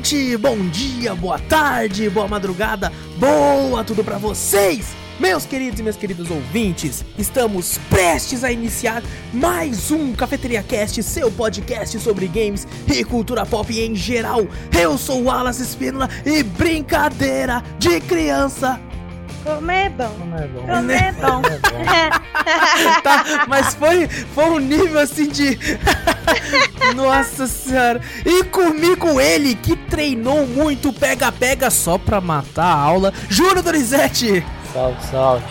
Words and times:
noite, 0.00 0.34
bom 0.38 0.56
dia, 0.70 1.14
boa 1.14 1.38
tarde, 1.38 2.08
boa 2.08 2.26
madrugada, 2.26 2.90
boa 3.18 3.84
tudo 3.84 4.02
pra 4.02 4.16
vocês! 4.16 4.96
Meus 5.18 5.44
queridos 5.44 5.78
e 5.78 5.82
minhas 5.82 5.96
queridas 5.96 6.30
ouvintes, 6.30 7.04
estamos 7.18 7.76
prestes 7.90 8.42
a 8.42 8.50
iniciar 8.50 9.02
mais 9.30 9.90
um 9.90 10.14
Cafeteria 10.14 10.62
Cast, 10.62 11.02
seu 11.02 11.30
podcast 11.30 11.98
sobre 12.00 12.26
games 12.28 12.66
e 12.88 13.04
cultura 13.04 13.44
pop 13.44 13.78
em 13.78 13.94
geral. 13.94 14.46
Eu 14.80 14.96
sou 14.96 15.20
o 15.20 15.24
Wallace 15.24 15.62
Espínola 15.62 16.08
e 16.24 16.42
brincadeira 16.42 17.62
de 17.78 18.00
criança 18.00 18.80
como 19.44 19.70
é 19.70 19.88
bom. 19.88 20.14
Como 20.18 20.36
é 20.36 20.46
bom. 20.46 20.60
Como 20.60 20.90
é 20.90 21.12
bom. 21.12 21.42
tá, 23.02 23.46
mas 23.48 23.74
foi, 23.74 24.08
foi 24.08 24.44
um 24.44 24.58
nível 24.58 24.98
assim 25.00 25.28
de. 25.28 25.58
Nossa 26.94 27.46
senhora. 27.46 28.00
E 28.24 28.44
comigo 28.44 29.20
ele 29.20 29.54
que 29.54 29.76
treinou 29.76 30.46
muito 30.46 30.92
pega-pega 30.92 31.70
só 31.70 31.98
pra 31.98 32.20
matar 32.20 32.64
a 32.64 32.78
aula, 32.78 33.12
Júnior 33.28 33.62
Dorizete. 33.62 34.44
Salve, 34.72 35.06
salve. 35.10 35.44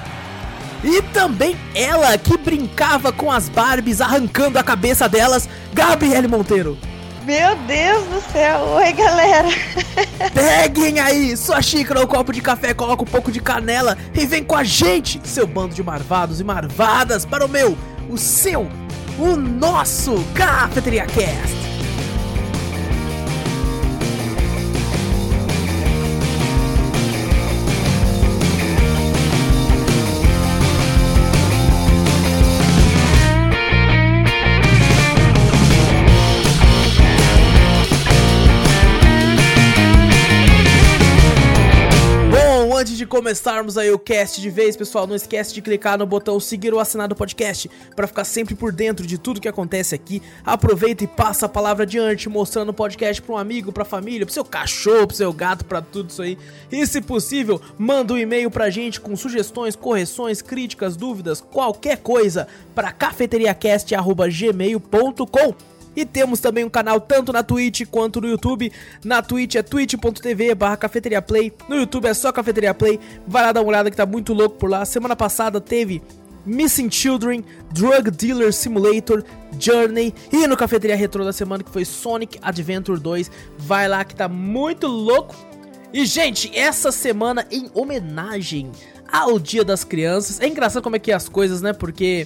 E 0.83 1.01
também 1.01 1.57
ela 1.75 2.17
que 2.17 2.37
brincava 2.37 3.11
com 3.11 3.31
as 3.31 3.49
Barbies 3.49 3.99
arrancando 3.99 4.57
a 4.57 4.63
cabeça 4.63 5.09
delas, 5.09 5.49
Gabriele 5.73 6.27
Monteiro. 6.27 6.77
Meu 7.29 7.55
Deus 7.67 8.05
do 8.07 8.31
céu, 8.31 8.59
oi 8.73 8.91
galera. 8.91 9.49
Peguem 10.33 10.99
aí 10.99 11.37
sua 11.37 11.61
xícara 11.61 11.99
ou 11.99 12.07
copo 12.07 12.33
de 12.33 12.41
café, 12.41 12.73
coloca 12.73 13.03
um 13.03 13.05
pouco 13.05 13.31
de 13.31 13.39
canela 13.39 13.95
e 14.15 14.25
vem 14.25 14.43
com 14.43 14.55
a 14.55 14.63
gente, 14.63 15.21
seu 15.25 15.45
bando 15.45 15.75
de 15.75 15.83
marvados 15.83 16.39
e 16.39 16.43
marvadas, 16.43 17.27
para 17.27 17.45
o 17.45 17.47
meu, 17.47 17.77
o 18.09 18.17
seu, 18.17 18.67
o 19.19 19.35
nosso 19.35 20.15
Cafeteria 20.33 21.05
Cast. 21.05 21.68
Começarmos 43.09 43.77
aí 43.77 43.91
o 43.91 43.99
cast 43.99 44.39
de 44.39 44.49
vez, 44.49 44.77
pessoal, 44.77 45.05
não 45.05 45.15
esquece 45.15 45.53
de 45.53 45.61
clicar 45.61 45.97
no 45.97 46.05
botão 46.05 46.39
seguir 46.39 46.73
ou 46.73 46.79
assinar 46.79 47.07
do 47.07 47.15
podcast 47.15 47.69
para 47.95 48.05
ficar 48.07 48.23
sempre 48.23 48.55
por 48.55 48.71
dentro 48.71 49.05
de 49.05 49.17
tudo 49.17 49.41
que 49.41 49.47
acontece 49.47 49.95
aqui. 49.95 50.21
Aproveita 50.45 51.03
e 51.03 51.07
passa 51.07 51.47
a 51.47 51.49
palavra 51.49 51.83
adiante, 51.83 52.29
mostrando 52.29 52.69
o 52.69 52.73
podcast 52.73 53.21
para 53.21 53.35
um 53.35 53.37
amigo, 53.37 53.73
para 53.73 53.83
família, 53.83 54.25
para 54.25 54.33
seu 54.33 54.45
cachorro, 54.45 55.07
para 55.07 55.17
seu 55.17 55.33
gato, 55.33 55.65
para 55.65 55.81
tudo 55.81 56.09
isso 56.09 56.21
aí. 56.21 56.37
E 56.71 56.87
se 56.87 57.01
possível, 57.01 57.59
manda 57.77 58.13
um 58.13 58.17
e-mail 58.17 58.51
pra 58.51 58.69
gente 58.69 59.01
com 59.01 59.15
sugestões, 59.15 59.75
correções, 59.75 60.41
críticas, 60.41 60.95
dúvidas, 60.95 61.41
qualquer 61.41 61.97
coisa 61.97 62.47
para 62.75 62.91
cafeteriacast@gmail.com. 62.91 65.78
E 65.99 66.05
temos 66.05 66.39
também 66.39 66.63
um 66.63 66.69
canal 66.69 67.01
tanto 67.01 67.33
na 67.33 67.43
Twitch 67.43 67.81
quanto 67.91 68.21
no 68.21 68.27
YouTube. 68.29 68.71
Na 69.03 69.21
Twitch 69.21 69.55
é 69.55 69.61
twitch.tv 69.61 70.55
barra 70.55 70.77
Play. 71.27 71.51
No 71.67 71.75
YouTube 71.75 72.05
é 72.05 72.13
só 72.13 72.31
Cafeteria 72.31 72.73
Play. 72.73 72.97
Vai 73.27 73.43
lá 73.43 73.51
dar 73.51 73.59
uma 73.59 73.67
olhada 73.67 73.91
que 73.91 73.97
tá 73.97 74.05
muito 74.05 74.31
louco 74.33 74.55
por 74.55 74.69
lá. 74.69 74.85
Semana 74.85 75.13
passada 75.13 75.59
teve 75.59 76.01
Missing 76.45 76.89
Children, 76.89 77.43
Drug 77.73 78.09
Dealer 78.11 78.53
Simulator, 78.53 79.25
Journey 79.59 80.15
e 80.31 80.47
no 80.47 80.55
Cafeteria 80.55 80.95
Retro 80.95 81.25
da 81.25 81.33
semana 81.33 81.65
que 81.65 81.69
foi 81.69 81.83
Sonic 81.83 82.39
Adventure 82.41 82.97
2. 82.97 83.29
Vai 83.57 83.89
lá 83.89 84.05
que 84.05 84.15
tá 84.15 84.29
muito 84.29 84.87
louco. 84.87 85.35
E 85.91 86.05
gente, 86.05 86.49
essa 86.57 86.93
semana 86.93 87.45
em 87.51 87.69
homenagem 87.73 88.71
ao 89.11 89.37
Dia 89.37 89.65
das 89.65 89.83
Crianças. 89.83 90.39
É 90.39 90.47
engraçado 90.47 90.81
como 90.81 90.95
é 90.95 90.99
que 90.99 91.11
é 91.11 91.15
as 91.15 91.27
coisas, 91.27 91.61
né? 91.61 91.73
Porque 91.73 92.25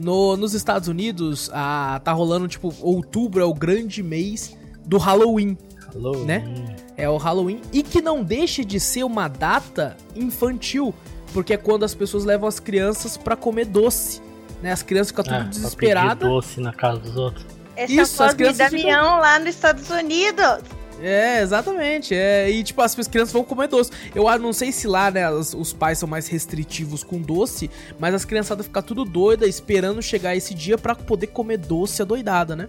no, 0.00 0.36
nos 0.36 0.54
Estados 0.54 0.88
Unidos, 0.88 1.50
a, 1.52 2.00
tá 2.02 2.12
rolando, 2.12 2.48
tipo, 2.48 2.74
outubro 2.80 3.42
é 3.42 3.44
o 3.44 3.52
grande 3.52 4.02
mês 4.02 4.56
do 4.84 4.96
Halloween. 4.98 5.56
Halloween. 5.92 6.24
Né? 6.24 6.76
É 6.96 7.08
o 7.08 7.16
Halloween. 7.16 7.60
E 7.72 7.82
que 7.82 8.00
não 8.00 8.22
deixa 8.24 8.64
de 8.64 8.80
ser 8.80 9.04
uma 9.04 9.28
data 9.28 9.96
infantil. 10.16 10.94
Porque 11.32 11.52
é 11.52 11.56
quando 11.56 11.84
as 11.84 11.94
pessoas 11.94 12.24
levam 12.24 12.48
as 12.48 12.58
crianças 12.58 13.16
para 13.16 13.36
comer 13.36 13.66
doce. 13.66 14.20
Né? 14.62 14.72
As 14.72 14.82
crianças 14.82 15.08
ficam 15.08 15.24
tudo 15.24 15.36
é, 15.36 15.44
desesperadas. 15.44 16.28
doce 16.28 16.60
na 16.60 16.72
casa 16.72 16.98
dos 16.98 17.16
outros. 17.16 17.46
Essa 17.76 17.92
Isso, 17.92 18.22
as 18.22 18.34
crianças 18.34 18.58
Damião 18.58 19.04
ficam... 19.04 19.20
lá 19.20 19.38
nos 19.38 19.48
Estados 19.48 19.88
Unidos. 19.90 20.58
É, 21.00 21.40
exatamente. 21.42 22.14
É, 22.14 22.50
e 22.50 22.62
tipo, 22.62 22.80
as 22.82 22.94
crianças 22.94 23.32
vão 23.32 23.42
comer 23.42 23.68
doce. 23.68 23.90
Eu 24.14 24.26
não 24.38 24.52
sei 24.52 24.72
se 24.72 24.86
lá, 24.86 25.10
né, 25.10 25.30
os, 25.30 25.54
os 25.54 25.72
pais 25.72 25.98
são 25.98 26.08
mais 26.08 26.28
restritivos 26.28 27.02
com 27.02 27.20
doce, 27.20 27.70
mas 27.98 28.14
as 28.14 28.24
criançadas 28.24 28.66
ficam 28.66 28.82
tudo 28.82 29.04
doida 29.04 29.46
esperando 29.46 30.02
chegar 30.02 30.36
esse 30.36 30.54
dia 30.54 30.76
para 30.76 30.94
poder 30.94 31.28
comer 31.28 31.58
doce 31.58 32.02
adoidada, 32.02 32.54
né? 32.54 32.68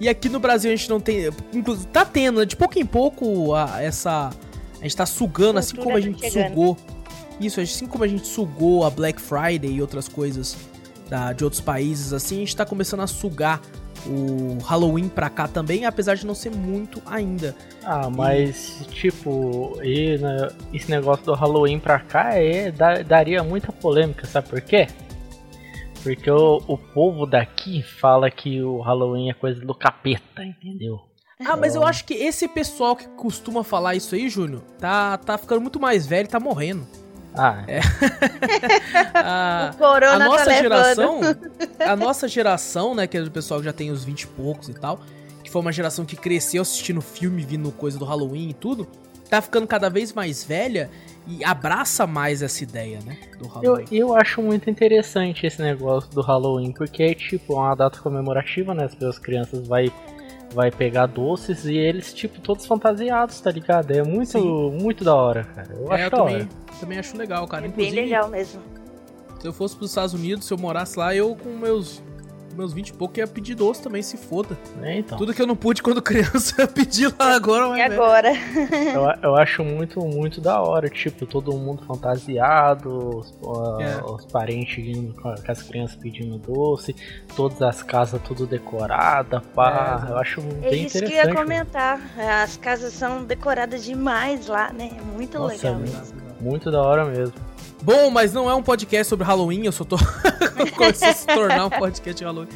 E 0.00 0.08
aqui 0.08 0.28
no 0.28 0.38
Brasil 0.38 0.72
a 0.72 0.76
gente 0.76 0.88
não 0.88 1.00
tem. 1.00 1.28
Inclusive, 1.52 1.86
tá 1.88 2.04
tendo, 2.04 2.40
né? 2.40 2.46
De 2.46 2.56
pouco 2.56 2.78
em 2.78 2.86
pouco, 2.86 3.54
a, 3.54 3.82
essa. 3.82 4.30
A 4.78 4.82
gente 4.82 4.96
tá 4.96 5.06
sugando, 5.06 5.58
assim 5.58 5.76
como 5.76 5.96
a 5.96 6.00
gente 6.00 6.20
chegando. 6.20 6.48
sugou. 6.50 6.76
Isso, 7.40 7.60
assim 7.60 7.86
como 7.86 8.04
a 8.04 8.08
gente 8.08 8.26
sugou 8.26 8.84
a 8.84 8.90
Black 8.90 9.20
Friday 9.20 9.72
e 9.72 9.80
outras 9.80 10.08
coisas 10.08 10.56
da, 11.08 11.32
de 11.32 11.44
outros 11.44 11.60
países, 11.60 12.12
assim, 12.12 12.36
a 12.36 12.38
gente 12.40 12.56
tá 12.56 12.66
começando 12.66 13.00
a 13.00 13.06
sugar 13.06 13.60
o 14.06 14.58
Halloween 14.64 15.08
pra 15.08 15.28
cá 15.28 15.48
também, 15.48 15.84
apesar 15.84 16.14
de 16.14 16.26
não 16.26 16.34
ser 16.34 16.50
muito 16.50 17.02
ainda. 17.06 17.54
Ah, 17.82 18.08
mas 18.10 18.80
e... 18.80 18.84
tipo, 18.86 19.78
e, 19.82 20.18
né, 20.18 20.48
esse 20.72 20.90
negócio 20.90 21.24
do 21.24 21.34
Halloween 21.34 21.78
pra 21.78 22.00
cá 22.00 22.34
é, 22.34 22.72
daria 23.06 23.42
muita 23.42 23.72
polêmica, 23.72 24.26
sabe 24.26 24.48
por 24.48 24.60
quê? 24.60 24.86
Porque 26.02 26.30
o, 26.30 26.62
o 26.66 26.78
povo 26.78 27.26
daqui 27.26 27.82
fala 27.82 28.30
que 28.30 28.62
o 28.62 28.80
Halloween 28.80 29.30
é 29.30 29.34
coisa 29.34 29.60
do 29.60 29.74
capeta, 29.74 30.44
entendeu? 30.44 31.00
Ah, 31.44 31.56
mas 31.56 31.74
eu 31.74 31.84
acho 31.84 32.04
que 32.04 32.14
esse 32.14 32.48
pessoal 32.48 32.96
que 32.96 33.06
costuma 33.08 33.62
falar 33.62 33.94
isso 33.94 34.14
aí, 34.14 34.28
Júnior, 34.28 34.60
tá, 34.78 35.16
tá 35.18 35.38
ficando 35.38 35.60
muito 35.60 35.78
mais 35.78 36.06
velho 36.06 36.26
e 36.26 36.30
tá 36.30 36.40
morrendo. 36.40 36.86
Ah. 37.38 37.64
É. 37.66 37.80
a, 39.14 39.70
o 39.74 39.78
corona 39.78 40.24
a 40.24 40.28
nossa 40.28 40.44
tá 40.44 40.52
geração, 40.52 41.20
a 41.78 41.96
nossa 41.96 42.28
geração, 42.28 42.94
né, 42.94 43.06
que 43.06 43.16
é 43.16 43.22
do 43.22 43.30
pessoal 43.30 43.60
que 43.60 43.66
já 43.66 43.72
tem 43.72 43.90
os 43.90 44.04
20 44.04 44.22
e 44.22 44.26
poucos 44.26 44.68
e 44.68 44.74
tal, 44.74 45.00
que 45.42 45.50
foi 45.50 45.62
uma 45.62 45.72
geração 45.72 46.04
que 46.04 46.16
cresceu 46.16 46.62
assistindo 46.62 47.00
filme, 47.00 47.42
vindo 47.42 47.70
coisa 47.70 47.98
do 47.98 48.04
Halloween 48.04 48.50
e 48.50 48.54
tudo, 48.54 48.86
tá 49.30 49.40
ficando 49.40 49.66
cada 49.66 49.88
vez 49.88 50.12
mais 50.12 50.42
velha 50.42 50.90
e 51.26 51.44
abraça 51.44 52.06
mais 52.06 52.42
essa 52.42 52.64
ideia, 52.64 52.98
né, 53.04 53.16
do 53.38 53.46
Halloween. 53.46 53.86
Eu, 53.90 54.08
eu 54.08 54.16
acho 54.16 54.42
muito 54.42 54.68
interessante 54.68 55.46
esse 55.46 55.62
negócio 55.62 56.10
do 56.10 56.22
Halloween, 56.22 56.72
porque 56.72 57.02
é 57.02 57.14
tipo 57.14 57.54
uma 57.54 57.74
data 57.74 58.00
comemorativa, 58.00 58.74
né, 58.74 58.88
as 59.06 59.18
crianças 59.18 59.66
vai 59.68 59.92
vai 60.52 60.70
pegar 60.70 61.06
doces 61.06 61.64
e 61.64 61.76
eles, 61.76 62.12
tipo, 62.12 62.40
todos 62.40 62.66
fantasiados, 62.66 63.40
tá 63.40 63.50
ligado? 63.50 63.90
É 63.90 64.02
muito, 64.02 64.30
Sim. 64.30 64.70
muito 64.80 65.04
da 65.04 65.14
hora, 65.14 65.44
cara. 65.44 65.74
Eu 65.74 65.92
é, 65.92 65.94
acho 65.96 66.04
eu 66.04 66.10
da 66.10 66.16
também, 66.16 66.36
hora. 66.36 66.48
também 66.80 66.98
acho 66.98 67.16
legal, 67.16 67.46
cara. 67.46 67.66
É 67.66 67.68
Inclusive, 67.68 67.94
bem 67.94 68.04
legal 68.04 68.28
mesmo. 68.28 68.62
Se 69.40 69.46
eu 69.46 69.52
fosse 69.52 69.76
pros 69.76 69.90
Estados 69.90 70.14
Unidos, 70.14 70.46
se 70.46 70.52
eu 70.52 70.58
morasse 70.58 70.98
lá, 70.98 71.14
eu 71.14 71.36
com 71.36 71.50
meus 71.50 72.02
meus 72.58 72.72
20 72.72 72.88
e 72.88 72.92
pouco 72.92 73.18
ia 73.18 73.26
pedir 73.26 73.54
doce 73.54 73.80
também, 73.80 74.02
se 74.02 74.16
foda. 74.16 74.58
É, 74.82 74.98
então. 74.98 75.16
Tudo 75.16 75.32
que 75.32 75.40
eu 75.40 75.46
não 75.46 75.54
pude 75.54 75.80
quando 75.80 76.02
criança, 76.02 76.60
eu 76.60 76.66
pedi 76.66 77.06
lá 77.06 77.34
agora. 77.36 77.78
E 77.78 77.80
agora? 77.80 78.32
eu, 78.32 79.30
eu 79.30 79.36
acho 79.36 79.62
muito, 79.62 80.00
muito 80.00 80.40
da 80.40 80.60
hora, 80.60 80.88
tipo, 80.88 81.24
todo 81.24 81.56
mundo 81.56 81.84
fantasiado, 81.86 83.18
os, 83.18 83.32
é. 83.80 84.04
os 84.04 84.26
parentes 84.26 84.84
indo 84.84 85.14
com 85.14 85.28
as 85.28 85.62
crianças 85.62 85.96
pedindo 85.96 86.36
doce, 86.38 86.96
todas 87.36 87.62
as 87.62 87.82
casas 87.82 88.20
tudo 88.22 88.44
decorada, 88.44 89.40
pá. 89.54 90.04
É, 90.08 90.10
eu 90.10 90.18
acho 90.18 90.40
bem 90.40 90.50
é 90.50 90.56
interessante. 90.56 90.86
Isso 90.86 91.04
que 91.04 91.12
ia 91.12 91.32
comentar, 91.32 92.00
as 92.42 92.56
casas 92.56 92.92
são 92.92 93.22
decoradas 93.22 93.84
demais 93.84 94.48
lá, 94.48 94.72
né? 94.72 94.90
Muito 95.14 95.38
Nossa, 95.38 95.54
legal 95.54 95.76
mesmo. 95.76 96.18
Muito 96.40 96.70
da 96.70 96.82
hora 96.82 97.04
mesmo. 97.04 97.34
Bom, 97.82 98.10
mas 98.10 98.32
não 98.32 98.50
é 98.50 98.54
um 98.54 98.62
podcast 98.62 99.08
sobre 99.08 99.24
Halloween, 99.24 99.64
eu 99.64 99.72
só 99.72 99.84
tô. 99.84 99.96
Começou 100.76 101.08
a 101.08 101.12
se 101.12 101.26
tornar 101.26 101.66
um 101.66 101.70
podcast 101.70 102.18
de 102.18 102.24
Halloween. 102.24 102.48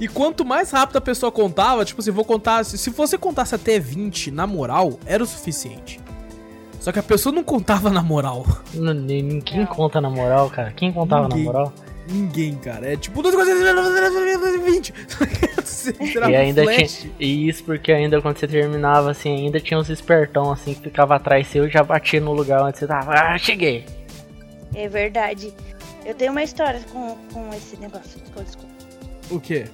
e 0.00 0.06
quanto 0.06 0.44
mais 0.44 0.70
rápido 0.70 0.96
a 0.96 1.00
pessoa 1.00 1.32
contava, 1.32 1.84
tipo 1.84 2.00
assim, 2.00 2.10
vou 2.10 2.24
contar. 2.24 2.64
Se 2.64 2.90
você 2.90 3.18
contasse 3.18 3.54
até 3.54 3.78
20, 3.78 4.30
na 4.30 4.46
moral, 4.46 4.98
era 5.04 5.22
o 5.22 5.26
suficiente. 5.26 6.00
Só 6.80 6.92
que 6.92 6.98
a 6.98 7.02
pessoa 7.02 7.34
não 7.34 7.42
contava 7.42 7.90
na 7.90 8.02
moral. 8.02 8.46
Ninguém 8.72 9.66
conta 9.66 10.00
na 10.00 10.08
moral, 10.08 10.48
cara. 10.48 10.70
Quem 10.72 10.92
contava 10.92 11.28
ninguém, 11.28 11.44
na 11.44 11.52
moral? 11.52 11.72
Ninguém, 12.08 12.54
cara. 12.54 12.92
É 12.92 12.96
tipo, 12.96 13.20
20. 13.22 14.94
e 16.28 16.36
ainda 16.36 16.62
um 16.62 16.66
tinha, 16.66 17.12
e 17.18 17.48
isso 17.48 17.64
porque 17.64 17.92
ainda 17.92 18.22
quando 18.22 18.38
você 18.38 18.46
terminava, 18.46 19.10
assim, 19.10 19.46
ainda 19.46 19.60
tinha 19.60 19.78
uns 19.78 19.90
espertão, 19.90 20.52
assim, 20.52 20.74
que 20.74 20.82
ficava 20.82 21.16
atrás 21.16 21.48
seu 21.48 21.66
e 21.66 21.70
já 21.70 21.82
batia 21.82 22.20
no 22.20 22.32
lugar 22.32 22.62
onde 22.62 22.78
você 22.78 22.86
tava. 22.86 23.12
Ah, 23.12 23.36
cheguei! 23.36 23.84
É 24.74 24.88
verdade. 24.88 25.52
Eu 26.06 26.14
tenho 26.14 26.30
uma 26.32 26.42
história 26.42 26.80
com, 26.92 27.16
com 27.32 27.50
esse 27.52 27.76
negócio. 27.76 28.20
Desculpa. 28.20 28.68
O 29.30 29.40
quê? 29.40 29.66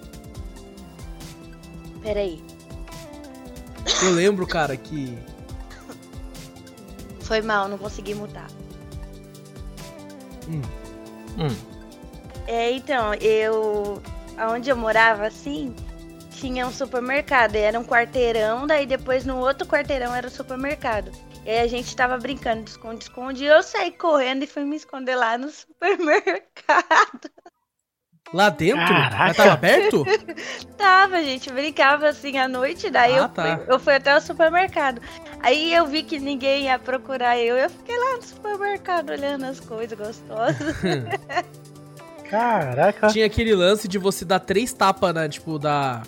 Pera 2.04 2.20
aí. 2.20 2.40
Eu 4.04 4.12
lembro, 4.12 4.46
cara, 4.46 4.76
que. 4.76 5.18
Foi 7.20 7.40
mal, 7.40 7.66
não 7.68 7.78
consegui 7.78 8.14
mutar. 8.14 8.46
Hum, 10.48 10.60
Hum, 11.38 11.56
É, 12.46 12.70
então, 12.70 13.14
eu. 13.14 14.00
Aonde 14.36 14.68
eu 14.70 14.76
morava, 14.76 15.26
assim, 15.26 15.74
tinha 16.32 16.66
um 16.66 16.70
supermercado. 16.72 17.54
E 17.56 17.58
era 17.58 17.80
um 17.80 17.84
quarteirão, 17.84 18.66
daí 18.66 18.84
depois 18.86 19.24
no 19.24 19.38
outro 19.38 19.66
quarteirão 19.66 20.14
era 20.14 20.26
o 20.26 20.30
supermercado. 20.30 21.10
E 21.44 21.50
aí 21.50 21.60
a 21.60 21.66
gente 21.66 21.94
tava 21.96 22.18
brincando 22.18 22.64
de 22.64 22.70
esconde-esconde. 22.70 23.44
E 23.44 23.46
eu 23.46 23.62
saí 23.62 23.90
correndo 23.92 24.42
e 24.44 24.46
fui 24.46 24.64
me 24.64 24.76
esconder 24.76 25.16
lá 25.16 25.38
no 25.38 25.48
supermercado. 25.50 27.30
Lá 28.34 28.50
dentro? 28.50 28.78
Caraca. 28.84 29.16
Mas 29.16 29.36
tava 29.36 29.52
aberto? 29.52 30.04
Tava, 30.76 31.22
gente 31.22 31.50
brincava 31.50 32.08
assim 32.08 32.36
à 32.36 32.46
noite, 32.48 32.90
daí 32.90 33.14
Ah, 33.14 33.18
eu, 33.18 33.28
tá. 33.28 33.42
fui, 33.58 33.74
eu 33.74 33.78
fui 33.78 33.94
até 33.94 34.14
o 34.16 34.20
supermercado. 34.20 35.00
Aí 35.40 35.72
eu 35.72 35.86
vi 35.86 36.02
que 36.02 36.18
ninguém 36.18 36.64
ia 36.64 36.78
procurar 36.78 37.38
eu, 37.38 37.56
eu 37.56 37.70
fiquei 37.70 37.96
lá 37.96 38.16
no 38.16 38.22
supermercado 38.22 39.10
olhando 39.10 39.44
as 39.44 39.60
coisas 39.60 39.96
gostosas. 39.96 40.74
caraca! 42.28 43.06
Tinha 43.08 43.26
aquele 43.26 43.54
lance 43.54 43.86
de 43.88 43.98
você 43.98 44.24
dar 44.24 44.40
três 44.40 44.72
tapas, 44.72 45.14
né? 45.14 45.28
Tipo, 45.28 45.58
dar. 45.58 46.02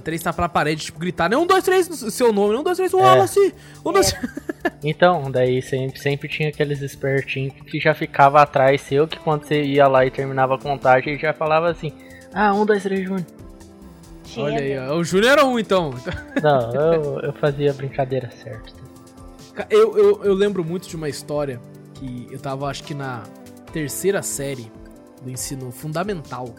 Três 0.00 0.22
tapas 0.22 0.40
na 0.40 0.48
parede, 0.48 0.86
tipo, 0.86 0.98
gritar, 0.98 1.28
né? 1.28 1.36
Um, 1.36 1.46
dois, 1.46 1.64
três, 1.64 1.86
seu 1.86 2.32
nome, 2.32 2.56
um, 2.56 2.62
dois, 2.62 2.76
três, 2.76 2.92
Wallace! 2.92 3.54
Um, 3.84 3.92
dois, 3.92 4.14
Então, 4.82 5.30
daí 5.30 5.62
sempre, 5.62 5.98
sempre 5.98 6.28
tinha 6.28 6.48
aqueles 6.48 6.82
espertinhos 6.82 7.54
que 7.66 7.78
já 7.78 7.94
ficava 7.94 8.42
atrás 8.42 8.80
seu, 8.80 9.06
que 9.06 9.18
quando 9.18 9.44
você 9.44 9.62
ia 9.62 9.86
lá 9.86 10.04
e 10.04 10.10
terminava 10.10 10.56
a 10.56 10.58
contagem, 10.58 11.14
ele 11.14 11.22
já 11.22 11.32
falava 11.32 11.70
assim: 11.70 11.92
Ah, 12.32 12.52
um, 12.54 12.66
dois, 12.66 12.82
três, 12.82 13.04
Júnior. 13.04 13.26
Olha 14.36 14.58
aí, 14.58 14.78
ó. 14.78 14.96
O 14.96 15.04
Júnior 15.04 15.32
era 15.32 15.44
um, 15.44 15.58
então. 15.58 15.94
Não, 16.42 16.74
eu, 16.74 17.20
eu 17.20 17.32
fazia 17.34 17.70
a 17.70 17.74
brincadeira 17.74 18.30
certa. 18.30 18.74
Eu, 19.70 19.96
eu, 19.96 20.24
eu 20.24 20.34
lembro 20.34 20.62
muito 20.64 20.86
de 20.86 20.96
uma 20.96 21.08
história 21.08 21.60
que 21.94 22.28
eu 22.30 22.38
tava, 22.38 22.66
acho 22.68 22.84
que 22.84 22.92
na 22.92 23.22
terceira 23.72 24.22
série 24.22 24.70
do 25.22 25.30
ensino 25.30 25.70
fundamental. 25.70 26.54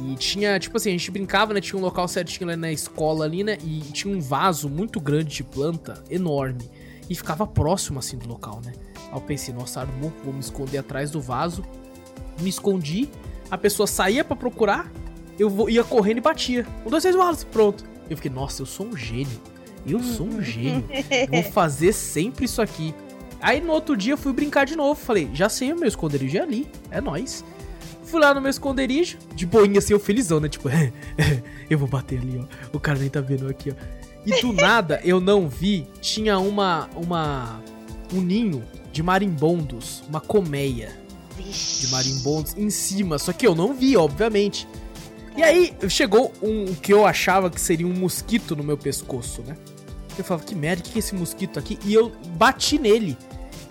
E 0.00 0.14
tinha, 0.14 0.58
tipo 0.60 0.76
assim, 0.76 0.90
a 0.90 0.92
gente 0.92 1.10
brincava, 1.10 1.52
né? 1.52 1.60
Tinha 1.60 1.78
um 1.78 1.82
local 1.82 2.06
certinho 2.06 2.48
lá 2.48 2.56
na 2.56 2.70
escola 2.70 3.24
ali, 3.24 3.42
né? 3.42 3.58
E 3.64 3.80
tinha 3.92 4.14
um 4.14 4.20
vaso 4.20 4.68
muito 4.68 5.00
grande 5.00 5.34
de 5.34 5.42
planta, 5.44 6.02
enorme. 6.08 6.70
E 7.10 7.14
ficava 7.14 7.46
próximo, 7.46 7.98
assim, 7.98 8.16
do 8.16 8.28
local, 8.28 8.60
né? 8.64 8.72
Aí 9.10 9.14
eu 9.14 9.20
pensei, 9.20 9.52
nossa, 9.52 9.80
armou, 9.80 10.12
vou 10.24 10.32
me 10.32 10.40
esconder 10.40 10.78
atrás 10.78 11.10
do 11.10 11.20
vaso. 11.20 11.64
Me 12.40 12.48
escondi, 12.48 13.08
a 13.50 13.58
pessoa 13.58 13.86
saía 13.86 14.22
pra 14.22 14.36
procurar, 14.36 14.92
eu 15.38 15.50
vou- 15.50 15.68
ia 15.68 15.82
correndo 15.82 16.18
e 16.18 16.20
batia. 16.20 16.64
Um, 16.86 16.90
dois, 16.90 17.02
três, 17.02 17.16
Wallace, 17.16 17.46
pronto. 17.46 17.84
Eu 18.08 18.16
fiquei, 18.16 18.30
nossa, 18.30 18.62
eu 18.62 18.66
sou 18.66 18.86
um 18.86 18.96
gênio. 18.96 19.40
Eu 19.86 20.00
sou 20.00 20.26
um 20.26 20.40
gênio. 20.42 20.84
Vou 21.30 21.42
fazer 21.42 21.92
sempre 21.92 22.44
isso 22.44 22.60
aqui. 22.62 22.94
Aí 23.40 23.60
no 23.60 23.72
outro 23.72 23.96
dia 23.96 24.12
eu 24.12 24.18
fui 24.18 24.32
brincar 24.32 24.64
de 24.66 24.76
novo. 24.76 24.94
Falei, 25.00 25.28
já 25.32 25.48
sei 25.48 25.72
o 25.72 25.76
meu 25.78 25.88
esconderijo 25.88 26.36
é 26.36 26.40
ali. 26.40 26.68
É 26.90 27.00
nóis. 27.00 27.44
Fui 28.10 28.20
lá 28.20 28.32
no 28.32 28.40
meu 28.40 28.50
esconderijo, 28.50 29.18
de 29.34 29.44
boinha 29.44 29.78
assim, 29.78 29.92
eu 29.92 30.00
felizão, 30.00 30.40
né? 30.40 30.48
Tipo, 30.48 30.70
eu 31.68 31.78
vou 31.78 31.86
bater 31.86 32.18
ali, 32.18 32.40
ó. 32.42 32.76
O 32.76 32.80
cara 32.80 32.98
nem 32.98 33.10
tá 33.10 33.20
vendo 33.20 33.46
aqui, 33.48 33.70
ó. 33.70 33.74
E 34.24 34.40
do 34.40 34.52
nada 34.54 35.00
eu 35.04 35.20
não 35.20 35.48
vi, 35.48 35.86
tinha 36.00 36.38
uma. 36.38 36.88
uma. 36.96 37.62
um 38.12 38.20
ninho 38.20 38.64
de 38.90 39.02
marimbondos, 39.02 40.02
uma 40.08 40.20
colmeia 40.20 40.98
Vixe. 41.36 41.86
de 41.86 41.92
marimbondos 41.92 42.56
em 42.56 42.70
cima, 42.70 43.18
só 43.18 43.32
que 43.32 43.46
eu 43.46 43.54
não 43.54 43.74
vi, 43.74 43.96
obviamente. 43.96 44.66
E 45.36 45.42
aí 45.42 45.72
chegou 45.88 46.32
um 46.42 46.74
que 46.74 46.92
eu 46.92 47.06
achava 47.06 47.48
que 47.50 47.60
seria 47.60 47.86
um 47.86 47.92
mosquito 47.92 48.56
no 48.56 48.64
meu 48.64 48.76
pescoço, 48.76 49.42
né? 49.42 49.56
Eu 50.18 50.24
falava, 50.24 50.44
que 50.44 50.54
merda, 50.54 50.82
o 50.82 50.84
que 50.84 50.96
é 50.96 50.98
esse 50.98 51.14
mosquito 51.14 51.58
aqui? 51.60 51.78
E 51.84 51.94
eu 51.94 52.10
bati 52.36 52.76
nele. 52.76 53.16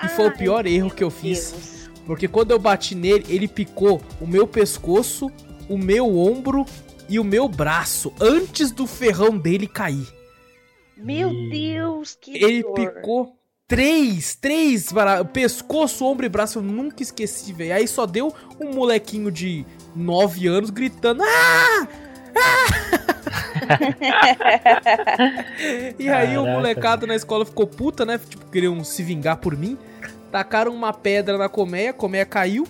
E 0.02 0.08
foi 0.08 0.28
o 0.28 0.38
pior 0.38 0.66
erro 0.66 0.90
que 0.90 1.04
eu 1.04 1.10
fiz. 1.10 1.52
Deus. 1.52 1.77
Porque 2.08 2.28
quando 2.28 2.50
eu 2.52 2.58
bati 2.58 2.96
nele, 2.96 3.26
ele 3.30 3.48
picou 3.48 4.02
o 4.20 4.26
meu 4.26 4.48
pescoço, 4.48 5.30
o 5.70 5.78
meu 5.78 6.18
ombro 6.18 6.66
e 7.08 7.20
o 7.20 7.24
meu 7.24 7.48
braço 7.48 8.12
antes 8.20 8.72
do 8.72 8.88
ferrão 8.88 9.38
dele 9.38 9.68
cair. 9.68 10.08
Meu 10.98 11.32
Ih. 11.32 11.50
Deus, 11.52 12.18
que 12.20 12.44
Ele 12.44 12.64
dor. 12.64 12.74
picou 12.74 13.36
três, 13.68 14.36
três, 14.36 14.92
vara- 14.92 15.24
pescoço, 15.26 16.06
ombro 16.06 16.26
e 16.26 16.30
braço, 16.30 16.60
eu 16.60 16.64
nunca 16.64 17.04
esqueci, 17.04 17.52
velho. 17.54 17.76
Aí 17.76 17.88
só 17.88 18.06
deu 18.06 18.34
um 18.60 18.74
molequinho 18.74 19.30
de 19.30 19.66
9 19.96 20.48
anos 20.48 20.70
gritando, 20.70 21.22
ah! 21.24 21.88
Ah! 22.36 23.68
e 26.00 26.10
aí 26.10 26.38
o 26.38 26.44
Caraca. 26.44 26.58
molecado 26.60 27.08
na 27.08 27.16
escola 27.16 27.46
ficou 27.46 27.68
puta, 27.68 28.06
né? 28.06 28.18
Tipo, 28.18 28.46
queriam 28.50 28.84
se 28.84 29.04
vingar 29.04 29.38
por 29.38 29.56
mim. 29.58 29.78
Tacaram 30.32 30.74
uma 30.74 30.94
pedra 30.94 31.38
na 31.38 31.50
colmeia, 31.50 31.92
a 31.92 31.94
colmeia 31.94 32.26
caiu. 32.26 32.68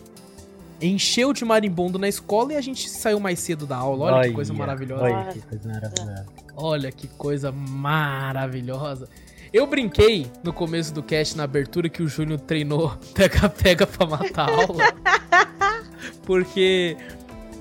Encheu 0.79 1.33
de 1.33 1.43
marimbondo 1.43 1.97
na 1.97 2.07
escola 2.07 2.53
e 2.53 2.55
a 2.55 2.61
gente 2.61 2.87
saiu 2.87 3.19
mais 3.19 3.39
cedo 3.39 3.65
da 3.65 3.75
aula. 3.75 4.05
Olha 4.05 4.27
que 4.27 4.33
coisa 4.33 4.53
maravilhosa. 4.53 5.03
Olha 5.03 5.25
que 5.33 5.41
coisa 5.41 5.67
maravilhosa. 5.67 6.25
Olha 6.55 6.91
que 6.91 7.07
coisa 7.07 7.51
maravilhosa. 7.51 9.09
Eu 9.51 9.65
brinquei 9.65 10.27
no 10.43 10.51
começo 10.51 10.93
do 10.93 11.01
cast, 11.01 11.35
na 11.37 11.43
abertura, 11.43 11.89
que 11.89 12.03
o 12.03 12.07
Júnior 12.07 12.39
treinou 12.39 12.95
pega-pega 13.15 13.87
pra 13.87 14.05
matar 14.05 14.49
a 14.49 14.53
aula. 14.53 14.83
Porque, 16.25 16.97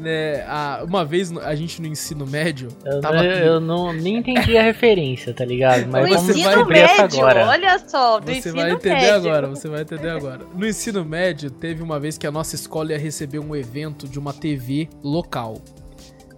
né, 0.00 0.42
a- 0.46 0.82
uma 0.86 1.04
vez 1.04 1.30
no- 1.30 1.40
a 1.40 1.54
gente 1.54 1.80
no 1.80 1.86
ensino 1.88 2.26
médio 2.26 2.68
Eu, 2.84 3.00
tava. 3.00 3.16
não, 3.16 3.24
eu 3.24 3.60
não 3.60 3.92
nem 3.92 4.18
entendi 4.18 4.56
a 4.56 4.62
referência, 4.62 5.32
tá 5.34 5.44
ligado? 5.44 5.86
Mas 5.90 6.08
você 6.10 6.32
vamos 6.42 6.66
vai 6.68 6.80
essa 6.80 7.02
médio, 7.02 7.18
agora. 7.20 7.46
olha 7.48 7.78
só, 7.88 8.18
do 8.20 8.26
Você 8.26 8.38
ensino 8.38 8.56
vai 8.56 8.70
entender 8.72 8.94
médio. 8.94 9.14
agora, 9.14 9.48
você 9.48 9.68
vai 9.68 9.82
entender 9.82 10.10
agora. 10.10 10.40
No 10.54 10.66
ensino 10.66 11.04
médio, 11.04 11.50
teve 11.50 11.82
uma 11.82 11.98
vez 11.98 12.16
que 12.18 12.26
a 12.26 12.30
nossa 12.32 12.54
escola 12.54 12.92
ia 12.92 12.98
receber 12.98 13.38
um 13.38 13.54
evento 13.56 14.06
de 14.08 14.18
uma 14.18 14.32
TV 14.32 14.88
local. 15.02 15.60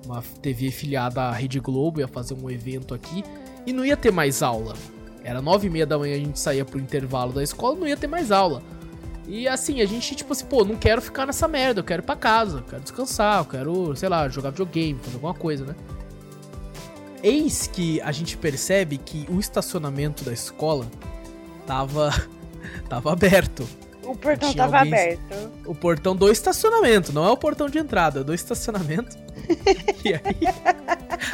Uma 0.06 0.22
TV 0.42 0.70
filiada 0.70 1.22
à 1.22 1.32
Rede 1.32 1.60
Globo 1.60 2.00
ia 2.00 2.08
fazer 2.08 2.34
um 2.34 2.48
evento 2.50 2.94
aqui 2.94 3.22
e 3.66 3.72
não 3.72 3.84
ia 3.84 3.96
ter 3.96 4.10
mais 4.12 4.42
aula. 4.42 4.72
Era 5.22 5.42
nove 5.42 5.66
e 5.66 5.70
meia 5.70 5.84
da 5.84 5.98
manhã, 5.98 6.14
a 6.14 6.18
gente 6.18 6.38
saía 6.40 6.64
pro 6.64 6.78
intervalo 6.80 7.32
da 7.32 7.42
escola, 7.42 7.76
não 7.76 7.86
ia 7.86 7.96
ter 7.96 8.06
mais 8.06 8.30
aula. 8.32 8.62
E 9.28 9.46
assim, 9.46 9.82
a 9.82 9.86
gente, 9.86 10.14
tipo 10.14 10.32
assim, 10.32 10.46
pô, 10.46 10.64
não 10.64 10.74
quero 10.74 11.02
ficar 11.02 11.26
nessa 11.26 11.46
merda, 11.46 11.80
eu 11.80 11.84
quero 11.84 12.02
ir 12.02 12.06
pra 12.06 12.16
casa, 12.16 12.60
eu 12.60 12.62
quero 12.62 12.82
descansar, 12.82 13.40
eu 13.40 13.44
quero, 13.44 13.94
sei 13.94 14.08
lá, 14.08 14.26
jogar 14.26 14.50
videogame, 14.50 14.98
fazer 14.98 15.16
alguma 15.16 15.34
coisa, 15.34 15.66
né? 15.66 15.76
Eis 17.22 17.66
que 17.66 18.00
a 18.00 18.10
gente 18.10 18.38
percebe 18.38 18.96
que 18.96 19.26
o 19.28 19.38
estacionamento 19.38 20.24
da 20.24 20.32
escola 20.32 20.86
tava, 21.66 22.10
tava 22.88 23.12
aberto. 23.12 23.68
O 24.08 24.16
portão 24.16 24.50
Tinha 24.50 24.64
tava 24.64 24.78
alguém- 24.78 24.92
aberto. 24.94 25.50
O 25.66 25.74
portão 25.74 26.16
do 26.16 26.30
estacionamento, 26.30 27.12
não 27.12 27.26
é 27.26 27.30
o 27.30 27.36
portão 27.36 27.68
de 27.68 27.78
entrada, 27.78 28.20
é 28.20 28.24
do 28.24 28.32
estacionamento. 28.34 29.16
e 30.04 30.14
aí, 30.14 30.54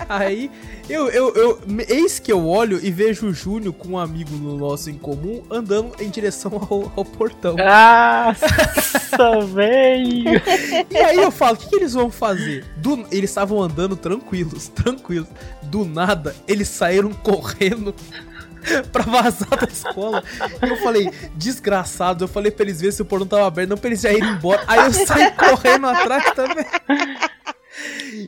aí 0.08 0.50
eu, 0.88 1.08
eu, 1.08 1.34
eu, 1.34 1.58
eis 1.88 2.18
que 2.18 2.30
eu 2.32 2.46
olho 2.46 2.78
e 2.84 2.90
vejo 2.90 3.26
o 3.26 3.32
Júnior 3.32 3.72
com 3.74 3.90
um 3.90 3.98
amigo 3.98 4.34
nosso 4.36 4.90
em 4.90 4.94
comum 4.98 5.42
andando 5.50 5.92
em 6.00 6.10
direção 6.10 6.52
ao, 6.68 6.92
ao 6.96 7.04
portão. 7.04 7.56
Nossa, 7.56 9.40
velho! 9.54 10.40
E 10.90 10.96
aí 10.96 11.16
eu 11.16 11.30
falo, 11.30 11.54
o 11.54 11.58
que, 11.58 11.68
que 11.68 11.76
eles 11.76 11.92
vão 11.94 12.10
fazer? 12.10 12.64
Do- 12.76 13.06
eles 13.10 13.30
estavam 13.30 13.62
andando 13.62 13.96
tranquilos, 13.96 14.68
tranquilos. 14.68 15.28
Do 15.62 15.84
nada, 15.84 16.34
eles 16.46 16.68
saíram 16.68 17.10
correndo 17.12 17.94
pra 18.92 19.02
vazar 19.04 19.48
da 19.60 19.66
escola. 19.70 20.22
E 20.62 20.68
eu 20.68 20.76
falei, 20.78 21.10
desgraçado, 21.36 22.24
eu 22.24 22.28
falei 22.28 22.50
pra 22.50 22.64
eles 22.64 22.80
verem 22.80 22.92
se 22.94 23.02
o 23.02 23.04
portão 23.04 23.26
tava 23.26 23.46
aberto, 23.46 23.70
não 23.70 23.76
pra 23.76 23.88
eles 23.88 24.00
já 24.00 24.12
irem 24.12 24.28
embora. 24.30 24.62
Aí 24.66 24.80
eu 24.86 24.92
saí 24.92 25.30
correndo 25.32 25.86
atrás 25.86 26.24
também. 26.34 26.66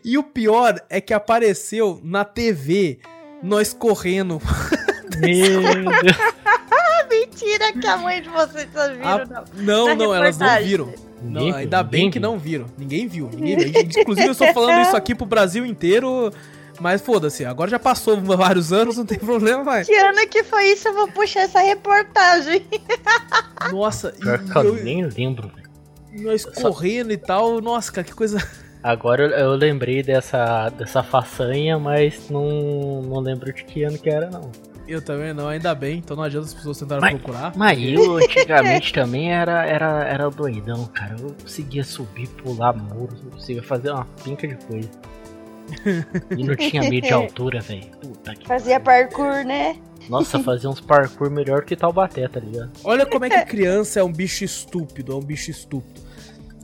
E 0.05 0.19
o 0.19 0.23
pior 0.23 0.81
é 0.91 1.01
que 1.01 1.15
apareceu 1.15 2.01
na 2.03 2.25
TV 2.25 2.99
nós 3.43 3.73
correndo. 3.73 4.41
Meu 5.21 5.63
Deus. 6.03 6.17
Mentira 7.09 7.73
que 7.73 7.87
a 7.87 7.97
mãe 7.97 8.21
de 8.21 8.29
vocês 8.29 8.69
só 8.73 8.89
viram, 8.93 9.09
A- 9.09 9.45
não. 9.55 9.95
Não, 9.97 10.15
elas 10.15 10.37
não 10.39 10.59
viram. 10.59 10.95
Não, 11.23 11.55
ainda 11.55 11.83
bem 11.83 12.11
que 12.11 12.21
não 12.21 12.39
viram. 12.39 12.67
Ninguém 12.77 13.07
viu, 13.07 13.31
ninguém 13.33 13.57
viu. 13.57 13.83
Inclusive, 14.03 14.27
eu 14.29 14.33
estou 14.33 14.53
falando 14.53 14.83
isso 14.83 14.97
aqui 14.97 15.15
pro 15.15 15.25
Brasil 15.25 15.65
inteiro, 15.65 16.31
mas 16.81 17.01
foda-se, 17.03 17.45
agora 17.45 17.71
já 17.71 17.79
passou 17.79 18.17
vários 18.23 18.73
anos, 18.73 18.97
não 18.97 19.07
tem 19.07 19.19
problema 19.19 19.65
mais. 19.65 19.87
Que 19.87 19.95
ano 19.97 20.27
que 20.29 20.43
foi 20.45 20.73
isso? 20.73 20.89
Eu 20.89 20.95
vou 20.95 21.09
puxar 21.09 21.41
essa 21.43 21.61
reportagem. 21.61 22.65
Nossa, 23.73 24.13
e 24.17 24.21
Pior 24.21 24.39
que 24.39 24.57
eu 24.59 24.77
eu- 24.77 24.85
nem 24.85 25.05
lembro, 25.07 25.51
nós 26.23 26.45
correndo 26.45 27.13
e 27.13 27.17
tal, 27.17 27.61
nossa, 27.61 27.93
cara, 27.93 28.07
que 28.07 28.15
coisa. 28.15 28.39
Agora 28.83 29.25
eu, 29.25 29.31
eu 29.31 29.51
lembrei 29.55 30.03
dessa, 30.03 30.69
dessa 30.71 31.03
façanha, 31.03 31.79
mas 31.79 32.31
não, 32.31 33.03
não 33.03 33.21
lembro 33.21 33.53
de 33.53 33.65
que 33.65 33.83
ano 33.83 33.99
que 33.99 34.09
era, 34.09 34.31
não. 34.31 34.51
Eu 34.87 35.03
também 35.03 35.35
não, 35.35 35.49
ainda 35.49 35.75
bem, 35.75 35.99
então 35.99 36.17
não 36.17 36.23
adianta 36.23 36.47
as 36.47 36.55
pessoas 36.55 36.79
tentarem 36.79 37.03
Mas- 37.03 37.15
procurar. 37.21 37.53
Mas 37.57 37.77
eu 37.83 38.17
antigamente 38.23 38.93
também 38.93 39.33
era, 39.33 39.67
era, 39.67 40.05
era 40.05 40.31
doidão, 40.31 40.87
cara. 40.87 41.17
Eu 41.19 41.35
conseguia 41.43 41.83
subir, 41.83 42.29
pular 42.29 42.73
muros, 42.73 43.21
eu 43.25 43.31
conseguia 43.33 43.63
fazer 43.65 43.91
uma 43.91 44.05
pinca 44.23 44.47
de 44.47 44.55
coisa. 44.67 44.89
E 46.37 46.45
não 46.45 46.55
tinha 46.57 46.83
medo 46.83 47.07
de 47.07 47.13
altura, 47.15 47.61
velho. 47.61 47.87
Puta 48.01 48.35
que 48.35 48.47
Fazia 48.47 48.79
parkour, 48.81 49.45
né? 49.45 49.77
Nossa, 50.09 50.39
fazia 50.39 50.71
uns 50.71 50.81
parkour 50.81 51.31
melhor 51.31 51.65
que 51.65 51.75
Taubaté, 51.75 52.29
tá 52.29 52.39
ligado? 52.39 52.71
Olha 52.85 53.05
como 53.05 53.25
é 53.25 53.31
que 53.31 53.45
criança 53.51 54.01
é 54.01 54.05
um 54.05 54.13
bicho 54.13 54.45
estúpido, 54.45 55.13
é 55.13 55.17
um 55.17 55.21
bicho 55.21 55.51
estúpido. 55.51 56.01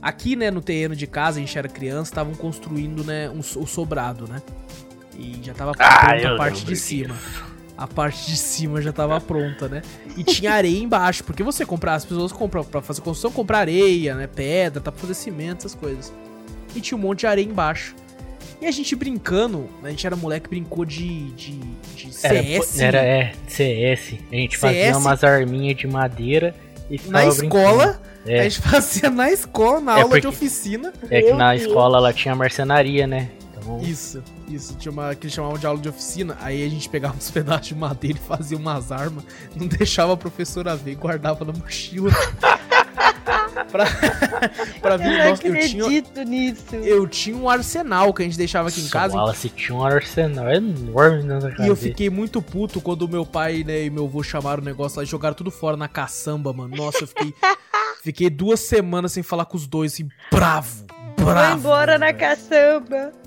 Aqui, 0.01 0.35
né, 0.35 0.51
no 0.51 0.61
terreno 0.61 0.95
de 0.95 1.07
casa, 1.07 1.37
a 1.37 1.41
gente 1.41 1.57
era 1.57 1.67
criança, 1.67 2.11
estavam 2.11 2.33
construindo, 2.33 3.03
né, 3.03 3.29
um, 3.29 3.39
o 3.39 3.67
sobrado, 3.67 4.27
né? 4.27 4.41
E 5.17 5.39
já 5.43 5.53
tava 5.53 5.71
Ah, 5.79 6.07
pronta 6.07 6.17
eu 6.17 6.33
a 6.33 6.37
parte 6.37 6.65
de 6.65 6.75
cima. 6.75 7.15
A 7.77 7.87
parte 7.87 8.27
de 8.27 8.37
cima 8.37 8.81
já 8.81 8.91
tava 8.91 9.19
pronta, 9.19 9.67
né? 9.67 9.81
E 10.17 10.23
tinha 10.23 10.53
areia 10.53 10.77
embaixo, 10.77 11.23
porque 11.23 11.41
você 11.41 11.65
comprar, 11.65 11.95
as 11.95 12.05
pessoas 12.05 12.31
compram 12.31 12.63
pra 12.63 12.81
fazer 12.81 13.01
construção, 13.01 13.31
comprar 13.31 13.59
areia, 13.59 14.15
né, 14.15 14.27
pedra, 14.27 14.81
tá 14.81 14.91
pra 14.91 15.01
fazer 15.01 15.13
cimento, 15.13 15.59
essas 15.59 15.75
coisas. 15.75 16.13
E 16.75 16.81
tinha 16.81 16.97
um 16.97 17.01
monte 17.01 17.21
de 17.21 17.27
areia 17.27 17.45
embaixo. 17.45 17.95
E 18.61 18.65
a 18.65 18.71
gente 18.71 18.95
brincando, 18.95 19.69
a 19.83 19.89
gente 19.89 20.05
era 20.05 20.15
moleque, 20.15 20.49
brincou 20.49 20.85
de, 20.85 21.31
de, 21.31 21.59
de 21.95 22.13
CS. 22.13 22.79
Era, 22.79 22.99
era 22.99 23.07
é, 23.07 23.33
CS. 23.47 24.15
A 24.31 24.35
gente 24.35 24.57
fazia 24.57 24.85
CS? 24.85 24.97
umas 24.97 25.23
arminhas 25.23 25.77
de 25.77 25.87
madeira 25.87 26.55
e 26.89 26.97
ficava 26.97 27.23
Na 27.25 27.29
escola, 27.29 28.01
É. 28.25 28.39
a 28.39 28.43
gente 28.43 28.61
fazia 28.61 29.09
na 29.09 29.31
escola, 29.31 29.79
na 29.81 29.97
É 29.99 30.01
aula 30.01 30.15
de 30.19 30.27
porque- 30.27 30.27
oficina. 30.45 30.93
É 31.09 31.21
que 31.21 31.33
na 31.33 31.55
escola 31.55 31.97
ela 31.97 32.13
tinha 32.13 32.35
marcenaria, 32.35 33.05
né? 33.07 33.29
Então, 33.57 33.79
Isso, 33.81 34.21
isso. 34.49 34.75
Tinha 34.77 34.91
uma 34.91 35.15
que 35.15 35.25
eles 35.25 35.33
chamavam 35.33 35.57
de 35.57 35.65
aula 35.65 35.79
de 35.79 35.87
oficina. 35.87 36.37
Aí 36.41 36.65
a 36.65 36.69
gente 36.69 36.89
pegava 36.89 37.15
uns 37.15 37.31
pedaços 37.31 37.67
de 37.67 37.75
madeira 37.75 38.17
e 38.17 38.27
fazia 38.27 38.57
umas 38.57 38.91
armas. 38.91 39.23
Não 39.55 39.67
deixava 39.67 40.13
a 40.13 40.17
professora 40.17 40.75
ver 40.75 40.91
e 40.91 40.95
guardava 40.95 41.45
na 41.45 41.53
mochila. 41.53 42.11
pra, 43.71 43.85
pra 44.81 44.93
Eu 44.95 44.99
vir. 44.99 45.17
não 45.17 45.29
Nossa, 45.29 45.47
eu 45.47 45.53
tinha, 45.67 45.85
acredito 45.85 46.23
nisso. 46.23 46.75
eu 46.75 47.07
tinha 47.07 47.37
um 47.37 47.49
arsenal 47.49 48.13
que 48.13 48.21
a 48.21 48.25
gente 48.25 48.37
deixava 48.37 48.69
aqui 48.69 48.81
em 48.81 48.89
casa. 48.89 49.17
Ela 49.17 49.33
se 49.33 49.49
tinha 49.49 49.77
um 49.77 49.83
arsenal 49.83 50.49
enorme 50.51 51.23
na 51.23 51.39
casa 51.39 51.63
E 51.63 51.67
eu 51.67 51.75
fiquei 51.75 52.09
muito 52.09 52.41
puto 52.41 52.81
quando 52.81 53.07
meu 53.07 53.25
pai 53.25 53.63
né, 53.63 53.85
e 53.85 53.89
meu 53.89 54.05
avô 54.05 54.23
chamaram 54.23 54.61
o 54.61 54.65
negócio 54.65 54.97
lá 54.97 55.03
e 55.03 55.07
jogaram 55.07 55.35
tudo 55.35 55.51
fora 55.51 55.77
na 55.77 55.87
caçamba, 55.87 56.51
mano. 56.53 56.75
Nossa, 56.75 57.03
eu 57.03 57.07
fiquei. 57.07 57.33
fiquei 58.03 58.29
duas 58.29 58.59
semanas 58.59 59.11
sem 59.13 59.23
falar 59.23 59.45
com 59.45 59.55
os 59.57 59.65
dois, 59.67 59.93
assim, 59.93 60.09
bravo. 60.31 60.85
Bravo. 61.17 61.61
Vou 61.61 61.71
embora 61.71 61.97
na 61.97 62.07
velho. 62.07 62.17
caçamba. 62.17 63.22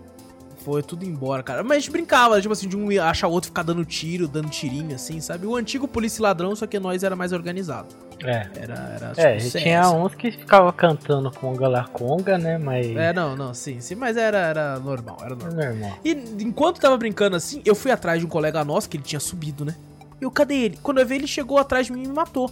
Foi 0.66 0.82
tudo 0.82 1.04
embora, 1.04 1.44
cara. 1.44 1.62
Mas 1.62 1.76
a 1.76 1.78
gente 1.78 1.92
brincava, 1.92 2.40
tipo 2.40 2.52
assim, 2.52 2.66
de 2.66 2.76
um 2.76 2.88
achar 3.00 3.28
o 3.28 3.30
outro 3.30 3.50
ficar 3.50 3.62
dando 3.62 3.84
tiro, 3.84 4.26
dando 4.26 4.48
tirinho, 4.48 4.96
assim, 4.96 5.20
sabe? 5.20 5.46
O 5.46 5.54
antigo 5.54 5.86
polícia 5.86 6.20
ladrão, 6.20 6.56
só 6.56 6.66
que 6.66 6.76
nós 6.80 7.04
era 7.04 7.14
mais 7.14 7.32
organizado. 7.32 7.86
É. 8.24 8.48
Era, 8.56 8.74
era 8.74 9.08
tipo, 9.10 9.20
É, 9.20 9.38
CS. 9.38 9.62
tinha 9.62 9.88
uns 9.92 10.16
que 10.16 10.32
ficava 10.32 10.72
cantando 10.72 11.30
conga 11.30 11.68
la 11.68 11.84
conga, 11.86 12.36
né? 12.36 12.58
Mas. 12.58 12.84
É, 12.96 13.12
não, 13.12 13.36
não, 13.36 13.54
sim, 13.54 13.80
sim, 13.80 13.94
mas 13.94 14.16
era, 14.16 14.38
era 14.38 14.80
normal, 14.80 15.18
era 15.22 15.34
é 15.34 15.36
normal. 15.36 15.64
normal. 15.66 15.98
E 16.04 16.10
enquanto 16.40 16.80
tava 16.80 16.96
brincando 16.96 17.36
assim, 17.36 17.62
eu 17.64 17.76
fui 17.76 17.92
atrás 17.92 18.18
de 18.18 18.26
um 18.26 18.28
colega 18.28 18.64
nosso, 18.64 18.88
que 18.88 18.96
ele 18.96 19.04
tinha 19.04 19.20
subido, 19.20 19.64
né? 19.64 19.76
Eu, 20.20 20.32
cadê 20.32 20.54
ele? 20.56 20.78
Quando 20.82 20.98
eu 20.98 21.06
vi, 21.06 21.14
ele 21.14 21.28
chegou 21.28 21.58
atrás 21.58 21.86
de 21.86 21.92
mim 21.92 22.02
e 22.02 22.08
me 22.08 22.12
matou. 22.12 22.50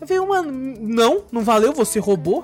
Eu 0.00 0.06
falei, 0.06 0.26
mano, 0.26 0.50
não, 0.80 1.24
não 1.30 1.42
valeu, 1.42 1.74
você 1.74 1.98
roubou. 1.98 2.42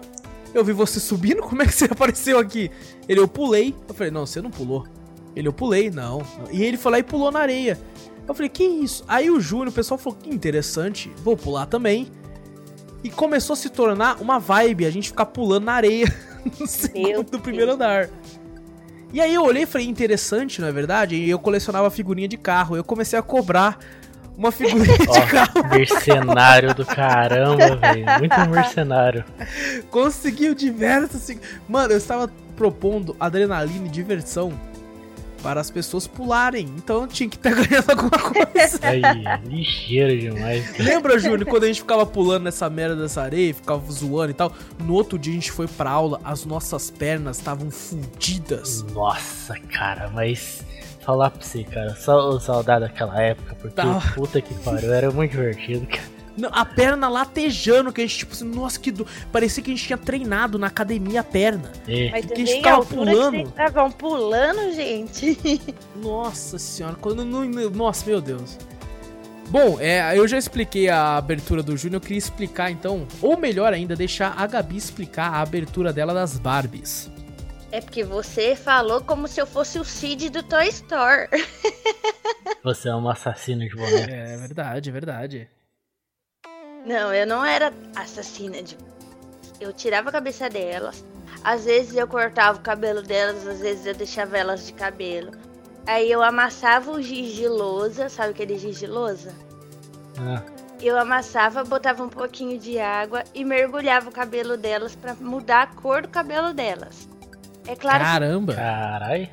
Eu 0.54 0.64
vi 0.64 0.72
você 0.72 0.98
subindo, 0.98 1.42
como 1.42 1.62
é 1.62 1.66
que 1.66 1.72
você 1.72 1.86
apareceu 1.86 2.38
aqui? 2.38 2.70
Ele, 3.08 3.20
eu 3.20 3.28
pulei. 3.28 3.74
Eu 3.88 3.94
falei, 3.94 4.10
não, 4.10 4.26
você 4.26 4.40
não 4.40 4.50
pulou. 4.50 4.86
Ele, 5.34 5.48
eu 5.48 5.52
pulei, 5.52 5.90
não. 5.90 6.22
E 6.50 6.62
ele 6.62 6.76
foi 6.76 6.92
lá 6.92 6.98
e 6.98 7.02
pulou 7.02 7.30
na 7.30 7.40
areia. 7.40 7.78
Eu 8.26 8.34
falei, 8.34 8.48
que 8.48 8.64
isso? 8.64 9.04
Aí 9.08 9.30
o 9.30 9.40
Júnior, 9.40 9.68
o 9.68 9.72
pessoal 9.72 9.98
falou, 9.98 10.18
que 10.20 10.30
interessante, 10.30 11.10
vou 11.22 11.36
pular 11.36 11.66
também. 11.66 12.08
E 13.02 13.10
começou 13.10 13.54
a 13.54 13.56
se 13.56 13.70
tornar 13.70 14.20
uma 14.20 14.38
vibe, 14.38 14.84
a 14.84 14.90
gente 14.90 15.08
ficar 15.08 15.26
pulando 15.26 15.64
na 15.64 15.72
areia 15.72 16.06
no 16.58 16.66
segundo, 16.66 17.30
do 17.30 17.40
primeiro 17.40 17.72
andar. 17.72 18.10
E 19.12 19.20
aí 19.20 19.34
eu 19.34 19.42
olhei 19.42 19.64
e 19.64 19.66
falei, 19.66 19.88
interessante, 19.88 20.60
não 20.60 20.68
é 20.68 20.72
verdade? 20.72 21.16
E 21.16 21.28
eu 21.28 21.38
colecionava 21.38 21.90
figurinha 21.90 22.28
de 22.28 22.36
carro. 22.36 22.76
Eu 22.76 22.84
comecei 22.84 23.18
a 23.18 23.22
cobrar 23.22 23.78
uma 24.40 24.50
figurinha 24.50 24.96
de 24.96 25.26
carro. 25.26 25.68
Mercenário 25.70 26.74
do 26.74 26.86
caramba, 26.86 27.76
velho. 27.76 28.06
Muito 28.18 28.40
mercenário. 28.48 29.22
Conseguiu 29.90 30.54
diversas. 30.54 31.30
Mano, 31.68 31.92
eu 31.92 31.98
estava 31.98 32.30
propondo 32.56 33.14
adrenalina 33.20 33.86
e 33.86 33.90
diversão 33.90 34.58
para 35.42 35.60
as 35.60 35.70
pessoas 35.70 36.06
pularem. 36.06 36.66
Então 36.78 37.02
eu 37.02 37.06
tinha 37.06 37.28
que 37.28 37.36
estar 37.36 37.50
ganhando 37.52 37.90
alguma 37.90 38.10
coisa. 38.10 38.78
Aí, 38.82 39.02
ligeiro 39.44 40.18
demais. 40.18 40.78
Lembra, 40.78 41.18
Júnior, 41.18 41.44
quando 41.44 41.64
a 41.64 41.66
gente 41.66 41.80
ficava 41.80 42.06
pulando 42.06 42.44
nessa 42.44 42.70
merda 42.70 42.96
dessa 42.96 43.20
areia, 43.20 43.52
ficava 43.52 43.92
zoando 43.92 44.30
e 44.30 44.34
tal? 44.34 44.52
No 44.78 44.94
outro 44.94 45.18
dia 45.18 45.32
a 45.32 45.36
gente 45.36 45.52
foi 45.52 45.68
pra 45.68 45.90
aula, 45.90 46.18
as 46.24 46.46
nossas 46.46 46.90
pernas 46.90 47.36
estavam 47.36 47.70
fudidas. 47.70 48.82
Nossa, 48.94 49.54
cara, 49.70 50.10
mas. 50.14 50.64
Falar 51.00 51.30
pra 51.30 51.40
você, 51.40 51.64
cara, 51.64 51.94
só 51.96 52.38
saudade 52.38 52.80
daquela 52.82 53.20
época, 53.20 53.54
porque 53.54 53.74
Tá. 53.76 54.00
puta 54.14 54.40
que 54.40 54.52
pariu, 54.54 54.92
era 54.92 55.10
muito 55.10 55.30
divertido, 55.32 55.86
cara. 55.86 56.20
Não, 56.36 56.48
a 56.52 56.64
perna 56.64 57.08
latejando, 57.08 57.92
que 57.92 58.00
a 58.00 58.06
gente, 58.06 58.18
tipo 58.18 58.32
assim, 58.32 58.44
nossa, 58.44 58.78
que 58.78 58.90
do... 58.92 59.06
Parecia 59.32 59.62
que 59.62 59.70
a 59.70 59.74
gente 59.74 59.86
tinha 59.86 59.98
treinado 59.98 60.58
na 60.58 60.68
academia 60.68 61.20
a 61.20 61.24
perna. 61.24 61.70
É, 61.88 62.10
Mas 62.10 62.26
Que 62.26 62.42
a 62.42 62.46
ficavam 62.46 62.78
altura 62.80 63.10
pulando. 63.12 63.32
que 63.32 63.48
estavam 63.48 63.90
pulando, 63.90 64.72
gente. 64.74 65.60
Nossa 65.96 66.58
senhora, 66.58 66.96
quando 67.00 67.24
não- 67.24 67.44
Nossa, 67.70 68.06
meu 68.06 68.20
Deus. 68.20 68.56
Bom, 69.50 69.78
é, 69.80 70.16
eu 70.16 70.28
já 70.28 70.38
expliquei 70.38 70.88
a 70.88 71.16
abertura 71.16 71.62
do 71.62 71.76
Júnior, 71.76 71.96
eu 71.96 72.00
queria 72.00 72.18
explicar 72.18 72.70
então, 72.70 73.06
ou 73.20 73.36
melhor 73.36 73.72
ainda, 73.72 73.96
deixar 73.96 74.32
a 74.36 74.46
Gabi 74.46 74.76
explicar 74.76 75.32
a 75.34 75.40
abertura 75.42 75.92
dela 75.92 76.14
das 76.14 76.38
Barbies. 76.38 77.10
É 77.72 77.80
porque 77.80 78.02
você 78.02 78.56
falou 78.56 79.00
como 79.00 79.28
se 79.28 79.40
eu 79.40 79.46
fosse 79.46 79.78
o 79.78 79.84
Cid 79.84 80.28
do 80.30 80.42
Toy 80.42 80.68
Story. 80.68 81.28
você 82.64 82.88
é 82.88 82.94
uma 82.94 83.12
assassina 83.12 83.64
de 83.64 83.74
boneco. 83.76 84.10
É 84.12 84.36
verdade, 84.36 84.88
é 84.90 84.92
verdade. 84.92 85.50
Não, 86.84 87.14
eu 87.14 87.26
não 87.26 87.44
era 87.44 87.72
assassina 87.94 88.62
de. 88.62 88.76
Eu 89.60 89.72
tirava 89.72 90.08
a 90.08 90.12
cabeça 90.12 90.48
delas. 90.48 91.04
Às 91.44 91.64
vezes 91.64 91.94
eu 91.94 92.08
cortava 92.08 92.58
o 92.58 92.62
cabelo 92.62 93.02
delas, 93.02 93.46
às 93.46 93.60
vezes 93.60 93.86
eu 93.86 93.94
deixava 93.94 94.36
elas 94.36 94.66
de 94.66 94.72
cabelo. 94.72 95.30
Aí 95.86 96.10
eu 96.10 96.22
amassava 96.22 96.90
o 96.90 97.00
giz 97.00 97.34
de 97.34 97.46
lousa, 97.48 98.08
sabe 98.08 98.30
aquele 98.30 98.58
giz 98.58 98.78
de 98.78 98.86
lousa? 98.86 99.32
Ah, 100.18 100.42
Eu 100.82 100.98
amassava, 100.98 101.62
botava 101.64 102.02
um 102.02 102.08
pouquinho 102.08 102.58
de 102.58 102.78
água 102.78 103.22
e 103.34 103.44
mergulhava 103.44 104.08
o 104.08 104.12
cabelo 104.12 104.56
delas 104.56 104.94
pra 104.94 105.14
mudar 105.14 105.62
a 105.62 105.66
cor 105.66 106.02
do 106.02 106.08
cabelo 106.08 106.52
delas. 106.52 107.08
É 107.70 107.76
claro, 107.76 108.04
Caramba. 108.04 108.54
carai. 108.54 109.30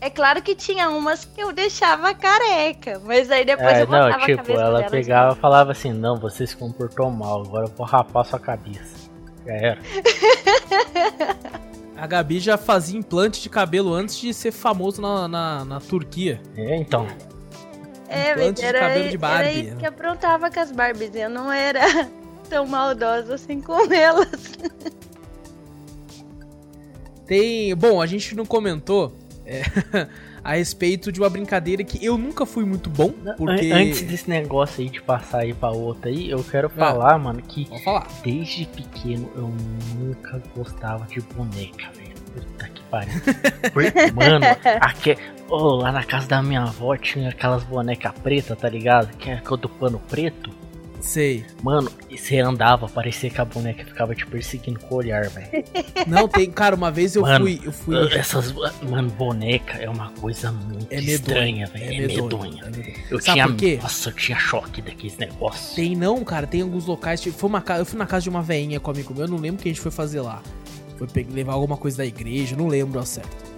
é 0.00 0.10
claro 0.10 0.42
que 0.42 0.54
tinha 0.54 0.90
umas 0.90 1.24
que 1.24 1.40
eu 1.42 1.50
deixava 1.52 2.12
careca, 2.14 3.00
mas 3.04 3.30
aí 3.30 3.44
depois 3.44 3.72
É, 3.78 3.82
eu 3.82 3.86
botava 3.86 4.08
não, 4.10 4.16
a 4.16 4.20
tipo, 4.26 4.36
cabeça 4.36 4.60
ela 4.60 4.76
delas. 4.78 4.90
pegava 4.90 5.32
e 5.34 5.40
falava 5.40 5.72
assim, 5.72 5.92
não, 5.92 6.16
você 6.16 6.46
se 6.46 6.54
comportou 6.56 7.10
mal, 7.10 7.42
agora 7.42 7.66
eu 7.66 7.70
vou 7.74 7.86
rapar 7.86 8.24
sua 8.26 8.38
cabeça. 8.38 9.08
Já 9.46 9.52
era. 9.54 9.78
A 11.96 12.06
Gabi 12.06 12.40
já 12.40 12.58
fazia 12.58 12.98
implante 12.98 13.40
de 13.40 13.48
cabelo 13.48 13.94
antes 13.94 14.16
de 14.18 14.34
ser 14.34 14.50
famoso 14.52 15.00
na, 15.00 15.28
na, 15.28 15.64
na 15.64 15.80
Turquia. 15.80 16.40
É, 16.56 16.76
então. 16.76 17.06
É, 18.08 18.32
implante 18.32 18.46
mas 18.46 18.54
de 18.56 18.64
era, 18.64 18.80
cabelo 18.80 19.02
de 19.04 19.08
era 19.10 19.18
Barbie. 19.18 19.66
isso 19.68 19.76
que 19.76 19.86
aprontava 19.86 20.50
com 20.50 20.60
as 20.60 20.72
Barbies. 20.72 21.14
Eu 21.14 21.30
não 21.30 21.50
era 21.52 21.80
tão 22.50 22.66
maldosa 22.66 23.36
assim 23.36 23.60
com 23.60 23.90
elas. 23.92 24.28
Tem. 27.38 27.74
Bom, 27.74 28.00
a 28.00 28.06
gente 28.06 28.34
não 28.34 28.44
comentou 28.46 29.16
é, 29.46 29.62
a 30.42 30.54
respeito 30.54 31.10
de 31.12 31.20
uma 31.20 31.28
brincadeira 31.28 31.82
que 31.84 32.04
eu 32.04 32.16
nunca 32.18 32.44
fui 32.46 32.64
muito 32.64 32.88
bom. 32.90 33.12
Porque. 33.36 33.70
An- 33.70 33.76
Antes 33.76 34.02
desse 34.02 34.28
negócio 34.30 34.82
aí 34.82 34.88
de 34.90 35.02
passar 35.02 35.38
aí 35.40 35.52
pra 35.54 35.70
outra 35.70 36.10
aí, 36.10 36.30
eu 36.30 36.42
quero 36.44 36.68
falar, 36.70 37.18
mano, 37.18 37.40
que 37.42 37.66
falar. 37.82 38.06
desde 38.22 38.66
pequeno 38.66 39.30
eu 39.34 39.52
nunca 39.96 40.42
gostava 40.56 41.06
de 41.06 41.20
boneca, 41.20 41.90
velho. 41.94 42.14
Puta 42.34 42.68
que 42.68 42.82
pariu. 42.90 43.12
Mano, 44.12 44.44
aque... 44.80 45.16
oh, 45.48 45.76
lá 45.76 45.92
na 45.92 46.02
casa 46.02 46.26
da 46.26 46.42
minha 46.42 46.62
avó 46.62 46.96
tinha 46.96 47.28
aquelas 47.28 47.62
bonecas 47.62 48.10
pretas, 48.24 48.58
tá 48.58 48.68
ligado? 48.68 49.16
Que 49.16 49.30
é 49.30 49.36
do 49.40 49.68
pano 49.68 50.00
preto. 50.10 50.50
Sei. 51.04 51.44
Mano, 51.62 51.92
e 52.08 52.16
você 52.16 52.38
andava, 52.40 52.88
parecia 52.88 53.28
que 53.28 53.38
a 53.38 53.44
boneca 53.44 53.84
ficava 53.84 54.14
te 54.14 54.26
perseguindo 54.26 54.80
com 54.80 54.94
o 54.94 54.98
olhar, 54.98 55.28
velho. 55.28 55.62
Não, 56.08 56.26
tem. 56.26 56.50
Cara, 56.50 56.74
uma 56.74 56.90
vez 56.90 57.14
eu 57.14 57.22
Mano, 57.22 57.44
fui. 57.44 57.60
Eu 57.62 57.72
fui. 57.72 57.94
Essas. 58.16 58.52
Mano, 58.82 59.10
boneca 59.10 59.76
é 59.76 59.88
uma 59.88 60.10
coisa 60.12 60.50
muito 60.50 60.90
É 60.90 60.98
estranha, 60.98 61.66
é 61.66 61.78
velho. 61.78 61.84
É, 61.84 62.06
medonho, 62.06 62.22
medonha. 62.24 62.62
é 62.64 62.70
medonho. 62.70 62.94
Eu 63.10 63.20
Sabe 63.20 63.32
tinha. 63.34 63.46
por 63.46 63.56
quê? 63.56 63.78
Nossa, 63.82 64.08
eu 64.08 64.14
tinha 64.14 64.38
choque 64.38 64.80
daqueles 64.80 65.18
negócios. 65.18 65.74
Tem 65.74 65.94
não, 65.94 66.24
cara, 66.24 66.46
tem 66.46 66.62
alguns 66.62 66.86
locais. 66.86 67.20
Tipo, 67.20 67.36
foi 67.36 67.50
uma 67.50 67.62
eu 67.78 67.84
fui 67.84 67.98
na 67.98 68.06
casa 68.06 68.22
de 68.22 68.30
uma 68.30 68.42
veinha 68.42 68.80
com 68.80 68.90
um 68.90 68.94
amigo 68.94 69.12
meu, 69.12 69.24
eu 69.24 69.28
não 69.30 69.36
lembro 69.38 69.60
o 69.60 69.62
que 69.62 69.68
a 69.68 69.72
gente 69.72 69.82
foi 69.82 69.90
fazer 69.92 70.22
lá. 70.22 70.42
Foi 70.96 71.06
levar 71.30 71.52
alguma 71.52 71.76
coisa 71.76 71.98
da 71.98 72.06
igreja, 72.06 72.56
não 72.56 72.66
lembro 72.66 72.98
ao 72.98 73.04
certo. 73.04 73.53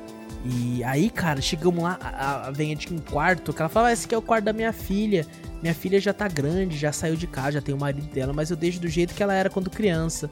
E 0.49 0.85
aí, 0.85 1.11
cara, 1.11 1.41
chegamos 1.41 1.83
lá, 1.83 1.99
a, 2.01 2.47
a 2.47 2.51
veinha 2.51 2.77
tinha 2.77 2.97
um 2.97 3.03
quarto, 3.03 3.53
que 3.53 3.61
ela 3.61 3.69
falava, 3.69 3.91
"Ah, 3.91 3.93
esse 3.93 4.07
aqui 4.07 4.15
é 4.15 4.19
o 4.19 4.23
quarto 4.23 4.45
da 4.45 4.53
minha 4.53 4.73
filha. 4.73 5.27
Minha 5.61 5.75
filha 5.75 5.99
já 6.01 6.13
tá 6.13 6.29
grande, 6.29 6.77
já 6.77 6.93
saiu 6.93 7.17
de 7.17 7.27
casa, 7.27 7.53
já 7.53 7.61
tem 7.63 7.75
o 7.75 7.79
marido 7.79 8.07
dela, 8.13 8.33
mas 8.33 8.51
eu 8.51 8.57
deixo 8.57 8.79
do 8.81 8.89
jeito 8.89 9.15
que 9.15 9.23
ela 9.23 9.35
era 9.35 9.51
quando 9.51 9.71
criança. 9.71 10.31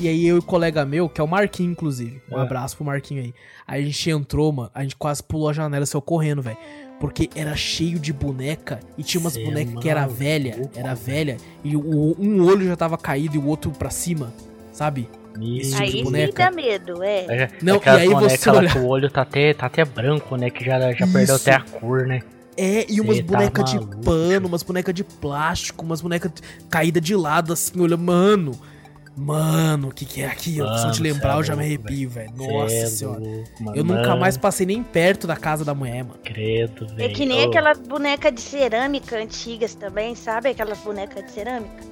E 0.00 0.08
aí 0.08 0.26
eu 0.26 0.36
e 0.36 0.38
o 0.40 0.42
colega 0.42 0.84
meu, 0.84 1.08
que 1.08 1.20
é 1.20 1.24
o 1.24 1.28
Marquinho, 1.28 1.70
inclusive. 1.70 2.20
Um 2.30 2.38
É. 2.38 2.42
abraço 2.42 2.76
pro 2.76 2.84
Marquinho 2.84 3.22
aí. 3.22 3.34
Aí 3.66 3.82
a 3.82 3.86
gente 3.86 4.10
entrou, 4.10 4.52
mano, 4.52 4.70
a 4.74 4.82
gente 4.82 4.96
quase 4.96 5.22
pulou 5.22 5.48
a 5.48 5.52
janela 5.52 5.86
saiu 5.86 6.02
correndo, 6.02 6.42
velho. 6.42 6.58
Porque 7.00 7.30
era 7.34 7.54
cheio 7.56 7.98
de 7.98 8.12
boneca 8.12 8.80
e 8.98 9.02
tinha 9.04 9.20
umas 9.20 9.34
Cê 9.34 9.42
é 9.42 9.44
bonecas 9.44 9.74
que 9.80 9.88
era 9.88 10.06
velha, 10.06 10.70
era 10.74 10.94
velha, 10.94 11.36
e 11.62 11.76
o- 11.76 12.16
um 12.18 12.42
olho 12.44 12.66
já 12.66 12.76
tava 12.76 12.98
caído 12.98 13.36
e 13.36 13.38
o 13.38 13.46
outro 13.46 13.70
pra 13.70 13.90
cima, 13.90 14.32
sabe? 14.72 15.08
Tipo 15.34 15.76
Aí 15.76 15.86
de 15.90 15.90
sim 15.98 16.04
boneca. 16.04 16.44
dá 16.44 16.50
medo, 16.50 17.02
é. 17.02 17.26
É, 17.42 17.48
Não, 17.60 17.76
aquelas 17.76 18.00
e 18.00 18.02
aí 18.04 18.08
bonecas 18.10 18.40
você 18.40 18.50
lá 18.50 18.58
olha- 18.58 18.76
o 18.78 18.86
olho 18.86 19.10
tá 19.10 19.22
até, 19.22 19.52
tá 19.52 19.66
até 19.66 19.84
branco, 19.84 20.36
né? 20.36 20.48
Que 20.50 20.64
já, 20.64 20.78
já 20.92 21.06
perdeu 21.06 21.34
Isso. 21.36 21.48
até 21.50 21.54
a 21.54 21.60
cor, 21.60 22.06
né? 22.06 22.20
É, 22.56 22.86
e 22.88 23.00
umas 23.00 23.16
Cê 23.16 23.22
tá 23.24 23.32
bonecas 23.36 23.70
de 23.72 23.80
pano, 24.04 24.46
umas 24.46 24.62
bonecas 24.62 24.94
de 24.94 25.02
plástico, 25.02 25.84
umas 25.84 26.00
bonecas 26.00 26.30
caídas 26.70 27.02
de 27.02 27.16
lado, 27.16 27.52
assim, 27.52 27.72
olha, 27.80 27.96
mano. 27.96 28.52
Mano, 29.16 29.88
o 29.88 29.92
que, 29.92 30.04
que 30.04 30.22
é 30.22 30.26
aquilo? 30.26 30.66
Só 30.66 30.74
Mano, 30.74 30.90
de 30.90 30.96
cê 30.96 31.02
lembrar 31.04 31.34
é 31.34 31.38
eu 31.38 31.42
já 31.44 31.54
me 31.56 31.62
arrepio, 31.64 32.10
velho. 32.10 32.30
Cê 32.36 32.46
Nossa 32.52 32.74
é 32.74 32.86
senhora. 32.86 33.20
mano. 33.60 33.76
Eu 33.76 33.84
nunca 33.84 34.16
mais 34.16 34.36
passei 34.36 34.66
nem 34.66 34.82
perto 34.82 35.26
da 35.26 35.36
casa 35.36 35.64
da 35.64 35.72
mulher, 35.74 36.02
mano. 36.04 36.18
Credo, 36.24 36.86
velho. 36.88 37.02
É 37.02 37.08
que 37.12 37.24
nem 37.24 37.44
Ô, 37.44 37.48
aquelas 37.48 37.78
bonecas 37.78 38.32
de 38.34 38.40
cerâmica 38.40 39.16
antigas 39.16 39.74
também, 39.76 40.14
sabe? 40.16 40.48
Aquelas 40.50 40.78
bonecas 40.78 41.24
de 41.24 41.30
cerâmica. 41.30 41.82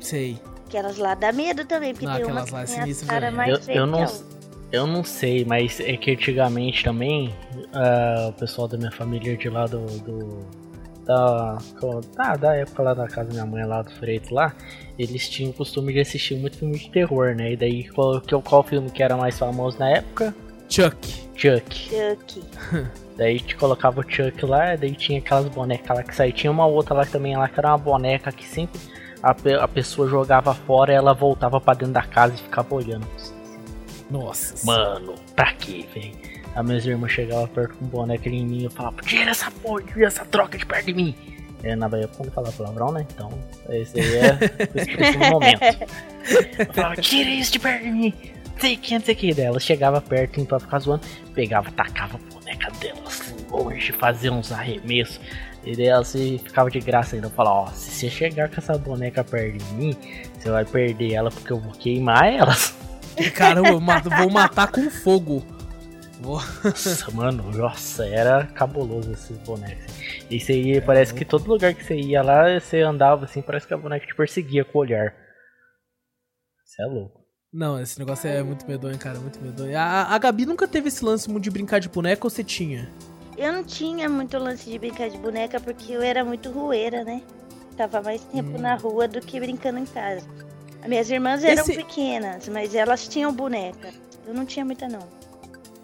Sei. 0.00 0.38
Aquelas 0.68 0.98
lá 0.98 1.14
dá 1.14 1.32
medo 1.32 1.64
também, 1.64 1.92
porque 1.92 2.06
Não, 2.06 2.14
tem 2.14 2.22
aquelas 2.24 2.50
uma 2.50 2.64
que 2.64 2.70
lá 2.72 2.82
é 2.82 2.84
tem 2.84 2.94
cara 3.06 3.30
mais 3.30 3.68
Eu- 3.68 3.74
eu 3.74 3.86
não. 3.86 4.06
Eu 4.70 4.86
não 4.86 5.02
sei, 5.02 5.46
mas 5.46 5.80
é 5.80 5.96
que 5.96 6.10
antigamente 6.10 6.84
também 6.84 7.34
ah, 7.72 8.26
o 8.28 8.32
pessoal 8.34 8.68
da 8.68 8.76
minha 8.76 8.90
família 8.92 9.34
de 9.36 9.48
lá 9.48 9.66
do. 9.66 9.78
do 10.00 10.46
da, 11.06 11.56
co- 11.80 12.02
tá, 12.14 12.36
da 12.36 12.54
época 12.54 12.82
lá 12.82 12.92
da 12.92 13.06
casa 13.08 13.28
da 13.28 13.32
minha 13.32 13.46
mãe 13.46 13.64
lá 13.64 13.80
do 13.80 13.90
Freito 13.92 14.34
lá, 14.34 14.54
eles 14.98 15.26
tinham 15.26 15.52
o 15.52 15.54
costume 15.54 15.90
de 15.94 16.00
assistir 16.00 16.36
muito 16.36 16.58
filme 16.58 16.78
de 16.78 16.90
terror, 16.90 17.34
né? 17.34 17.52
E 17.52 17.56
daí 17.56 17.84
qual, 17.88 18.20
que- 18.20 18.38
qual 18.42 18.62
filme 18.62 18.90
que 18.90 19.02
era 19.02 19.16
mais 19.16 19.38
famoso 19.38 19.78
na 19.78 19.88
época? 19.88 20.34
Chuck. 20.68 20.98
Chuck. 21.34 21.88
Chuck. 21.88 22.42
Daí 23.16 23.40
te 23.40 23.56
colocava 23.56 24.00
o 24.00 24.04
Chuck 24.08 24.44
lá, 24.46 24.76
daí 24.76 24.92
tinha 24.94 25.18
aquelas 25.18 25.46
bonecas 25.48 25.96
lá 25.96 26.04
que 26.04 26.14
saía. 26.14 26.30
Tinha 26.30 26.50
uma 26.52 26.66
outra 26.66 26.94
lá 26.94 27.04
também 27.06 27.36
lá 27.36 27.48
que 27.48 27.58
era 27.58 27.70
uma 27.70 27.78
boneca 27.78 28.30
que 28.30 28.46
sempre 28.46 28.78
a, 29.22 29.34
a 29.62 29.68
pessoa 29.68 30.08
jogava 30.08 30.54
fora 30.54 30.92
e 30.92 30.96
ela 30.96 31.14
voltava 31.14 31.60
pra 31.60 31.74
dentro 31.74 31.94
da 31.94 32.02
casa 32.02 32.34
e 32.34 32.38
ficava 32.38 32.74
olhando. 32.74 33.06
Nossa. 34.10 34.66
Mano, 34.66 35.14
pra 35.34 35.52
quê, 35.52 35.86
velho? 35.94 36.12
As 36.54 36.64
minhas 36.64 36.86
irmãs 36.86 37.12
chegavam 37.12 37.46
perto 37.46 37.76
com 37.76 37.86
boneca 37.86 38.28
em 38.28 38.44
mim 38.44 38.58
e 38.60 38.64
eu 38.64 38.70
falava, 38.70 39.00
tira 39.02 39.30
essa 39.30 39.50
porra, 39.50 39.82
tira 39.82 40.06
essa 40.06 40.24
troca 40.24 40.56
de 40.58 40.66
perto 40.66 40.86
de 40.86 40.94
mim. 40.94 41.14
É, 41.62 41.74
na 41.74 41.86
época 41.86 42.24
não 42.24 42.30
falava 42.30 42.52
palavrão, 42.52 42.92
né? 42.92 43.06
Então, 43.12 43.30
esse 43.68 44.00
aí 44.00 44.16
é 44.16 44.32
o 44.32 44.78
expresso 44.78 45.18
momento. 45.30 45.62
Eu 46.58 46.72
falava, 46.72 46.96
tira 46.96 47.28
isso 47.30 47.52
de 47.52 47.58
perto 47.58 47.82
de 47.82 47.90
mim. 47.90 48.14
Sei 48.58 48.76
que, 48.76 48.94
não 48.94 49.00
sei 49.00 49.14
que. 49.14 49.34
Daí 49.34 49.44
ela 49.44 49.60
chegava 49.60 50.00
perto 50.00 50.44
pra 50.46 50.58
ficar 50.58 50.78
zoando, 50.78 51.06
pegava, 51.34 51.70
tacava 51.72 52.16
a 52.16 52.34
boneca 52.34 52.70
delas 52.80 53.34
longe, 53.50 53.92
fazia 53.92 54.32
uns 54.32 54.52
arremessos. 54.52 55.20
E 55.70 55.76
daí 55.76 55.86
ela 55.86 56.04
se 56.04 56.38
ficava 56.38 56.70
de 56.70 56.80
graça 56.80 57.14
ainda. 57.16 57.28
Falava, 57.28 57.56
ó, 57.56 57.66
se 57.72 57.90
você 57.90 58.08
chegar 58.10 58.48
com 58.48 58.56
essa 58.56 58.76
boneca 58.78 59.22
perto 59.22 59.58
de 59.58 59.74
mim, 59.74 59.96
você 60.38 60.50
vai 60.50 60.64
perder 60.64 61.12
ela 61.12 61.30
porque 61.30 61.52
eu 61.52 61.60
vou 61.60 61.72
queimar 61.72 62.26
elas. 62.32 62.74
Caramba, 63.34 63.68
eu 63.70 63.80
mato- 63.80 64.08
vou 64.10 64.30
matar 64.30 64.70
com 64.70 64.88
fogo. 64.90 65.44
Vou- 66.20 66.40
Nossa, 66.64 67.10
mano, 67.12 67.50
nossa, 67.52 68.06
era 68.06 68.46
cabuloso 68.46 69.12
esses 69.12 69.36
bonecos. 69.38 69.84
E 70.30 70.40
você 70.40 70.60
ia, 70.60 70.82
parece 70.82 71.12
que 71.14 71.24
todo 71.24 71.46
lugar 71.48 71.74
que 71.74 71.84
você 71.84 71.96
ia 71.96 72.22
lá, 72.22 72.58
você 72.58 72.80
andava 72.80 73.24
assim, 73.24 73.42
parece 73.42 73.66
que 73.66 73.74
a 73.74 73.78
boneca 73.78 74.06
te 74.06 74.14
perseguia 74.14 74.64
com 74.64 74.78
o 74.78 74.80
olhar. 74.80 75.14
Você 76.64 76.82
é 76.82 76.86
louco. 76.86 77.18
Não, 77.52 77.80
esse 77.80 77.98
negócio 77.98 78.28
é 78.28 78.42
muito 78.42 78.66
medonho, 78.66 78.98
cara, 78.98 79.18
muito 79.20 79.40
medonho. 79.40 79.76
A, 79.78 80.14
a 80.14 80.18
Gabi 80.18 80.44
nunca 80.44 80.66
teve 80.68 80.88
esse 80.88 81.04
lance 81.04 81.30
muito 81.30 81.44
de 81.44 81.50
brincar 81.50 81.78
de 81.78 81.88
boneca 81.88 82.26
ou 82.26 82.30
você 82.30 82.44
tinha? 82.44 82.90
Eu 83.38 83.52
não 83.52 83.62
tinha 83.64 84.08
muito 84.08 84.36
lance 84.36 84.68
de 84.68 84.78
brincar 84.78 85.08
de 85.08 85.16
boneca 85.16 85.60
porque 85.60 85.92
eu 85.92 86.02
era 86.02 86.24
muito 86.24 86.50
rueira, 86.50 87.04
né? 87.04 87.22
Tava 87.76 88.02
mais 88.02 88.20
tempo 88.24 88.58
Hum. 88.58 88.60
na 88.60 88.74
rua 88.74 89.06
do 89.06 89.20
que 89.20 89.38
brincando 89.38 89.78
em 89.78 89.86
casa. 89.86 90.26
As 90.82 90.88
minhas 90.88 91.08
irmãs 91.10 91.44
eram 91.44 91.62
Esse- 91.62 91.76
pequenas, 91.76 92.48
mas 92.48 92.74
elas 92.74 93.06
tinham 93.06 93.32
boneca. 93.32 93.90
Eu 94.26 94.34
não 94.34 94.44
tinha 94.44 94.64
muita, 94.64 94.88
não. 94.88 95.06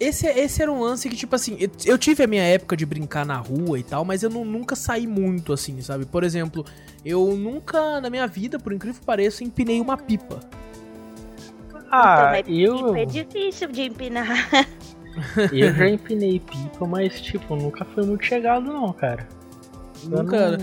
Esse, 0.00 0.26
esse 0.26 0.60
era 0.60 0.70
um 0.72 0.80
lance 0.80 1.08
que, 1.08 1.14
tipo 1.16 1.36
assim, 1.36 1.56
eu, 1.86 1.96
tive 1.96 2.24
a 2.24 2.26
minha 2.26 2.42
época 2.42 2.76
de 2.76 2.84
brincar 2.84 3.24
na 3.24 3.36
rua 3.36 3.78
e 3.78 3.82
tal, 3.84 4.04
mas 4.04 4.24
eu 4.24 4.28
não- 4.30 4.44
nunca 4.44 4.74
saí 4.74 5.06
muito 5.06 5.52
assim, 5.52 5.80
sabe? 5.80 6.04
Por 6.04 6.24
exemplo, 6.24 6.64
eu 7.04 7.24
nunca 7.36 8.00
na 8.00 8.10
minha 8.10 8.26
vida, 8.26 8.58
por 8.58 8.72
incrível 8.72 8.98
que 9.00 9.06
pareça, 9.06 9.44
empinei 9.44 9.80
uma 9.80 9.96
pipa. 9.96 10.40
Ah, 11.90 12.32
então, 12.40 12.52
eu, 12.52 12.76
pipa 12.86 12.98
é 12.98 13.04
difícil 13.04 13.68
de 13.68 13.82
empinar. 13.82 14.26
eu 15.52 15.72
já 15.74 15.88
empinei 15.88 16.40
pipa, 16.40 16.86
mas 16.86 17.20
tipo, 17.20 17.54
nunca 17.56 17.84
foi 17.84 18.04
muito 18.04 18.24
chegado 18.24 18.72
não, 18.72 18.92
cara. 18.92 19.26
Eu 20.04 20.22
Nunca. 20.22 20.58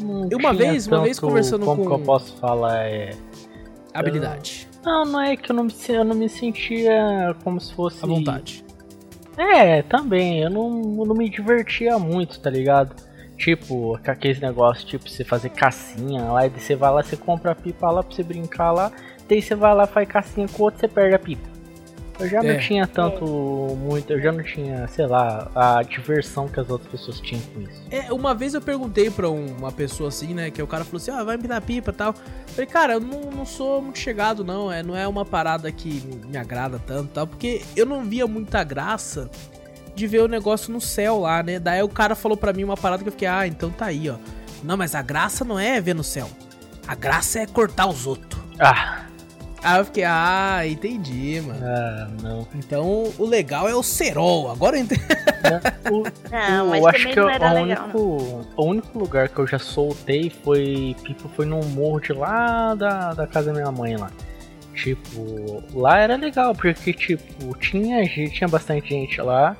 Não, 0.00 0.22
não 0.22 0.28
Eu 0.30 0.38
uma 0.38 0.52
vez- 0.52 0.86
uma 0.86 1.02
vez 1.02 1.18
conversando 1.18 1.64
como 1.64 1.82
com- 1.82 1.88
que 1.88 1.94
eu 1.94 2.04
posso 2.04 2.36
falar? 2.36 2.84
É... 2.84 3.10
Habilidade. 3.94 4.68
Não, 4.84 5.04
não 5.04 5.20
é 5.20 5.36
que 5.36 5.50
eu 5.50 5.56
não, 5.56 5.64
me, 5.64 5.74
eu 5.88 6.04
não 6.04 6.14
me 6.14 6.28
sentia 6.28 7.34
como 7.42 7.60
se 7.60 7.74
fosse... 7.74 8.02
À 8.04 8.06
vontade. 8.06 8.64
É, 9.36 9.82
também, 9.82 10.40
eu 10.42 10.50
não, 10.50 10.68
eu 10.98 11.04
não 11.06 11.14
me 11.14 11.28
divertia 11.28 11.98
muito, 11.98 12.40
tá 12.40 12.48
ligado? 12.50 12.94
Tipo, 13.36 13.98
aqueles 14.04 14.40
negócios, 14.40 14.84
tipo, 14.88 15.08
você 15.08 15.24
fazer 15.24 15.50
cacinha 15.50 16.22
lá, 16.24 16.46
e 16.46 16.50
você 16.50 16.74
vai 16.74 16.90
lá, 16.92 17.02
você 17.02 17.16
compra 17.16 17.52
a 17.52 17.54
pipa 17.54 17.88
lá 17.90 18.02
pra 18.02 18.14
você 18.14 18.22
brincar 18.22 18.72
lá, 18.72 18.90
daí 19.28 19.40
você 19.40 19.54
vai 19.54 19.74
lá, 19.74 19.86
faz 19.86 20.08
cacinha 20.08 20.46
com 20.48 20.62
o 20.62 20.64
outro, 20.66 20.80
você 20.80 20.88
perde 20.88 21.14
a 21.14 21.18
pipa. 21.18 21.48
Eu 22.18 22.28
já 22.28 22.38
É. 22.40 22.52
não 22.52 22.58
tinha 22.60 22.86
tanto, 22.86 23.24
muito, 23.80 24.12
eu 24.12 24.20
já 24.20 24.32
não 24.32 24.42
tinha, 24.42 24.88
sei 24.88 25.06
lá, 25.06 25.50
a 25.54 25.82
diversão 25.82 26.48
que 26.48 26.58
as 26.58 26.68
outras 26.68 26.90
pessoas 26.90 27.20
tinham 27.20 27.40
com 27.54 27.60
isso. 27.60 27.80
É, 27.90 28.12
uma 28.12 28.34
vez 28.34 28.54
eu 28.54 28.60
perguntei 28.60 29.08
pra 29.10 29.28
um- 29.30 29.54
uma 29.56 29.70
pessoa 29.70 30.08
assim, 30.08 30.34
né? 30.34 30.50
Que 30.50 30.60
o 30.62 30.66
cara 30.66 30.84
falou 30.84 30.96
assim: 30.96 31.10
ah, 31.12 31.22
vai 31.22 31.36
empinar 31.36 31.62
pipa 31.62 31.90
e 31.90 31.94
tal. 31.94 32.14
Falei, 32.48 32.66
cara, 32.66 32.94
eu 32.94 33.00
não, 33.00 33.30
não 33.30 33.46
sou 33.46 33.80
muito 33.80 33.98
chegado, 34.00 34.44
não. 34.44 34.70
É, 34.72 34.82
não 34.82 34.96
é 34.96 35.06
uma 35.06 35.24
parada 35.24 35.70
que 35.70 36.02
me 36.28 36.36
agrada 36.36 36.80
tanto 36.84 37.04
e 37.04 37.12
tal. 37.14 37.26
Porque 37.26 37.62
eu 37.76 37.86
não 37.86 38.02
via 38.04 38.26
muita 38.26 38.64
graça 38.64 39.30
de 39.94 40.06
ver 40.06 40.20
o 40.22 40.28
negócio 40.28 40.72
no 40.72 40.80
céu 40.80 41.20
lá, 41.20 41.42
né? 41.42 41.58
Daí 41.58 41.82
o 41.82 41.88
cara 41.88 42.14
falou 42.16 42.36
pra 42.36 42.52
mim 42.52 42.64
uma 42.64 42.76
parada 42.76 43.02
que 43.02 43.08
eu 43.08 43.12
fiquei, 43.12 43.28
ah, 43.28 43.46
então 43.46 43.70
tá 43.70 43.86
aí, 43.86 44.10
ó. 44.10 44.16
Não, 44.64 44.76
mas 44.76 44.94
a 44.96 45.02
graça 45.02 45.44
não 45.44 45.58
é 45.58 45.80
ver 45.80 45.94
no 45.94 46.02
céu. 46.04 46.28
A 46.86 46.94
graça 46.96 47.38
é 47.38 47.46
cortar 47.46 47.86
os 47.86 48.06
outros. 48.06 48.40
Ah, 48.58 49.02
Aí 49.62 49.78
eu 49.80 49.84
fiquei, 49.84 50.04
ah, 50.04 50.60
entendi, 50.66 51.40
mano. 51.40 51.60
ah 51.64 52.08
não. 52.22 52.48
Então 52.54 53.12
o 53.18 53.26
legal 53.26 53.68
é 53.68 53.74
o 53.74 53.82
cerol. 53.82 54.50
Agora 54.50 54.76
eu 54.76 54.82
entendi. 54.82 55.02
O- 55.90 56.02
Não, 56.30 56.64
eu 56.74 56.82
mas 56.82 56.86
acho 56.86 56.98
também 56.98 57.14
que 57.14 57.20
não 57.20 57.26
o 57.26 57.30
era 57.30 57.52
legal, 57.52 57.84
único, 57.84 58.46
o 58.56 58.64
único 58.64 58.98
lugar 58.98 59.28
que 59.28 59.38
eu 59.38 59.46
já 59.46 59.58
soltei 59.58 60.30
foi. 60.30 60.94
Tipo, 61.04 61.28
foi 61.30 61.46
num 61.46 61.62
morro 61.64 62.00
de 62.00 62.12
lá 62.12 62.74
da, 62.74 63.14
da 63.14 63.26
casa 63.26 63.52
da 63.52 63.58
minha 63.60 63.72
mãe 63.72 63.96
lá. 63.96 64.10
Tipo, 64.74 65.62
lá 65.74 65.98
era 65.98 66.14
legal, 66.16 66.54
porque 66.54 66.92
tipo, 66.92 67.56
tinha 67.58 68.04
gente, 68.04 68.32
tinha 68.34 68.48
bastante 68.48 68.88
gente 68.90 69.20
lá. 69.20 69.56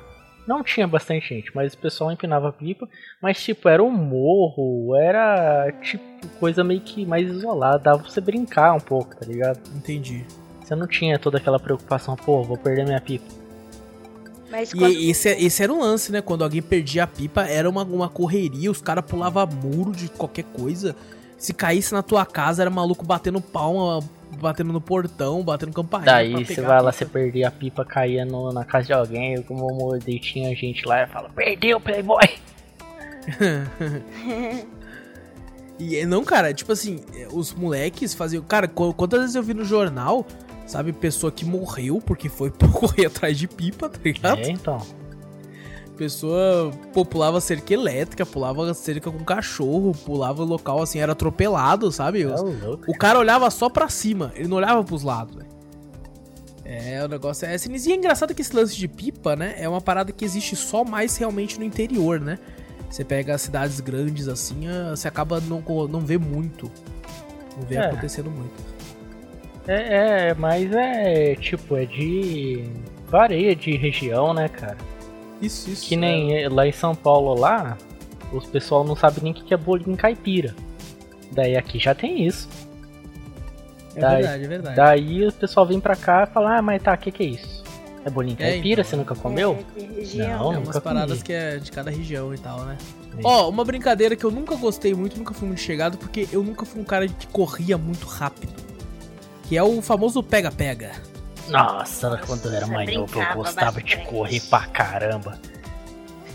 Não 0.47 0.63
tinha 0.63 0.87
bastante 0.87 1.27
gente, 1.29 1.51
mas 1.53 1.73
o 1.73 1.77
pessoal 1.77 2.11
empinava 2.11 2.51
pipa. 2.51 2.87
Mas 3.21 3.43
tipo, 3.43 3.67
era 3.69 3.83
um 3.83 3.91
morro, 3.91 4.95
era 4.95 5.71
tipo 5.81 6.03
coisa 6.39 6.63
meio 6.63 6.81
que 6.81 7.05
mais 7.05 7.29
isolada, 7.29 7.79
dava 7.79 7.99
pra 7.99 8.09
você 8.09 8.21
brincar 8.21 8.73
um 8.73 8.79
pouco, 8.79 9.15
tá 9.15 9.25
ligado? 9.25 9.59
Entendi. 9.75 10.25
Você 10.63 10.75
não 10.75 10.87
tinha 10.87 11.17
toda 11.17 11.37
aquela 11.37 11.59
preocupação, 11.59 12.15
pô, 12.15 12.43
vou 12.43 12.57
perder 12.57 12.85
minha 12.85 13.01
pipa. 13.01 13.25
Mas 14.51 14.73
quando... 14.73 14.91
E 14.91 15.09
esse, 15.09 15.29
esse 15.29 15.63
era 15.63 15.71
o 15.73 15.79
lance, 15.79 16.11
né? 16.11 16.21
Quando 16.21 16.43
alguém 16.43 16.61
perdia 16.61 17.03
a 17.03 17.07
pipa, 17.07 17.43
era 17.43 17.69
uma, 17.69 17.83
uma 17.83 18.09
correria, 18.09 18.69
os 18.71 18.81
caras 18.81 19.05
pulavam 19.05 19.47
muro 19.47 19.91
de 19.91 20.09
qualquer 20.09 20.43
coisa. 20.45 20.95
Se 21.37 21.53
caísse 21.53 21.93
na 21.93 22.01
tua 22.03 22.25
casa, 22.25 22.61
era 22.63 22.69
maluco 22.69 23.05
batendo 23.05 23.39
palma, 23.39 23.99
batendo 24.41 24.73
no 24.73 24.81
portão, 24.81 25.41
batendo 25.43 25.71
campainha. 25.71 26.03
pra 26.05 26.13
Daí 26.15 26.45
você 26.45 26.61
vai 26.61 26.81
lá, 26.81 26.91
você 26.91 27.05
perder 27.05 27.45
a 27.45 27.51
pipa, 27.51 27.85
caía 27.85 28.25
no- 28.25 28.51
na 28.51 28.65
casa 28.65 28.87
de 28.87 28.93
alguém, 28.93 29.35
eu 29.35 29.43
como 29.43 29.67
mordei, 29.73 30.19
tinha 30.19 30.53
gente 30.55 30.85
lá 30.85 31.03
e 31.03 31.07
fala, 31.07 31.29
perdeu, 31.29 31.79
Playboy! 31.79 32.27
E 35.79 36.05
não, 36.05 36.23
cara, 36.25 36.53
tipo 36.53 36.71
assim, 36.73 36.99
eh, 37.15 37.27
os 37.31 37.53
moleques 37.53 38.13
faziam. 38.13 38.43
Cara, 38.43 38.67
qu- 38.67 38.93
quantas 38.93 39.21
vezes 39.21 39.35
eu 39.35 39.41
vi 39.43 39.53
no 39.53 39.63
jornal, 39.63 40.25
sabe, 40.67 40.91
pessoa 40.91 41.31
que 41.31 41.45
morreu 41.45 42.01
porque 42.05 42.27
foi 42.27 42.51
correr 42.73 43.05
atrás 43.05 43.37
de 43.37 43.47
pipa, 43.47 43.87
tá 43.89 43.99
ligado? 44.03 44.39
É, 44.41 44.49
então. 44.51 44.77
Pessoa 45.97 46.71
pô, 46.93 47.03
pulava 47.03 47.41
cerca 47.41 47.73
elétrica, 47.73 48.25
pulava 48.25 48.73
cerca 48.73 49.11
com 49.11 49.19
cachorro, 49.23 49.91
pulava 50.05 50.43
local 50.45 50.81
assim, 50.81 50.99
era 50.99 51.11
atropelado, 51.11 51.91
sabe? 51.91 52.23
É. 52.23 52.27
O 52.87 52.97
cara 52.97 53.19
olhava 53.19 53.49
só 53.51 53.69
pra 53.69 53.89
cima, 53.89 54.31
ele 54.35 54.47
não 54.47 54.57
olhava 54.57 54.81
pros 54.83 55.03
lados, 55.03 55.35
velho. 55.35 55.49
É, 56.63 57.03
o 57.03 57.07
negócio 57.07 57.45
é 57.47 57.57
sinistro. 57.57 57.89
E 57.91 57.93
é 57.93 57.97
engraçado 57.97 58.33
que 58.33 58.41
esse 58.41 58.55
lance 58.55 58.77
de 58.77 58.87
pipa, 58.87 59.35
né? 59.35 59.55
É 59.57 59.67
uma 59.67 59.81
parada 59.81 60.11
que 60.11 60.23
existe 60.23 60.55
só 60.55 60.85
mais 60.85 61.17
realmente 61.17 61.57
no 61.57 61.65
interior, 61.65 62.19
né? 62.21 62.37
Você 62.89 63.03
pega 63.05 63.35
as 63.35 63.41
cidades 63.41 63.79
grandes 63.79 64.27
assim, 64.27 64.67
ah, 64.67 64.95
você 64.95 65.07
acaba 65.07 65.39
não, 65.41 65.63
não 65.87 65.99
vê 66.01 66.17
muito. 66.17 66.71
Não 67.57 67.65
vê 67.67 67.75
É. 67.75 67.85
acontecendo 67.85 68.31
muito. 68.31 68.69
É, 69.67 70.29
é, 70.29 70.33
mas 70.33 70.71
é 70.73 71.35
tipo, 71.35 71.75
é 71.77 71.85
de. 71.85 72.63
vareia 73.07 73.55
de 73.55 73.75
região, 73.77 74.33
né, 74.33 74.47
cara? 74.49 74.77
Isso, 75.41 75.69
isso. 75.69 75.87
Que 75.87 75.95
nem 75.95 76.47
lá 76.49 76.67
em 76.67 76.71
São 76.71 76.95
Paulo 76.95 77.39
lá, 77.39 77.77
os 78.33 78.45
pessoal 78.47 78.83
não 78.83 78.95
sabe 78.95 79.21
nem 79.21 79.31
o 79.31 79.35
que 79.35 79.43
que 79.43 79.53
é 79.53 79.57
bolinho 79.57 79.95
caipira. 79.95 80.55
Daí 81.31 81.55
aqui 81.55 81.77
já 81.77 81.93
tem 81.93 82.25
isso. 82.25 82.49
É, 83.95 83.99
daí- 84.01 84.15
verdade, 84.23 84.43
é 84.43 84.47
verdade. 84.47 84.75
Daí 84.75 85.27
o 85.27 85.31
pessoal 85.31 85.65
vem 85.67 85.79
pra 85.79 85.95
cá 85.95 86.27
e 86.29 86.33
fala, 86.33 86.57
ah, 86.57 86.61
mas 86.61 86.81
tá, 86.81 86.93
o 86.93 86.97
que 86.97 87.11
que 87.11 87.23
é 87.23 87.27
isso? 87.27 87.58
É 88.05 88.09
bolinho 88.09 88.35
É, 88.39 88.51
caipira? 88.51 88.81
então, 88.81 88.89
Você 88.89 88.95
nunca 88.95 89.15
comeu? 89.15 89.59
É, 89.75 89.79
de 89.81 89.85
região. 89.93 90.27
Não. 90.27 90.53
É 90.53 90.55
nunca 90.57 90.67
umas 90.71 90.79
paradas 90.79 91.11
comi. 91.17 91.23
que 91.23 91.33
é 91.33 91.57
de 91.57 91.71
cada 91.71 91.91
região 91.91 92.33
e 92.33 92.37
tal, 92.37 92.61
né? 92.61 92.77
É. 93.17 93.21
Ó, 93.23 93.49
uma 93.49 93.65
brincadeira 93.65 94.15
que 94.15 94.23
eu 94.23 94.31
nunca 94.31 94.55
gostei 94.55 94.93
muito, 94.93 95.17
nunca 95.17 95.33
fui 95.33 95.47
muito 95.47 95.61
chegado, 95.61 95.97
porque 95.97 96.27
eu 96.31 96.41
nunca 96.43 96.65
fui 96.65 96.79
um 96.81 96.85
cara 96.85 97.07
que 97.07 97.27
corria 97.27 97.77
muito 97.77 98.07
rápido. 98.07 98.53
Que 99.43 99.57
é 99.57 99.63
o 99.63 99.81
famoso 99.81 100.21
pega-pega. 100.23 100.91
Nossa, 101.49 102.21
quando 102.27 102.45
eu 102.45 102.53
era 102.53 102.67
mais 102.67 102.93
novo 102.93 103.19
eu 103.19 103.35
gostava 103.35 103.81
de 103.81 103.95
bastante. 103.95 104.07
correr 104.09 104.39
pra 104.49 104.59
caramba. 104.67 105.39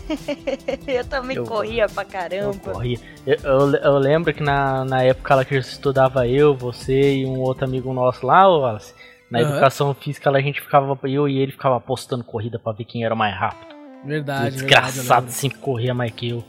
Eu 0.85 1.03
também 1.05 1.35
Eu- 1.37 1.45
corria 1.45 1.87
pra 1.89 2.03
Eu 2.03 2.07
caramba. 2.07 2.57
corria. 2.73 2.99
Eu, 3.25 3.37
eu- 3.43 3.75
eu 3.75 3.97
lembro 3.97 4.33
que 4.33 4.43
na, 4.43 4.85
na 4.85 5.01
época 5.03 5.33
lá 5.35 5.43
que 5.45 5.55
eu 5.55 5.59
estudava 5.59 6.27
eu, 6.27 6.55
você 6.55 7.15
e 7.15 7.25
um 7.25 7.39
outro 7.39 7.65
amigo 7.65 7.91
nosso 7.93 8.25
lá, 8.25 8.47
ô 8.47 8.59
Wallace, 8.61 8.93
na 9.29 9.39
Aham. 9.39 9.49
educação 9.51 9.93
física 9.93 10.29
a 10.29 10.41
gente 10.41 10.61
ficava, 10.61 10.97
eu 11.07 11.27
e 11.27 11.37
ele 11.39 11.51
ficava 11.51 11.77
apostando 11.77 12.23
corrida 12.23 12.59
pra 12.59 12.71
ver 12.73 12.85
quem 12.85 13.03
era 13.03 13.13
o 13.13 13.17
mais 13.17 13.35
rápido. 13.35 13.73
Verdade, 14.05 14.41
verdade. 14.41 14.55
desgraçado 14.55 15.21
lembro. 15.25 15.31
sempre 15.31 15.57
corria 15.59 15.93
mais 15.93 16.11
que 16.11 16.29
eu. 16.29 16.43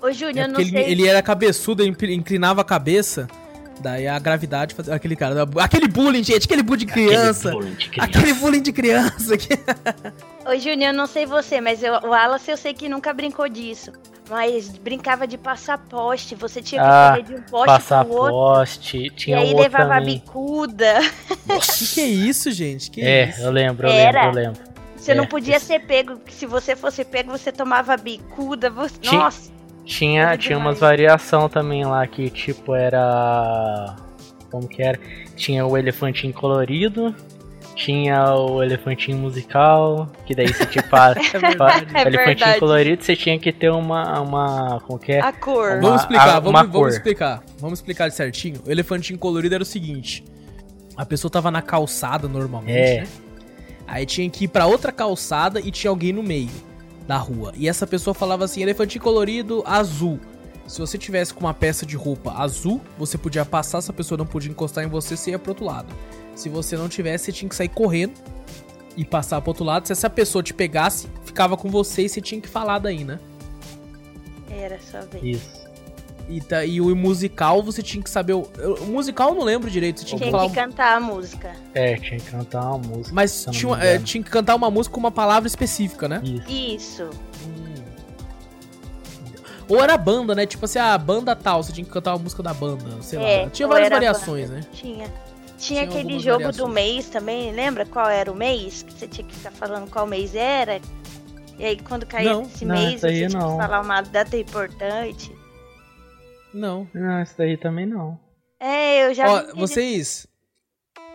Ô, 0.00 0.10
Júnior, 0.12 0.38
É 0.38 0.48
eu 0.48 0.52
não 0.52 0.60
ele, 0.60 0.70
sei. 0.70 0.90
ele 0.90 1.06
era 1.08 1.22
cabeçudo, 1.22 1.84
inclinava 1.84 2.60
a 2.60 2.64
cabeça, 2.64 3.26
daí 3.80 4.06
a 4.06 4.18
gravidade 4.18 4.74
fazia. 4.74 4.94
Aquele 4.94 5.16
cara. 5.16 5.44
Aquele 5.60 5.88
bullying, 5.88 6.22
gente, 6.22 6.44
aquele 6.44 6.62
bullying 6.62 6.86
de 6.86 6.92
criança. 6.92 7.48
Aquele 7.50 7.60
bullying 7.62 7.74
de 7.76 7.88
criança. 7.88 8.08
Aquele 8.18 8.34
bullying 8.34 8.62
de 8.62 8.72
criança. 8.72 9.36
que- 9.36 9.54
Ô, 10.48 10.56
Júnior, 10.58 10.92
eu 10.92 10.94
não 10.94 11.06
sei 11.06 11.24
você, 11.26 11.60
mas 11.60 11.82
eu, 11.82 11.94
o 11.94 12.08
Wallace 12.10 12.50
eu 12.50 12.56
sei 12.56 12.72
que 12.74 12.88
nunca 12.88 13.12
brincou 13.12 13.48
disso. 13.48 13.92
Mas 14.32 14.68
brincava 14.78 15.26
de 15.26 15.36
passar 15.36 15.76
poste. 15.76 16.34
Você 16.36 16.62
tinha 16.62 16.80
que 16.80 16.88
Ah, 16.88 17.10
correr 17.10 17.22
de 17.22 17.34
um 17.34 17.42
poste 17.42 17.66
Passar 17.66 18.02
pro 18.06 18.14
outro. 18.14 18.30
poste, 18.32 18.96
E 18.96 19.10
tinha 19.10 19.36
aí 19.36 19.44
um 19.44 19.48
outro 19.48 19.62
levava 19.64 19.84
a 19.94 19.98
também. 19.98 20.14
bicuda. 20.20 20.94
que 21.78 21.86
que 21.94 22.00
é 22.00 22.06
isso, 22.06 22.50
gente? 22.50 22.90
Que 22.90 23.02
É, 23.02 23.28
isso? 23.28 23.42
eu 23.42 23.50
lembro, 23.50 23.86
eu 23.88 23.92
Era. 23.92 24.24
lembro, 24.24 24.40
eu 24.40 24.44
lembro. 24.46 24.62
Você 24.96 25.12
É, 25.12 25.14
não 25.14 25.26
podia 25.26 25.56
esse- 25.56 25.66
ser 25.66 25.80
pego. 25.80 26.16
porque 26.16 26.32
Se 26.32 26.46
você 26.46 26.74
fosse 26.74 27.04
pego, 27.04 27.30
você 27.30 27.52
tomava 27.52 27.94
bicuda. 27.98 28.70
Você... 28.70 28.94
Tinha- 29.00 29.20
Nossa, 29.20 29.52
Tinha, 29.84 30.34
tinha 30.38 30.56
umas 30.56 30.78
variação 30.80 31.46
também 31.48 31.84
lá 31.84 32.06
que 32.06 32.30
tipo 32.30 32.74
era. 32.74 33.96
Como 34.50 34.66
que 34.66 34.82
era? 34.82 34.98
Tinha 35.36 35.66
o 35.66 35.76
elefantinho 35.76 36.32
colorido, 36.32 37.14
tinha 37.74 38.34
o 38.34 38.62
elefantinho 38.62 39.18
musical, 39.18 40.10
que 40.26 40.34
daí 40.34 40.52
você 40.52 40.66
tipo. 40.66 40.94
a- 40.94 41.14
É. 41.94 42.00
É 42.02 42.02
elefantinho 42.02 42.24
verdade. 42.24 42.60
colorido 42.60 43.02
você 43.04 43.16
tinha 43.16 43.38
que 43.38 43.52
ter 43.52 43.70
uma. 43.70 44.20
uma 44.20 44.80
como 44.86 44.98
que 44.98 45.12
é? 45.12 45.20
a 45.20 45.32
cor. 45.32 45.72
Uma- 45.72 45.80
Vamos 45.80 46.00
explicar, 46.02 46.28
a- 46.36 46.40
vamos, 46.40 46.60
cor. 46.62 46.70
vamos 46.70 46.94
explicar. 46.94 47.42
Vamos 47.58 47.78
explicar 47.78 48.10
certinho. 48.12 48.60
O 48.66 48.70
elefantinho 48.70 49.18
colorido 49.18 49.54
era 49.54 49.62
o 49.62 49.66
seguinte: 49.66 50.24
a 50.96 51.04
pessoa 51.06 51.30
tava 51.30 51.50
na 51.50 51.62
calçada 51.62 52.28
normalmente, 52.28 52.76
É. 52.78 53.00
né? 53.02 53.08
Aí 53.86 54.06
tinha 54.06 54.28
que 54.30 54.44
ir 54.44 54.48
pra 54.48 54.66
outra 54.66 54.90
calçada 54.92 55.60
e 55.60 55.70
tinha 55.70 55.90
alguém 55.90 56.12
no 56.12 56.22
meio 56.22 56.50
da 57.06 57.16
rua. 57.16 57.52
E 57.56 57.68
essa 57.68 57.86
pessoa 57.86 58.14
falava 58.14 58.44
assim: 58.44 58.62
elefantinho 58.62 59.02
colorido 59.02 59.62
azul. 59.66 60.18
Se 60.66 60.78
você 60.80 60.96
tivesse 60.96 61.34
com 61.34 61.40
uma 61.40 61.52
peça 61.52 61.84
de 61.84 61.96
roupa 61.96 62.32
azul, 62.40 62.80
você 62.96 63.18
podia 63.18 63.44
passar, 63.44 63.78
essa 63.78 63.92
pessoa 63.92 64.16
não 64.16 64.24
podia 64.24 64.48
encostar 64.50 64.84
em 64.84 64.86
você, 64.86 65.16
você 65.16 65.32
ia 65.32 65.38
pro 65.38 65.50
outro 65.50 65.64
lado. 65.66 65.92
Se 66.34 66.48
você 66.48 66.76
não 66.76 66.88
tivesse, 66.88 67.26
você 67.26 67.32
tinha 67.32 67.48
que 67.48 67.54
sair 67.56 67.68
correndo 67.68 68.14
e 68.96 69.04
passar 69.04 69.40
pro 69.40 69.50
outro 69.50 69.64
lado. 69.64 69.86
Se 69.86 69.92
essa 69.92 70.08
pessoa 70.10 70.42
te 70.42 70.52
pegasse, 70.54 71.08
ficava 71.24 71.56
com 71.56 71.68
você 71.70 72.02
e 72.02 72.08
você 72.08 72.20
tinha 72.20 72.40
que 72.40 72.48
falar 72.48 72.78
daí, 72.78 73.04
né? 73.04 73.18
Era 74.50 74.78
só 74.80 75.00
ver. 75.10 75.24
Isso. 75.24 75.62
E, 76.28 76.40
tá- 76.40 76.64
e 76.64 76.80
o 76.80 76.94
musical 76.94 77.62
você 77.62 77.82
tinha 77.82 78.02
que 78.02 78.08
saber. 78.08 78.32
O, 78.34 78.42
o 78.80 78.86
musical 78.86 79.30
eu 79.30 79.34
não 79.34 79.42
lembro 79.44 79.70
direito, 79.70 80.00
você 80.00 80.06
tinha 80.06 80.18
que 80.18 80.24
Tinha 80.24 80.30
falar. 80.36 80.48
que 80.48 80.54
cantar 80.54 80.96
a 80.96 81.00
música. 81.00 81.52
É, 81.74 81.96
tinha 81.96 82.20
que 82.20 82.30
cantar 82.30 82.60
uma 82.62 82.78
música. 82.78 83.14
Mas 83.14 83.46
tinha, 83.50 83.76
é, 83.76 83.98
tinha 83.98 84.22
que 84.22 84.30
cantar 84.30 84.54
uma 84.54 84.70
música 84.70 84.94
com 84.94 85.00
uma 85.00 85.10
palavra 85.10 85.46
específica, 85.46 86.08
né? 86.08 86.20
Isso. 86.24 86.50
Isso. 86.50 87.10
Ou 89.68 89.82
era 89.82 89.96
banda, 89.96 90.34
né? 90.34 90.44
Tipo 90.46 90.64
assim, 90.64 90.78
a 90.78 90.96
banda 90.98 91.34
tal, 91.34 91.62
você 91.62 91.72
tinha 91.72 91.84
que 91.84 91.90
cantar 91.90 92.12
uma 92.14 92.18
música 92.22 92.42
da 92.42 92.52
banda, 92.52 92.84
sei 93.02 93.18
É, 93.18 93.42
lá. 93.44 93.50
Tinha 93.50 93.66
várias 93.68 93.88
variações, 93.88 94.50
né? 94.50 94.60
Tinha. 94.72 95.06
Tinha, 95.62 95.86
Tinha 95.86 96.00
aquele 96.00 96.18
jogo 96.18 96.38
do 96.50 96.64
variações. 96.66 96.74
mês 96.74 97.08
também, 97.08 97.52
lembra 97.52 97.86
qual 97.86 98.08
era 98.08 98.30
o 98.30 98.34
mês? 98.34 98.82
Que 98.82 98.92
você 98.92 99.06
tinha 99.06 99.24
que 99.24 99.32
ficar 99.32 99.52
falando 99.52 99.88
qual 99.88 100.06
mês 100.08 100.34
era. 100.34 100.80
E 101.56 101.64
aí 101.64 101.76
quando 101.76 102.04
caía 102.04 102.32
Não, 102.32 102.42
esse 102.42 102.64
não, 102.64 102.74
mês, 102.74 103.00
você 103.00 103.12
tinha 103.12 103.28
não. 103.28 103.56
que 103.56 103.62
falar 103.62 103.80
uma 103.80 104.00
data 104.02 104.36
importante. 104.36 105.32
Não. 106.52 106.88
Não, 106.92 107.22
isso 107.22 107.34
daí 107.38 107.56
também 107.56 107.86
não. 107.86 108.18
É, 108.58 109.06
eu 109.06 109.14
já 109.14 109.30
Ó, 109.30 109.54
vocês. 109.54 110.26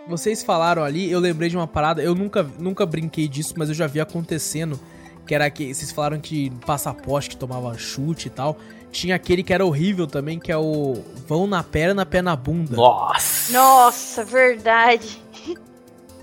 Vocês 0.07 0.41
falaram 0.41 0.81
ali, 0.81 1.11
eu 1.11 1.19
lembrei 1.19 1.49
de 1.49 1.57
uma 1.57 1.67
parada, 1.67 2.01
eu 2.01 2.15
nunca, 2.15 2.41
nunca 2.57 2.85
brinquei 2.85 3.27
disso, 3.27 3.53
mas 3.57 3.67
eu 3.67 3.75
já 3.75 3.85
vi 3.85 3.99
acontecendo. 3.99 4.79
Que 5.27 5.35
era 5.35 5.49
que. 5.51 5.73
Vocês 5.73 5.91
falaram 5.91 6.21
que 6.21 6.49
passaporte 6.65 7.29
que 7.29 7.35
tomava 7.35 7.77
chute 7.77 8.27
e 8.27 8.31
tal. 8.31 8.57
Tinha 8.91 9.15
aquele 9.15 9.43
que 9.43 9.53
era 9.53 9.65
horrível 9.65 10.07
também, 10.07 10.39
que 10.39 10.51
é 10.51 10.57
o 10.57 11.03
vão 11.27 11.45
na 11.45 11.61
perna, 11.63 12.05
pé 12.05 12.21
na 12.21 12.35
bunda. 12.35 12.75
Nossa! 12.75 13.51
Nossa, 13.53 14.23
verdade. 14.23 15.21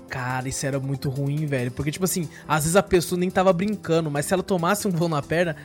Cara, 0.09 0.47
isso 0.47 0.65
era 0.65 0.79
muito 0.79 1.09
ruim, 1.09 1.45
velho. 1.45 1.71
Porque, 1.71 1.91
tipo 1.91 2.05
assim, 2.05 2.29
às 2.47 2.63
vezes 2.63 2.75
a 2.75 2.83
pessoa 2.83 3.19
nem 3.19 3.29
tava 3.29 3.51
brincando, 3.53 4.09
mas 4.09 4.25
se 4.25 4.33
ela 4.33 4.43
tomasse 4.43 4.87
um 4.87 4.91
vão 4.91 5.09
na 5.09 5.21
perna, 5.21 5.55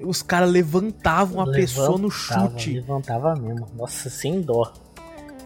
os 0.00 0.22
caras 0.22 0.50
levantavam 0.50 1.40
a 1.40 1.52
pessoa 1.52 1.98
no 1.98 2.10
chute. 2.10 2.74
Levantava 2.74 3.34
mesmo. 3.36 3.66
Nossa, 3.76 4.08
sem 4.10 4.40
dó. 4.40 4.72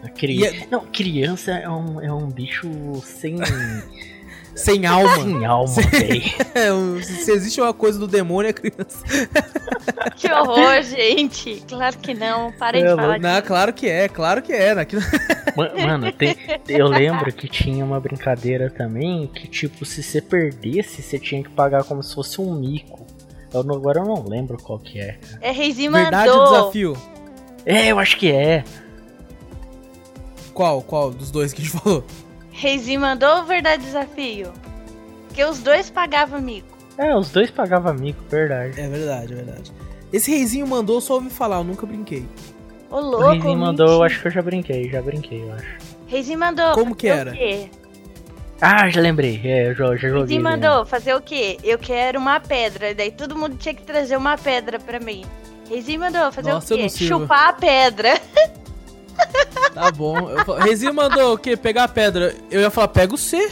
A 0.03 0.07
E 0.07 0.09
cri... 0.11 0.45
é- 0.45 0.67
Não, 0.71 0.85
criança 0.85 1.51
é 1.51 1.69
um, 1.69 2.01
é 2.01 2.11
um 2.13 2.27
bicho 2.29 2.67
sem. 3.03 3.37
sem 4.55 4.85
alma. 4.85 5.15
Sem 5.17 5.45
alma, 5.45 5.73
velho. 5.73 6.23
É, 6.55 7.03
se 7.03 7.31
existe 7.31 7.59
uma 7.59 7.73
coisa 7.73 7.99
do 7.99 8.07
demônio, 8.07 8.49
é 8.49 8.53
criança. 8.53 9.03
Que 10.15 10.31
horror, 10.31 10.81
gente. 10.83 11.61
Claro 11.67 11.97
que 11.97 12.13
não. 12.13 12.51
Parem 12.53 12.83
de 12.83 12.89
É, 12.89 12.95
falar 12.95 13.19
Não, 13.19 13.41
claro 13.41 13.73
que 13.73 13.87
é, 13.89 14.07
claro 14.07 14.41
que 14.41 14.53
é. 14.53 14.73
Ma- 15.55 15.71
Mano, 15.85 16.11
tem- 16.11 16.35
eu 16.67 16.87
lembro 16.87 17.31
que 17.33 17.47
tinha 17.47 17.83
uma 17.83 17.99
brincadeira 17.99 18.69
também 18.69 19.27
que, 19.27 19.47
tipo, 19.47 19.83
se 19.83 20.01
você 20.01 20.21
perdesse, 20.21 21.01
você 21.01 21.19
tinha 21.19 21.43
que 21.43 21.49
pagar 21.49 21.83
como 21.83 22.01
se 22.01 22.15
fosse 22.15 22.39
um 22.39 22.55
mico. 22.55 23.05
Eu 23.53 23.63
não- 23.63 23.75
agora 23.75 23.99
eu 23.99 24.05
não 24.05 24.23
lembro 24.27 24.57
qual 24.61 24.79
que 24.79 24.99
é. 24.99 25.17
É 25.41 25.51
Reizinho 25.51 25.91
Verdade 25.91 26.29
ou 26.29 26.37
mandou. 26.37 26.53
desafio? 26.59 26.97
É, 27.65 27.87
eu 27.87 27.99
acho 27.99 28.17
que 28.17 28.31
é. 28.31 28.63
Qual? 30.53 30.81
Qual 30.81 31.11
dos 31.11 31.29
dois 31.31 31.51
que 31.53 31.61
a 31.61 31.65
gente 31.65 31.77
falou? 31.77 32.03
Reizinho 32.57 33.01
mandou 33.01 33.37
ou 33.39 33.43
verdade 33.43 33.83
desafio? 33.83 34.53
Porque 35.27 35.43
os 35.43 35.59
dois 35.59 35.89
pagavam 35.89 36.41
mico. 36.41 36.67
É, 36.97 37.13
os 37.13 37.29
dois 37.29 37.51
pagavam 37.51 37.93
mico, 37.93 38.23
verdade. 38.29 38.79
É 38.79 38.87
verdade, 38.87 39.33
é 39.33 39.35
verdade. 39.35 39.73
Esse 40.13 40.31
reizinho 40.31 40.65
mandou, 40.65 40.95
eu 40.97 41.01
só 41.01 41.15
ouvi 41.15 41.29
falar, 41.29 41.57
eu 41.57 41.65
nunca 41.65 41.85
brinquei. 41.85 42.25
Ô, 42.89 42.95
O 42.95 42.99
louco. 43.01 43.31
Rizinho 43.31 43.57
mandou, 43.57 43.87
eu 43.87 44.03
acho 44.03 44.21
que 44.21 44.27
eu 44.27 44.31
já 44.31 44.41
brinquei, 44.41 44.89
já 44.89 45.01
brinquei, 45.01 45.43
eu 45.43 45.51
acho. 45.51 45.77
Reizinho 46.07 46.39
mandou. 46.39 46.71
Como 46.71 46.95
que 46.95 47.07
era? 47.09 47.31
O 47.31 47.33
quê? 47.33 47.69
Ah, 48.61 48.89
já 48.89 49.01
lembrei, 49.01 49.41
é, 49.43 49.67
eu 49.67 49.75
já, 49.75 49.87
já 49.97 50.07
joguei. 50.07 50.19
Reizinho 50.19 50.43
né? 50.43 50.51
mandou 50.51 50.85
fazer 50.85 51.13
o 51.13 51.21
quê? 51.21 51.57
Eu 51.61 51.77
quero 51.77 52.17
uma 52.17 52.39
pedra. 52.39 52.95
Daí 52.95 53.11
todo 53.11 53.35
mundo 53.35 53.57
tinha 53.57 53.73
que 53.75 53.83
trazer 53.83 54.15
uma 54.15 54.37
pedra 54.37 54.79
pra 54.79 54.97
mim. 54.97 55.25
Reizinho 55.69 55.99
mandou 55.99 56.31
fazer 56.31 56.53
Nossa, 56.53 56.73
o 56.73 56.77
quê? 56.77 56.87
Chupar 56.87 57.49
a 57.49 57.53
pedra. 57.53 58.13
Tá 59.73 59.91
bom. 59.91 60.29
Eu 60.29 60.45
falo- 60.45 60.59
mandou 60.93 61.33
o 61.33 61.37
quê? 61.37 61.57
Pegar 61.57 61.83
a 61.83 61.87
pedra. 61.87 62.33
Eu 62.49 62.61
ia 62.61 62.69
falar, 62.69 62.87
pega 62.87 63.13
o 63.13 63.17
C. 63.17 63.51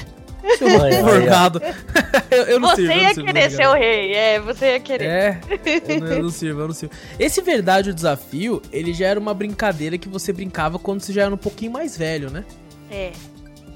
Seu 0.57 0.69
forgado. 1.01 1.61
eu, 2.31 2.43
eu 2.43 2.59
não 2.59 2.69
Você 2.69 2.75
sirvo, 2.77 2.91
eu 2.93 2.97
ia 2.99 3.13
querer 3.15 3.49
não 3.49 3.57
ser 3.57 3.67
o 3.67 3.73
rei. 3.73 4.13
É, 4.13 4.39
você 4.39 4.65
ia 4.73 4.79
querer. 4.79 5.05
É, 5.05 5.41
eu 5.87 5.99
não, 5.99 6.07
eu 6.07 6.23
não 6.23 6.29
sirvo, 6.29 6.61
eu 6.61 6.67
não 6.67 6.73
sirvo. 6.73 6.93
Esse 7.17 7.41
verdade 7.41 7.89
o 7.89 7.93
desafio, 7.93 8.61
ele 8.71 8.93
já 8.93 9.07
era 9.07 9.19
uma 9.19 9.33
brincadeira 9.33 9.97
que 9.97 10.07
você 10.09 10.33
brincava 10.33 10.77
quando 10.77 11.01
você 11.01 11.13
já 11.13 11.23
era 11.23 11.33
um 11.33 11.37
pouquinho 11.37 11.71
mais 11.71 11.97
velho, 11.97 12.29
né? 12.29 12.43
É. 12.91 13.11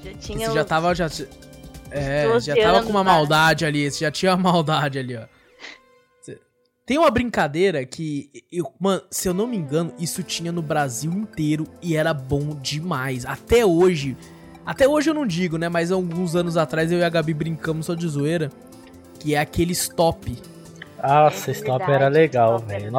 Já 0.04 0.12
tinha 0.20 0.48
você 0.48 0.54
já 0.54 0.60
os- 0.62 0.66
tava. 0.68 0.94
Já, 0.94 1.08
é, 1.90 2.28
12 2.28 2.46
já 2.46 2.56
tava 2.56 2.82
com 2.82 2.90
uma 2.90 3.00
já. 3.00 3.04
maldade 3.04 3.64
ali. 3.64 3.90
Você 3.90 4.04
já 4.04 4.10
tinha 4.10 4.34
uma 4.34 4.52
maldade 4.52 4.98
ali, 4.98 5.16
ó. 5.16 5.22
Tem 6.88 6.96
uma 6.96 7.10
brincadeira 7.10 7.84
que. 7.84 8.30
Eu, 8.50 8.72
mano, 8.80 9.02
se 9.10 9.28
eu 9.28 9.34
não 9.34 9.46
me 9.46 9.58
engano, 9.58 9.92
isso 9.98 10.22
tinha 10.22 10.50
no 10.50 10.62
Brasil 10.62 11.12
inteiro 11.12 11.66
e 11.82 11.94
era 11.94 12.14
bom 12.14 12.56
demais. 12.62 13.26
Até 13.26 13.62
hoje. 13.62 14.16
Até 14.64 14.88
hoje 14.88 15.10
eu 15.10 15.14
não 15.14 15.26
digo, 15.26 15.58
né? 15.58 15.68
Mas 15.68 15.92
alguns 15.92 16.34
anos 16.34 16.56
atrás 16.56 16.90
eu 16.90 16.98
e 16.98 17.04
a 17.04 17.10
Gabi 17.10 17.34
brincamos 17.34 17.84
só 17.84 17.94
de 17.94 18.08
zoeira. 18.08 18.48
Que 19.20 19.34
é 19.34 19.38
aquele 19.38 19.72
stop. 19.72 20.34
Nossa, 21.02 21.50
É 21.50 21.52
esse 21.52 21.62
top 21.62 21.78
verdade, 21.78 21.92
era 21.92 22.08
legal, 22.08 22.56
stop 22.56 22.72
velho. 22.72 22.90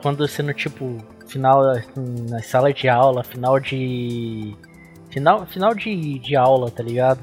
Quando 0.00 0.26
você 0.26 0.42
no 0.42 0.54
tipo, 0.54 0.96
final 1.26 1.60
na 2.26 2.42
sala 2.42 2.72
de 2.72 2.88
aula, 2.88 3.22
final 3.22 3.60
de. 3.60 4.56
Final, 5.10 5.44
final 5.44 5.74
de, 5.74 6.18
de 6.18 6.34
aula, 6.36 6.70
tá 6.70 6.82
ligado? 6.82 7.20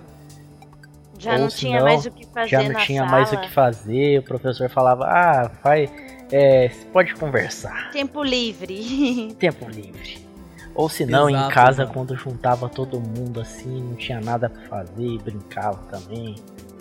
Já 1.21 1.33
Ou 1.33 1.39
não 1.39 1.49
se 1.49 1.57
tinha 1.57 1.77
não, 1.79 1.85
mais 1.85 2.05
o 2.05 2.11
que 2.11 2.25
fazer 2.25 2.49
Já 2.49 2.63
não 2.63 2.71
na 2.71 2.79
tinha 2.79 3.01
sala. 3.01 3.11
mais 3.11 3.31
o 3.31 3.37
que 3.37 3.49
fazer, 3.51 4.19
o 4.19 4.23
professor 4.23 4.69
falava, 4.69 5.05
ah, 5.05 5.51
vai. 5.63 5.87
É, 6.31 6.69
pode 6.91 7.13
conversar. 7.15 7.91
Tempo 7.91 8.23
livre. 8.23 9.35
Tempo 9.37 9.69
livre. 9.69 10.25
Ou 10.73 10.87
se 10.89 11.05
não, 11.05 11.29
em 11.29 11.49
casa, 11.49 11.83
mano. 11.83 11.93
quando 11.93 12.15
juntava 12.15 12.69
todo 12.69 12.99
mundo 12.99 13.41
assim, 13.41 13.83
não 13.83 13.95
tinha 13.95 14.21
nada 14.21 14.49
pra 14.49 14.61
fazer 14.63 15.05
e 15.05 15.17
brincava 15.19 15.77
também. 15.91 16.35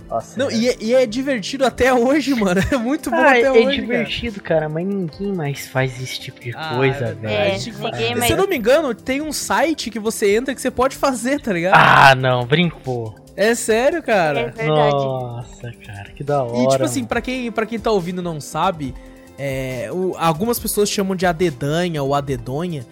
Nossa, 0.08 0.38
Não, 0.38 0.46
era- 0.46 0.54
e 0.56 0.68
é, 0.68 0.76
e 0.80 0.94
é 0.94 1.06
divertido 1.06 1.64
até 1.66 1.92
hoje, 1.92 2.34
mano. 2.34 2.60
É 2.72 2.76
muito 2.76 3.10
bom 3.10 3.16
Ah, 3.16 3.30
até 3.30 3.42
é 3.42 3.50
hoje. 3.50 3.62
cara. 3.64 3.74
divertido, 3.76 4.40
cara. 4.40 4.68
mas 4.68 4.86
ninguém 4.86 5.32
mais 5.32 5.66
faz 5.68 6.00
esse 6.00 6.18
tipo 6.20 6.40
de 6.40 6.52
Ah, 6.56 6.74
coisa, 6.76 6.96
é 6.96 7.14
velho. 7.14 7.18
verdade. 7.20 7.34
É, 7.34 7.44
ninguém 7.90 8.08
Se 8.14 8.14
mais. 8.18 8.30
eu 8.30 8.36
não 8.36 8.46
me 8.48 8.56
engano, 8.56 8.94
tem 8.94 9.20
um 9.20 9.32
site 9.32 9.90
que 9.90 9.98
você 9.98 10.34
entra 10.36 10.54
que 10.54 10.60
você 10.60 10.70
pode 10.70 10.96
fazer, 10.96 11.40
tá 11.40 11.52
ligado? 11.52 11.74
Ah, 11.76 12.14
não, 12.14 12.44
brincou. 12.46 13.14
É 13.42 13.54
sério, 13.54 13.98
É 13.98 14.02
cara. 14.02 14.52
verdade. 14.54 14.92
Nossa, 14.92 15.72
cara, 15.86 16.10
que 16.10 16.22
da 16.22 16.42
hora. 16.42 16.58
E 16.58 16.68
tipo 16.68 16.84
assim, 16.84 17.04
pra 17.04 17.20
quem, 17.22 17.50
pra 17.50 17.64
quem 17.64 17.78
tá 17.78 17.90
ouvindo 17.90 18.20
e 18.20 18.24
não 18.24 18.38
sabe, 18.40 18.94
é, 19.38 19.88
o- 19.92 20.14
algumas 20.18 20.58
pessoas 20.58 20.90
chamam 20.90 21.16
de 21.16 21.24
adedanha 21.24 22.02
ou 22.02 22.14
adedonha. 22.14 22.86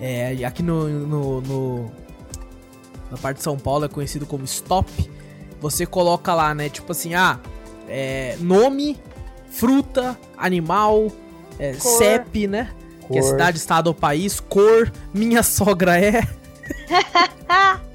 É, 0.00 0.34
aqui 0.46 0.62
no, 0.62 0.88
no, 0.88 1.40
no- 1.42 1.92
Na 3.10 3.18
parte 3.18 3.36
de 3.38 3.42
São 3.42 3.58
Paulo 3.58 3.84
é 3.84 3.88
conhecido 3.88 4.24
como 4.24 4.44
stop. 4.44 4.90
Você 5.60 5.84
coloca 5.84 6.32
lá, 6.32 6.54
né? 6.54 6.68
Tipo 6.70 6.92
assim, 6.92 7.12
ah, 7.14 7.38
é, 7.86 8.36
nome, 8.40 8.96
fruta, 9.50 10.16
animal, 10.38 11.08
é, 11.58 11.72
Cor. 11.74 11.98
CEP, 11.98 12.46
né? 12.46 12.70
Que 13.08 13.18
é 13.18 13.20
Cor. 13.20 13.30
cidade, 13.30 13.58
estado 13.58 13.88
ou 13.88 13.94
país, 13.94 14.40
cor, 14.40 14.90
minha 15.12 15.42
sogra 15.42 16.00
é. 16.00 16.22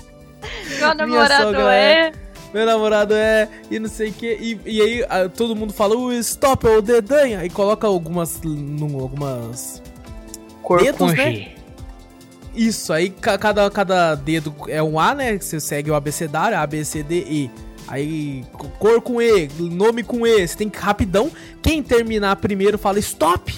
Meu 0.79 0.95
namorado 0.95 1.43
sogra 1.43 1.73
é. 1.73 2.11
Meu 2.53 2.65
namorado 2.65 3.13
é, 3.13 3.49
e 3.69 3.79
não 3.79 3.89
sei 3.89 4.09
o 4.09 4.13
que. 4.13 4.27
E, 4.39 4.59
e 4.65 4.81
aí 4.81 5.05
ah, 5.09 5.27
todo 5.27 5.55
mundo 5.55 5.73
fala, 5.73 5.95
o 5.95 6.11
stop 6.13 6.65
ou 6.67 6.81
dedanha. 6.81 7.43
E 7.43 7.49
coloca 7.49 7.85
algumas. 7.85 8.41
num- 8.43 8.99
algumas. 8.99 9.81
Cor 10.63 10.81
dedos, 10.81 10.97
com 10.97 11.07
né? 11.07 11.49
Isso, 12.55 12.93
aí 12.93 13.09
ca- 13.09 13.37
cada, 13.37 13.69
cada 13.69 14.15
dedo 14.15 14.55
é 14.69 14.81
um 14.81 14.97
A, 14.97 15.13
né? 15.13 15.37
Você 15.37 15.59
segue 15.59 15.91
o 15.91 15.95
abecedário, 15.95 16.57
A, 16.57 16.65
B, 16.65 16.85
C, 16.85 17.03
D, 17.03 17.15
E. 17.27 17.51
Aí, 17.87 18.45
co- 18.53 18.69
cor 18.79 19.01
com 19.01 19.21
E, 19.21 19.49
nome 19.59 20.01
com 20.03 20.25
E, 20.25 20.47
você 20.47 20.55
tem 20.57 20.69
que 20.69 20.79
rapidão. 20.79 21.29
Quem 21.61 21.83
terminar 21.83 22.37
primeiro 22.37 22.77
fala 22.77 22.97
stop. 22.99 23.53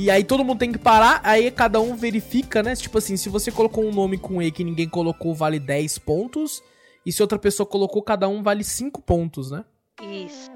E 0.00 0.12
aí 0.12 0.22
todo 0.22 0.44
mundo 0.44 0.60
tem 0.60 0.70
que 0.70 0.78
parar, 0.78 1.20
aí 1.24 1.50
cada 1.50 1.80
um 1.80 1.96
verifica, 1.96 2.62
né? 2.62 2.76
Tipo 2.76 2.98
assim, 2.98 3.16
se 3.16 3.28
você 3.28 3.50
colocou 3.50 3.84
um 3.84 3.90
nome 3.92 4.16
com 4.16 4.40
E 4.40 4.52
que 4.52 4.62
ninguém 4.62 4.88
colocou, 4.88 5.34
vale 5.34 5.58
10 5.58 5.98
pontos. 5.98 6.62
E 7.04 7.10
se 7.10 7.20
outra 7.20 7.36
pessoa 7.36 7.66
colocou, 7.66 8.00
cada 8.00 8.28
um 8.28 8.40
vale 8.40 8.62
5 8.62 9.02
pontos, 9.02 9.50
né? 9.50 9.64
Isso. 10.00 10.48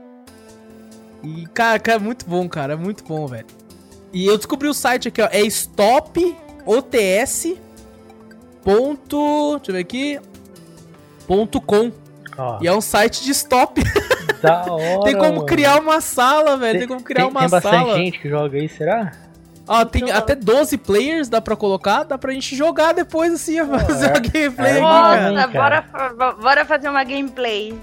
E, 1.24 1.44
cara, 1.48 1.80
cara, 1.80 1.96
é 1.98 2.00
muito 2.00 2.24
bom, 2.24 2.48
cara. 2.48 2.74
É 2.74 2.76
muito 2.76 3.02
bom, 3.02 3.26
velho. 3.26 3.46
E 4.12 4.24
eu 4.26 4.36
descobri 4.36 4.68
o 4.68 4.72
site 4.74 5.08
aqui, 5.08 5.20
ó. 5.20 5.28
É 5.32 5.40
stopots. 5.50 6.36
Ponto, 8.62 9.56
deixa 9.56 9.70
eu 9.70 9.74
ver 9.74 9.80
aqui. 9.80 10.20
Ponto 11.26 11.60
com. 11.60 11.90
E 12.60 12.68
é 12.68 12.72
um 12.72 12.80
site 12.80 13.24
de 13.24 13.32
stop. 13.32 13.82
da 14.40 14.62
hora. 14.72 15.00
tem 15.02 15.14
como 15.18 15.32
mano. 15.32 15.46
criar 15.46 15.80
uma 15.80 16.00
sala, 16.00 16.56
velho. 16.56 16.78
Tem, 16.78 16.86
como 16.86 17.02
criar 17.02 17.22
tem, 17.24 17.30
uma 17.32 17.40
tem 17.40 17.48
bastante 17.48 17.74
sala. 17.74 17.94
gente 17.96 18.20
que 18.20 18.28
joga 18.28 18.56
aí, 18.56 18.68
será? 18.68 19.31
Ó, 19.66 19.84
tem 19.84 20.10
até 20.10 20.34
12 20.34 20.76
players, 20.78 21.28
dá 21.28 21.40
pra 21.40 21.54
colocar. 21.54 22.04
Dá 22.04 22.18
pra 22.18 22.32
gente 22.32 22.56
jogar 22.56 22.92
depois, 22.92 23.32
assim, 23.32 23.56
fazer 23.64 24.06
é. 24.06 24.08
uma 24.08 24.18
gameplay 24.20 24.72
É 24.72 24.76
hein, 24.76 25.34
Nossa, 25.34 25.46
bora, 25.48 26.34
bora 26.40 26.64
fazer 26.64 26.88
uma 26.88 27.04
gameplay. 27.04 27.78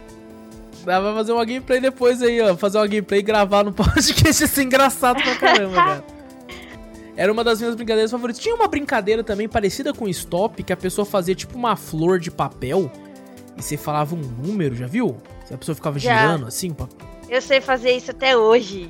Dá 0.86 1.00
pra 1.00 1.14
fazer 1.14 1.32
uma 1.32 1.46
gameplay 1.46 1.80
depois 1.80 2.22
aí, 2.22 2.42
ó. 2.42 2.56
Fazer 2.56 2.78
uma 2.78 2.88
gameplay 2.88 3.20
e 3.20 3.24
gravar 3.24 3.64
no 3.64 3.72
podcast. 3.74 4.44
Isso 4.44 4.60
é 4.60 4.64
engraçado 4.64 5.22
pra 5.22 5.36
caramba, 5.36 5.76
cara. 5.76 6.04
Era 7.16 7.34
uma 7.34 7.44
das 7.44 7.60
minhas 7.60 7.76
brincadeiras 7.76 8.12
favoritas. 8.12 8.42
Tinha 8.42 8.56
uma 8.56 8.68
brincadeira 8.68 9.24
também 9.24 9.48
parecida 9.48 9.94
com 9.94 10.08
stop, 10.08 10.64
que 10.64 10.72
a 10.72 10.78
pessoa 10.78 11.06
fazia 11.06 11.36
tipo 11.36 11.58
uma 11.58 11.76
flor 11.76 12.18
de 12.18 12.32
papel 12.32 12.90
e 13.58 13.62
você 13.62 13.76
falava 13.76 14.16
um 14.16 14.20
número, 14.20 14.74
já 14.74 14.88
viu? 14.88 15.18
A 15.52 15.58
pessoa 15.58 15.76
ficava 15.76 16.00
Já. 16.00 16.16
girando 16.18 16.48
assim, 16.48 16.72
pá. 16.72 16.88
Eu 17.28 17.42
sei 17.42 17.60
fazer 17.60 17.92
isso 17.92 18.12
até 18.12 18.38
hoje. 18.38 18.90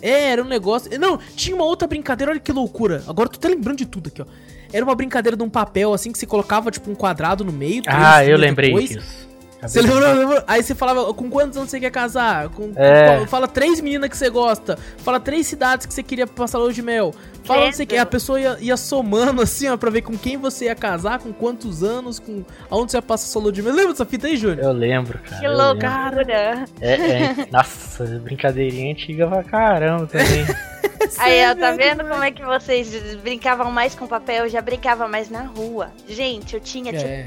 É, 0.00 0.30
era 0.30 0.42
um 0.42 0.46
negócio. 0.46 0.98
Não, 0.98 1.18
tinha 1.34 1.54
uma 1.54 1.64
outra 1.64 1.86
brincadeira, 1.88 2.32
olha 2.32 2.40
que 2.40 2.52
loucura. 2.52 3.02
Agora 3.06 3.28
tô 3.28 3.36
até 3.36 3.48
lembrando 3.48 3.78
de 3.78 3.86
tudo 3.86 4.08
aqui, 4.08 4.22
ó. 4.22 4.26
Era 4.72 4.84
uma 4.84 4.94
brincadeira 4.94 5.36
de 5.36 5.42
um 5.42 5.48
papel 5.48 5.92
assim 5.92 6.12
que 6.12 6.18
você 6.18 6.26
colocava 6.26 6.70
tipo 6.70 6.90
um 6.90 6.94
quadrado 6.94 7.44
no 7.44 7.52
meio. 7.52 7.82
Ah, 7.86 8.24
eu 8.24 8.36
lembrei 8.36 8.70
depois. 8.70 8.90
disso. 8.90 9.28
Você 9.68 9.80
lembrou, 9.82 10.12
lembrou? 10.12 10.42
Aí 10.46 10.62
você 10.62 10.74
falava, 10.74 11.12
com 11.14 11.30
quantos 11.30 11.56
anos 11.56 11.70
você 11.70 11.80
quer 11.80 11.90
casar? 11.90 12.48
Com, 12.50 12.72
com 12.74 12.80
É. 12.82 13.16
qual- 13.18 13.26
fala 13.26 13.48
três 13.48 13.80
meninas 13.80 14.08
que 14.10 14.16
você 14.16 14.28
gosta. 14.30 14.78
Fala 14.98 15.18
três 15.20 15.46
cidades 15.46 15.86
que 15.86 15.92
você 15.94 16.02
queria 16.02 16.26
passar 16.26 16.58
lua 16.58 16.72
de 16.72 16.82
mel. 16.82 17.14
Fala 17.44 17.66
não 17.66 17.72
sei 17.72 17.84
o 17.84 17.86
que. 17.88 17.94
Credo. 17.94 18.02
A 18.02 18.06
pessoa 18.06 18.40
ia, 18.40 18.56
ia 18.60 18.76
somando 18.76 19.40
assim, 19.40 19.68
ó, 19.68 19.76
pra 19.76 19.88
ver 19.90 20.02
com 20.02 20.16
quem 20.18 20.36
você 20.36 20.64
ia 20.64 20.74
casar, 20.74 21.18
com 21.20 21.32
quantos 21.32 21.82
anos, 21.84 22.18
com 22.18 22.44
aonde 22.68 22.90
você 22.90 22.98
ia 22.98 23.02
passar 23.02 23.26
sua 23.28 23.42
lua 23.42 23.52
de 23.52 23.62
mel. 23.62 23.72
Lembra 23.72 23.92
dessa 23.92 24.04
fita 24.04 24.26
aí, 24.26 24.36
Júnior? 24.36 24.58
Eu 24.64 24.72
lembro, 24.72 25.18
cara. 25.20 25.40
Que 25.40 25.48
loucura. 25.48 26.64
É, 26.80 26.92
é. 26.94 27.46
Nossa, 27.52 28.04
brincadeirinha 28.22 28.92
antiga 28.92 29.26
pra 29.28 29.44
caramba 29.44 30.06
também. 30.06 30.44
Aí, 31.18 31.40
ó, 31.44 31.48
Sério, 31.54 31.60
tá 31.60 31.72
vendo 31.72 32.04
como 32.08 32.22
é 32.24 32.30
que 32.32 32.44
vocês 32.44 32.88
brincavam 33.22 33.70
mais 33.70 33.94
com 33.94 34.06
papel? 34.06 34.44
Eu 34.44 34.48
já 34.50 34.60
brincava 34.60 35.06
mais 35.06 35.28
na 35.30 35.42
rua. 35.42 35.92
Gente, 36.08 36.54
eu 36.54 36.60
tinha, 36.60 36.92
tipo, 36.92 37.04
É. 37.04 37.26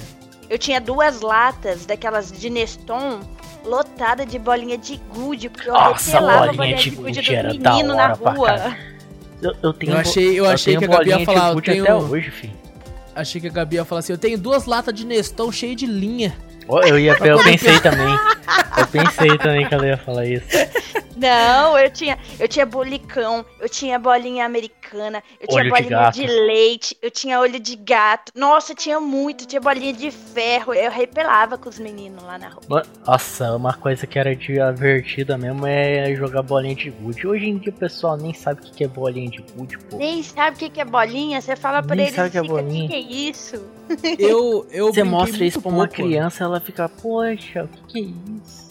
eu 0.50 0.58
tinha 0.58 0.82
duas 0.82 1.22
latas 1.22 1.86
daquelas 1.86 2.32
de 2.32 2.50
Neston 2.50 3.20
lotada 3.64 4.26
de 4.26 4.40
bolinha 4.40 4.78
de 4.78 4.98
gude, 5.14 5.50
porque 5.50 5.70
eu 5.70 5.74
Nossa, 5.74 6.12
retelava 6.12 6.50
a 6.50 6.54
bolinha 6.54 6.78
de 6.78 6.90
gude 6.90 7.20
dos 7.22 7.30
era 7.30 7.54
da 7.54 7.72
meninos 7.72 7.96
na 7.96 8.08
rua. 8.14 8.76
Eu, 9.42 9.54
eu 9.62 9.74
tenho 9.74 9.94
Eu 9.94 9.98
achei, 9.98 10.30
eu 10.32 10.46
eu 10.46 10.50
achei 10.50 10.78
tenho 10.78 10.90
que 10.90 10.96
a 10.96 10.98
Gabi 10.98 11.10
ia 11.10 11.18
bolinha 11.18 11.26
falar. 11.26 11.50
Eu 11.50 11.54
gude 11.56 11.72
tenho, 11.72 11.84
até 11.84 11.96
hoje, 11.96 12.32
filho. 12.32 12.54
achei 13.16 13.42
que 13.42 13.48
a 13.48 13.52
Gabi 13.52 13.76
ia 13.76 13.86
falar 13.86 14.00
assim: 14.00 14.14
eu 14.14 14.18
tenho 14.18 14.38
duas 14.38 14.66
latas 14.66 14.94
de 14.94 15.06
Nestão 15.06 15.52
cheias 15.52 15.76
de 15.76 15.86
linha. 15.86 16.36
Eu, 16.68 17.00
ia, 17.00 17.18
eu 17.20 17.44
pensei 17.44 17.80
também. 17.80 18.20
Eu 18.78 18.88
pensei 18.88 19.38
também 19.40 19.68
que 19.68 19.74
ela 19.74 19.88
ia 19.88 19.98
falar 19.98 20.26
isso. 20.26 20.46
Não, 21.20 21.78
eu 21.78 21.90
tinha, 21.92 22.18
eu 22.40 22.48
tinha 22.48 22.66
bolicão, 22.66 23.46
eu 23.60 23.68
tinha 23.70 24.00
bolinha 24.00 24.46
americana, 24.46 25.22
eu 25.40 25.48
tinha 25.48 25.60
Olho 25.62 25.66
de 25.66 25.70
bolinha 25.82 25.90
gato. 26.00 26.16
de, 26.16 26.26
leite, 26.28 26.98
eu 27.02 27.12
tinha 27.12 27.40
olho 27.40 27.60
de 27.60 27.76
gato. 27.76 28.32
Nossa, 28.36 28.74
tinha 28.74 29.00
muito, 29.00 29.46
tinha 29.46 29.60
bolinha 29.62 29.94
de 29.94 30.10
ferro. 30.12 30.74
Eu 30.74 30.90
repelava 30.92 31.58
com 31.58 31.70
os 31.70 31.78
meninos 31.80 32.24
lá 32.24 32.38
na 32.38 32.50
rua. 32.50 32.84
Nossa, 33.06 33.56
uma 33.56 33.74
coisa 33.74 34.08
que 34.08 34.18
era 34.18 34.36
divertida 34.36 35.38
mesmo 35.38 35.66
é 35.68 36.14
jogar 36.16 36.42
bolinha 36.42 36.76
de 36.76 36.90
gude. 36.90 37.28
Hoje 37.28 37.46
em 37.48 37.58
dia 37.58 37.72
o 37.72 37.76
pessoal 37.76 38.16
nem 38.18 38.34
sabe 38.34 38.62
o 38.62 38.72
que 38.72 38.84
é 38.84 38.88
bolinha 38.88 39.30
de 39.30 39.42
gude, 39.56 39.78
pô. 39.78 39.98
Nem 39.98 40.24
sabe 40.24 40.56
o 40.66 40.70
que 40.72 40.80
é 40.82 40.86
bolinha, 40.86 41.42
você 41.42 41.56
fala 41.56 41.84
pra 41.84 41.96
eles, 41.96 42.14
sabe 42.16 42.30
o 42.30 42.32
que 42.32 42.38
é 42.38 42.44
bolinha. 42.44 42.88
que 42.88 42.94
que 42.94 42.96
é 42.96 43.00
isso? 43.30 43.70
Eu, 44.20 44.68
eu 44.72 44.94
Você 44.94 45.04
mostra 45.04 45.44
isso 45.44 45.62
pra 45.62 45.70
uma 45.72 45.88
pouco, 45.88 46.02
né? 46.04 46.08
criança, 46.10 46.44
ela 46.44 46.60
fica, 46.60 46.88
poxa, 46.88 47.64
o 47.64 47.68
que 47.68 47.84
que 47.88 48.00
é 48.00 48.02
isso? 48.38 48.69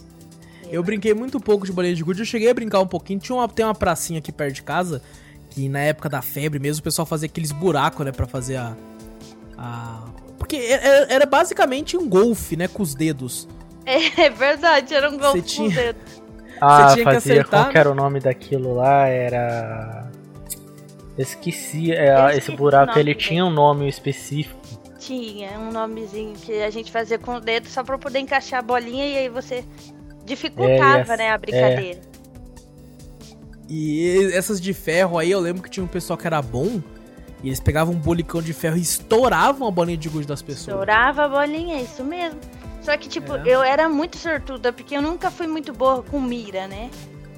Eu 0.71 0.83
brinquei 0.83 1.13
muito 1.13 1.39
pouco 1.39 1.65
de 1.65 1.71
bolinha 1.71 1.95
de 1.95 2.03
gude. 2.03 2.21
Eu 2.21 2.25
cheguei 2.25 2.49
a 2.49 2.53
brincar 2.53 2.79
um 2.79 2.87
pouquinho. 2.87 3.19
Tinha 3.19 3.35
uma, 3.35 3.47
tem 3.47 3.65
uma 3.65 3.75
pracinha 3.75 4.19
aqui 4.19 4.31
perto 4.31 4.55
de 4.55 4.63
casa. 4.63 5.01
Que 5.49 5.67
na 5.67 5.79
época 5.79 6.07
da 6.07 6.21
febre 6.21 6.59
mesmo, 6.59 6.81
o 6.81 6.83
pessoal 6.83 7.05
fazia 7.05 7.25
aqueles 7.25 7.51
buracos, 7.51 8.05
né? 8.05 8.11
Pra 8.11 8.27
fazer 8.27 8.57
a. 8.57 8.77
a... 9.57 10.05
Porque 10.37 10.55
era, 10.57 11.11
era 11.13 11.25
basicamente 11.25 11.97
um 11.97 12.07
golfe, 12.07 12.55
né? 12.55 12.67
Com 12.67 12.83
os 12.83 12.93
dedos. 12.93 13.47
É 14.17 14.29
verdade, 14.29 14.93
era 14.93 15.09
um 15.09 15.17
gol 15.17 15.31
Você 15.31 15.39
com 15.41 15.47
tinha- 15.47 15.69
o 15.69 15.73
dedo. 15.73 15.99
Ah, 16.61 16.77
tinha 16.93 16.97
que 16.97 17.03
fazia, 17.03 17.17
acertar, 17.33 17.61
qual 17.63 17.71
que 17.71 17.77
era 17.77 17.89
o 17.91 17.95
nome 17.95 18.19
daquilo 18.19 18.75
lá? 18.75 19.07
Era... 19.07 20.11
Esqueci, 21.17 21.91
é, 21.91 22.13
esse 22.29 22.37
esqueci 22.39 22.51
o 22.51 22.57
buraco 22.57 22.91
ele 22.99 23.13
dele. 23.13 23.15
tinha 23.15 23.43
um 23.45 23.49
nome 23.49 23.89
específico. 23.89 24.59
Tinha 24.99 25.57
um 25.59 25.71
nomezinho 25.71 26.33
que 26.35 26.61
a 26.61 26.69
gente 26.69 26.91
fazia 26.91 27.17
com 27.17 27.35
o 27.35 27.39
dedo 27.39 27.67
só 27.67 27.83
pra 27.83 27.97
poder 27.97 28.19
encaixar 28.19 28.59
a 28.59 28.61
bolinha 28.61 29.05
e 29.05 29.17
aí 29.17 29.29
você 29.29 29.63
dificultava, 30.29 31.13
É, 31.13 31.17
né, 31.17 31.29
a 31.31 31.37
brincadeira. 31.37 31.99
E 33.67 34.31
essas 34.33 34.59
de 34.59 34.73
ferro 34.73 35.17
aí, 35.17 35.29
eu 35.29 35.39
lembro 35.39 35.61
que 35.61 35.69
tinha 35.69 35.83
um 35.83 35.87
pessoal 35.87 36.17
que 36.17 36.25
era 36.25 36.41
bom. 36.41 36.81
E 37.43 37.47
eles 37.47 37.59
pegavam 37.59 37.93
um 37.93 37.97
bolicão 37.97 38.41
de 38.41 38.51
ferro 38.53 38.77
e 38.77 38.81
estouravam 38.81 39.67
a 39.67 39.71
bolinha 39.71 39.97
de 39.97 40.09
gude 40.09 40.27
das 40.27 40.41
pessoas. 40.41 40.67
Estourava 40.67 41.25
a 41.25 41.29
bolinha, 41.29 41.77
é 41.77 41.81
isso 41.83 42.03
mesmo. 42.03 42.39
Só 42.81 42.97
que, 42.97 43.07
tipo, 43.07 43.35
É. 43.35 43.43
eu 43.45 43.61
era 43.63 43.87
muito 43.87 44.17
sortuda, 44.17 44.73
porque 44.73 44.97
eu 44.97 45.01
nunca 45.01 45.29
fui 45.31 45.47
muito 45.47 45.71
boa 45.71 46.03
com 46.03 46.19
mira, 46.19 46.67
né? 46.67 46.89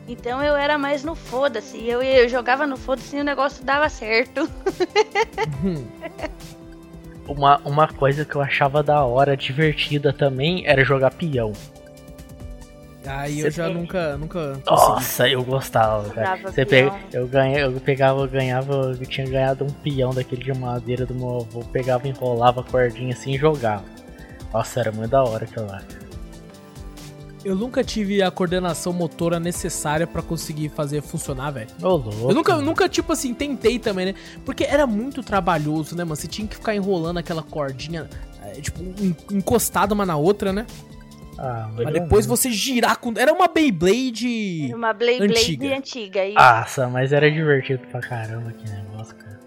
Então 0.07 0.41
eu 0.41 0.55
era 0.55 0.77
mais 0.77 1.03
no 1.03 1.13
foda-se. 1.15 1.77
Eu, 1.87 2.01
eu 2.01 2.27
jogava 2.27 2.65
no 2.65 2.77
foda-se 2.77 3.15
e 3.15 3.21
o 3.21 3.23
negócio 3.23 3.63
dava 3.63 3.87
certo. 3.89 4.49
Uma, 7.27 7.61
uma 7.63 7.87
coisa 7.87 8.25
que 8.25 8.35
eu 8.35 8.41
achava 8.41 8.83
da 8.83 9.05
hora, 9.05 9.37
divertida 9.37 10.11
também, 10.11 10.63
era 10.65 10.83
jogar 10.83 11.11
peão. 11.11 11.53
Aí 13.05 13.39
eu 13.39 13.49
já 13.49 13.67
nunca, 13.69 14.15
nunca 14.17 14.61
consegui. 14.65 14.91
Nossa, 14.91 15.27
eu 15.27 15.43
gostava, 15.43 16.09
cara. 16.09 16.37
Você 16.51 16.65
pega, 16.65 16.95
eu, 17.11 17.27
ganha, 17.27 17.59
eu 17.61 17.71
pegava, 17.79 18.21
eu 18.21 18.27
ganhava, 18.27 18.73
eu 18.99 19.05
tinha 19.07 19.27
ganhado 19.27 19.63
um 19.65 19.69
peão 19.69 20.13
daquele 20.13 20.43
de 20.43 20.53
madeira 20.53 21.05
do 21.05 21.15
meu 21.15 21.37
avô, 21.37 21.61
pegava, 21.71 22.07
enrolava 22.07 22.61
a 22.61 22.63
cordinha 22.63 23.13
assim 23.13 23.33
e 23.33 23.37
jogava. 23.37 23.83
Nossa, 24.53 24.79
era 24.81 24.91
muito 24.91 25.09
da 25.09 25.23
hora 25.23 25.45
aquilo 25.45 25.65
lá. 25.65 25.81
Eu 27.43 27.55
nunca 27.55 27.83
tive 27.83 28.21
a 28.21 28.29
coordenação 28.29 28.93
motora 28.93 29.39
necessária 29.39 30.05
pra 30.05 30.21
conseguir 30.21 30.69
fazer 30.69 31.01
funcionar, 31.01 31.49
velho. 31.49 31.69
Ô, 31.81 31.87
louco. 31.95 32.29
Eu 32.29 32.35
nunca, 32.35 32.55
nunca, 32.57 32.87
tipo 32.87 33.11
assim, 33.13 33.33
tentei 33.33 33.79
também, 33.79 34.05
né? 34.07 34.15
Porque 34.45 34.63
era 34.63 34.85
muito 34.85 35.23
trabalhoso, 35.23 35.95
né, 35.95 36.03
mano? 36.03 36.15
Você 36.15 36.27
tinha 36.27 36.47
que 36.47 36.55
ficar 36.55 36.75
enrolando 36.75 37.17
aquela 37.17 37.41
cordinha, 37.41 38.07
é, 38.43 38.61
tipo, 38.61 38.79
en- 38.83 39.15
encostada 39.31 39.91
uma 39.95 40.05
na 40.05 40.15
outra, 40.17 40.53
né? 40.53 40.67
Ah, 41.43 41.69
melhor 41.75 41.91
depois 41.93 42.25
você 42.27 42.51
girar 42.51 42.97
com. 42.99 43.13
Era 43.17 43.33
uma 43.33 43.47
Beyblade. 43.47 44.65
Era 44.67 44.75
uma 44.77 44.93
Blade 44.93 45.23
Antiga. 45.23 45.75
Antiga. 45.75 46.25
E 46.25 46.33
Nossa, 46.35 46.87
mas 46.87 47.11
era 47.11 47.31
divertido 47.31 47.81
pra 47.87 47.99
caramba 47.99 48.51
que 48.51 48.69
negócio, 48.69 49.15
cara. 49.15 49.39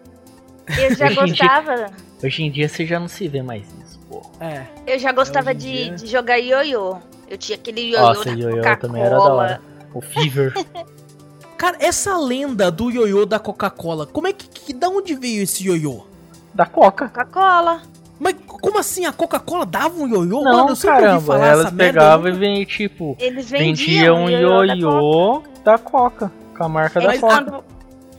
eu 0.83 0.95
já 0.97 1.07
Hoje 1.07 1.21
em 1.21 1.25
dia- 1.33 1.47
gostava. 1.47 1.87
Hoje 2.23 2.43
em 2.43 2.51
dia 2.51 2.69
você 2.69 2.85
já 2.85 2.99
não 2.99 3.07
se 3.07 3.29
vê 3.29 3.43
mais 3.43 3.63
isso, 3.85 4.01
pô. 4.09 4.23
É. 4.41 4.65
Eu 4.87 4.99
já 4.99 5.13
gostava 5.13 5.53
em 5.53 5.57
de, 5.57 5.73
dia- 5.85 5.95
de 5.95 6.07
jogar 6.09 6.37
ioiô. 6.39 6.97
Eu 7.29 7.39
tinha 7.39 7.57
aquele 7.57 7.81
ioiô 7.93 8.01
Nossa, 8.03 8.25
da 8.25 8.31
ioiô 8.33 8.77
também 8.77 9.01
era 9.03 9.17
da 9.17 9.23
hora. 9.33 9.61
O 9.95 10.01
Fever. 10.01 10.53
Cara, 11.57 11.77
essa 11.81 12.19
lenda 12.19 12.71
do 12.71 12.91
ioiô 12.91 13.25
da 13.25 13.39
Coca-Cola, 13.39 14.05
como 14.07 14.27
é 14.27 14.33
que, 14.33 14.49
que. 14.49 14.73
Da 14.75 14.89
onde 14.89 15.15
veio 15.15 15.43
esse 15.45 15.65
ioiô? 15.65 16.07
da 16.53 16.67
Coca. 16.67 17.07
Coca-Cola. 17.09 17.83
Mas 18.25 18.35
como 18.47 18.79
assim? 18.79 19.05
A 19.05 19.13
Coca-Cola 19.13 19.67
dava 19.67 19.95
um 20.03 20.09
ioiô? 20.09 20.41
Não, 20.43 20.53
Mano, 20.53 20.69
eu 20.71 20.77
sempre 20.77 20.95
ouvi 20.95 21.05
caramba, 21.07 21.27
falar 21.27 21.47
elas 21.49 21.71
pegavam 21.71 22.29
e 22.29 22.33
vendiam, 22.33 22.65
tipo, 22.65 23.17
Eles 23.21 23.51
vendiam 23.51 24.17
vendiam 24.17 24.25
um 24.25 24.31
ioiô 24.31 25.43
da 25.63 25.73
da 25.73 25.79
Coca, 25.79 26.33
com 26.57 26.65
a 26.65 26.69
marca 26.69 27.01
da 27.03 27.15
É 27.15 27.19
Coca. 27.19 27.35
quando- 27.45 27.65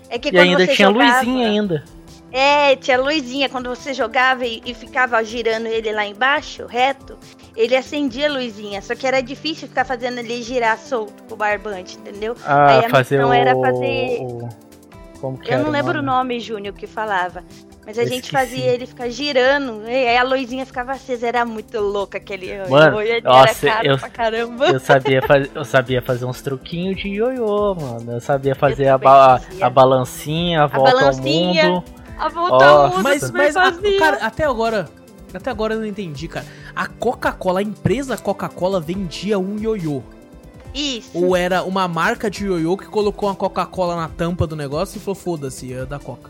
é 0.10 0.20
que 0.20 0.30
E 0.34 0.38
ainda 0.38 0.66
você 0.68 0.76
tinha 0.76 0.88
jogava, 0.90 1.18
luzinha 1.20 1.48
ainda. 1.48 1.84
É, 2.32 2.76
tinha 2.76 3.02
luzinha. 3.02 3.50
Quando 3.50 3.68
você 3.70 3.94
jogava 3.94 4.46
e, 4.46 4.62
e 4.66 4.74
ficava 4.76 5.24
girando 5.24 5.66
ele 5.68 5.92
lá 5.92 6.06
embaixo, 6.06 6.66
reto, 6.68 7.18
ele 7.56 7.76
acendia 7.76 8.30
a 8.30 8.34
luzinha. 8.34 8.82
Só 8.84 8.94
que 8.94 9.08
era 9.08 9.22
difícil 9.24 9.68
ficar 9.68 9.86
fazendo 9.86 10.20
ele 10.20 10.44
girar 10.44 10.78
solto 10.78 11.24
com 11.24 11.34
o 11.34 11.38
barbante, 11.38 11.98
entendeu? 11.98 12.36
Ah, 12.46 12.68
Aí 12.80 12.86
a 12.86 12.90
fazer 12.90 13.16
missão 13.18 13.30
o... 13.32 13.34
era 13.34 13.56
fazer- 13.56 14.20
Como 15.20 15.38
que 15.40 15.50
Eu 15.50 15.54
era 15.56 15.64
não 15.64 15.72
lembro 15.72 16.00
o 16.00 16.02
nome, 16.04 16.40
Júnior, 16.40 16.76
que 16.76 16.86
falava. 16.86 17.44
Mas 17.86 18.00
a 18.00 18.04
Eu 18.04 18.08
gente 18.08 18.32
fazia 18.32 18.66
ele 18.66 18.86
ficar 18.88 19.10
girando, 19.10 19.84
e 19.88 19.92
aí 20.08 20.18
a 20.18 20.24
luzinha 20.24 20.66
ficava 20.66 20.94
acesa. 20.94 21.28
Era 21.28 21.46
muito 21.46 21.80
louco 21.80 22.18
aquele 22.18 22.48
ioiô. 22.48 22.70
Mano, 22.70 23.00
ele 23.02 23.22
nossa, 23.22 23.68
era 23.68 23.76
caro 23.76 23.88
eu- 23.90 23.98
pra 24.00 24.10
caramba. 24.10 24.66
Eu 24.68 24.80
sabia, 24.80 25.22
faz... 25.22 25.50
eu 25.54 25.64
sabia 25.64 26.02
fazer 26.02 26.26
uns 26.26 26.42
truquinhos 26.42 26.98
de 27.00 27.10
ioiô, 27.10 27.76
mano. 27.76 28.14
Eu 28.14 28.20
sabia 28.22 28.56
fazer 28.56 28.88
a, 28.88 28.94
também 28.98 29.06
ba- 29.14 29.40
fazia. 29.40 29.66
a 29.66 29.70
balancinha, 29.70 30.64
a 30.64 30.68
volta 30.68 30.92
balancinha. 30.92 31.66
ao 31.68 31.72
mundo. 31.74 31.84
A 32.18 32.30
volta 32.30 32.56
Ó, 32.66 32.82
ao 32.86 32.90
mundo 32.90 33.04
Mas, 33.04 33.30
mas 33.32 33.56
a- 33.56 33.72
cara, 34.00 34.18
até 34.26 34.46
agora. 34.46 34.90
Até 35.34 35.50
agora 35.52 35.74
eu 35.74 35.80
não 35.80 35.86
entendi, 35.86 36.28
cara. 36.28 36.46
A 36.76 36.88
Coca-Cola, 36.88 37.60
a 37.60 37.64
empresa 37.64 38.18
Coca-Cola 38.18 38.80
vendia 38.80 39.38
um 39.38 39.58
ioiô. 39.60 40.02
Isso. 40.74 41.12
Ou 41.14 41.36
era 41.36 41.64
uma 41.64 41.88
marca 41.88 42.30
de 42.30 42.46
ioiô 42.46 42.76
que 42.76 42.86
colocou 42.88 43.30
uma 43.30 43.36
Coca-Cola 43.36 43.96
na 43.96 44.10
tampa 44.10 44.48
do 44.48 44.56
negócio 44.56 44.98
e 44.98 45.00
falou: 45.00 45.16
foda-se, 45.16 45.74
é 45.74 45.86
da 45.86 46.00
Coca. 46.00 46.30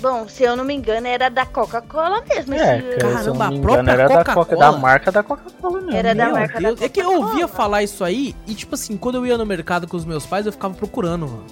Bom, 0.00 0.26
se 0.28 0.42
eu 0.42 0.56
não 0.56 0.64
me 0.64 0.72
engano, 0.74 1.06
era 1.06 1.28
da 1.28 1.44
Coca-Cola 1.44 2.22
mesmo. 2.28 2.54
É, 2.54 2.78
esse- 2.78 2.98
cara, 2.98 3.18
se 3.18 3.26
eu 3.28 3.34
Caramba, 3.34 3.38
não 3.38 3.42
a 3.46 3.50
me 3.50 3.60
própria 3.60 3.82
engano, 3.82 4.00
era 4.00 4.08
da 4.08 4.14
Coca, 4.24 4.34
Coca-Cola. 4.34 4.72
da 4.72 4.78
marca 4.78 5.12
da 5.12 5.22
Coca-Cola 5.22 5.80
mesmo. 5.82 5.96
Era 5.96 6.14
da 6.14 6.24
Meu 6.24 6.32
marca 6.34 6.54
da 6.60 6.68
Deus, 6.68 6.80
É 6.82 6.88
que 6.88 7.00
eu 7.00 7.08
ouvia 7.08 7.24
Coca-Cola. 7.26 7.48
falar 7.48 7.82
isso 7.82 8.02
aí 8.02 8.34
e, 8.46 8.54
tipo 8.54 8.74
assim, 8.74 8.96
quando 8.96 9.16
eu 9.16 9.26
ia 9.26 9.36
no 9.36 9.44
mercado 9.44 9.86
com 9.86 9.96
os 9.96 10.04
meus 10.04 10.24
pais, 10.24 10.46
eu 10.46 10.52
ficava 10.52 10.72
procurando, 10.74 11.26
mano. 11.28 11.44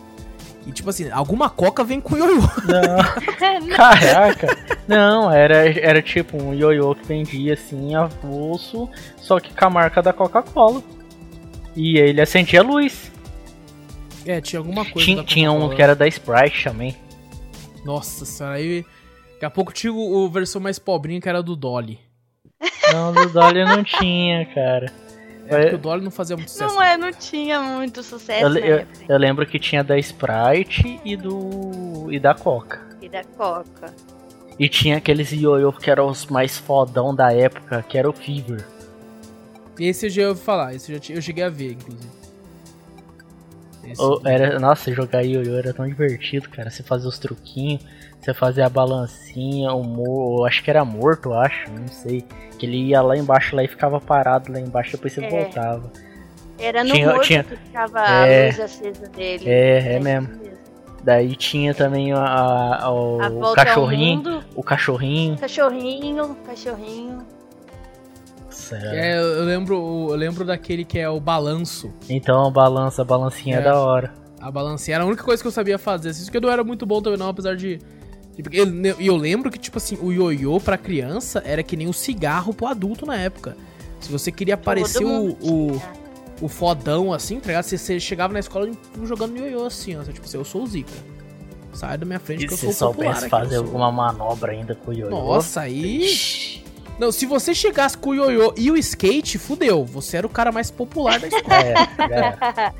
E, 0.67 0.73
tipo 0.73 0.89
assim, 0.91 1.11
alguma 1.11 1.49
Coca 1.51 1.83
vem 1.85 2.01
com 2.01 2.17
ioiô. 2.17 2.41
Não, 2.41 3.69
caraca. 3.77 4.57
Não, 4.87 5.31
era, 5.31 5.69
era 5.79 6.01
tipo 6.03 6.43
um 6.43 6.53
ioiô 6.55 6.95
que 6.95 7.07
vendia 7.07 7.55
assim, 7.55 7.95
avulso, 7.95 8.89
só 9.19 9.39
que 9.41 9.53
com 9.55 9.65
a 9.67 9.71
marca 9.71 10.03
da 10.03 10.13
Coca-Cola. 10.13 10.83
E 11.77 11.99
ele 11.99 12.21
acendia 12.21 12.61
a 12.61 12.63
luz. 12.63 13.11
É, 14.27 14.41
tinha 14.41 14.59
alguma 14.61 14.85
coisa. 14.85 15.05
Tinha, 15.07 15.17
da 15.19 15.25
tinha 15.25 15.51
um 15.51 15.55
Coca-Cola. 15.55 15.77
que 15.77 15.83
era 15.83 15.95
da 15.95 16.07
Sprite 16.09 16.65
também. 16.65 16.97
Nossa 17.89 18.25
senhora, 18.25 18.57
aí. 18.57 18.85
Daqui 19.33 19.45
a 19.47 19.51
pouco 19.51 19.73
tinha 19.73 19.93
o, 19.93 20.29
versão 20.29 20.61
mais 20.61 20.79
pobrinha 20.79 21.21
que 21.21 21.29
era 21.29 21.43
do 21.43 21.57
Dolly. 21.57 21.99
Não, 22.93 23.13
do 23.15 23.29
Dolly 23.31 23.65
não 23.65 23.83
tinha, 23.83 24.45
cara. 24.47 24.93
É, 25.47 25.75
o 25.75 25.79
Dolly 25.79 26.05
não 26.05 26.11
fazia 26.11 26.37
muito 26.37 26.51
sucesso. 26.51 26.75
Não 26.75 26.83
é, 26.83 26.97
não 26.99 27.11
tinha 27.13 27.61
muito 27.63 28.03
sucesso 28.03 28.45
Eu, 28.45 28.51
na 28.51 28.61
eu, 28.61 28.77
época. 28.81 29.05
eu 29.09 29.17
lembro 29.19 29.47
que 29.47 29.59
tinha 29.59 29.83
da 29.83 29.97
Sprite 29.99 31.01
e 31.05 31.17
do. 31.17 32.09
e 32.13 32.19
da 32.21 32.35
Coca. 32.35 32.87
E 33.01 33.09
da 33.09 33.25
Coca. 33.25 33.95
E 34.59 34.69
tinha 34.69 34.97
aqueles 34.99 35.31
ioiô 35.33 35.73
que 35.73 35.89
eram 35.91 36.09
os 36.09 36.27
mais 36.27 36.59
fodão 36.59 37.15
da 37.15 37.33
época, 37.33 37.83
que 37.89 37.97
era 37.97 38.11
o 38.11 38.13
Fever. 38.13 38.67
Esse 39.79 40.07
eu 40.07 40.11
já 40.11 40.29
ouvi 40.29 40.41
falar, 40.43 40.75
esse 40.75 40.91
eu, 40.91 40.97
já, 40.97 41.01
tinha- 41.01 41.17
eu 41.17 41.23
cheguei 41.23 41.45
a 41.45 41.49
ver, 41.49 41.73
inclusive. 41.73 42.18
Esse- 43.93 44.03
Ou 44.03 44.21
era, 44.25 44.59
nossa, 44.59 44.93
jogar 44.93 45.23
ioiô 45.23 45.57
era 45.57 45.73
tão 45.73 45.87
divertido, 45.87 46.49
cara. 46.49 46.71
Você 46.71 46.83
fazia 46.83 47.09
os 47.09 47.19
truquinhos, 47.19 47.85
você 48.21 48.33
fazia 48.35 48.67
a 48.67 48.69
balancinha, 48.69 49.73
o 49.73 49.83
mor... 49.83 50.47
acho 50.47 50.63
que 50.63 50.71
era 50.71 50.85
morto, 50.85 51.33
acho, 51.33 51.71
não 51.71 51.89
sei. 51.89 52.25
Que 52.59 52.67
ele 52.67 52.89
ia 52.89 53.01
lá 53.01 53.17
embaixo 53.17 53.55
lá 53.55 53.63
e 53.63 53.69
ficava 53.69 54.01
parado 54.01 54.53
lá 54.53 54.59
embaixo, 54.61 54.93
depois 54.93 55.13
você 55.13 55.25
É. 55.25 55.29
voltava. 55.31 55.93
Era 56.59 56.83
no 56.83 56.93
Tinha- 56.93 57.07
morto 57.11 57.23
tinha- 57.23 57.45
que 57.45 57.57
ficava 57.57 58.01
É. 58.01 58.43
a 58.43 58.47
luz 58.47 58.61
acesa 58.61 59.09
dele. 59.09 59.45
É, 59.49 59.79
é 59.79 59.95
isso 59.95 60.05
mesmo. 60.05 60.29
Daí 61.05 61.37
tinha 61.37 61.73
também 61.73 62.13
a, 62.13 62.19
a- 62.83 62.91
o 62.93 63.21
A 63.23 63.29
volta 63.29 63.65
cachorrinho, 63.65 64.43
o 64.57 64.63
cachorrinho. 64.65 65.39
cachorrinho, 65.39 66.37
cachorrinho. 66.45 67.19
Nossa, 68.75 68.87
É, 68.95 69.19
eu 69.19 69.45
lembro, 69.45 70.09
eu 70.11 70.17
lembro 70.17 70.45
daquele 70.45 70.85
que 70.85 70.99
é 70.99 71.09
o 71.09 71.21
balanço. 71.21 71.93
Então 72.09 72.47
a 72.47 72.51
balança, 72.51 73.03
a 73.03 73.05
balancinha 73.05 73.57
é. 73.57 73.61
É. 73.61 73.63
da 73.63 73.81
hora. 73.81 74.13
A 74.41 74.51
balancinha 74.51 74.97
era 74.97 75.05
a 75.05 75.07
única 75.07 75.25
coisa 75.25 75.43
que 75.43 75.47
eu 75.47 75.53
sabia 75.53 75.79
fazer. 75.79 76.11
Isso 76.11 76.31
que 76.31 76.37
eu 76.37 76.41
não 76.41 76.51
era 76.51 76.63
muito 76.63 76.87
bom 76.87 77.03
também, 77.03 77.19
não, 77.19 77.29
apesar 77.29 77.57
de 77.57 77.81
E 78.37 78.57
eu, 78.57 78.67
eu 79.01 79.17
lembro 79.17 79.51
que, 79.51 79.59
tipo 79.59 79.79
assim, 79.79 79.99
o 80.01 80.13
ioiô 80.13 80.61
pra 80.61 80.79
criança 80.79 81.43
era 81.45 81.63
que 81.63 81.77
nem 81.77 81.89
o 81.89 81.93
cigarro 81.93 82.55
pro 82.55 82.67
adulto 82.67 83.05
na 83.05 83.17
época. 83.17 83.57
Se 84.01 84.13
você 84.13 84.31
queria 84.31 84.57
parecer 84.57 85.05
o, 85.05 85.31
o, 85.43 85.83
o, 86.41 86.49
fodão, 86.49 87.13
assim, 87.13 87.41
tá 87.41 87.49
ligado? 87.49 87.65
Você, 87.65 87.77
você 87.77 87.99
chegava 87.99 88.33
na 88.33 88.39
escola 88.39 88.71
jogando 89.05 89.37
ioiô 89.37 89.67
assim, 89.67 89.97
ó. 89.97 90.05
Tipo 90.05 90.25
assim, 90.25 90.37
eu 90.37 90.45
sou 90.45 90.63
o 90.63 90.67
Zica. 90.67 90.93
Sai 91.73 91.99
da 91.99 92.07
minha 92.07 92.21
frente 92.21 92.45
e 92.45 92.49
que 92.49 92.55
eu 92.55 92.73
sou 92.73 92.91
o 92.91 92.95
popular. 92.95 93.17
Se 93.17 93.29
fazer 93.29 93.57
alguma 93.57 93.91
manobra 93.91 94.53
ainda 94.53 94.75
com 94.77 94.93
o 94.93 94.95
ioiô. 94.95 95.11
Nossa, 95.11 95.63
aí... 95.63 96.58
Não, 96.99 97.13
se 97.13 97.27
você 97.27 97.55
chegasse 97.55 97.97
com 97.97 98.11
o 98.11 98.15
ioiô 98.15 98.53
e 98.57 98.71
o 98.71 98.77
skate, 98.77 99.39
fudeu. 99.39 99.85
Você 99.85 100.17
era 100.17 100.27
o 100.27 100.31
cara 100.31 100.51
mais 100.51 100.71
popular 100.71 101.21
da 101.21 101.29
escola. 101.29 101.55
é, 101.63 101.73
é. 102.61 102.75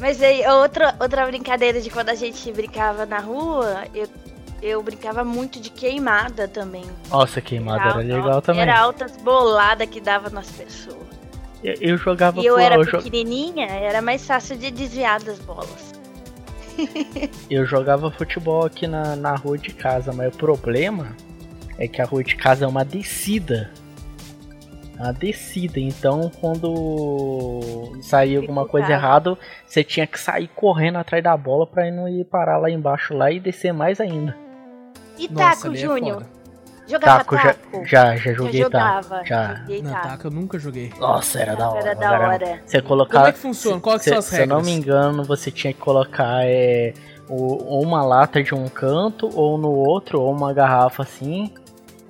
Mas 0.00 0.22
aí, 0.22 0.46
outra, 0.46 0.94
outra 1.00 1.26
brincadeira 1.26 1.80
de 1.80 1.90
quando 1.90 2.08
a 2.08 2.14
gente 2.14 2.52
brincava 2.52 3.06
na 3.06 3.18
rua, 3.18 3.84
eu, 3.94 4.08
eu 4.60 4.82
brincava 4.82 5.22
muito 5.24 5.60
de 5.60 5.70
queimada 5.70 6.48
também. 6.48 6.84
Nossa, 7.10 7.40
queimada 7.40 7.82
era, 7.82 7.90
era 7.90 8.16
legal 8.16 8.42
também. 8.42 8.62
Era 8.62 8.78
altas 8.78 9.16
boladas 9.18 9.88
que 9.88 10.00
dava 10.00 10.28
nas 10.30 10.50
pessoas. 10.50 10.96
Eu, 11.62 11.74
eu 11.80 11.96
jogava 11.96 12.40
E 12.40 12.46
eu 12.46 12.58
era 12.58 12.76
eu 12.76 12.84
pequenininha, 12.84 13.66
era 13.66 14.00
mais 14.00 14.24
fácil 14.24 14.56
de 14.56 14.70
desviar 14.70 15.20
das 15.20 15.38
bolas. 15.40 15.94
eu 17.50 17.66
jogava 17.66 18.10
futebol 18.10 18.64
aqui 18.64 18.86
na, 18.86 19.16
na 19.16 19.34
rua 19.34 19.58
de 19.58 19.72
casa, 19.72 20.12
mas 20.12 20.32
o 20.32 20.38
problema 20.38 21.16
é 21.78 21.86
que 21.86 22.02
a 22.02 22.04
rua 22.04 22.24
de 22.24 22.34
casa 22.34 22.64
é 22.64 22.68
uma 22.68 22.84
descida. 22.84 23.70
É 24.98 25.02
uma 25.02 25.12
descida, 25.12 25.78
então 25.78 26.30
quando 26.40 27.92
saía 28.02 28.40
alguma 28.40 28.66
coisa 28.66 28.90
errada, 28.90 29.38
você 29.64 29.84
tinha 29.84 30.06
que 30.06 30.18
sair 30.18 30.48
correndo 30.48 30.96
atrás 30.96 31.22
da 31.22 31.36
bola 31.36 31.66
pra 31.66 31.88
não 31.90 32.08
ir 32.08 32.24
parar 32.24 32.58
lá 32.58 32.68
embaixo 32.68 33.14
lá 33.14 33.30
e 33.30 33.38
descer 33.38 33.72
mais 33.72 34.00
ainda. 34.00 34.36
E 35.16 35.28
taco, 35.28 35.68
é 35.68 35.74
Júnior? 35.76 36.22
É 36.34 36.90
Jogava 36.90 37.18
taco? 37.18 37.36
taco? 37.36 37.84
Já, 37.84 38.16
já, 38.16 38.16
já 38.16 38.32
joguei 38.32 38.60
já 38.60 38.64
jogava, 38.64 39.08
taco. 39.08 39.26
Já. 39.26 39.54
Joguei 39.54 39.82
não, 39.82 39.92
taco 39.92 40.26
eu 40.26 40.30
nunca 40.32 40.58
joguei. 40.58 40.92
Nossa, 40.98 41.38
era 41.38 41.54
da 41.54 41.70
hora. 41.70 41.78
Era 41.80 41.94
da 41.94 42.10
hora. 42.10 42.62
Você 42.66 42.82
colocar, 42.82 43.18
Como 43.18 43.28
é 43.28 43.32
que 43.32 43.38
funciona? 43.38 43.80
Qual 43.80 43.98
que 43.98 44.04
são 44.04 44.18
as 44.18 44.30
regras? 44.30 44.48
Se 44.48 44.52
eu 44.52 44.56
não 44.56 44.64
me 44.64 44.72
engano, 44.72 45.22
você 45.22 45.50
tinha 45.50 45.72
que 45.72 45.78
colocar 45.78 46.44
é, 46.44 46.92
ou 47.28 47.82
uma 47.82 48.02
lata 48.04 48.42
de 48.42 48.54
um 48.54 48.66
canto 48.68 49.30
ou 49.32 49.58
no 49.58 49.70
outro, 49.70 50.20
ou 50.20 50.32
uma 50.32 50.52
garrafa 50.52 51.02
assim 51.02 51.52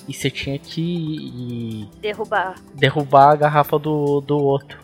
e 0.08 0.14
você 0.14 0.30
tinha 0.30 0.58
que 0.58 1.88
derrubar 2.00 2.54
derrubar 2.74 3.32
a 3.32 3.36
garrafa 3.36 3.78
do, 3.78 4.20
do 4.22 4.38
outro. 4.38 4.78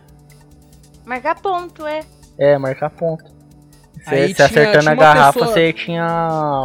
Marcar 1.05 1.41
ponto, 1.41 1.87
é. 1.87 2.03
É, 2.39 2.59
marcar 2.59 2.91
ponto. 2.91 3.25
Você, 4.05 4.43
acertando 4.43 4.81
tinha 4.81 4.93
a 4.93 4.95
garrafa, 4.95 5.39
pessoa... 5.39 5.53
você 5.53 5.73
tinha. 5.73 6.07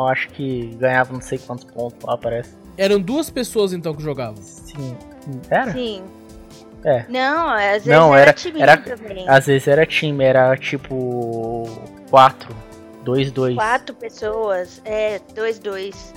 Acho 0.09 0.27
que 0.29 0.75
ganhava 0.75 1.13
não 1.13 1.21
sei 1.21 1.37
quantos 1.37 1.63
pontos 1.65 1.97
lá, 2.03 2.17
parece. 2.17 2.53
Eram 2.77 2.99
duas 2.99 3.29
pessoas 3.29 3.71
então 3.71 3.93
que 3.93 4.03
jogavam? 4.03 4.41
Sim. 4.41 4.97
Era? 5.49 5.71
Sim. 5.71 6.03
É. 6.83 7.05
Não, 7.09 7.49
às 7.49 7.83
vezes 7.83 7.87
não, 7.87 8.13
era, 8.13 8.21
era 8.21 8.33
time 8.33 8.61
era, 8.61 8.77
também. 8.77 9.27
Às 9.27 9.45
vezes 9.47 9.67
era 9.67 9.85
time, 9.85 10.23
era 10.23 10.55
tipo. 10.57 11.65
Quatro. 12.09 12.55
Dois, 13.03 13.31
dois. 13.31 13.55
Quatro 13.55 13.95
pessoas. 13.95 14.81
É, 14.83 15.19
dois, 15.33 15.59
dois. 15.59 16.13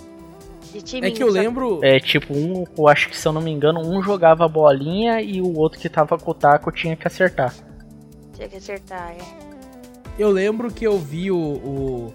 É 1.02 1.10
que 1.10 1.22
eu 1.22 1.28
lembro. 1.28 1.80
É 1.82 2.00
tipo, 2.00 2.34
um, 2.34 2.64
eu 2.76 2.88
acho 2.88 3.08
que 3.08 3.16
se 3.16 3.26
eu 3.26 3.32
não 3.32 3.40
me 3.40 3.50
engano, 3.50 3.80
um 3.80 4.02
jogava 4.02 4.44
a 4.44 4.48
bolinha 4.48 5.20
e 5.20 5.40
o 5.40 5.58
outro 5.58 5.78
que 5.78 5.88
tava 5.88 6.18
com 6.18 6.30
o 6.30 6.34
taco 6.34 6.70
tinha 6.70 6.96
que 6.96 7.06
acertar. 7.06 7.54
Tinha 8.34 8.48
que 8.48 8.56
acertar, 8.56 9.12
é. 9.12 9.52
Eu 10.18 10.30
lembro 10.30 10.72
que 10.72 10.86
eu 10.86 10.98
vi 10.98 11.30
o. 11.30 11.36
o 11.36 12.14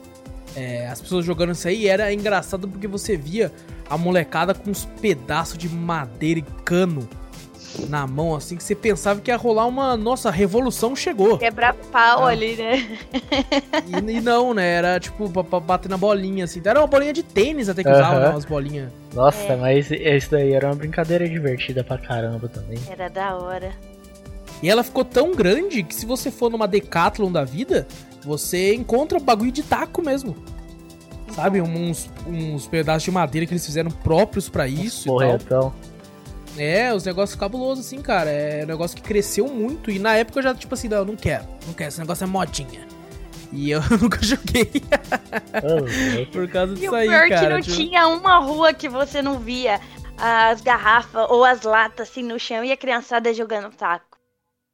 é, 0.55 0.87
as 0.87 0.99
pessoas 0.99 1.23
jogando 1.23 1.51
isso 1.51 1.67
aí 1.67 1.83
e 1.83 1.87
era 1.87 2.11
engraçado 2.11 2.67
porque 2.67 2.87
você 2.87 3.15
via 3.15 3.51
a 3.87 3.97
molecada 3.97 4.53
com 4.53 4.71
uns 4.71 4.85
pedaços 4.99 5.57
de 5.57 5.69
madeira 5.69 6.39
e 6.39 6.43
cano 6.63 7.07
na 7.89 8.07
mão, 8.07 8.35
assim, 8.35 8.55
que 8.55 8.63
você 8.63 8.73
pensava 8.73 9.19
que 9.21 9.29
ia 9.29 9.37
rolar 9.37 9.65
uma. 9.65 9.95
Nossa, 9.95 10.29
a 10.29 10.31
revolução 10.31 10.95
chegou. 10.95 11.37
Quebrar 11.37 11.73
pau 11.73 12.25
ah. 12.25 12.29
ali, 12.29 12.55
né? 12.55 12.97
E, 13.87 14.11
e, 14.17 14.21
não, 14.21 14.53
né? 14.53 14.67
Era 14.67 14.99
tipo 14.99 15.29
pra, 15.29 15.59
bater 15.59 15.89
na 15.89 15.97
bolinha, 15.97 16.45
assim. 16.45 16.61
Era 16.63 16.79
uma 16.79 16.87
bolinha 16.87 17.13
de 17.13 17.23
tênis 17.23 17.69
até 17.69 17.83
que 17.83 17.89
usava, 17.89 18.19
né? 18.19 18.29
Umas 18.29 18.45
bolinhas. 18.45 18.91
Nossa, 19.13 19.53
é. 19.53 19.55
mas 19.55 19.91
isso 19.91 20.31
daí 20.31 20.53
era 20.53 20.67
uma 20.67 20.75
brincadeira 20.75 21.27
divertida 21.27 21.83
pra 21.83 21.97
caramba 21.97 22.47
também. 22.47 22.79
Era 22.89 23.09
da 23.09 23.35
hora. 23.35 23.71
E 24.61 24.69
ela 24.69 24.83
ficou 24.83 25.05
tão 25.05 25.33
grande 25.33 25.83
que 25.83 25.93
se 25.93 26.05
você 26.05 26.31
for 26.31 26.49
numa 26.49 26.67
Decathlon 26.67 27.31
da 27.31 27.43
vida, 27.43 27.87
você 28.23 28.73
encontra 28.73 29.19
bagulho 29.19 29.51
de 29.51 29.63
taco 29.63 30.01
mesmo. 30.01 30.35
Sabe? 31.35 31.61
Uns, 31.61 32.09
uns 32.25 32.67
pedaços 32.67 33.03
de 33.03 33.11
madeira 33.11 33.45
que 33.45 33.53
eles 33.53 33.65
fizeram 33.65 33.91
próprios 33.91 34.49
para 34.49 34.67
isso. 34.67 35.09
Porra, 35.09 35.33
então. 35.33 35.73
É, 36.57 36.93
os 36.93 37.03
negócios 37.05 37.39
cabulosos, 37.39 37.85
assim, 37.85 38.01
cara. 38.01 38.29
É 38.29 38.63
um 38.63 38.67
negócio 38.67 38.95
que 38.95 39.03
cresceu 39.03 39.47
muito. 39.47 39.91
E 39.91 39.99
na 39.99 40.15
época 40.15 40.39
eu 40.39 40.43
já, 40.43 40.55
tipo 40.55 40.73
assim, 40.73 40.87
não, 40.87 41.05
não 41.05 41.15
quero. 41.15 41.45
Não 41.65 41.73
quero, 41.73 41.89
esse 41.89 41.99
negócio 41.99 42.23
é 42.23 42.27
modinha. 42.27 42.87
E 43.51 43.71
eu 43.71 43.81
nunca 44.01 44.19
joguei. 44.23 44.65
Por 46.31 46.47
causa 46.49 46.73
disso 46.73 46.93
aí, 46.95 47.07
cara. 47.07 47.23
E 47.23 47.25
o 47.25 47.29
pior 47.29 47.39
que 47.39 47.49
não 47.49 47.61
tipo... 47.61 47.75
tinha 47.75 48.07
uma 48.07 48.39
rua 48.39 48.73
que 48.73 48.89
você 48.89 49.21
não 49.21 49.39
via 49.39 49.79
as 50.17 50.61
garrafas 50.61 51.27
ou 51.29 51.45
as 51.45 51.61
latas 51.61 52.09
assim 52.09 52.23
no 52.23 52.39
chão 52.39 52.63
e 52.63 52.71
a 52.71 52.77
criançada 52.77 53.33
jogando 53.33 53.69
taco. 53.71 54.17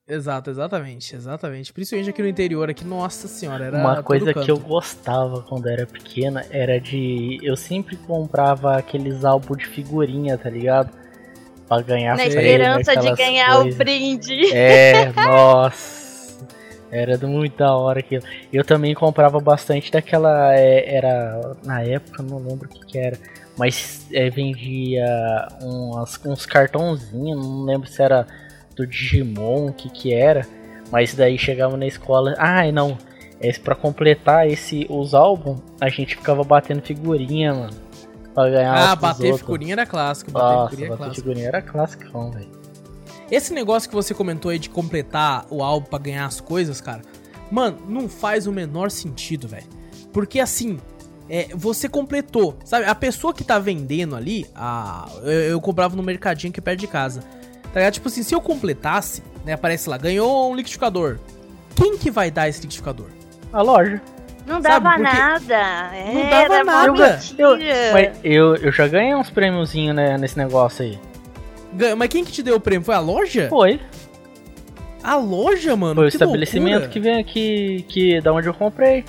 Exato, 0.06 0.50
exatamente, 0.50 1.16
exatamente. 1.16 1.72
Principalmente 1.72 2.10
aqui 2.10 2.22
no 2.22 2.28
interior, 2.28 2.70
aqui, 2.70 2.84
nossa 2.84 3.28
senhora, 3.28 3.66
era. 3.66 3.78
Uma 3.78 4.04
coisa 4.04 4.34
que 4.34 4.52
eu 4.52 4.58
gostava 4.58 5.42
quando 5.44 5.68
era 5.68 5.86
pequena 5.86 6.46
era 6.50 6.80
de. 6.80 7.40
Eu 7.42 7.56
sempre 7.56 7.96
comprava 7.96 8.76
aqueles 8.76 9.24
álbuns 9.24 9.60
de 9.60 9.66
figurinha, 9.66 10.38
tá 10.38 10.50
ligado? 10.50 11.03
Pra 11.76 11.96
ganhar 11.96 12.18
Na 12.18 12.26
esperança 12.26 12.96
de 12.96 13.12
ganhar 13.14 13.56
coisas. 13.56 13.76
o 13.76 13.78
brinde. 13.78 14.54
É, 14.54 15.12
nossa. 15.14 16.04
Era 16.92 17.18
muito 17.26 17.58
da 17.58 17.76
hora 17.76 18.02
aquilo. 18.02 18.24
Eu 18.52 18.64
também 18.64 18.94
comprava 18.94 19.40
bastante 19.40 19.92
daquela. 19.92 20.56
É, 20.56 20.96
era. 20.96 21.56
Na 21.64 21.82
época, 21.82 22.22
não 22.22 22.38
lembro 22.38 22.68
o 22.68 22.70
que, 22.70 22.86
que 22.86 22.98
era. 23.00 23.18
Mas 23.58 24.06
é, 24.12 24.30
vendia 24.30 25.48
umas, 25.62 26.20
uns 26.26 26.46
cartãozinhos, 26.46 27.46
não 27.46 27.64
lembro 27.64 27.88
se 27.88 28.02
era 28.02 28.28
do 28.76 28.86
Digimon, 28.86 29.68
o 29.68 29.74
que 29.74 29.90
que 29.90 30.14
era. 30.14 30.46
Mas 30.92 31.16
daí 31.16 31.38
chegava 31.38 31.76
na 31.78 31.88
escola. 31.88 32.36
Ai 32.38 32.70
ah, 32.70 32.72
não. 32.72 32.98
É, 33.40 33.52
pra 33.54 33.76
completar 33.76 34.48
esse, 34.48 34.86
os 34.90 35.14
álbuns, 35.14 35.60
a 35.82 35.90
gente 35.90 36.16
ficava 36.16 36.44
batendo 36.44 36.82
figurinha, 36.82 37.54
mano. 37.54 37.83
Pra 38.34 38.50
ganhar 38.50 38.74
Ah, 38.76 38.96
bater 38.96 39.38
figurinha 39.38 39.74
era 39.74 39.86
clássico. 39.86 40.32
Bater 40.32 40.56
Nossa, 40.56 40.70
figurinha, 40.70 40.90
bater 40.90 41.04
clássico. 41.04 41.22
figurinha 41.22 41.48
era 41.48 41.62
clássico, 41.62 42.32
velho. 42.32 42.64
Esse 43.32 43.54
negócio 43.54 43.90
que 43.90 43.96
você 43.96 44.14
comentou 44.14 44.52
aí 44.52 44.60
de 44.60 44.70
completar 44.70 45.46
o 45.50 45.64
álbum 45.64 45.88
para 45.88 46.00
ganhar 46.04 46.26
as 46.26 46.40
coisas, 46.42 46.80
cara, 46.82 47.02
mano, 47.52 47.78
não 47.88 48.08
faz 48.10 48.48
o 48.48 48.52
menor 48.52 48.92
sentido, 48.92 49.48
velho. 49.48 49.66
Porque 50.12 50.40
assim, 50.40 50.78
é, 51.30 51.48
você 51.56 51.88
completou, 51.90 52.56
sabe? 52.66 52.86
A 52.86 52.94
pessoa 52.94 53.34
que 53.34 53.44
tá 53.44 53.58
vendendo 53.58 54.16
ali, 54.16 54.46
a, 54.54 55.08
eu, 55.24 55.32
eu 55.32 55.62
comprava 55.62 55.96
no 55.96 56.04
mercadinho 56.04 56.52
que 56.54 56.60
é 56.60 56.64
perto 56.64 56.80
de 56.80 56.88
casa. 56.88 57.22
Tá 57.74 57.80
ligado? 57.80 57.94
Tipo 57.94 58.08
assim, 58.08 58.22
se 58.22 58.36
eu 58.36 58.42
completasse, 58.42 59.24
né, 59.44 59.54
aparece 59.54 59.90
lá, 59.90 59.98
ganhou 59.98 60.52
um 60.52 60.56
liquidificador. 60.56 61.18
Quem 61.76 61.98
que 61.98 62.12
vai 62.12 62.30
dar 62.30 62.48
esse 62.48 62.60
liquidificador? 62.62 63.08
A 63.52 63.62
loja. 63.64 64.00
Não 64.46 64.60
dava 64.60 64.90
Sabe, 64.92 65.04
nada. 65.04 65.92
Não 66.14 66.30
dava 66.30 66.64
nada. 66.64 67.20
Eu, 67.38 67.58
mas 67.94 68.20
eu, 68.24 68.56
eu 68.56 68.72
já 68.72 68.88
ganhei 68.88 69.16
uns 69.16 69.30
prêmiozinhos 69.30 69.96
né, 69.96 70.18
nesse 70.18 70.38
negócio 70.38 70.84
aí. 70.84 71.00
Mas 71.98 72.10
quem 72.10 72.24
que 72.24 72.32
te 72.32 72.44
deu 72.44 72.58
o 72.58 72.60
prêmio? 72.60 72.86
Foi 72.86 72.96
a 72.96 73.00
loja? 73.00 73.48
Foi. 73.50 73.80
A 75.04 75.16
loja, 75.16 75.76
mano? 75.76 75.96
Foi 75.96 76.06
o 76.06 76.08
estabelecimento 76.08 76.72
loucura. 76.72 76.92
que 76.92 77.00
vem 77.00 77.20
aqui, 77.20 77.86
que 77.90 78.22
da 78.22 78.32
onde 78.32 78.48
eu 78.48 78.54
comprei 78.54 79.04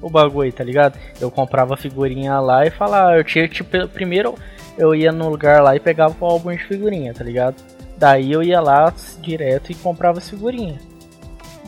o 0.00 0.10
bagulho, 0.10 0.52
tá 0.52 0.64
ligado? 0.64 0.98
Eu 1.20 1.30
comprava 1.30 1.76
figurinha 1.76 2.40
lá 2.40 2.66
e 2.66 2.70
falava, 2.70 3.16
eu 3.16 3.24
tinha, 3.24 3.46
tipo, 3.48 3.88
primeiro 3.88 4.34
eu 4.76 4.94
ia 4.94 5.12
no 5.12 5.28
lugar 5.28 5.62
lá 5.62 5.76
e 5.76 5.80
pegava 5.80 6.14
o 6.18 6.24
álbum 6.24 6.52
de 6.52 6.64
figurinha, 6.64 7.12
tá 7.12 7.22
ligado? 7.22 7.56
Daí 7.96 8.32
eu 8.32 8.42
ia 8.42 8.60
lá 8.60 8.92
direto 9.20 9.70
e 9.70 9.74
comprava 9.74 10.18
as 10.18 10.28
figurinhas. 10.28 10.89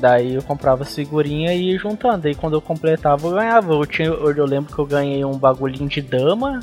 Daí 0.03 0.35
eu 0.35 0.43
comprava 0.43 0.83
as 0.83 0.93
figurinhas 0.93 1.53
e 1.53 1.71
ia 1.71 1.79
juntando. 1.79 2.25
Daí 2.25 2.35
quando 2.35 2.55
eu 2.55 2.61
completava 2.61 3.25
eu 3.25 3.35
ganhava. 3.35 3.73
Eu, 3.73 3.87
tinha, 3.87 4.09
eu, 4.09 4.45
lembro 4.45 4.75
que 4.75 4.81
eu 4.81 4.85
ganhei 4.85 5.25
um 5.25 5.39
bagulhinho 5.39 5.89
de 5.89 6.03
dama 6.03 6.59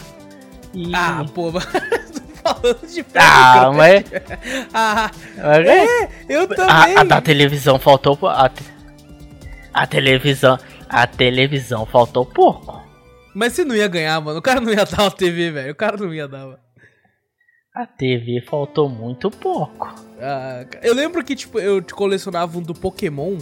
e. 0.74 0.94
Ah, 0.94 1.26
pô, 1.34 1.50
falando 2.44 2.86
de 2.86 3.06
Ah, 3.16 3.72
mas. 3.74 4.04
ah, 4.74 5.10
é, 5.66 6.10
eu 6.28 6.50
também. 6.50 6.98
A, 6.98 7.00
a 7.00 7.04
da 7.06 7.22
televisão 7.22 7.80
faltou. 7.80 8.20
A, 8.28 8.52
a 9.74 9.88
televisão. 9.88 10.60
A 10.90 11.08
televisão 11.08 11.86
faltou 11.86 12.26
pouco. 12.26 12.84
Mas 13.34 13.54
você 13.54 13.64
não 13.64 13.74
ia 13.74 13.88
ganhar, 13.88 14.20
mano. 14.20 14.40
O 14.40 14.42
cara 14.42 14.60
não 14.60 14.74
ia 14.74 14.84
dar 14.84 15.04
uma 15.04 15.12
TV, 15.12 15.50
velho. 15.50 15.72
O 15.72 15.76
cara 15.76 15.96
não 15.96 16.14
ia 16.14 16.28
dar, 16.28 16.40
mano. 16.40 16.60
A 17.80 17.86
TV 17.86 18.42
faltou 18.42 18.90
muito 18.90 19.32
pouco. 19.32 19.96
Ah, 20.20 20.66
eu 20.84 20.94
lembro 20.94 21.24
que, 21.24 21.34
tipo, 21.34 21.58
eu 21.60 21.82
colecionava 21.94 22.58
um 22.58 22.62
do 22.62 22.74
Pokémon. 22.74 23.38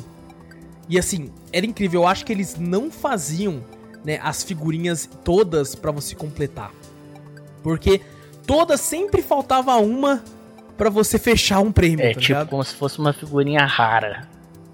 E 0.87 0.99
assim, 0.99 1.31
era 1.51 1.65
incrível. 1.65 2.01
Eu 2.01 2.07
acho 2.07 2.23
que 2.23 2.31
eles 2.31 2.55
não 2.55 2.91
faziam 2.91 3.63
né, 4.05 4.19
as 4.21 4.43
figurinhas 4.43 5.09
todas 5.23 5.73
pra 5.73 5.89
você 5.89 6.13
completar. 6.15 6.71
Porque 7.63 7.99
todas 8.45 8.79
sempre 8.79 9.23
faltava 9.23 9.75
uma 9.77 10.23
pra 10.77 10.91
você 10.91 11.17
fechar 11.17 11.59
um 11.59 11.71
prêmio, 11.71 12.05
É 12.05 12.13
tá 12.13 12.19
tipo 12.19 12.33
ligado? 12.33 12.49
como 12.49 12.63
se 12.63 12.75
fosse 12.75 12.99
uma 12.99 13.13
figurinha 13.13 13.65
rara. 13.65 14.29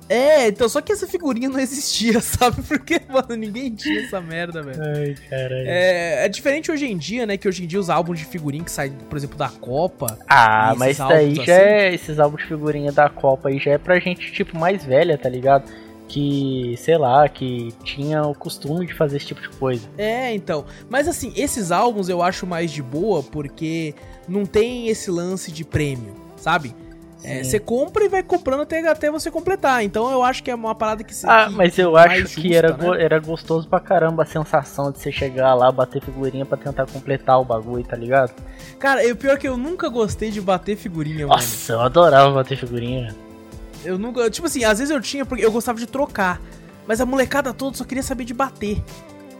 É, 0.09 0.47
então 0.47 0.67
só 0.67 0.81
que 0.81 0.91
essa 0.91 1.07
figurinha 1.07 1.49
não 1.49 1.59
existia, 1.59 2.19
sabe? 2.21 2.61
Porque, 2.63 3.01
mano, 3.09 3.35
ninguém 3.35 3.73
tinha 3.73 4.01
essa 4.05 4.19
merda, 4.21 4.61
velho. 4.61 4.81
Ai, 4.81 5.15
caralho. 5.29 5.67
É, 5.67 6.25
é 6.25 6.29
diferente 6.29 6.71
hoje 6.71 6.85
em 6.85 6.97
dia, 6.97 7.25
né? 7.25 7.37
Que 7.37 7.47
hoje 7.47 7.63
em 7.63 7.67
dia 7.67 7.79
os 7.79 7.89
álbuns 7.89 8.19
de 8.19 8.25
figurinha 8.25 8.63
que 8.63 8.71
saem, 8.71 8.93
por 9.09 9.17
exemplo, 9.17 9.37
da 9.37 9.49
Copa. 9.49 10.17
Ah, 10.27 10.73
mas 10.77 10.97
isso 10.97 11.07
daí 11.07 11.35
já 11.35 11.41
assim? 11.43 11.51
é. 11.51 11.93
Esses 11.93 12.19
álbuns 12.19 12.41
de 12.41 12.47
figurinha 12.47 12.91
da 12.91 13.09
Copa 13.09 13.49
aí 13.49 13.59
já 13.59 13.71
é 13.71 13.77
pra 13.77 13.99
gente, 13.99 14.31
tipo, 14.31 14.57
mais 14.57 14.83
velha, 14.83 15.17
tá 15.17 15.29
ligado? 15.29 15.63
Que, 16.07 16.75
sei 16.77 16.97
lá, 16.97 17.27
que 17.27 17.73
tinha 17.83 18.21
o 18.23 18.35
costume 18.35 18.85
de 18.85 18.93
fazer 18.93 19.17
esse 19.17 19.27
tipo 19.27 19.41
de 19.41 19.49
coisa. 19.49 19.87
É, 19.97 20.33
então. 20.35 20.65
Mas 20.89 21.07
assim, 21.07 21.33
esses 21.35 21.71
álbuns 21.71 22.09
eu 22.09 22.21
acho 22.21 22.45
mais 22.45 22.71
de 22.71 22.83
boa 22.83 23.23
porque 23.23 23.95
não 24.27 24.45
tem 24.45 24.89
esse 24.89 25.09
lance 25.09 25.51
de 25.51 25.63
prêmio, 25.63 26.13
sabe? 26.35 26.75
É. 27.23 27.41
Você 27.43 27.57
compra 27.59 28.03
e 28.03 28.09
vai 28.09 28.21
comprando 28.21 28.61
até, 28.61 28.85
até 28.87 29.09
você 29.09 29.31
completar. 29.31 29.83
Então 29.83 30.11
eu 30.11 30.21
acho 30.23 30.43
que 30.43 30.51
é 30.51 30.55
uma 30.55 30.75
parada 30.75 31.03
que. 31.03 31.15
se- 31.15 31.25
Ah, 31.27 31.47
que- 31.47 31.55
mas 31.55 31.77
eu 31.79 31.95
acho 31.95 32.25
que 32.35 32.41
justa, 32.49 32.55
era, 32.57 32.77
né? 32.77 32.85
go- 32.85 32.93
era 32.95 33.19
gostoso 33.19 33.67
pra 33.67 33.79
caramba 33.79 34.23
a 34.23 34.25
sensação 34.25 34.91
de 34.91 34.99
você 34.99 35.11
chegar 35.11 35.53
lá, 35.53 35.71
bater 35.71 36.01
figurinha 36.03 36.45
pra 36.45 36.57
tentar 36.57 36.85
completar 36.85 37.39
o 37.39 37.45
bagulho, 37.45 37.83
tá 37.85 37.95
ligado? 37.95 38.33
Cara, 38.77 39.01
o 39.09 39.15
pior 39.15 39.33
é 39.35 39.37
que 39.37 39.47
eu 39.47 39.55
nunca 39.55 39.87
gostei 39.87 40.31
de 40.31 40.41
bater 40.41 40.75
figurinha, 40.75 41.25
mano. 41.27 41.39
Nossa, 41.41 41.73
eu 41.73 41.79
adorava 41.81 42.29
bater 42.31 42.57
figurinha. 42.57 43.15
Eu 43.85 43.97
nunca. 43.97 44.29
Tipo 44.29 44.47
assim, 44.47 44.63
às 44.65 44.79
vezes 44.79 44.93
eu 44.93 44.99
tinha 45.01 45.25
porque 45.25 45.45
eu 45.45 45.51
gostava 45.51 45.79
de 45.79 45.87
trocar. 45.87 46.41
Mas 46.85 46.99
a 46.99 47.05
molecada 47.05 47.53
toda 47.53 47.77
só 47.77 47.85
queria 47.85 48.03
saber 48.03 48.25
de 48.25 48.33
bater. 48.33 48.83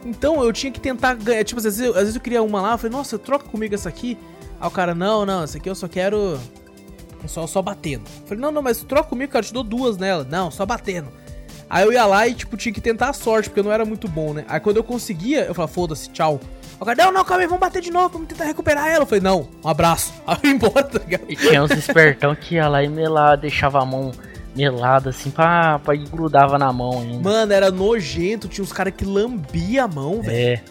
Então 0.06 0.42
eu 0.42 0.52
tinha 0.52 0.72
que 0.72 0.80
tentar 0.80 1.14
ganhar. 1.14 1.44
Tipo, 1.44 1.58
às 1.58 1.64
vezes, 1.64 1.80
eu, 1.80 1.90
às 1.92 1.98
vezes 2.00 2.14
eu 2.14 2.20
queria 2.22 2.42
uma 2.42 2.60
lá, 2.62 2.72
eu 2.72 2.78
falei, 2.78 2.96
nossa, 2.96 3.18
troca 3.18 3.44
comigo 3.46 3.74
essa 3.74 3.88
aqui. 3.90 4.16
Aí 4.60 4.66
o 4.68 4.70
cara, 4.70 4.94
não, 4.94 5.26
não, 5.26 5.42
essa 5.42 5.58
aqui 5.58 5.68
eu 5.68 5.74
só 5.74 5.86
quero. 5.88 6.38
Só, 7.28 7.46
só 7.46 7.62
batendo. 7.62 8.04
Eu 8.20 8.26
falei, 8.26 8.40
não, 8.40 8.52
não, 8.52 8.62
mas 8.62 8.82
troca 8.82 9.08
comigo, 9.08 9.32
cara, 9.32 9.44
eu 9.44 9.48
te 9.48 9.54
dou 9.54 9.64
duas 9.64 9.96
nela. 9.96 10.26
Não, 10.28 10.50
só 10.50 10.64
batendo. 10.64 11.08
Aí 11.68 11.84
eu 11.84 11.92
ia 11.92 12.04
lá 12.06 12.26
e, 12.28 12.34
tipo, 12.34 12.56
tinha 12.56 12.72
que 12.72 12.80
tentar 12.80 13.10
a 13.10 13.12
sorte, 13.12 13.48
porque 13.48 13.60
eu 13.60 13.64
não 13.64 13.72
era 13.72 13.84
muito 13.84 14.06
bom, 14.08 14.34
né? 14.34 14.44
Aí 14.48 14.60
quando 14.60 14.76
eu 14.76 14.84
conseguia, 14.84 15.44
eu 15.44 15.54
falava, 15.54 15.72
foda-se, 15.72 16.10
tchau. 16.10 16.40
O 16.78 16.84
cara, 16.84 17.04
não, 17.04 17.12
não, 17.12 17.24
calma 17.24 17.42
aí, 17.42 17.46
vamos 17.46 17.60
bater 17.60 17.80
de 17.80 17.90
novo, 17.90 18.10
vamos 18.10 18.28
tentar 18.28 18.44
recuperar 18.44 18.88
ela. 18.88 19.02
Eu 19.02 19.06
falei, 19.06 19.22
não, 19.22 19.48
um 19.64 19.68
abraço. 19.68 20.12
Aí 20.26 20.36
eu 20.42 20.50
ia 20.50 20.56
embora, 20.56 20.82
tá 20.82 20.98
ligado? 20.98 21.24
E 21.28 21.36
tinha 21.36 21.62
uns 21.62 21.70
espertão 21.70 22.34
que 22.34 22.56
ia 22.56 22.68
lá 22.68 22.82
e 22.82 22.88
melava, 22.88 23.36
deixava 23.36 23.80
a 23.80 23.84
mão 23.86 24.12
melada 24.54 25.10
assim 25.10 25.30
pra, 25.30 25.78
pra 25.80 25.94
ir 25.94 26.08
grudava 26.08 26.58
na 26.58 26.72
mão 26.72 27.00
ainda. 27.00 27.22
Mano, 27.22 27.52
era 27.52 27.70
nojento, 27.70 28.48
tinha 28.48 28.62
uns 28.62 28.72
caras 28.72 28.94
que 28.96 29.04
lambia 29.04 29.84
a 29.84 29.88
mão, 29.88 30.22
velho. 30.22 30.36
É, 30.36 30.62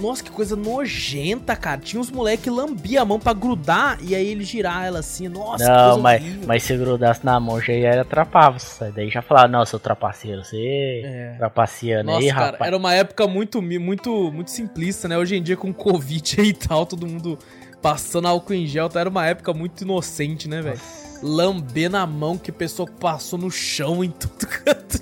Nossa, 0.00 0.22
que 0.22 0.30
coisa 0.30 0.54
nojenta, 0.54 1.56
cara. 1.56 1.80
Tinha 1.80 2.00
uns 2.00 2.10
moleques 2.10 2.44
que 2.44 2.50
lambiam 2.50 3.02
a 3.02 3.04
mão 3.04 3.18
pra 3.18 3.32
grudar 3.32 3.98
e 4.02 4.14
aí 4.14 4.26
ele 4.28 4.44
girar 4.44 4.84
ela 4.84 5.00
assim. 5.00 5.28
Nossa, 5.28 5.64
que 5.64 5.70
não, 5.70 5.84
coisa 5.84 6.00
mas, 6.02 6.22
horrível. 6.22 6.44
mas 6.46 6.62
se 6.62 6.76
grudasse 6.76 7.24
na 7.24 7.40
mão 7.40 7.60
já 7.60 7.72
era 7.72 8.02
atrapava. 8.02 8.58
Daí 8.94 9.10
já 9.10 9.22
falava, 9.22 9.48
não, 9.48 9.66
seu 9.66 9.78
trapaceiro, 9.80 10.44
você 10.44 11.02
É. 11.04 11.34
trapaceando 11.38 12.10
Nossa, 12.10 12.20
aí, 12.24 12.32
cara, 12.32 12.44
rapaz. 12.52 12.66
era 12.68 12.76
uma 12.76 12.94
época 12.94 13.26
muito, 13.26 13.60
muito, 13.60 14.30
muito 14.32 14.50
simplista, 14.50 15.08
né? 15.08 15.18
Hoje 15.18 15.36
em 15.36 15.42
dia, 15.42 15.56
com 15.56 15.72
Covid 15.72 16.40
e 16.40 16.52
tal, 16.52 16.86
todo 16.86 17.06
mundo 17.06 17.38
passando 17.80 18.28
álcool 18.28 18.54
em 18.54 18.66
gel, 18.66 18.88
tá? 18.88 19.00
era 19.00 19.08
uma 19.10 19.26
época 19.26 19.52
muito 19.52 19.82
inocente, 19.82 20.48
né, 20.48 20.62
velho? 20.62 20.80
Lamber 21.20 21.90
na 21.90 22.06
mão 22.06 22.38
que 22.38 22.50
a 22.50 22.54
pessoa 22.54 22.88
passou 23.00 23.38
no 23.38 23.50
chão 23.50 24.02
em 24.04 24.10
tudo 24.10 24.46
canto. 24.64 24.98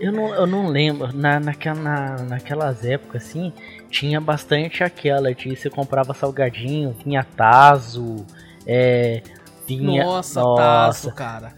Eu 0.00 0.12
não, 0.12 0.32
eu 0.34 0.46
não 0.46 0.68
lembro, 0.68 1.12
na, 1.12 1.40
naquela, 1.40 1.80
na, 1.80 2.16
naquelas 2.22 2.84
épocas 2.84 3.24
assim, 3.24 3.52
tinha 3.90 4.20
bastante 4.20 4.84
aquela 4.84 5.34
de 5.34 5.56
você 5.56 5.70
comprava 5.70 6.14
salgadinho, 6.14 6.96
vinha 7.04 7.24
taso, 7.24 8.24
é. 8.66 9.22
Vinha. 9.66 10.04
Nossa, 10.04 10.40
nossa, 10.40 11.12
cara. 11.12 11.54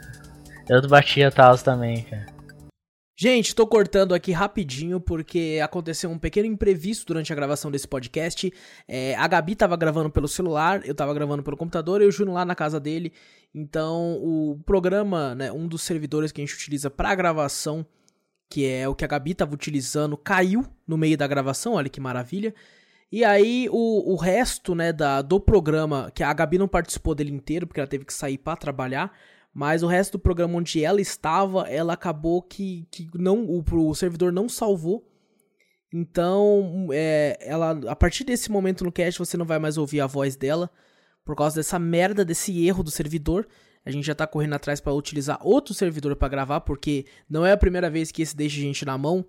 Eu 0.68 0.87
batia 0.89 1.31
taso 1.31 1.64
também, 1.64 2.03
cara. 2.03 2.26
Gente, 3.22 3.55
tô 3.55 3.66
cortando 3.66 4.14
aqui 4.14 4.33
rapidinho 4.33 4.99
porque 4.99 5.61
aconteceu 5.62 6.11
um 6.11 6.18
pequeno 6.18 6.47
imprevisto 6.47 7.05
durante 7.07 7.31
a 7.31 7.37
gravação 7.37 7.70
desse 7.70 7.87
podcast. 7.87 8.51
É, 8.89 9.14
a 9.14 9.28
Gabi 9.28 9.55
tava 9.55 9.76
gravando 9.76 10.09
pelo 10.09 10.26
celular, 10.26 10.81
eu 10.87 10.95
tava 10.95 11.12
gravando 11.12 11.43
pelo 11.43 11.55
computador 11.55 12.01
e 12.01 12.07
o 12.07 12.11
Júnior 12.11 12.37
lá 12.37 12.47
na 12.47 12.55
casa 12.55 12.81
dele. 12.81 13.12
Então, 13.55 14.16
o 14.22 14.59
programa, 14.64 15.35
né, 15.35 15.53
um 15.53 15.68
dos 15.68 15.83
servidores 15.83 16.33
que 16.33 16.41
a 16.41 16.45
gente 16.47 16.57
utiliza 16.57 16.89
pra 16.89 17.14
gravação, 17.14 17.85
que 18.51 18.66
é 18.66 18.88
o 18.88 18.94
que 18.96 19.05
a 19.05 19.09
Gabi 19.09 19.32
tava 19.32 19.55
utilizando, 19.55 20.16
caiu 20.16 20.66
no 20.86 20.98
meio 20.98 21.16
da 21.16 21.26
gravação, 21.28 21.74
olha 21.74 21.88
que 21.88 22.01
maravilha. 22.01 22.53
E 23.12 23.24
aí, 23.24 23.68
o, 23.70 24.12
o 24.12 24.16
resto, 24.16 24.74
né, 24.74 24.92
da, 24.92 25.22
do 25.22 25.40
programa, 25.40 26.11
que 26.12 26.22
a 26.22 26.32
Gabi 26.32 26.59
não 26.59 26.68
participou 26.68 27.14
dele 27.14 27.30
inteiro, 27.30 27.66
porque 27.66 27.78
ela 27.78 27.86
teve 27.86 28.05
que 28.05 28.12
sair 28.12 28.38
pra 28.38 28.57
trabalhar, 28.57 29.16
mas 29.55 29.84
o 29.84 29.86
resto 29.86 30.12
do 30.12 30.18
programa 30.18 30.59
onde 30.59 30.82
ela 30.82 31.01
estava, 31.01 31.68
ela 31.68 31.92
acabou 31.92 32.42
que, 32.42 32.86
que 32.90 33.09
não 33.14 33.44
o, 33.44 33.64
o 33.88 33.94
servidor 33.94 34.32
não 34.32 34.48
salvou. 34.48 35.07
Então, 35.92 36.88
é, 36.92 37.38
ela 37.40 37.72
a 37.88 37.96
partir 37.96 38.22
desse 38.24 38.51
momento 38.51 38.84
no 38.84 38.92
cast 38.92 39.18
você 39.18 39.36
não 39.36 39.44
vai 39.44 39.59
mais 39.59 39.76
ouvir 39.76 40.01
a 40.01 40.07
voz 40.07 40.36
dela 40.36 40.70
por 41.24 41.34
causa 41.34 41.57
dessa 41.57 41.80
merda 41.80 42.24
desse 42.24 42.64
erro 42.64 42.84
do 42.84 42.90
servidor. 42.90 43.46
A 43.91 43.93
gente 43.93 44.07
já 44.07 44.14
tá 44.14 44.26
correndo 44.26 44.55
atrás 44.55 44.80
para 44.80 44.93
utilizar 44.93 45.38
outro 45.43 45.74
servidor 45.74 46.14
para 46.16 46.28
gravar, 46.28 46.61
porque 46.61 47.05
não 47.28 47.45
é 47.45 47.53
a 47.53 47.57
primeira 47.57 47.91
vez 47.91 48.12
que 48.12 48.22
esse 48.22 48.36
deixa 48.36 48.59
a 48.59 48.62
gente 48.62 48.84
na 48.84 48.97
mão. 48.97 49.24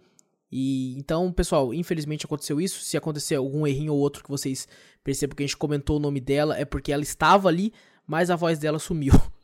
E 0.52 0.96
então, 0.98 1.32
pessoal, 1.32 1.74
infelizmente 1.74 2.26
aconteceu 2.26 2.62
isso. 2.62 2.82
Se 2.82 2.96
acontecer 2.96 3.36
algum 3.36 3.66
errinho 3.66 3.94
ou 3.94 4.00
outro 4.00 4.24
que 4.24 4.30
vocês 4.30 4.68
percebam 5.04 5.36
que 5.36 5.44
a 5.44 5.46
gente 5.48 5.58
comentou 5.58 5.98
o 5.98 6.00
nome 6.00 6.20
dela, 6.20 6.58
é 6.58 6.64
porque 6.64 6.92
ela 6.92 7.02
estava 7.02 7.50
ali, 7.50 7.74
mas 8.06 8.30
a 8.30 8.36
voz 8.36 8.60
dela 8.60 8.80
sumiu. 8.80 9.14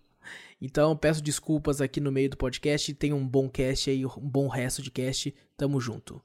Então, 0.59 0.97
peço 0.97 1.22
desculpas 1.22 1.82
aqui 1.82 1.99
no 1.99 2.11
meio 2.11 2.32
do 2.32 2.36
podcast. 2.36 2.91
Tenha 2.95 3.15
um 3.15 3.28
bom 3.28 3.47
cast 3.47 3.91
aí, 3.91 4.03
um 4.03 4.28
bom 4.28 4.47
resto 4.47 4.82
de 4.82 4.89
cast. 4.89 5.32
Tamo 5.55 5.80
junto. 5.80 6.20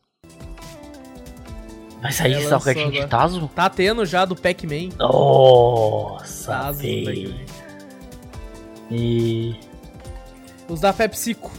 Vai 2.01 2.12
sair 2.12 2.49
lançou 2.49 2.90
de 2.90 3.07
taso? 3.07 3.47
Tá 3.55 3.68
tendo 3.68 4.07
já 4.07 4.24
do 4.24 4.34
Pac-Man. 4.34 4.88
Nossa, 4.99 6.51
Tazo 6.51 6.78
do 6.78 7.05
velho. 7.05 7.30
Pac-Man. 7.30 7.62
E. 8.95 9.55
Os 10.68 10.80
da 10.80 10.93
PepsiCo. 10.93 11.51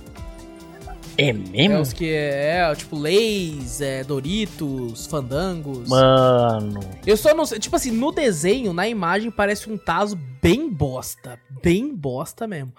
É 1.15 1.29
É 1.29 1.33
mesmo? 1.33 1.79
os 1.79 1.93
que 1.93 2.09
é, 2.09 2.57
é, 2.71 2.75
tipo, 2.75 2.97
Lays, 2.97 3.81
é, 3.81 4.03
Doritos, 4.03 5.05
Fandangos. 5.05 5.87
Mano. 5.87 6.79
Eu 7.05 7.15
só 7.15 7.35
não 7.35 7.45
sei. 7.45 7.59
Tipo 7.59 7.75
assim, 7.75 7.91
no 7.91 8.11
desenho, 8.11 8.73
na 8.73 8.87
imagem, 8.87 9.29
parece 9.29 9.69
um 9.71 9.77
Tazo 9.77 10.17
bem 10.41 10.67
bosta. 10.69 11.39
Bem 11.61 11.93
bosta 11.95 12.47
mesmo. 12.47 12.73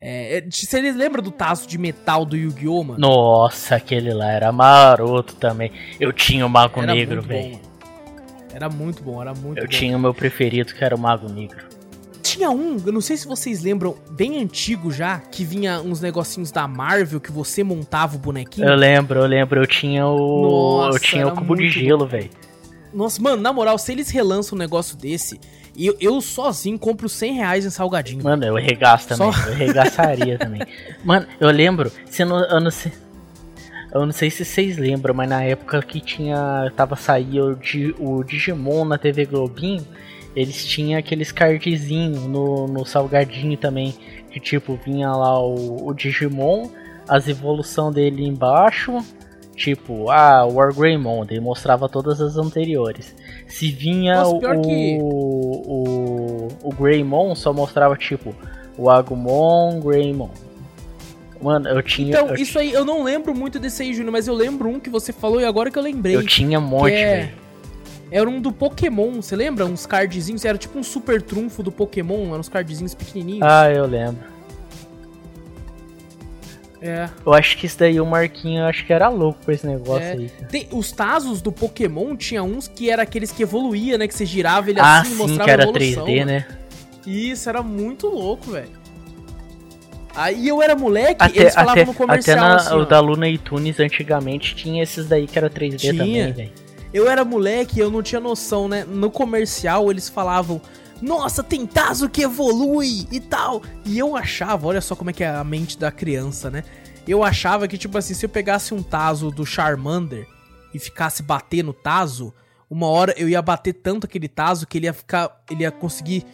É, 0.00 0.38
é, 0.38 0.50
vocês 0.50 0.96
lembram 0.96 1.22
do 1.22 1.30
Tazo 1.30 1.66
de 1.68 1.76
metal 1.76 2.24
do 2.24 2.36
Yu-Gi-Oh, 2.36 2.82
mano? 2.84 2.98
Nossa, 3.00 3.76
aquele 3.76 4.12
lá 4.14 4.30
era 4.30 4.50
maroto 4.52 5.34
também. 5.36 5.70
Eu 6.00 6.12
tinha 6.12 6.46
o 6.46 6.48
Mago 6.48 6.80
Era 6.80 6.94
Negro, 6.94 7.20
velho. 7.22 7.60
Era 8.54 8.70
muito 8.70 9.02
bom, 9.02 9.20
era 9.20 9.34
muito 9.34 9.58
Eu 9.58 9.64
bom. 9.64 9.70
tinha 9.70 9.94
o 9.96 10.00
meu 10.00 10.14
preferido, 10.14 10.74
que 10.74 10.82
era 10.82 10.94
o 10.96 10.98
Mago 10.98 11.28
Negro. 11.30 11.75
Tinha 12.36 12.50
um, 12.50 12.76
eu 12.84 12.92
não 12.92 13.00
sei 13.00 13.16
se 13.16 13.26
vocês 13.26 13.62
lembram, 13.62 13.96
bem 14.10 14.42
antigo 14.42 14.92
já, 14.92 15.18
que 15.20 15.42
vinha 15.42 15.80
uns 15.80 16.02
negocinhos 16.02 16.50
da 16.52 16.68
Marvel 16.68 17.18
que 17.18 17.32
você 17.32 17.64
montava 17.64 18.16
o 18.16 18.18
bonequinho. 18.18 18.68
Eu 18.68 18.74
lembro, 18.76 19.20
eu 19.20 19.26
lembro, 19.26 19.58
eu 19.62 19.66
tinha 19.66 20.06
o. 20.06 20.42
Nossa, 20.82 20.96
eu 20.98 21.00
tinha 21.00 21.26
o 21.28 21.34
cubo 21.34 21.56
de 21.56 21.68
gelo, 21.70 22.06
velho. 22.06 22.28
Nossa, 22.92 23.20
mano, 23.22 23.40
na 23.40 23.52
moral, 23.54 23.78
se 23.78 23.90
eles 23.90 24.10
relançam 24.10 24.54
um 24.54 24.58
negócio 24.58 24.98
desse, 24.98 25.40
eu, 25.74 25.96
eu 25.98 26.20
sozinho 26.20 26.78
compro 26.78 27.08
100 27.08 27.32
reais 27.34 27.64
em 27.64 27.70
salgadinho. 27.70 28.22
Mano, 28.22 28.44
eu 28.44 28.56
arregaço 28.58 29.08
também. 29.08 29.32
Só- 29.32 29.46
Eu 29.48 29.52
arregaçaria 29.54 30.36
também. 30.38 30.60
Mano, 31.02 31.26
eu 31.40 31.50
lembro, 31.50 31.90
se 32.04 32.22
eu 32.22 32.26
não, 32.26 32.38
eu 32.44 32.60
não 32.60 32.70
sei. 32.70 32.92
Eu 33.94 34.04
não 34.04 34.12
sei 34.12 34.28
se 34.30 34.44
vocês 34.44 34.76
lembram, 34.76 35.14
mas 35.14 35.26
na 35.28 35.42
época 35.42 35.80
que 35.80 36.00
tinha. 36.00 36.70
Tava 36.76 36.96
saindo 36.96 37.58
o, 37.98 38.18
o 38.18 38.24
Digimon 38.24 38.84
na 38.84 38.98
TV 38.98 39.24
Globinho, 39.24 39.86
eles 40.36 40.64
tinham 40.66 40.98
aqueles 40.98 41.32
cardzinhos 41.32 42.24
no, 42.26 42.66
no 42.68 42.84
salgadinho 42.84 43.56
também. 43.56 43.94
Que 44.30 44.38
tipo, 44.38 44.78
vinha 44.84 45.10
lá 45.10 45.40
o, 45.42 45.88
o 45.88 45.94
Digimon, 45.94 46.68
as 47.08 47.26
evolução 47.26 47.90
dele 47.90 48.24
embaixo. 48.26 48.98
Tipo, 49.56 50.10
ah, 50.10 50.44
o 50.44 50.56
Wargreymon, 50.56 51.24
daí 51.24 51.40
mostrava 51.40 51.88
todas 51.88 52.20
as 52.20 52.36
anteriores. 52.36 53.14
Se 53.48 53.70
vinha 53.72 54.16
Nossa, 54.16 54.34
o, 54.36 54.60
que- 54.60 54.98
o, 55.00 56.48
o 56.62 56.74
Greymon, 56.74 57.34
só 57.34 57.54
mostrava 57.54 57.96
tipo 57.96 58.34
o 58.76 58.90
Agumon, 58.90 59.80
Greymon. 59.80 60.28
Mano, 61.40 61.68
eu 61.68 61.82
tinha. 61.82 62.10
Então, 62.10 62.28
eu, 62.28 62.34
isso 62.34 62.58
aí, 62.58 62.72
eu 62.72 62.84
não 62.84 63.02
lembro 63.02 63.34
muito 63.34 63.58
desse 63.58 63.82
aí, 63.82 63.94
Júnior, 63.94 64.12
mas 64.12 64.28
eu 64.28 64.34
lembro 64.34 64.68
um 64.68 64.78
que 64.80 64.90
você 64.90 65.12
falou 65.12 65.40
e 65.40 65.44
agora 65.46 65.70
que 65.70 65.78
eu 65.78 65.82
lembrei. 65.82 66.14
eu 66.16 66.26
tinha 66.26 66.58
um 66.58 66.62
monte, 66.62 66.92
é- 66.94 67.16
velho. 67.16 67.45
Era 68.10 68.28
um 68.28 68.40
do 68.40 68.52
Pokémon, 68.52 69.14
você 69.20 69.34
lembra? 69.34 69.66
Uns 69.66 69.84
cardzinhos, 69.86 70.44
era 70.44 70.56
tipo 70.56 70.78
um 70.78 70.82
super 70.82 71.20
trunfo 71.20 71.62
do 71.62 71.72
Pokémon, 71.72 72.26
eram 72.28 72.38
uns 72.40 72.48
cardzinhos 72.48 72.94
pequenininhos. 72.94 73.42
Ah, 73.42 73.70
eu 73.70 73.84
lembro. 73.86 74.36
É. 76.80 77.08
Eu 77.24 77.32
acho 77.32 77.56
que 77.56 77.66
isso 77.66 77.78
daí 77.78 77.98
o 78.00 78.06
Marquinho, 78.06 78.64
acho 78.64 78.84
que 78.86 78.92
era 78.92 79.08
louco 79.08 79.40
com 79.44 79.50
esse 79.50 79.66
negócio 79.66 80.04
É. 80.04 80.12
aí. 80.12 80.30
Tem, 80.50 80.68
os 80.70 80.92
Tazos 80.92 81.40
do 81.42 81.50
Pokémon 81.50 82.14
tinha 82.16 82.42
uns 82.44 82.68
que 82.68 82.90
era 82.90 83.02
aqueles 83.02 83.32
que 83.32 83.42
evoluía, 83.42 83.98
né? 83.98 84.06
Que 84.06 84.14
você 84.14 84.26
girava 84.26 84.70
ele 84.70 84.78
Ah, 84.78 85.00
assim 85.00 85.10
e 85.10 85.12
sim, 85.12 85.18
mostrava 85.18 85.44
que 85.44 85.50
era 85.50 85.64
a 85.64 85.68
evolução. 85.68 86.04
3D, 86.04 86.18
mano. 86.18 86.26
né? 86.30 86.46
Isso, 87.06 87.48
era 87.48 87.62
muito 87.62 88.06
louco, 88.08 88.50
velho. 88.52 88.68
Aí 90.14 90.46
eu 90.48 90.62
era 90.62 90.76
moleque, 90.76 91.16
Até, 91.24 91.40
eles 91.40 91.54
falavam 91.54 91.72
até, 91.82 91.84
no 91.84 91.90
até 91.90 91.98
comercial 92.06 92.38
na, 92.40 92.56
assim, 92.56 92.74
o 92.74 92.80
ó. 92.82 92.84
da 92.84 93.00
Luna 93.00 93.28
e 93.28 93.36
Tunes 93.36 93.80
antigamente 93.80 94.54
tinha 94.54 94.82
esses 94.82 95.06
daí 95.08 95.26
que 95.26 95.36
era 95.38 95.50
3D 95.50 95.76
Tinha. 95.78 95.92
também, 95.94 96.32
velho. 96.32 96.52
Eu 96.96 97.10
era 97.10 97.26
moleque 97.26 97.76
e 97.76 97.80
eu 97.82 97.90
não 97.90 98.02
tinha 98.02 98.18
noção, 98.18 98.68
né? 98.68 98.82
No 98.88 99.10
comercial 99.10 99.90
eles 99.90 100.08
falavam, 100.08 100.62
nossa, 101.02 101.42
tem 101.42 101.66
Tazo 101.66 102.08
que 102.08 102.22
evolui 102.22 103.06
e 103.12 103.20
tal. 103.20 103.62
E 103.84 103.98
eu 103.98 104.16
achava, 104.16 104.66
olha 104.66 104.80
só 104.80 104.96
como 104.96 105.10
é 105.10 105.12
que 105.12 105.22
é 105.22 105.28
a 105.28 105.44
mente 105.44 105.78
da 105.78 105.92
criança, 105.92 106.50
né? 106.50 106.64
Eu 107.06 107.22
achava 107.22 107.68
que, 107.68 107.76
tipo 107.76 107.98
assim, 107.98 108.14
se 108.14 108.24
eu 108.24 108.30
pegasse 108.30 108.72
um 108.72 108.82
Tazo 108.82 109.30
do 109.30 109.44
Charmander 109.44 110.26
e 110.72 110.78
ficasse 110.78 111.22
batendo 111.22 111.72
o 111.72 111.74
Tazo, 111.74 112.32
uma 112.70 112.86
hora 112.86 113.12
eu 113.18 113.28
ia 113.28 113.42
bater 113.42 113.74
tanto 113.74 114.06
aquele 114.06 114.26
Tazo 114.26 114.66
que 114.66 114.78
ele 114.78 114.86
ia 114.86 114.94
ficar. 114.94 115.44
Ele 115.50 115.64
ia 115.64 115.70
conseguir. 115.70 116.24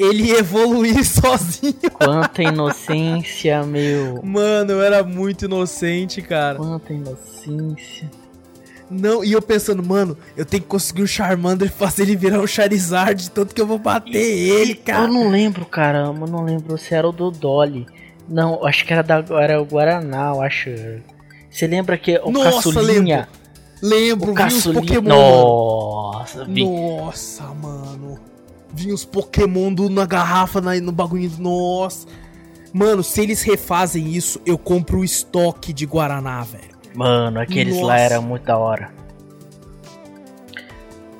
Ele 0.00 0.32
evoluir 0.32 0.98
sozinho. 1.06 1.92
Quanta 1.92 2.42
inocência, 2.42 3.62
meu. 3.62 4.20
Mano, 4.24 4.72
eu 4.72 4.82
era 4.82 5.04
muito 5.04 5.44
inocente, 5.44 6.20
cara. 6.22 6.58
Quanta 6.58 6.92
inocência. 6.92 8.10
Não, 8.90 9.22
e 9.22 9.32
eu 9.32 9.42
pensando, 9.42 9.82
mano, 9.82 10.16
eu 10.36 10.46
tenho 10.46 10.62
que 10.62 10.68
conseguir 10.68 11.02
um 11.02 11.06
Charmander 11.06 11.68
e 11.68 11.70
fazer 11.70 12.02
ele 12.02 12.16
virar 12.16 12.40
um 12.40 12.46
Charizard, 12.46 13.30
tanto 13.30 13.54
que 13.54 13.60
eu 13.60 13.66
vou 13.66 13.78
bater 13.78 14.16
ele, 14.16 14.74
cara. 14.74 15.04
Eu 15.04 15.12
não 15.12 15.28
lembro, 15.28 15.66
caramba, 15.66 16.26
eu 16.26 16.30
não 16.30 16.42
lembro 16.42 16.78
se 16.78 16.94
era 16.94 17.06
o 17.06 17.12
do 17.12 17.30
Dolly. 17.30 17.86
Não, 18.28 18.64
acho 18.64 18.84
que 18.84 18.92
era, 18.92 19.02
da, 19.02 19.24
era 19.40 19.60
o 19.60 19.64
Guaraná, 19.64 20.32
eu 20.34 20.40
acho. 20.42 20.70
Você 21.50 21.66
lembra 21.66 21.96
que 21.98 22.18
o 22.22 22.30
Nossa, 22.30 22.70
Caçulinha? 22.70 23.28
Lembro, 23.82 24.32
O 24.32 24.34
vi 24.34 24.42
os 24.42 24.54
Caçulinha. 24.54 24.82
Pokémon. 24.82 25.08
Nossa, 25.08 26.44
vi. 26.44 26.64
Nossa, 26.64 27.44
mano. 27.44 28.18
Vinha 28.72 28.94
os 28.94 29.04
Pokémon 29.04 29.72
do, 29.72 29.88
na 29.88 30.04
garrafa, 30.04 30.60
na, 30.60 30.74
no 30.80 30.92
bagulho. 30.92 31.30
Nossa. 31.38 32.06
Mano, 32.72 33.02
se 33.02 33.20
eles 33.22 33.42
refazem 33.42 34.12
isso, 34.12 34.40
eu 34.44 34.58
compro 34.58 35.00
o 35.00 35.04
estoque 35.04 35.72
de 35.72 35.86
Guaraná, 35.86 36.42
velho. 36.42 36.77
Mano, 36.98 37.38
aqueles 37.38 37.76
lá 37.76 37.92
Nossa. 37.92 37.98
era 38.00 38.20
muito 38.20 38.42
da 38.44 38.58
hora. 38.58 38.90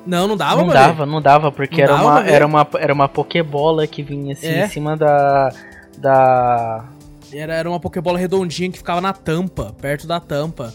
Não, 0.05 0.27
não 0.27 0.35
dava, 0.35 0.55
não 0.57 0.67
mano. 0.67 0.73
dava, 0.73 1.05
não 1.05 1.21
dava, 1.21 1.51
porque 1.53 1.77
Não 1.77 1.83
era, 1.83 1.93
dava, 1.93 2.05
uma, 2.09 2.27
era, 2.27 2.45
uma, 2.45 2.67
era 2.79 2.93
uma 2.93 3.07
Pokébola 3.07 3.87
que 3.87 4.03
vinha 4.03 4.33
assim 4.33 4.47
É. 4.47 4.65
em 4.65 4.69
cima 4.69 4.97
da. 4.97 5.53
Da. 5.97 6.85
Era, 7.31 7.53
era 7.53 7.69
uma 7.69 7.79
Pokébola 7.79 8.19
redondinha 8.19 8.69
que 8.69 8.77
ficava 8.77 8.99
na 8.99 9.13
tampa, 9.13 9.73
perto 9.79 10.05
da 10.05 10.19
tampa. 10.19 10.73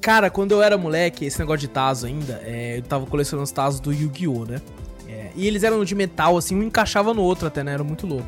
Cara, 0.00 0.30
quando 0.30 0.52
eu 0.52 0.62
era 0.62 0.78
moleque, 0.78 1.26
esse 1.26 1.38
negócio 1.38 1.60
de 1.60 1.68
Tazo 1.68 2.06
ainda, 2.06 2.40
é, 2.46 2.78
eu 2.78 2.82
tava 2.82 3.04
colecionando 3.04 3.44
os 3.44 3.52
Tazos 3.52 3.78
do 3.78 3.92
Yu-Gi-Oh, 3.92 4.46
né? 4.46 4.60
É, 5.06 5.26
e 5.36 5.46
eles 5.46 5.62
eram 5.64 5.84
de 5.84 5.94
metal, 5.94 6.38
assim, 6.38 6.56
um 6.56 6.62
encaixava 6.62 7.12
no 7.12 7.20
outro 7.22 7.46
até, 7.46 7.62
né? 7.62 7.74
Era 7.74 7.84
muito 7.84 8.06
louco. 8.06 8.26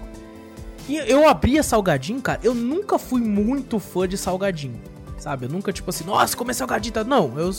E 0.89 0.97
eu 0.99 1.27
abria 1.27 1.62
salgadinho, 1.62 2.21
cara, 2.21 2.39
eu 2.43 2.55
nunca 2.55 2.99
fui 2.99 3.23
muito 3.23 3.79
fã 3.79 4.07
de 4.07 4.19
salgadinho, 4.19 4.79
sabe? 5.25 5.47
Eu 5.47 5.49
nunca, 5.49 5.72
tipo 5.72 5.89
assim, 5.89 6.05
nossa, 6.05 6.37
comer 6.37 6.55
salgadinho, 6.55 6.93
tá? 6.93 7.03
Não, 7.03 7.33
eu, 7.39 7.51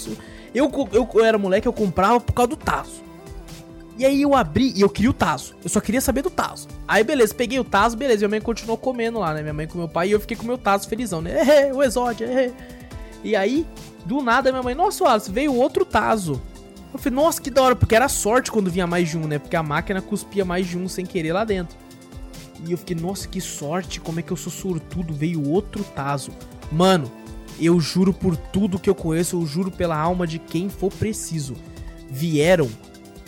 eu, 0.54 0.72
eu, 0.92 1.10
eu 1.14 1.26
era 1.26 1.38
moleque, 1.38 1.68
eu 1.68 1.74
comprava 1.74 2.20
por 2.20 2.34
causa 2.34 2.50
do 2.50 2.56
Tazo. 2.56 3.04
E 3.98 4.06
aí 4.06 4.22
eu 4.22 4.36
abri 4.36 4.72
e 4.76 4.82
eu 4.82 4.90
queria 4.90 5.10
o 5.10 5.14
Tazo. 5.14 5.56
Eu 5.64 5.70
só 5.70 5.82
queria 5.82 6.02
saber 6.02 6.22
do 6.22 6.30
Tazo. 6.30 6.68
Aí 6.88 7.04
beleza, 7.04 7.34
peguei 7.34 7.60
o 7.60 7.64
Tazo, 7.64 7.98
beleza. 7.98 8.20
Minha 8.20 8.30
mãe 8.30 8.42
continuou 8.42 8.78
comendo 8.78 9.20
lá, 9.20 9.34
né? 9.34 9.42
Minha 9.42 9.54
mãe 9.54 9.68
com 9.68 9.78
meu 9.78 9.88
pai 9.88 10.10
e 10.10 10.12
eu 10.12 10.20
fiquei 10.20 10.38
com 10.38 10.46
meu 10.46 10.58
Tazo 10.58 10.88
felizão, 10.88 11.22
né? 11.22 11.42
Ehê, 11.42 11.72
o 11.74 11.82
Exódio, 11.82 12.28
ehê. 12.28 12.52
E 13.24 13.36
aí, 13.36 13.66
do 14.06 14.22
nada, 14.22 14.52
minha 14.52 14.62
mãe, 14.62 14.76
nossa, 14.76 15.04
Wallace, 15.04 15.32
veio 15.32 15.56
outro 15.56 15.84
Tazo. 15.84 16.40
Eu 16.94 17.00
falei, 17.00 17.16
nossa, 17.16 17.42
que 17.42 17.50
da 17.50 17.64
hora, 17.64 17.76
porque 17.76 17.96
era 17.96 18.08
sorte 18.08 18.52
quando 18.52 18.70
vinha 18.70 18.86
mais 18.86 19.10
de 19.10 19.18
um, 19.18 19.26
né? 19.26 19.40
Porque 19.40 19.56
a 19.56 19.64
máquina 19.64 20.00
cuspia 20.00 20.46
mais 20.46 20.68
de 20.68 20.78
um 20.78 20.88
sem 20.88 21.08
querer 21.08 21.34
lá 21.34 21.44
dentro. 21.44 21.76
E 22.64 22.72
eu 22.72 22.78
fiquei, 22.78 22.96
nossa, 22.96 23.28
que 23.28 23.42
sorte, 23.42 24.00
como 24.00 24.20
é 24.20 24.24
que 24.24 24.32
eu 24.32 24.38
sou 24.38 24.52
sortudo, 24.52 25.12
veio 25.12 25.50
outro 25.50 25.84
Tazo. 25.84 26.32
Mano, 26.72 27.12
eu 27.60 27.80
juro 27.80 28.14
por 28.14 28.36
tudo 28.36 28.80
que 28.80 28.90
eu 28.90 28.96
conheço, 28.96 29.38
eu 29.38 29.46
juro 29.46 29.72
pela 29.72 29.98
alma 29.98 30.28
de 30.28 30.40
quem 30.40 30.70
for 30.70 30.92
preciso. 30.92 31.56
Vieram 32.10 32.70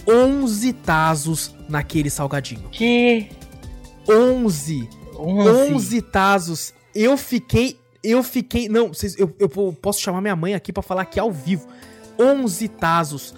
11 0.08 0.74
Tazos 0.74 1.56
naquele 1.68 2.10
salgadinho. 2.10 2.70
Que. 2.70 3.30
11! 4.08 4.90
11. 5.18 5.74
11 5.74 6.02
Tazos. 6.04 6.74
Eu 6.96 7.18
fiquei. 7.18 7.80
Eu 8.04 8.24
fiquei. 8.24 8.70
Não, 8.70 8.90
vocês, 8.90 9.18
eu, 9.20 9.34
eu 9.40 9.50
posso 9.50 10.00
chamar 10.00 10.22
minha 10.22 10.36
mãe 10.36 10.54
aqui 10.54 10.72
pra 10.72 10.82
falar 10.82 11.02
aqui 11.02 11.20
ao 11.20 11.32
vivo. 11.32 11.68
11 12.18 12.68
Tazos. 12.70 13.34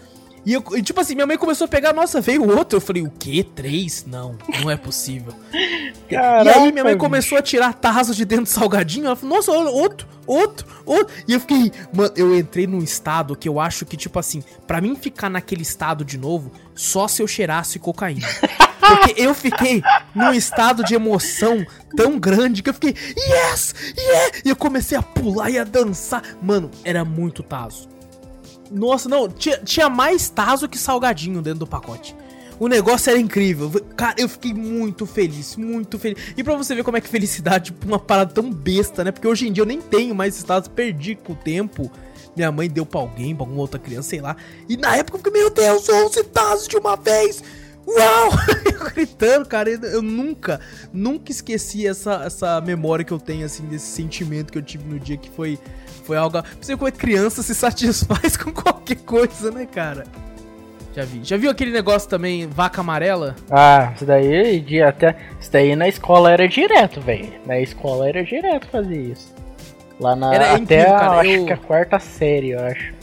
E, 0.50 0.54
eu, 0.54 0.64
e, 0.76 0.82
tipo 0.82 1.00
assim, 1.00 1.14
minha 1.14 1.28
mãe 1.28 1.38
começou 1.38 1.66
a 1.66 1.68
pegar, 1.68 1.94
nossa, 1.94 2.20
veio 2.20 2.44
outro. 2.58 2.78
Eu 2.78 2.82
falei, 2.82 3.04
o 3.04 3.12
quê? 3.20 3.46
Três? 3.54 4.04
Não, 4.08 4.36
não 4.64 4.72
é 4.72 4.76
possível. 4.76 5.32
e 6.10 6.16
aí 6.16 6.72
minha 6.72 6.84
mãe 6.84 6.94
Caraca, 6.94 6.98
começou 6.98 7.38
a 7.38 7.42
tirar 7.44 7.72
Tazos 7.76 8.16
de 8.16 8.26
dentro 8.26 8.46
do 8.46 8.50
salgadinho. 8.50 9.06
Ela 9.06 9.16
falou, 9.16 9.36
nossa, 9.36 9.52
outro, 9.52 10.08
outro, 10.26 10.66
outro. 10.88 11.14
E 11.28 11.34
eu 11.34 11.40
fiquei, 11.40 11.72
mano, 11.94 12.12
eu 12.16 12.36
entrei 12.36 12.66
num 12.66 12.82
estado 12.82 13.36
que 13.36 13.48
eu 13.48 13.60
acho 13.60 13.86
que, 13.86 13.96
tipo 13.96 14.18
assim, 14.18 14.44
pra 14.66 14.82
mim 14.82 14.96
ficar 14.96 15.30
naquele 15.30 15.62
estado 15.62 16.04
de 16.04 16.18
novo, 16.18 16.52
só 16.74 17.08
se 17.08 17.22
eu 17.22 17.28
cheirasse 17.28 17.78
cocaína. 17.78 18.28
Porque 18.82 19.22
eu 19.22 19.36
fiquei 19.36 19.84
num 20.16 20.34
estado 20.34 20.84
de 20.84 20.96
emoção 20.96 21.64
tão 21.96 22.18
grande 22.18 22.64
que 22.64 22.72
eu 22.72 22.74
fiquei, 22.74 22.96
yes, 23.16 23.76
yeah! 23.96 24.40
E 24.44 24.50
eu 24.50 24.56
comecei 24.56 24.98
a 24.98 25.04
pular 25.04 25.52
e 25.52 25.60
a 25.60 25.64
dançar. 25.64 26.24
Mano, 26.42 26.72
era 26.84 27.06
muito 27.06 27.44
taso. 27.44 27.99
Nossa, 28.72 29.10
não, 29.10 29.28
tinha, 29.28 29.58
tinha 29.58 29.90
mais 29.90 30.30
taso 30.30 30.68
que 30.68 30.78
salgadinho 30.78 31.42
dentro 31.42 31.60
do 31.60 31.68
pacote. 31.68 32.16
O 32.60 32.68
negócio 32.68 33.10
era 33.10 33.18
incrível. 33.18 33.72
Cara, 33.96 34.16
eu 34.18 34.28
fiquei 34.28 34.54
muito 34.54 35.06
feliz, 35.06 35.56
muito 35.56 35.98
feliz. 35.98 36.20
E 36.36 36.44
pra 36.44 36.56
você 36.56 36.76
ver 36.76 36.84
como 36.84 36.98
é 36.98 37.02
que 37.02 37.08
felicidade, 37.08 37.66
tipo, 37.66 37.88
uma 37.88 37.98
parada 37.98 38.34
tão 38.34 38.52
besta, 38.52 39.04
né? 39.04 39.12
Porque 39.12 39.28
hoje 39.28 39.48
em 39.48 39.52
dia 39.52 39.62
eu 39.62 39.68
nem 39.68 39.80
tenho 39.80 40.14
mais 40.14 40.44
tazos, 40.44 40.68
perdi 40.68 41.16
com 41.16 41.34
o 41.34 41.36
tempo. 41.38 41.90
Minha 42.36 42.52
mãe 42.52 42.70
deu 42.70 42.86
pra 42.86 43.00
alguém, 43.00 43.34
pra 43.34 43.44
alguma 43.44 43.62
outra 43.62 43.80
criança, 43.80 44.10
sei 44.10 44.20
lá. 44.20 44.36
E 44.68 44.76
na 44.76 44.98
época 44.98 45.18
eu 45.18 45.24
fiquei, 45.24 45.42
meu 45.42 45.50
Deus, 45.50 45.88
11 45.88 46.24
tazos 46.26 46.68
de 46.68 46.76
uma 46.76 46.98
vez! 46.98 47.42
Uau! 47.88 48.30
Eu 48.80 48.92
gritando, 48.92 49.48
cara, 49.48 49.70
eu 49.70 50.02
nunca, 50.02 50.60
nunca 50.94 51.32
esqueci 51.32 51.88
essa, 51.88 52.24
essa 52.24 52.62
memória 52.62 53.04
que 53.04 53.12
eu 53.12 53.20
tenho, 53.20 53.46
assim, 53.46 53.66
desse 53.66 53.88
sentimento 53.88 54.52
que 54.52 54.58
eu 54.58 54.62
tive 54.62 54.84
no 54.86 55.00
dia 55.00 55.18
que 55.18 55.30
foi, 55.30 55.60
foi 56.10 56.18
algo. 56.18 56.42
Ver 56.62 56.76
como 56.76 56.88
é 56.88 56.92
criança 56.92 57.44
se 57.44 57.54
satisfaz 57.54 58.36
com 58.38 58.52
qualquer 58.52 58.98
coisa, 58.98 59.52
né, 59.52 59.68
cara? 59.68 60.06
Já 60.96 61.06
vi. 61.06 61.20
Já 61.24 61.38
viu 61.38 61.52
aquele 61.52 61.72
negócio 61.72 62.10
também, 62.10 62.48
vaca 62.48 62.82
amarela? 62.82 63.36
Ah, 63.52 63.92
isso 63.96 64.06
daí 64.06 64.60
de 64.60 64.82
até. 64.82 65.16
Isso 65.40 65.52
daí 65.52 65.76
na 65.76 65.88
escola 65.88 66.32
era 66.32 66.48
direto, 66.48 67.00
velho. 67.00 67.32
Na 67.46 67.60
escola 67.60 68.10
era 68.10 68.24
direto 68.24 68.68
fazer 68.70 68.98
isso. 69.00 69.32
Lá 70.00 70.16
na. 70.16 70.34
Era 70.34 70.46
até 70.54 70.60
incrível, 70.62 70.96
a- 70.96 71.00
cara, 71.00 71.20
acho 71.22 71.30
eu- 71.30 71.46
que 71.46 71.54
a 71.54 71.58
quarta 71.58 72.00
série, 72.00 72.50
eu 72.52 72.60
acho. 72.66 72.94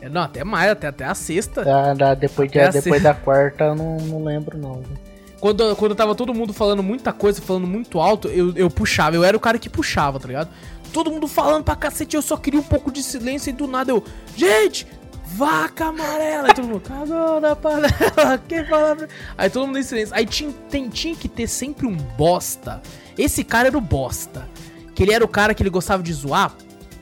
É, 0.00 0.08
Não, 0.08 0.22
até 0.22 0.42
mais, 0.44 0.70
até, 0.70 0.86
até 0.86 1.04
a 1.04 1.14
sexta. 1.14 1.62
Da, 1.62 1.92
da- 1.94 2.14
depois 2.14 2.50
de- 2.50 2.58
depois 2.58 2.82
se- 2.96 3.00
da 3.00 3.12
quarta, 3.14 3.64
eu 3.64 3.74
não, 3.74 3.98
não 3.98 4.24
lembro, 4.24 4.56
não. 4.56 4.74
velho. 4.80 4.98
Quando, 5.40 5.74
quando 5.76 5.94
tava 5.94 6.14
todo 6.14 6.32
mundo 6.32 6.52
falando 6.52 6.82
muita 6.84 7.12
coisa, 7.12 7.42
falando 7.42 7.66
muito 7.66 8.00
alto, 8.00 8.28
eu, 8.28 8.52
eu 8.56 8.70
puxava. 8.70 9.14
Eu 9.16 9.24
era 9.24 9.36
o 9.36 9.40
cara 9.40 9.58
que 9.58 9.68
puxava, 9.68 10.18
tá 10.20 10.26
ligado? 10.28 10.48
Todo 10.92 11.10
mundo 11.10 11.26
falando 11.26 11.64
pra 11.64 11.74
cacete, 11.76 12.16
eu 12.16 12.22
só 12.22 12.36
queria 12.36 12.60
um 12.60 12.64
pouco 12.64 12.90
de 12.92 13.02
silêncio 13.02 13.50
e 13.50 13.52
do 13.52 13.66
nada 13.66 13.90
eu. 13.92 14.04
Gente! 14.36 14.86
Vaca 15.34 15.86
amarela! 15.86 16.48
Aí 16.48 16.54
todo 16.54 16.68
mundo, 16.68 16.80
cagou 16.82 17.40
na 17.40 17.56
panela, 17.56 18.38
quem 18.46 18.64
fala. 18.66 19.08
Aí 19.38 19.48
todo 19.48 19.66
mundo 19.66 19.78
em 19.78 19.82
silêncio. 19.82 20.14
Aí 20.14 20.26
tinha, 20.26 20.52
tem- 20.68 20.90
tinha 20.90 21.14
que 21.16 21.28
ter 21.28 21.46
sempre 21.46 21.86
um 21.86 21.96
bosta. 21.96 22.82
Esse 23.16 23.42
cara 23.42 23.68
era 23.68 23.78
o 23.78 23.80
bosta. 23.80 24.46
Que 24.94 25.02
ele 25.02 25.12
era 25.14 25.24
o 25.24 25.28
cara 25.28 25.54
que 25.54 25.62
ele 25.62 25.70
gostava 25.70 26.02
de 26.02 26.12
zoar, 26.12 26.54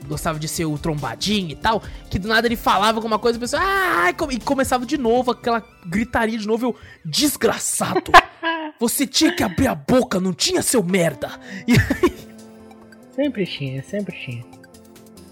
gostava 0.07 0.39
de 0.39 0.47
ser 0.47 0.63
o 0.63 0.77
trombadinho 0.77 1.49
e 1.51 1.55
tal, 1.55 1.83
que 2.09 2.17
do 2.17 2.29
nada 2.29 2.47
ele 2.47 2.55
falava 2.55 2.97
alguma 2.97 3.19
coisa 3.19 3.37
e 3.37 3.39
a 3.39 3.41
pessoa, 3.41 3.61
ah, 3.61 4.09
e 4.31 4.39
começava 4.39 4.85
de 4.85 4.97
novo 4.97 5.31
aquela 5.31 5.61
gritaria 5.85 6.37
de 6.37 6.47
novo, 6.47 6.67
eu, 6.67 6.75
desgraçado, 7.03 8.01
você 8.79 9.05
tinha 9.05 9.33
que 9.35 9.43
abrir 9.43 9.67
a 9.67 9.75
boca, 9.75 10.19
não 10.21 10.33
tinha 10.33 10.61
seu 10.61 10.81
merda. 10.81 11.31
E 11.67 11.73
aí, 11.73 12.17
Sempre 13.15 13.45
tinha, 13.45 13.83
sempre 13.83 14.17
tinha. 14.17 14.43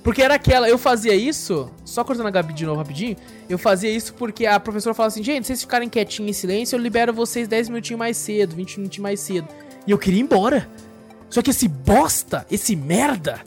porque 0.04 0.22
era 0.22 0.36
aquela, 0.36 0.68
eu 0.68 0.78
fazia 0.78 1.16
isso, 1.16 1.72
só 1.86 2.04
cortando 2.04 2.28
a 2.28 2.32
Gabi 2.32 2.54
de 2.54 2.66
novo 2.66 2.78
rapidinho, 2.80 3.16
eu 3.48 3.58
fazia 3.58 3.90
isso 3.90 4.14
porque 4.14 4.46
a 4.46 4.60
professora 4.60 4.94
falava 4.94 5.14
assim, 5.14 5.24
gente, 5.24 5.44
se 5.44 5.48
vocês 5.48 5.62
ficarem 5.62 5.88
quietinhos 5.88 6.30
em 6.30 6.34
silêncio, 6.34 6.76
eu 6.76 6.82
libero 6.82 7.14
vocês 7.14 7.48
10 7.48 7.70
minutinhos 7.70 8.00
mais 8.00 8.18
cedo, 8.18 8.56
20 8.56 8.78
minutinhos 8.78 9.04
mais 9.04 9.20
cedo. 9.20 9.48
E 9.86 9.92
eu 9.92 9.98
queria 9.98 10.20
ir 10.20 10.24
embora. 10.24 10.70
Só 11.30 11.42
que 11.42 11.52
esse 11.52 11.68
bosta, 11.68 12.46
esse 12.50 12.76
merda, 12.76 13.40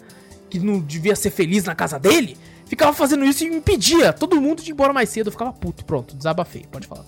que 0.49 0.59
não 0.59 0.81
devia 0.81 1.17
ser 1.17 1.31
feliz 1.31 1.65
na 1.65 1.75
casa 1.75 1.99
dele, 1.99 2.37
ficava 2.67 2.93
fazendo 2.93 3.25
isso 3.25 3.45
e 3.45 3.51
me 3.51 3.57
impedia 3.57 4.13
todo 4.13 4.41
mundo 4.41 4.63
de 4.63 4.71
ir 4.71 4.73
embora 4.73 4.93
mais 4.93 5.09
cedo. 5.09 5.29
Eu 5.29 5.33
ficava 5.33 5.53
puto, 5.53 5.85
pronto, 5.85 6.15
desabafei, 6.15 6.65
pode 6.71 6.87
falar. 6.87 7.05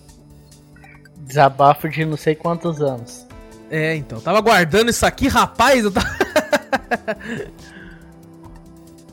Desabafo 1.19 1.89
de 1.89 2.05
não 2.05 2.17
sei 2.17 2.35
quantos 2.35 2.83
anos. 2.83 3.27
É, 3.71 3.95
então, 3.95 4.21
tava 4.21 4.41
guardando 4.41 4.91
isso 4.91 5.07
aqui, 5.07 5.29
rapaz, 5.29 5.85
eu 5.85 5.93
tava... 5.93 6.07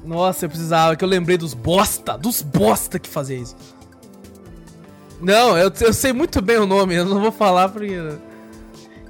Nossa, 0.04 0.46
eu 0.46 0.50
precisava, 0.50 0.96
que 0.96 1.04
eu 1.04 1.10
lembrei 1.10 1.38
dos 1.38 1.54
bosta, 1.54 2.18
dos 2.18 2.42
bosta 2.42 2.98
que 2.98 3.08
fazia 3.08 3.38
isso. 3.38 3.56
Não, 5.22 5.56
eu, 5.56 5.72
eu 5.82 5.94
sei 5.94 6.12
muito 6.12 6.42
bem 6.42 6.58
o 6.58 6.66
nome, 6.66 6.96
eu 6.96 7.06
não 7.06 7.22
vou 7.22 7.32
falar 7.32 7.70
porque. 7.70 7.96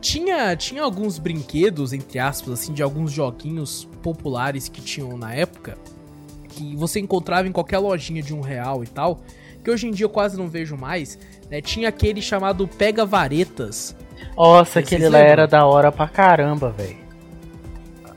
Tinha, 0.02 0.56
tinha 0.56 0.82
alguns 0.82 1.20
brinquedos, 1.20 1.94
entre 1.94 2.18
aspas, 2.18 2.54
assim, 2.54 2.74
de 2.74 2.82
alguns 2.82 3.12
joguinhos 3.12 3.88
populares 4.02 4.68
que 4.68 4.82
tinham 4.82 5.16
na 5.16 5.34
época, 5.34 5.78
que 6.50 6.76
você 6.76 7.00
encontrava 7.00 7.48
em 7.48 7.52
qualquer 7.52 7.78
lojinha 7.78 8.22
de 8.22 8.34
um 8.34 8.42
real 8.42 8.84
e 8.84 8.88
tal, 8.88 9.22
que 9.64 9.70
hoje 9.70 9.88
em 9.88 9.92
dia 9.92 10.06
eu 10.06 10.10
quase 10.10 10.38
não 10.38 10.48
vejo 10.48 10.76
mais, 10.76 11.20
né? 11.52 11.62
Tinha 11.62 11.90
aquele 11.90 12.20
chamado 12.20 12.68
Pega 12.68 13.06
Varetas. 13.06 13.96
Nossa, 14.36 14.74
Vocês 14.74 14.86
aquele 14.86 15.08
lá 15.08 15.20
era 15.20 15.48
da 15.48 15.68
hora 15.68 15.92
pra 15.92 16.08
caramba, 16.08 16.72
velho. 16.72 16.98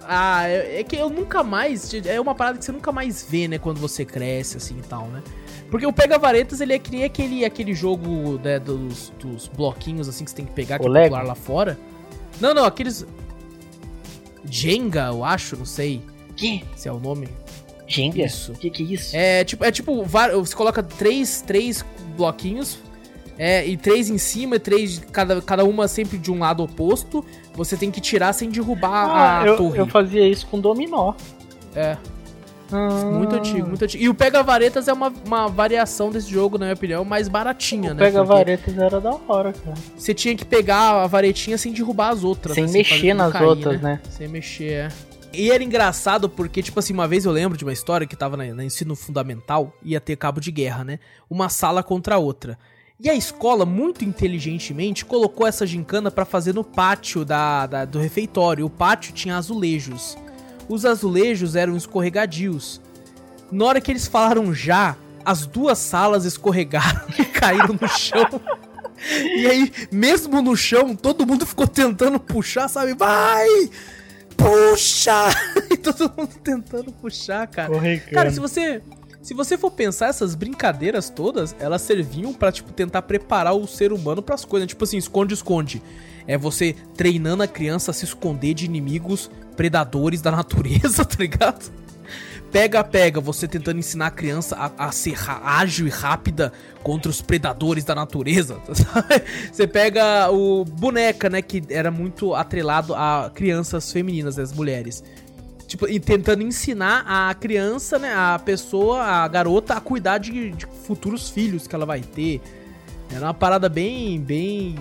Ah, 0.07 0.49
é, 0.49 0.81
é 0.81 0.85
que 0.85 0.97
eu 0.97 1.09
nunca 1.11 1.43
mais. 1.43 1.93
É 2.07 2.21
uma 2.21 2.35
parada 2.35 2.59
que 2.59 2.65
você 2.65 2.73
nunca 2.73 2.93
mais 2.93 3.27
vê, 3.29 3.49
né? 3.49 3.59
Quando 3.59 3.79
você 3.79 4.05
cresce, 4.05 4.57
assim 4.57 4.79
e 4.79 4.83
tal, 4.83 5.07
né? 5.09 5.23
Porque 5.71 5.87
o 5.87 5.93
Pega 5.93 6.19
Varetas, 6.19 6.61
ele 6.61 6.73
é 6.75 6.79
que 6.79 6.91
nem 6.91 7.05
aquele, 7.05 7.45
aquele 7.45 7.75
jogo 7.75 8.39
né, 8.45 8.59
dos, 8.61 9.13
dos 9.19 9.49
bloquinhos, 9.49 10.09
assim, 10.09 10.25
que 10.25 10.31
você 10.31 10.37
tem 10.37 10.47
que 10.47 10.53
pegar, 10.53 10.79
que 10.79 10.85
O 10.85 10.89
é 10.89 10.91
Lego? 10.91 11.09
popular 11.15 11.27
lá 11.27 11.35
fora. 11.35 11.79
Não, 12.41 12.55
não, 12.55 12.65
aqueles. 12.65 13.05
Jenga, 14.49 15.07
eu 15.07 15.25
acho, 15.25 15.57
não 15.57 15.65
sei 15.65 16.03
Que? 16.37 16.63
se 16.77 16.89
é 16.89 16.93
o 16.93 17.01
nome. 17.01 17.29
Jenga? 17.87 18.25
Isso. 18.25 18.53
Que 18.53 18.71
que 18.71 18.83
é 18.83 18.87
isso? 18.87 19.17
É 19.17 19.45
tipo, 19.45 19.65
é 19.65 19.71
tipo, 19.73 20.05
você 20.05 20.55
coloca 20.55 20.83
três, 20.83 21.41
três 21.41 21.85
bloquinhos, 22.17 22.79
é, 23.39 23.67
e 23.67 23.77
três 23.77 24.09
em 24.11 24.19
cima, 24.19 24.57
e 24.57 24.59
três, 24.59 25.01
cada, 25.11 25.41
cada 25.43 25.65
uma 25.65 25.89
sempre 25.89 26.19
de 26.19 26.31
um 26.31 26.39
lado 26.39 26.63
oposto. 26.63 27.25
Você 27.55 27.77
tem 27.77 27.91
que 27.91 28.01
tirar 28.01 28.33
sem 28.33 28.51
derrubar 28.51 28.91
Ah, 28.91 29.41
a 29.43 29.47
eu, 29.47 29.57
torre. 29.57 29.79
eu 29.79 29.87
fazia 29.87 30.27
isso 30.27 30.47
com 30.47 30.59
dominó. 30.61 31.15
É. 31.75 31.97
Ah. 32.73 33.05
Muito 33.13 33.35
antigo, 33.37 33.69
muito 33.69 33.85
antigo. 33.85 34.03
E 34.03 34.09
o 34.09 34.15
Pega 34.15 34.43
Varetas 34.43 34.89
é 34.89 34.93
uma, 34.93 35.13
uma 35.25 35.47
variação 35.47 36.11
desse 36.11 36.29
jogo, 36.31 36.59
na 36.59 36.67
minha 36.67 36.75
opinião, 36.75 37.05
mais 37.05 37.29
baratinha, 37.29 37.93
O 37.93 37.95
né? 37.95 38.05
Pega 38.05 38.25
varetas 38.25 38.77
era 38.77 39.01
da 39.01 39.15
hora, 39.29 39.53
cara. 39.53 39.77
Você 39.97 40.13
tinha 40.13 40.35
que 40.35 40.45
pegar 40.45 41.03
a 41.03 41.07
varetinha 41.07 41.57
sem 41.57 41.73
derrubar 41.73 42.11
as 42.11 42.25
outras. 42.25 42.55
Sem 42.55 42.67
né? 42.67 42.73
mexer 42.73 43.15
nas 43.15 43.41
outras, 43.41 43.81
né? 43.81 44.01
Sem 44.11 44.27
mexer, 44.29 44.73
é. 44.73 44.89
E 45.33 45.51
era 45.51 45.63
engraçado 45.63 46.29
porque, 46.29 46.63
tipo 46.63 46.79
assim, 46.79 46.93
uma 46.93 47.09
vez 47.09 47.25
eu 47.25 47.33
lembro 47.33 47.59
de 47.59 47.65
uma 47.65 47.73
história 47.73 48.07
que 48.07 48.17
tava 48.17 48.37
na 48.37 48.65
ensino 48.65 48.95
fundamental, 48.95 49.77
ia 49.83 50.01
ter 50.01 50.17
cabo 50.17 50.41
de 50.41 50.51
guerra, 50.51 50.85
né? 50.85 50.99
Uma 51.29 51.49
sala 51.49 51.83
contra 51.83 52.15
a 52.15 52.19
outra. 52.19 52.57
E 52.99 53.11
a 53.11 53.15
escola, 53.15 53.67
muito 53.67 54.05
inteligentemente, 54.05 55.05
colocou 55.05 55.47
essa 55.47 55.67
gincana 55.67 56.11
pra 56.11 56.25
fazer 56.25 56.55
no 56.55 56.63
pátio 56.63 57.25
da, 57.25 57.67
da- 57.67 57.85
do 57.85 57.99
refeitório. 57.99 58.65
O 58.67 58.71
pátio 58.71 59.13
tinha 59.13 59.37
azulejos. 59.37 60.17
Os 60.69 60.85
azulejos 60.85 61.57
eram 61.57 61.77
escorregadios. 61.77 62.81
Na 63.51 63.65
hora 63.67 63.81
que 63.81 63.91
eles 63.91 64.07
falaram 64.07 64.55
já, 64.55 64.97
as 65.25 65.45
duas 65.45 65.79
salas 65.79 66.25
escorregaram 66.25 67.03
e 67.19 67.25
caíram 67.25 67.77
no 67.81 67.89
chão. 67.89 68.41
E 69.37 69.47
aí, 69.47 69.73
mesmo 69.91 70.41
no 70.41 70.57
chão, 70.57 70.95
todo 70.95 71.27
mundo 71.27 71.45
ficou 71.45 71.67
tentando 71.67 72.19
puxar, 72.21 72.69
sabe? 72.69 72.95
Vai! 72.95 73.49
Puxa! 74.37 75.13
E 75.71 75.77
todo 75.77 76.13
mundo 76.17 76.31
tentando 76.43 76.93
puxar, 76.93 77.47
cara. 77.49 77.73
Cara, 78.15 78.31
se 78.31 78.39
você. 78.39 78.81
Se 79.25 79.33
você 79.33 79.57
for 79.57 79.71
pensar, 79.71 80.09
essas 80.09 80.35
brincadeiras 80.35 81.09
todas, 81.09 81.57
elas 81.59 81.81
serviam 81.81 82.35
pra, 82.35 82.53
tipo, 82.53 82.71
tentar 82.75 83.01
preparar 83.01 83.55
o 83.55 83.67
ser 83.67 83.91
humano 83.91 84.21
pras 84.21 84.45
coisas. 84.45 84.69
Tipo 84.69 84.85
assim, 84.85 84.99
esconde-esconde. 84.99 85.83
É 86.27 86.37
você 86.37 86.77
treinando 86.95 87.43
a 87.43 87.49
criança 87.49 87.91
a 87.91 87.95
se 87.95 88.05
esconder 88.05 88.53
de 88.53 88.67
inimigos 88.67 89.31
predadores 89.57 90.21
da 90.21 90.31
natureza, 90.31 91.03
tá 91.09 91.17
ligado? 91.19 91.73
Pega-pega, 92.53 93.19
você 93.19 93.49
tentando 93.49 93.79
ensinar 93.79 94.09
a 94.09 94.11
criança 94.11 94.57
a, 94.57 94.89
a 94.89 94.93
ser 94.93 95.17
ágil 95.43 95.87
e 95.87 95.91
rápida 95.91 96.53
contra 96.83 97.11
os 97.11 97.23
predadores 97.23 97.83
da 97.83 97.95
natureza. 97.95 98.61
Você 99.51 99.67
pega 99.67 100.31
o 100.31 100.65
boneca, 100.65 101.29
né? 101.29 101.43
Que 101.43 101.65
era 101.69 101.91
muito 101.91 102.33
atrelado 102.33 102.95
a 102.95 103.29
crianças 103.35 103.91
femininas, 103.91 104.39
as 104.39 104.53
mulheres. 104.53 105.03
Tipo, 105.75 105.89
e 105.89 105.99
tentando 105.99 106.41
ensinar 106.45 107.05
a 107.05 107.35
criança, 107.35 107.99
né? 107.99 108.15
A 108.15 108.39
pessoa, 108.39 109.03
a 109.03 109.27
garota, 109.27 109.75
a 109.75 109.81
cuidar 109.81 110.19
de, 110.19 110.51
de 110.53 110.67
futuros 110.87 111.31
filhos 111.31 111.67
que 111.67 111.75
ela 111.75 111.85
vai 111.85 112.01
ter. 112.01 112.41
Era 113.11 113.27
uma 113.27 113.35
parada 113.35 113.69
bem, 113.69 114.21
bem 114.21 114.77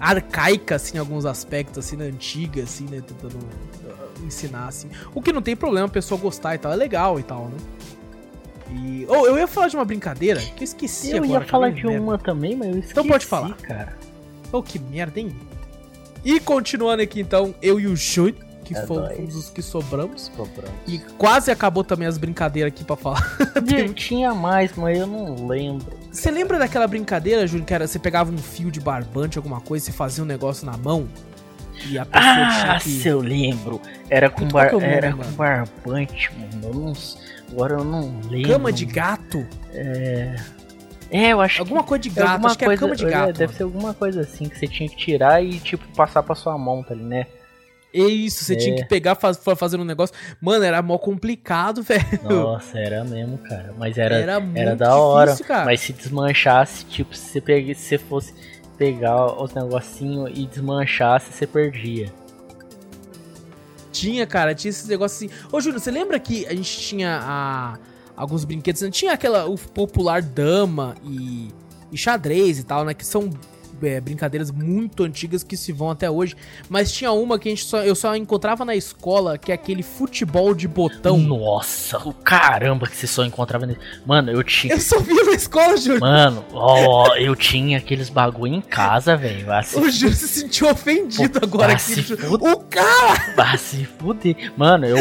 arcaica, 0.00 0.76
assim, 0.76 0.96
em 0.96 1.00
alguns 1.00 1.26
aspectos, 1.26 1.84
assim, 1.84 1.96
né, 1.96 2.06
antiga, 2.06 2.62
assim, 2.62 2.84
né? 2.84 3.02
Tentando 3.06 3.36
uh, 3.36 4.24
ensinar, 4.26 4.68
assim. 4.68 4.88
O 5.14 5.20
que 5.20 5.34
não 5.34 5.42
tem 5.42 5.54
problema 5.54 5.86
a 5.86 5.90
pessoa 5.90 6.18
gostar 6.18 6.54
e 6.54 6.58
tal, 6.58 6.72
é 6.72 6.76
legal 6.76 7.20
e 7.20 7.22
tal, 7.22 7.48
né? 7.50 7.56
E. 8.72 9.04
Oh, 9.10 9.26
eu 9.26 9.36
ia 9.36 9.46
falar 9.46 9.68
de 9.68 9.76
uma 9.76 9.84
brincadeira 9.84 10.40
que 10.40 10.62
eu 10.62 10.64
esqueci 10.64 11.10
Eu 11.10 11.24
agora. 11.24 11.44
ia 11.44 11.46
falar 11.50 11.72
de 11.72 11.82
eu 11.84 11.90
lembro. 11.90 12.04
uma 12.04 12.16
também, 12.16 12.56
mas 12.56 12.68
eu 12.68 12.74
esqueci, 12.78 12.92
Então 12.92 13.06
pode 13.06 13.26
falar. 13.26 13.54
cara. 13.58 13.98
Oh, 14.50 14.62
que 14.62 14.78
merda, 14.78 15.20
hein? 15.20 15.36
E 16.24 16.40
continuando 16.40 17.02
aqui, 17.02 17.20
então, 17.20 17.54
eu 17.60 17.78
e 17.78 17.86
o 17.86 17.94
Júlio, 17.94 18.45
que 18.66 18.76
É 18.76 18.86
fomos 18.86 19.34
os 19.36 19.48
que 19.50 19.62
sobramos. 19.62 20.30
Sobrando. 20.36 20.72
E 20.86 20.98
quase 21.18 21.50
acabou 21.50 21.82
também 21.84 22.06
as 22.08 22.18
brincadeiras 22.18 22.72
aqui 22.72 22.84
pra 22.84 22.96
falar. 22.96 23.22
Tinha- 23.66 23.88
Tinha 23.90 24.34
mais, 24.34 24.72
mas 24.76 24.98
eu 24.98 25.06
não 25.06 25.46
lembro. 25.46 25.96
Você 26.10 26.30
lembra 26.30 26.58
daquela 26.58 26.86
brincadeira, 26.86 27.46
Júlio, 27.46 27.64
que 27.64 27.72
era 27.74 27.86
você 27.86 27.98
pegava 27.98 28.30
um 28.32 28.38
fio 28.38 28.70
de 28.70 28.80
barbante, 28.80 29.36
alguma 29.38 29.60
coisa, 29.60 29.84
você 29.86 29.92
fazia 29.92 30.22
um 30.24 30.26
negócio 30.26 30.64
na 30.66 30.76
mão 30.76 31.08
e 31.88 31.98
a 31.98 32.04
pessoa 32.06 32.32
Ah, 32.32 32.78
tinha 32.80 32.80
se 32.80 33.02
que. 33.02 33.08
eu 33.08 33.20
lembro. 33.20 33.80
Era 34.08 34.30
com, 34.30 34.46
bar... 34.48 34.70
que 34.70 34.76
é 34.76 34.78
nome, 34.80 34.92
era 34.92 35.10
mano? 35.10 35.24
com 35.24 35.30
barbante, 35.36 36.30
mano. 36.38 36.60
Eu 36.68 36.74
não... 36.74 36.92
Agora 37.52 37.74
eu 37.74 37.84
não 37.84 38.20
lembro. 38.28 38.50
Cama 38.50 38.72
de 38.72 38.84
gato? 38.86 39.46
É, 41.10 41.32
eu 41.32 41.40
acho 41.40 41.60
Alguma 41.62 41.84
coisa 41.84 42.02
de 42.02 42.10
que... 42.10 42.18
é 42.18 42.22
gato, 42.22 42.32
alguma 42.32 42.48
acho 42.48 42.58
que 42.58 42.64
é 42.64 42.76
cama 42.76 42.96
de 42.96 43.06
é, 43.06 43.10
gato. 43.10 43.26
deve 43.32 43.46
mano. 43.46 43.56
ser 43.56 43.62
alguma 43.62 43.94
coisa 43.94 44.20
assim 44.22 44.48
que 44.48 44.58
você 44.58 44.66
tinha 44.66 44.88
que 44.88 44.96
tirar 44.96 45.42
e, 45.44 45.58
tipo, 45.60 45.84
passar 45.94 46.22
pra 46.22 46.34
sua 46.34 46.58
mão, 46.58 46.82
tá 46.82 46.94
ali, 46.94 47.04
né? 47.04 47.26
É 47.98 48.08
Isso, 48.08 48.44
você 48.44 48.52
É. 48.54 48.56
tinha 48.56 48.76
que 48.76 48.84
pegar 48.84 49.14
faz, 49.14 49.36
fa- 49.38 49.56
fazendo 49.56 49.80
um 49.80 49.84
negócio. 49.84 50.14
Mano, 50.40 50.64
era 50.64 50.82
mó 50.82 50.98
complicado, 50.98 51.82
velho. 51.84 52.04
Nossa, 52.24 52.78
era 52.78 53.02
mesmo, 53.04 53.38
cara. 53.38 53.74
Mas 53.78 53.96
era, 53.96 54.16
Era 54.16 54.42
era, 54.54 54.76
da 54.76 54.96
hora. 54.96 55.30
difícil, 55.32 55.46
cara. 55.46 55.64
Mas 55.64 55.80
se 55.80 55.92
desmanchasse, 55.92 56.84
tipo, 56.84 57.16
se 57.16 57.30
você, 57.30 57.40
pegue, 57.40 57.74
se 57.74 57.82
você 57.88 57.98
fosse 57.98 58.34
pegar 58.76 59.40
os 59.42 59.54
negocinhos 59.54 60.30
e 60.34 60.46
desmanchasse, 60.46 61.32
você 61.32 61.46
perdia. 61.46 62.12
Tinha, 63.92 64.26
cara, 64.26 64.54
tinha 64.54 64.68
esses 64.70 64.86
negócios 64.86 65.22
assim. 65.32 65.48
Ô, 65.50 65.60
Júlio, 65.60 65.80
você 65.80 65.90
lembra 65.90 66.18
que 66.20 66.46
a 66.46 66.54
gente 66.54 66.78
tinha 66.80 67.18
a- 67.22 67.78
alguns 68.14 68.44
brinquedos? 68.44 68.82
né? 68.82 68.90
Tinha 68.90 69.12
aquela, 69.12 69.46
o 69.46 69.56
popular 69.56 70.20
dama 70.20 70.94
e, 71.02 71.48
e 71.90 71.96
xadrez 71.96 72.58
e 72.58 72.64
tal, 72.64 72.84
né? 72.84 72.92
Que 72.92 73.06
são 73.06 73.30
é, 73.82 74.00
brincadeiras 74.00 74.50
muito 74.50 75.04
antigas 75.04 75.42
que 75.42 75.56
se 75.56 75.72
vão 75.72 75.90
até 75.90 76.10
hoje. 76.10 76.34
Mas 76.68 76.92
tinha 76.92 77.12
uma 77.12 77.38
que 77.38 77.48
a 77.48 77.52
gente 77.52 77.64
só, 77.64 77.82
eu 77.82 77.94
só 77.94 78.14
encontrava 78.16 78.64
na 78.64 78.74
escola, 78.74 79.38
que 79.38 79.50
é 79.52 79.54
aquele 79.54 79.82
futebol 79.82 80.54
de 80.54 80.66
botão. 80.68 81.18
Nossa, 81.18 81.98
o 82.06 82.12
caramba 82.12 82.86
que 82.86 82.96
você 82.96 83.06
só 83.06 83.24
encontrava 83.24 83.66
nele. 83.66 83.78
Mano, 84.04 84.30
eu 84.30 84.42
tinha. 84.42 84.74
Eu 84.74 84.80
só 84.80 84.98
via 85.00 85.24
na 85.24 85.32
escola, 85.32 85.76
Júlio. 85.76 86.00
Mano, 86.00 86.44
ó, 86.52 87.14
eu 87.16 87.34
tinha 87.34 87.78
aqueles 87.78 88.08
bagulho 88.10 88.54
em 88.54 88.60
casa, 88.60 89.16
velho. 89.16 89.52
Assim, 89.52 89.80
O 89.80 89.90
Júlio 89.90 90.14
se 90.14 90.28
sentiu 90.28 90.70
ofendido 90.70 91.40
Pô, 91.40 91.46
agora 91.46 91.72
aqui. 91.72 91.82
se 91.82 92.02
fuder. 92.02 92.52
O 92.52 92.60
cara! 92.60 93.34
Ah, 93.36 93.56
se 93.56 93.84
fuder. 93.84 94.52
Mano, 94.56 94.86
eu, 94.86 94.96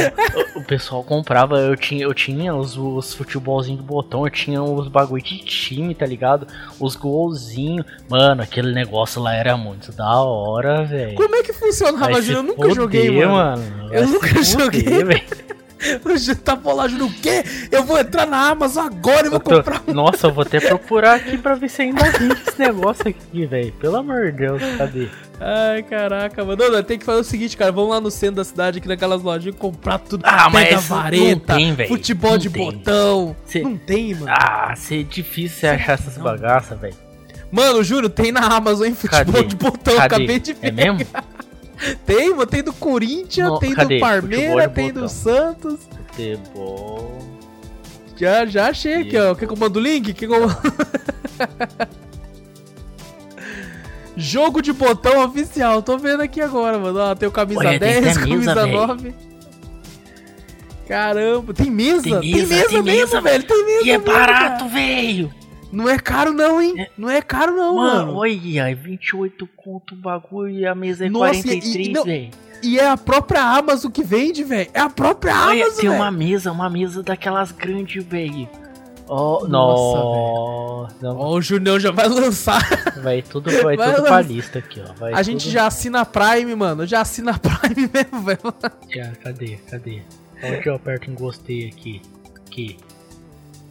o 0.55 0.63
pessoal 0.63 1.03
comprava, 1.03 1.57
eu 1.59 1.75
tinha, 1.75 2.03
eu 2.03 2.13
tinha 2.13 2.53
os, 2.55 2.77
os 2.77 3.13
futebolzinhos 3.13 3.81
do 3.81 3.85
botão, 3.85 4.23
eu 4.25 4.29
tinha 4.29 4.61
os 4.61 4.87
bagulho 4.87 5.23
de 5.23 5.39
time, 5.39 5.95
tá 5.95 6.05
ligado? 6.05 6.47
Os 6.79 6.95
golzinhos. 6.95 7.85
Mano, 8.07 8.43
aquele 8.43 8.64
negócio 8.73 9.21
lá 9.21 9.33
era 9.35 9.55
muito 9.57 9.91
da 9.91 10.19
hora, 10.21 10.83
velho. 10.85 11.15
Como 11.15 11.35
é 11.35 11.43
que 11.43 11.53
funcionava, 11.53 12.11
Vai 12.13 12.21
Júlio? 12.21 12.37
Eu 12.37 12.43
nunca 12.43 12.73
joguei, 12.73 13.25
mano. 13.25 13.63
Vai 13.89 13.97
Eu 13.99 14.07
nunca 14.07 14.27
fuder, 14.27 14.43
joguei. 14.43 14.83
velho. 15.03 15.45
O 16.03 16.17
Júlio 16.17 16.41
tá 16.41 16.57
falando, 16.57 16.89
Júlio, 16.89 17.05
o 17.07 17.13
quê? 17.13 17.43
Eu 17.71 17.83
vou 17.83 17.99
entrar 17.99 18.25
na 18.25 18.49
Amazon 18.49 18.85
agora 18.87 19.27
e 19.27 19.29
vou 19.29 19.39
tô- 19.39 19.57
comprar 19.57 19.83
um. 19.87 19.93
Nossa, 19.93 20.27
eu 20.27 20.33
vou 20.33 20.41
até 20.41 20.59
procurar 20.59 21.15
aqui 21.15 21.37
pra 21.37 21.53
ver 21.53 21.69
se 21.69 21.81
ainda 21.83 22.03
vende 22.11 22.33
esse 22.47 22.57
negócio 22.57 23.07
aqui, 23.07 23.45
velho. 23.45 23.71
Pelo 23.73 23.97
amor 23.97 24.31
de 24.31 24.37
Deus, 24.37 24.61
cadê? 24.77 25.09
Ai, 25.39 25.83
caraca, 25.83 26.43
mano. 26.45 26.71
Não, 26.71 26.81
tem 26.81 26.97
que 26.97 27.05
fazer 27.05 27.19
o 27.19 27.23
seguinte, 27.23 27.55
cara. 27.57 27.71
Vamos 27.71 27.89
lá 27.91 27.99
no 28.01 28.09
centro 28.09 28.37
da 28.37 28.43
cidade, 28.45 28.79
aqui 28.79 28.87
naquelas 28.87 29.21
lojinhas, 29.21 29.55
comprar 29.57 29.99
tudo. 29.99 30.23
Ah, 30.25 30.49
mas 30.49 30.69
isso 30.79 30.89
não 30.93 31.01
vareta, 31.01 31.53
tem, 31.55 31.73
velho. 31.73 31.89
futebol 31.89 32.31
Não 32.31 32.37
de 32.37 32.49
tem. 32.49 32.65
botão. 32.71 33.35
Cê- 33.45 33.61
Não 33.61 33.77
tem, 33.77 34.15
mano. 34.15 34.27
Ah, 34.29 34.73
é 34.73 35.03
difícil 35.03 35.59
você 35.59 35.67
achar 35.67 35.93
essas 35.93 36.17
bagaças, 36.17 36.79
velho. 36.79 36.95
Mano, 37.55 37.81
juro, 37.85 38.09
tem 38.09 38.33
na 38.33 38.41
Amazon, 38.41 38.87
hein? 38.87 38.93
Futebol 38.93 39.33
Cadê? 39.35 39.47
de 39.47 39.55
botão. 39.55 39.95
Cadê? 39.95 40.05
Acabei 40.15 40.39
de 40.39 40.51
ver. 40.51 40.67
É 40.67 40.71
mesmo? 40.71 40.99
Tem, 42.05 42.29
mano. 42.31 42.45
Tem 42.45 42.61
do 42.63 42.73
Corinthians, 42.73 43.49
Não, 43.49 43.59
tem 43.59 43.73
cadê? 43.73 43.95
do 43.95 44.01
Parmeira, 44.01 44.67
tem 44.69 44.87
botão. 44.87 45.03
do 45.03 45.09
Santos. 45.09 45.79
Futebol. 46.07 47.17
Já, 48.17 48.45
já 48.45 48.69
achei 48.69 48.93
aqui, 49.01 49.17
ó. 49.17 49.35
Quer 49.35 49.45
que 49.45 49.53
eu 49.53 49.57
mando 49.57 49.79
o 49.79 49.81
link? 49.81 50.13
Quer 50.13 50.27
que 50.27 50.33
eu... 50.33 50.47
Jogo 54.17 54.61
de 54.61 54.71
botão 54.73 55.23
oficial. 55.25 55.81
Tô 55.81 55.97
vendo 55.97 56.21
aqui 56.21 56.39
agora, 56.41 56.77
mano. 56.77 56.97
Ó, 56.99 57.15
tem 57.15 57.27
o 57.27 57.31
camisa 57.31 57.59
Olha, 57.59 57.79
tem 57.79 58.01
10, 58.01 58.17
camisa, 58.17 58.53
camisa 58.53 58.55
véi. 58.55 58.73
9. 58.73 59.13
Caramba, 60.87 61.53
tem 61.53 61.71
mesa? 61.71 62.19
Tem 62.21 62.31
mesa, 62.31 62.47
tem 62.69 62.83
mesmo, 62.83 62.83
mesa, 62.83 63.21
velho. 63.21 63.43
Tem 63.43 63.65
mesa. 63.65 63.85
E 63.85 63.91
é 63.91 63.97
mesmo, 63.97 64.13
barato, 64.13 64.67
velho! 64.69 65.33
Não 65.71 65.89
é 65.89 65.97
caro, 65.99 66.31
não, 66.33 66.61
hein? 66.61 66.87
Não 66.97 67.09
é 67.09 67.21
caro, 67.21 67.55
não, 67.55 67.75
Mano, 67.75 68.05
mano. 68.07 68.17
olha, 68.19 68.75
28 68.75 69.47
conto 69.57 69.93
o 69.93 69.97
bagulho 69.97 70.49
e 70.49 70.65
a 70.65 70.73
mesa 70.75 71.05
é 71.05 71.09
Nossa, 71.09 71.39
e- 71.39 71.43
43, 71.43 71.87
e 71.87 71.91
não- 71.91 72.03
velho. 72.03 72.29
E 72.63 72.79
é 72.79 72.87
a 72.87 72.97
própria 72.97 73.41
Amazon 73.43 73.91
que 73.91 74.03
vende, 74.03 74.43
velho. 74.43 74.69
É 74.73 74.79
a 74.79 74.89
própria 74.89 75.33
Olha, 75.47 75.63
Amazon, 75.65 75.79
tem 75.81 75.89
velho. 75.89 76.01
uma 76.01 76.11
mesa, 76.11 76.51
uma 76.51 76.69
mesa 76.69 77.03
daquelas 77.03 77.51
grandes, 77.51 78.03
velho. 78.03 78.47
Ó, 79.07 79.45
Nossa, 79.47 80.95
nossa, 80.99 81.13
Ó, 81.19 81.35
o 81.35 81.41
Junião 81.41 81.79
já 81.79 81.91
vai 81.91 82.07
lançar. 82.07 82.59
vai 83.03 83.21
tudo, 83.21 83.51
vai, 83.61 83.75
Vai 83.77 83.93
tudo 83.95 84.03
pra 84.05 84.21
lista 84.21 84.59
aqui, 84.59 84.81
ó. 84.81 84.93
Vai 84.93 85.13
A 85.13 85.21
gente 85.21 85.43
tudo- 85.43 85.51
já 85.51 85.67
assina 85.67 86.01
a 86.01 86.05
Prime, 86.05 86.55
mano. 86.55 86.87
Já 86.87 87.01
assina 87.01 87.31
a 87.35 87.37
Prime 87.39 87.87
mesmo, 87.93 88.21
velho. 88.23 88.39
Já, 88.89 89.11
cadê, 89.23 89.57
cadê? 89.69 90.01
Onde 90.43 90.67
eu 90.67 90.75
aperto 90.75 91.11
em 91.11 91.13
gostei 91.13 91.67
aqui? 91.67 92.01
Aqui. 92.47 92.77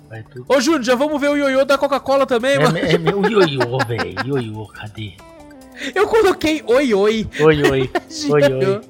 Vai 0.08 0.22
tudo. 0.22 0.44
Ô, 0.48 0.60
Júnior, 0.60 0.82
já 0.82 0.94
vamos 0.94 1.20
ver 1.20 1.28
o 1.30 1.36
ioiô 1.36 1.64
da 1.64 1.76
Coca-Cola 1.78 2.26
também, 2.26 2.52
É, 2.56 2.58
mano. 2.58 2.78
é 2.78 2.98
meu 2.98 3.22
ioiô, 3.22 3.78
velho. 3.86 4.14
Ioiô, 4.26 4.66
cadê? 4.66 5.12
Eu 5.94 6.06
coloquei 6.06 6.62
oi, 6.66 6.94
oi. 6.94 7.28
Oi, 7.40 7.62
oi. 7.70 7.90
Oi, 8.30 8.52
oi. 8.52 8.80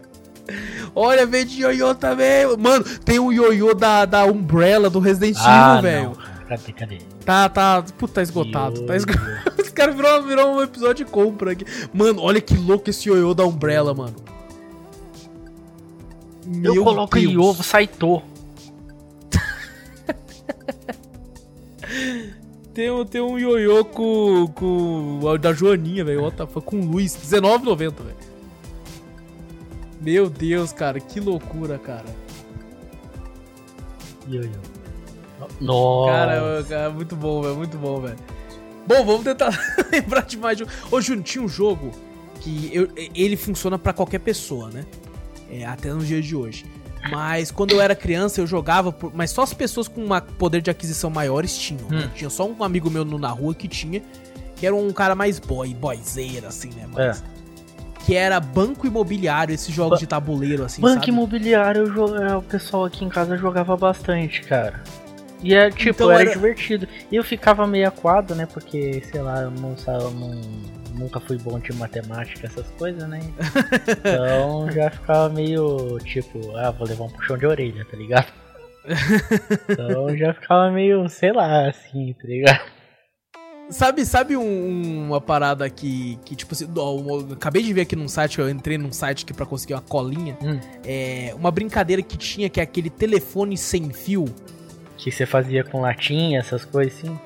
Olha, 0.94 1.26
vem 1.26 1.46
de 1.46 1.62
ioiô 1.62 1.94
também. 1.94 2.44
Mano, 2.58 2.84
tem 3.04 3.18
o 3.18 3.32
ioiô 3.32 3.74
da, 3.74 4.04
da 4.04 4.24
Umbrella, 4.26 4.90
do 4.90 4.98
Resident 5.00 5.36
Ah, 5.40 5.78
Evil, 5.78 5.82
velho. 5.82 6.04
não, 6.04 6.14
cara. 6.14 6.34
Cadê, 6.48 6.72
cadê? 6.72 6.98
Tá, 7.24 7.48
tá. 7.48 7.82
Puta, 7.96 8.14
tá 8.14 8.22
esgotado. 8.22 8.82
Tá 8.82 8.94
esgotado. 8.94 9.54
Os 9.62 9.70
caras 9.70 9.96
virou, 9.96 10.22
virou 10.22 10.54
um 10.56 10.62
episódio 10.62 11.04
de 11.06 11.10
compra 11.10 11.52
aqui. 11.52 11.64
Mano, 11.92 12.20
olha 12.20 12.40
que 12.40 12.54
louco 12.56 12.90
esse 12.90 13.08
ioiô 13.08 13.32
da 13.32 13.44
Umbrella, 13.46 13.94
mano. 13.94 14.14
Eu 16.46 16.74
Meu 16.74 16.84
coloco 16.84 17.18
Deus. 17.18 17.32
ioiô, 17.32 17.54
Saitô. 17.54 18.22
Tem, 22.74 22.90
um- 22.90 23.04
tem 23.04 23.20
um 23.20 23.38
ioiô 23.38 23.84
com, 23.84 24.46
com 24.48 25.20
da 25.40 25.52
Joaninha, 25.52 26.04
velho. 26.04 26.30
Com 26.64 26.80
o 26.80 26.84
Luiz. 26.84 27.14
R$19,90, 27.14 27.76
velho. 28.02 28.16
Meu 30.00 30.28
Deus, 30.28 30.72
cara. 30.72 30.98
Que 31.00 31.20
loucura, 31.20 31.78
cara. 31.78 32.04
Ioiô. 34.28 34.48
Nossa. 35.60 36.12
Cara, 36.12 36.64
cara, 36.68 36.90
muito 36.90 37.14
bom, 37.16 37.42
velho. 37.42 37.56
Muito 37.56 37.76
bom, 37.78 38.00
velho. 38.00 38.16
Bom, 38.86 39.04
vamos 39.04 39.24
tentar 39.24 39.50
lembrar 39.92 40.22
de 40.22 40.36
mais 40.36 40.56
de 40.58 40.64
um. 40.64 40.66
Ô, 40.90 41.00
Júnior, 41.00 41.24
tinha 41.24 41.44
um 41.44 41.48
jogo 41.48 41.90
que 42.40 42.70
eu- 42.72 42.88
ele 43.14 43.36
funciona 43.36 43.78
pra 43.78 43.92
qualquer 43.92 44.18
pessoa, 44.20 44.68
né? 44.70 44.84
É, 45.50 45.64
até 45.64 45.92
nos 45.92 46.06
dias 46.06 46.24
de 46.24 46.34
hoje. 46.34 46.66
Mas 47.10 47.50
quando 47.50 47.72
eu 47.72 47.80
era 47.80 47.94
criança, 47.94 48.40
eu 48.40 48.46
jogava, 48.46 48.90
por- 48.92 49.12
mas 49.14 49.30
só 49.30 49.42
as 49.42 49.52
pessoas 49.54 49.88
com 49.88 50.02
um 50.04 50.20
poder 50.38 50.60
de 50.62 50.70
aquisição 50.70 51.10
maiores 51.10 51.56
tinham. 51.56 51.86
né? 51.88 52.04
Hum. 52.06 52.10
Tinha 52.14 52.30
só 52.30 52.46
um 52.48 52.62
amigo 52.64 52.90
meu 52.90 53.04
na 53.04 53.28
rua 53.28 53.54
que 53.54 53.68
tinha, 53.68 54.02
que 54.56 54.66
era 54.66 54.74
um 54.74 54.90
cara 54.92 55.14
mais 55.14 55.38
boy, 55.38 55.74
boyzeira, 55.74 56.48
assim, 56.48 56.70
né? 56.70 56.86
Mas, 56.92 57.22
Que 58.06 58.14
era 58.14 58.38
banco 58.38 58.86
imobiliário, 58.86 59.54
esses 59.54 59.74
jogos 59.74 59.92
Ba- 59.92 60.00
de 60.00 60.06
tabuleiro, 60.06 60.62
assim, 60.64 60.82
Banco 60.82 60.96
sabe? 61.00 61.08
imobiliário, 61.10 61.84
é, 62.22 62.36
o 62.36 62.42
pessoal 62.42 62.84
aqui 62.84 63.02
em 63.02 63.08
casa 63.08 63.34
jogava 63.36 63.74
bastante, 63.78 64.42
cara. 64.42 64.82
E 65.42 65.54
é 65.54 65.70
tipo, 65.70 65.90
Então 66.04 66.10
era, 66.10 66.22
era- 66.22 66.32
divertido. 66.32 66.86
E 67.10 67.16
eu 67.16 67.24
ficava 67.24 67.66
meio 67.66 67.88
aquado, 67.88 68.34
né? 68.34 68.46
Porque, 68.46 69.02
sei 69.10 69.22
lá, 69.22 69.40
eu 69.40 69.50
não, 69.50 69.74
eu 69.86 70.10
não 70.10 70.40
nunca 70.94 71.20
fui 71.20 71.36
bom 71.38 71.58
de 71.58 71.72
matemática, 71.74 72.46
essas 72.46 72.66
coisas, 72.78 73.08
né? 73.08 73.20
Então 73.98 74.70
já 74.72 74.90
ficava 74.90 75.28
meio 75.28 75.98
tipo, 76.00 76.56
ah, 76.56 76.70
vou 76.70 76.86
levar 76.86 77.04
um 77.04 77.10
puxão 77.10 77.36
de 77.38 77.46
orelha, 77.46 77.84
tá 77.84 77.96
ligado? 77.96 78.32
Então 79.68 80.16
já 80.16 80.34
ficava 80.34 80.70
meio, 80.70 81.08
sei 81.08 81.32
lá, 81.32 81.68
assim, 81.68 82.14
tá 82.20 82.26
ligado? 82.28 82.60
Sabe, 83.70 84.04
sabe 84.04 84.36
um- 84.36 85.06
uma 85.06 85.20
parada 85.22 85.68
que, 85.70 86.18
que 86.24 86.36
tipo 86.36 86.52
assim, 86.54 86.68
acabei 87.32 87.62
de 87.62 87.72
ver 87.72 87.80
aqui 87.82 87.96
num 87.96 88.08
site, 88.08 88.38
eu 88.38 88.48
entrei 88.50 88.76
num 88.76 88.92
site 88.92 89.24
aqui 89.24 89.32
pra 89.32 89.46
conseguir 89.46 89.72
uma 89.72 89.80
colinha, 89.80 90.36
Hum. 90.42 90.60
é 90.84 91.32
uma 91.34 91.50
brincadeira 91.50 92.02
que 92.02 92.16
tinha 92.18 92.50
que 92.50 92.60
é 92.60 92.62
aquele 92.62 92.90
telefone 92.90 93.56
sem 93.56 93.90
fio. 93.90 94.26
Que 94.98 95.10
você 95.10 95.24
fazia 95.24 95.64
com 95.64 95.80
latinha, 95.80 96.40
essas 96.40 96.64
coisas 96.64 96.94
assim. 96.98 97.18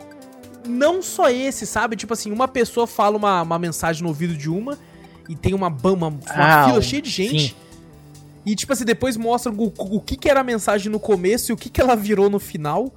Não 0.69 1.03
só 1.03 1.29
esse, 1.31 1.67
sabe? 1.67 1.97
Tipo 1.97 2.13
assim, 2.13 2.31
uma 2.31 2.47
pessoa 2.49 2.87
fala 2.87 3.17
uma, 3.17 3.43
uma 3.43 3.59
mensagem 3.59 4.03
no 4.03 4.09
ouvido 4.09 4.37
de 4.37 4.49
uma 4.51 4.79
e 5.29 5.35
tem 5.35 5.55
uma, 5.55 5.69
uma, 5.69 5.93
uma 6.09 6.19
Ah, 6.29 6.65
fila 6.67 6.83
cheia 6.83 7.03
de 7.03 7.11
gente. 7.11 7.49
sim. 7.49 7.55
E 8.47 8.55
tipo 8.55 8.73
assim, 8.73 8.85
depois 8.85 9.17
mostra 9.17 9.53
o, 9.53 9.73
o 9.79 10.01
que, 10.01 10.17
que 10.17 10.29
era 10.31 10.41
a 10.41 10.45
mensagem 10.45 10.91
no 10.91 10.99
começo 11.01 11.51
e 11.51 11.53
o 11.53 11.57
que, 11.57 11.69
que 11.69 11.81
ela 11.81 11.95
virou 11.97 12.31
no 12.31 12.39
final. 12.39 12.93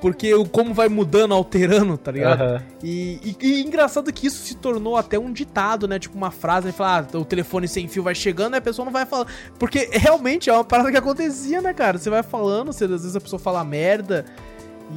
Porque 0.00 0.32
o 0.32 0.44
como 0.46 0.72
vai 0.72 0.88
mudando, 0.88 1.34
alterando, 1.34 1.98
tá 1.98 2.12
ligado? 2.12 2.40
Aham. 2.40 2.62
E, 2.84 3.34
e- 3.40 3.46
e 3.46 3.60
engraçado 3.64 4.12
que 4.12 4.28
isso 4.28 4.44
se 4.46 4.54
tornou 4.54 4.96
até 4.96 5.18
um 5.18 5.32
ditado, 5.32 5.88
né? 5.88 5.98
Tipo 5.98 6.16
uma 6.16 6.30
frase, 6.30 6.66
né? 6.68 6.72
Falar, 6.72 7.08
ah, 7.12 7.18
o 7.18 7.24
telefone 7.24 7.66
sem 7.66 7.88
fio 7.88 8.04
vai 8.04 8.14
chegando, 8.14 8.54
aí 8.54 8.58
a 8.58 8.62
pessoa 8.62 8.84
não 8.86 8.92
vai 8.92 9.04
falar. 9.04 9.26
Porque 9.58 9.88
realmente 9.90 10.48
é 10.48 10.52
uma 10.52 10.62
parada 10.62 10.92
que 10.92 10.96
acontecia, 10.96 11.60
né, 11.60 11.74
cara? 11.74 11.98
Você 11.98 12.08
vai 12.08 12.22
falando, 12.22 12.72
você, 12.72 12.84
às 12.84 12.90
vezes 12.90 13.16
a 13.16 13.20
pessoa 13.20 13.40
fala 13.40 13.64
merda 13.64 14.24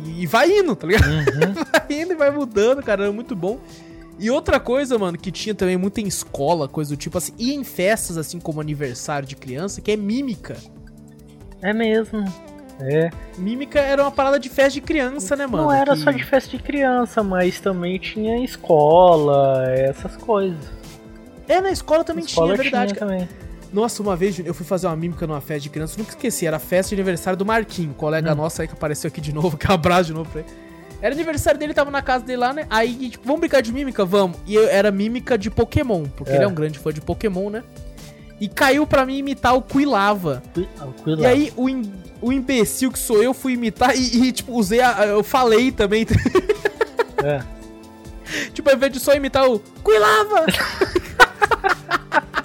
e, 0.05 0.23
e 0.23 0.25
vai 0.27 0.49
indo, 0.51 0.75
tá 0.75 0.87
ligado? 0.87 1.05
Uhum. 1.07 1.53
Vai 1.71 2.01
indo 2.01 2.13
e 2.13 2.15
vai 2.15 2.31
mudando, 2.31 2.81
cara. 2.83 3.05
É 3.07 3.11
muito 3.11 3.35
bom. 3.35 3.59
E 4.19 4.29
outra 4.29 4.59
coisa, 4.59 4.97
mano, 4.99 5.17
que 5.17 5.31
tinha 5.31 5.53
também 5.55 5.77
muito 5.77 5.99
em 5.99 6.05
escola, 6.07 6.67
coisa 6.67 6.91
do 6.91 6.97
tipo 6.97 7.17
assim, 7.17 7.33
e 7.39 7.53
em 7.53 7.63
festas, 7.63 8.17
assim 8.17 8.39
como 8.39 8.61
aniversário 8.61 9.27
de 9.27 9.35
criança, 9.35 9.81
que 9.81 9.91
é 9.91 9.97
mímica. 9.97 10.55
É 11.61 11.73
mesmo. 11.73 12.23
É. 12.79 13.09
Mímica 13.37 13.79
era 13.79 14.01
uma 14.03 14.11
parada 14.11 14.39
de 14.39 14.47
festa 14.49 14.71
de 14.71 14.81
criança, 14.81 15.35
né, 15.35 15.45
mano? 15.47 15.63
não 15.65 15.71
era 15.71 15.93
Que- 15.93 15.99
só 16.01 16.11
de 16.11 16.23
festa 16.23 16.55
de 16.57 16.61
criança, 16.63 17.21
mas 17.23 17.59
também 17.59 17.97
tinha 17.99 18.43
escola, 18.43 19.63
essas 19.71 20.15
coisas. 20.17 20.57
É, 21.47 21.59
na 21.61 21.71
escola 21.71 22.03
também 22.03 22.23
escola 22.25 22.53
tinha, 22.53 22.59
é 22.59 22.63
verdade, 22.63 22.93
cara. 22.95 23.11
também. 23.11 23.29
Nossa, 23.73 24.01
uma 24.03 24.15
vez 24.15 24.37
eu 24.39 24.53
fui 24.53 24.65
fazer 24.65 24.87
uma 24.87 24.95
mímica 24.95 25.25
numa 25.25 25.39
festa 25.39 25.61
de 25.61 25.69
criança, 25.69 25.95
nunca 25.97 26.09
esqueci, 26.11 26.45
era 26.45 26.57
a 26.57 26.59
festa 26.59 26.89
de 26.89 26.95
aniversário 27.01 27.37
do 27.37 27.45
Marquinho, 27.45 27.93
colega 27.93 28.33
Hum. 28.33 28.35
nosso 28.35 28.61
aí 28.61 28.67
que 28.67 28.73
apareceu 28.73 29.07
aqui 29.07 29.21
de 29.21 29.33
novo, 29.33 29.55
que 29.57 29.65
é 29.65 29.73
abraço 29.73 30.05
de 30.05 30.13
novo 30.13 30.29
pra 30.29 30.41
ele. 30.41 30.49
Era 31.01 31.15
aniversário 31.15 31.59
dele, 31.59 31.73
tava 31.73 31.89
na 31.89 32.01
casa 32.01 32.23
dele 32.25 32.37
lá, 32.37 32.53
né? 32.53 32.67
Aí, 32.69 33.09
tipo, 33.09 33.25
vamos 33.25 33.39
brincar 33.39 33.61
de 33.61 33.71
mímica? 33.73 34.05
Vamos. 34.05 34.37
E 34.45 34.53
eu, 34.53 34.67
era 34.67 34.91
mímica 34.91 35.35
de 35.37 35.49
Pokémon, 35.49 36.03
porque 36.15 36.31
É. 36.31 36.35
ele 36.35 36.43
é 36.43 36.47
um 36.47 36.53
grande 36.53 36.77
fã 36.77 36.93
de 36.93 37.01
Pokémon, 37.01 37.49
né? 37.49 37.63
E 38.39 38.47
caiu 38.47 38.85
pra 38.85 39.05
mim 39.05 39.17
imitar 39.17 39.55
o 39.55 39.61
Quilava. 39.63 40.43
Cuidado. 41.03 41.21
E 41.23 41.25
aí, 41.25 41.53
o, 41.55 41.67
im- 41.69 41.91
o 42.21 42.31
imbecil 42.33 42.91
que 42.91 42.99
sou 42.99 43.21
eu 43.23 43.33
fui 43.33 43.53
imitar 43.53 43.95
e, 43.95 44.27
e, 44.27 44.31
tipo, 44.31 44.53
usei 44.53 44.79
a. 44.81 45.05
Eu 45.05 45.23
falei 45.23 45.71
também. 45.71 46.05
É. 47.23 47.39
tipo, 48.51 48.67
ao 48.67 48.75
invés 48.75 48.91
de 48.91 48.99
só 48.99 49.13
imitar 49.13 49.47
o 49.47 49.59
Quilava! 49.59 50.45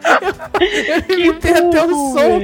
eu 0.00 1.10
eu 1.10 1.18
imitei 1.18 1.52
até 1.52 1.84
o 1.84 1.88
burro, 1.88 2.18
som. 2.18 2.40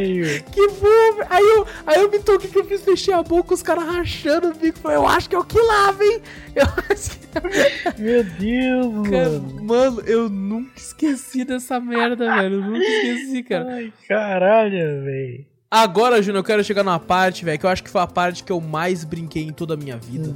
Que 0.53 0.69
bom! 0.69 1.27
Aí 1.29 1.45
eu, 1.45 1.67
aí 1.87 2.01
eu 2.03 2.11
me 2.11 2.19
toquei 2.19 2.51
que 2.51 2.59
eu 2.59 2.65
fiz, 2.65 2.83
fechei 2.83 3.15
a 3.15 3.23
boca, 3.23 3.55
os 3.55 3.63
caras 3.63 3.85
rachando 3.85 4.49
o 4.49 4.55
bico. 4.55 4.79
Falei, 4.79 4.97
eu 4.97 5.07
acho 5.07 5.29
que 5.29 5.35
é 5.35 5.39
o 5.39 5.45
que 5.45 5.59
lava, 5.61 6.05
hein? 6.05 6.21
Eu 6.57 6.65
acho 6.91 7.11
que... 7.19 8.03
Meu 8.03 8.25
Deus, 8.25 9.09
Cara, 9.11 9.29
mano. 9.29 9.63
mano, 9.65 10.01
eu 10.07 10.31
nunca 10.31 10.73
esqueci 10.79 11.45
dessa 11.45 11.79
merda, 11.79 12.35
velho. 12.35 12.55
Eu 12.57 12.61
nunca 12.63 12.79
esqueci, 12.83 13.43
cara. 13.43 13.75
Ai, 13.75 13.93
caralho, 14.09 15.05
velho. 15.05 15.45
Agora, 15.71 16.23
Júnior, 16.23 16.41
eu 16.41 16.45
quero 16.45 16.65
chegar 16.65 16.83
numa 16.83 16.99
parte, 16.99 17.45
velho, 17.45 17.59
que 17.59 17.67
eu 17.67 17.71
acho 17.71 17.85
que 17.85 17.91
foi 17.91 18.01
a 18.01 18.07
parte 18.07 18.43
que 18.43 18.51
eu 18.51 18.59
mais 18.59 19.05
brinquei 19.05 19.43
em 19.43 19.53
toda 19.53 19.75
a 19.75 19.77
minha 19.77 19.99
vida. 19.99 20.35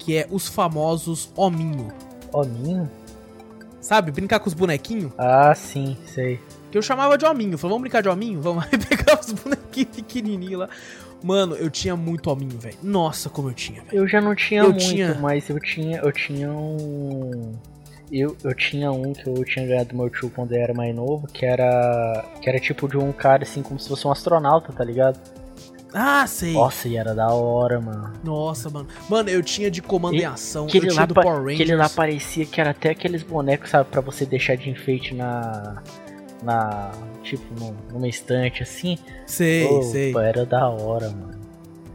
Que 0.00 0.16
é 0.16 0.26
os 0.28 0.48
famosos 0.48 1.32
hominho. 1.36 1.92
Hominho? 2.32 2.90
Sabe? 3.84 4.10
Brincar 4.10 4.40
com 4.40 4.48
os 4.48 4.54
bonequinhos. 4.54 5.12
Ah, 5.18 5.54
sim, 5.54 5.94
sei. 6.06 6.40
Que 6.70 6.78
eu 6.78 6.82
chamava 6.82 7.18
de 7.18 7.26
hominho. 7.26 7.58
Falei, 7.58 7.72
vamos 7.72 7.82
brincar 7.82 8.02
de 8.02 8.08
hominho? 8.08 8.40
Vamos 8.40 8.64
aí 8.64 8.78
pegar 8.80 9.20
os 9.20 9.30
bonequinhos 9.30 9.94
pequenininhos 9.94 10.60
lá. 10.60 10.68
Mano, 11.22 11.54
eu 11.54 11.68
tinha 11.70 11.94
muito 11.94 12.30
hominho, 12.30 12.58
velho. 12.58 12.76
Nossa, 12.82 13.28
como 13.28 13.50
eu 13.50 13.52
tinha, 13.54 13.82
velho. 13.82 13.98
Eu 13.98 14.08
já 14.08 14.22
não 14.22 14.34
tinha 14.34 14.62
Eu 14.62 14.70
muito, 14.70 14.80
tinha- 14.86 15.14
mas 15.20 15.48
eu 15.50 15.60
tinha, 15.60 15.98
eu 15.98 16.10
tinha 16.12 16.50
um. 16.50 17.52
Eu, 18.10 18.34
eu 18.42 18.54
tinha 18.54 18.90
um 18.90 19.12
que 19.12 19.26
eu 19.28 19.44
tinha 19.44 19.66
ganhado 19.66 19.90
do 19.90 19.96
meu 19.96 20.08
tio 20.08 20.30
quando 20.30 20.52
eu 20.52 20.62
era 20.62 20.72
mais 20.72 20.94
novo, 20.94 21.26
que 21.26 21.44
era. 21.44 22.24
Que 22.40 22.48
era 22.48 22.58
tipo 22.58 22.88
de 22.88 22.96
um 22.96 23.12
cara 23.12 23.42
assim, 23.42 23.62
como 23.62 23.78
se 23.78 23.88
fosse 23.88 24.06
um 24.06 24.10
astronauta, 24.12 24.72
tá 24.72 24.82
ligado? 24.84 25.18
Ah, 25.96 26.26
sei. 26.26 26.52
Nossa, 26.54 26.88
e 26.88 26.96
era 26.96 27.14
da 27.14 27.28
hora, 27.28 27.80
mano. 27.80 28.12
Nossa, 28.24 28.68
mano. 28.68 28.88
Mano, 29.08 29.28
eu 29.30 29.40
tinha 29.44 29.70
de 29.70 29.80
comando 29.80 30.16
E- 30.16 30.22
em 30.22 30.24
ação. 30.24 30.66
Que 30.66 30.78
eu 30.78 30.82
tinha 30.82 30.94
lá, 30.94 31.06
do 31.06 31.14
Power 31.14 31.38
Rangers. 31.38 31.56
que 31.56 31.62
ele 31.62 31.76
lá 31.76 31.88
parecia 31.88 32.44
que 32.44 32.60
era 32.60 32.70
até 32.70 32.90
aqueles 32.90 33.22
bonecos, 33.22 33.70
sabe, 33.70 33.88
pra 33.90 34.00
você 34.00 34.26
deixar 34.26 34.56
de 34.56 34.68
enfeite 34.68 35.14
na. 35.14 35.82
Na. 36.42 36.90
Tipo, 37.22 37.44
num- 37.58 37.76
numa 37.92 38.08
estante 38.08 38.62
assim. 38.62 38.98
Sei, 39.24 39.66
Pô, 39.68 39.82
sei. 39.82 40.12
era 40.16 40.44
da 40.44 40.68
hora, 40.68 41.08
mano. 41.10 41.34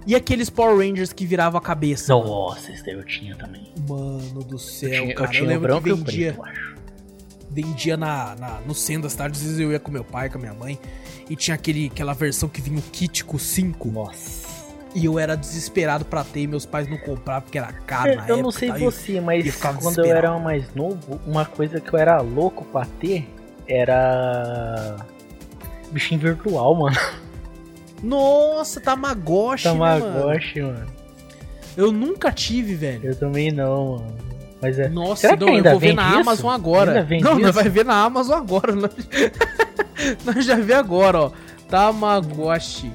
E 0.07 0.15
aqueles 0.15 0.49
Power 0.49 0.77
Rangers 0.77 1.11
que 1.13 1.25
viravam 1.25 1.59
a 1.59 1.61
cabeça. 1.61 2.13
Nossa, 2.13 2.71
esse 2.71 2.83
daí 2.83 2.95
eu 2.95 3.03
tinha 3.03 3.35
também. 3.35 3.71
Mano 3.87 4.43
do 4.43 4.57
céu, 4.57 4.89
Eu 4.89 5.01
tinha, 5.01 5.11
eu 5.11 5.15
cara. 5.15 5.27
Eu, 5.29 5.31
tinha 5.33 5.43
o 5.43 5.47
lembro 5.47 5.67
branco 5.67 5.83
que 5.83 5.89
e 5.89 5.93
vendia. 5.93 6.33
preto, 6.33 6.39
eu 6.39 6.45
acho. 6.45 6.75
vendia 7.51 7.97
na, 7.97 8.35
na, 8.35 8.61
no 8.65 8.73
centro 8.73 9.03
da 9.03 9.09
cidade, 9.09 9.33
às 9.33 9.43
vezes 9.43 9.59
eu 9.59 9.71
ia 9.71 9.79
com 9.79 9.91
meu 9.91 10.03
pai, 10.03 10.29
com 10.29 10.37
a 10.37 10.41
minha 10.41 10.53
mãe, 10.53 10.79
e 11.29 11.35
tinha 11.35 11.55
aquele, 11.55 11.87
aquela 11.87 12.13
versão 12.13 12.49
que 12.49 12.61
vinha 12.61 12.79
o 12.79 12.81
kit 12.81 13.23
com 13.23 13.37
5. 13.37 13.89
Nossa. 13.89 14.49
E 14.95 15.05
eu 15.05 15.19
era 15.19 15.35
desesperado 15.37 16.03
pra 16.03 16.23
ter, 16.23 16.41
e 16.41 16.47
meus 16.47 16.65
pais 16.65 16.87
não 16.89 16.97
compravam 16.97 17.43
porque 17.43 17.57
era 17.59 17.71
caro 17.71 18.07
na 18.15 18.23
Eu 18.23 18.35
época. 18.37 18.41
não 18.41 18.51
sei 18.51 18.69
tá? 18.69 18.79
E 18.79 18.83
eu- 18.83 18.91
você, 18.91 19.21
mas 19.21 19.45
eu 19.45 19.53
quando 19.79 19.99
eu 19.99 20.05
era 20.05 20.39
mais 20.39 20.73
novo, 20.73 21.19
uma 21.27 21.45
coisa 21.45 21.79
que 21.79 21.93
eu 21.93 21.99
era 21.99 22.19
louco 22.21 22.65
pra 22.65 22.85
ter 22.99 23.29
era. 23.67 24.95
Bichinho 25.91 26.19
virtual, 26.19 26.73
mano. 26.75 26.97
Nossa, 28.01 28.79
Tamagotchi, 28.79 29.67
né, 29.67 29.73
mano? 29.73 30.05
Tamagotchi, 30.05 30.61
mano. 30.61 30.87
Eu 31.77 31.91
nunca 31.91 32.31
tive, 32.31 32.75
velho. 32.75 33.05
Eu 33.05 33.15
também 33.15 33.51
não, 33.51 33.97
mano. 33.99 34.28
Mas 34.61 34.77
é. 34.77 34.89
Nossa, 34.89 35.21
Será 35.21 35.37
que 35.37 35.39
não, 35.39 35.49
eu 35.49 35.55
ainda 35.55 35.71
vou 35.71 35.79
ver 35.79 35.93
na 35.93 36.09
isso? 36.09 36.19
Amazon 36.19 36.51
agora. 36.51 37.07
Não, 37.21 37.35
nós 37.35 37.43
isso? 37.43 37.53
vai 37.53 37.69
ver 37.69 37.85
na 37.85 38.03
Amazon 38.03 38.37
agora. 38.37 38.75
Nós, 38.75 38.91
nós 40.25 40.45
já 40.45 40.55
vê 40.55 40.73
agora, 40.73 41.21
ó. 41.21 41.31
Tamagotchi. 41.69 42.91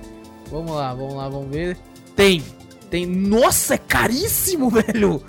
Vamos 0.51 0.73
lá, 0.73 0.93
vamos 0.93 1.15
lá, 1.15 1.29
vamos 1.29 1.51
ver. 1.51 1.77
Tem. 2.15 2.43
Tem. 2.91 3.07
Nossa, 3.07 3.75
é 3.75 3.79
caríssimo, 3.79 4.69
velho. 4.69 5.23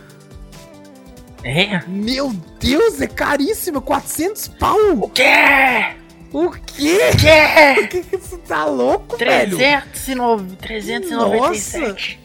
É? 1.44 1.82
Meu 1.88 2.34
Deus, 2.60 3.00
é 3.02 3.08
caríssimo. 3.08 3.82
400 3.82 4.48
pau. 4.50 4.78
O 4.94 5.10
quê? 5.10 5.96
O 6.34 6.52
quê? 6.52 7.00
quê? 7.18 7.82
O 7.86 7.88
que 7.88 8.18
você 8.18 8.38
tá 8.40 8.66
louco, 8.66 9.16
velho? 9.16 9.58
309, 9.58 10.56
397. 10.58 12.25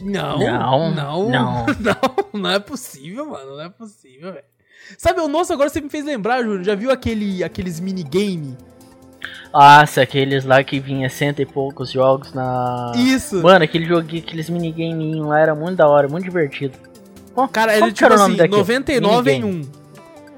Não, 0.00 0.38
Não, 0.38 0.94
não, 0.94 1.28
não. 1.28 1.66
não, 1.80 2.40
não 2.40 2.50
é 2.50 2.58
possível, 2.58 3.26
mano, 3.26 3.56
não 3.56 3.60
é 3.62 3.68
possível, 3.68 4.32
velho. 4.32 4.44
Sabe, 4.96 5.20
o 5.20 5.28
nosso 5.28 5.52
agora 5.52 5.68
você 5.68 5.80
me 5.80 5.90
fez 5.90 6.04
lembrar, 6.04 6.42
Júlio, 6.42 6.64
já 6.64 6.74
viu 6.74 6.90
aquele, 6.90 7.44
aqueles 7.44 7.78
minigame? 7.80 8.56
Nossa, 9.52 10.02
aqueles 10.02 10.44
lá 10.44 10.62
que 10.62 10.78
vinha 10.78 11.08
cento 11.10 11.40
e 11.42 11.46
poucos 11.46 11.90
jogos 11.90 12.32
na. 12.32 12.92
Isso. 12.96 13.42
Mano, 13.42 13.64
aquele 13.64 13.84
joguinho, 13.86 14.22
aqueles 14.22 14.48
minigaminhos 14.48 15.26
lá 15.26 15.40
era 15.40 15.54
muito 15.54 15.76
da 15.76 15.88
hora, 15.88 16.08
muito 16.08 16.24
divertido. 16.24 16.78
Qual- 17.34 17.48
Cara, 17.48 17.76
ele 17.76 17.92
tipo 17.92 18.04
era 18.06 18.14
assim, 18.14 18.22
nome 18.24 18.36
daquele? 18.36 18.56
99 18.58 19.30
em 19.32 19.40
Minigame. 19.42 19.68
1. 19.74 19.78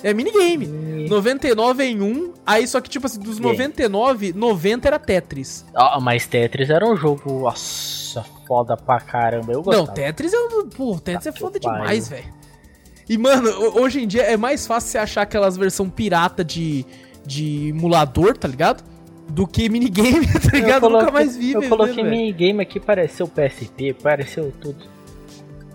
É 0.02 0.14
minigame. 0.14 0.66
Mini- 0.66 1.08
99 1.11 1.84
em 1.84 2.00
1, 2.00 2.32
aí 2.46 2.66
só 2.66 2.80
que 2.80 2.88
tipo 2.88 3.06
assim, 3.06 3.20
dos 3.20 3.38
E 3.38 3.42
aí? 3.42 3.48
99, 3.50 4.32
90 4.32 4.88
era 4.88 4.98
Tetris. 4.98 5.64
Ah, 5.74 5.98
mas 6.00 6.26
Tetris 6.26 6.70
era 6.70 6.86
um 6.86 6.96
jogo, 6.96 7.42
nossa, 7.42 8.24
foda 8.51 8.76
pra 8.76 8.98
caramba. 8.98 9.53
Eu 9.53 9.62
gostava. 9.62 9.86
Não, 9.86 9.94
Tetris 9.94 10.32
é 10.32 10.38
um. 10.38 10.68
Pô, 10.68 10.98
Tetris 10.98 11.26
é 11.28 11.30
Tá 11.32 11.38
foda 11.38 11.61
que 11.61 11.64
pariu. 11.68 11.82
demais, 11.82 12.09
velho. 12.09 12.24
E, 13.09 13.16
mano, 13.16 13.48
ho- 13.48 13.80
hoje 13.80 14.03
em 14.03 14.09
dia 14.09 14.22
é 14.24 14.36
mais 14.36 14.66
fácil 14.66 14.90
você 14.90 14.98
achar 14.98 15.22
aquelas 15.22 15.57
versão 15.57 15.88
pirata 15.88 16.42
de, 16.44 16.84
de 17.24 17.68
emulador, 17.68 18.36
tá 18.36 18.48
ligado? 18.48 18.82
Do 19.28 19.46
que 19.46 19.68
minigame, 19.68 20.26
tá 20.40 20.51
ligado? 20.53 20.86
Eu 20.86 20.90
nunca 20.90 21.05
coloquei- 21.07 21.12
mais 21.12 21.36
vi, 21.36 21.53
Eu 21.53 21.68
coloquei 21.68 21.94
velho. 21.94 22.11
minigame 22.11 22.62
aqui, 22.62 22.80
pareceu 22.80 23.28
PSP, 23.28 23.94
pareceu 24.03 24.53
tudo. 24.61 24.84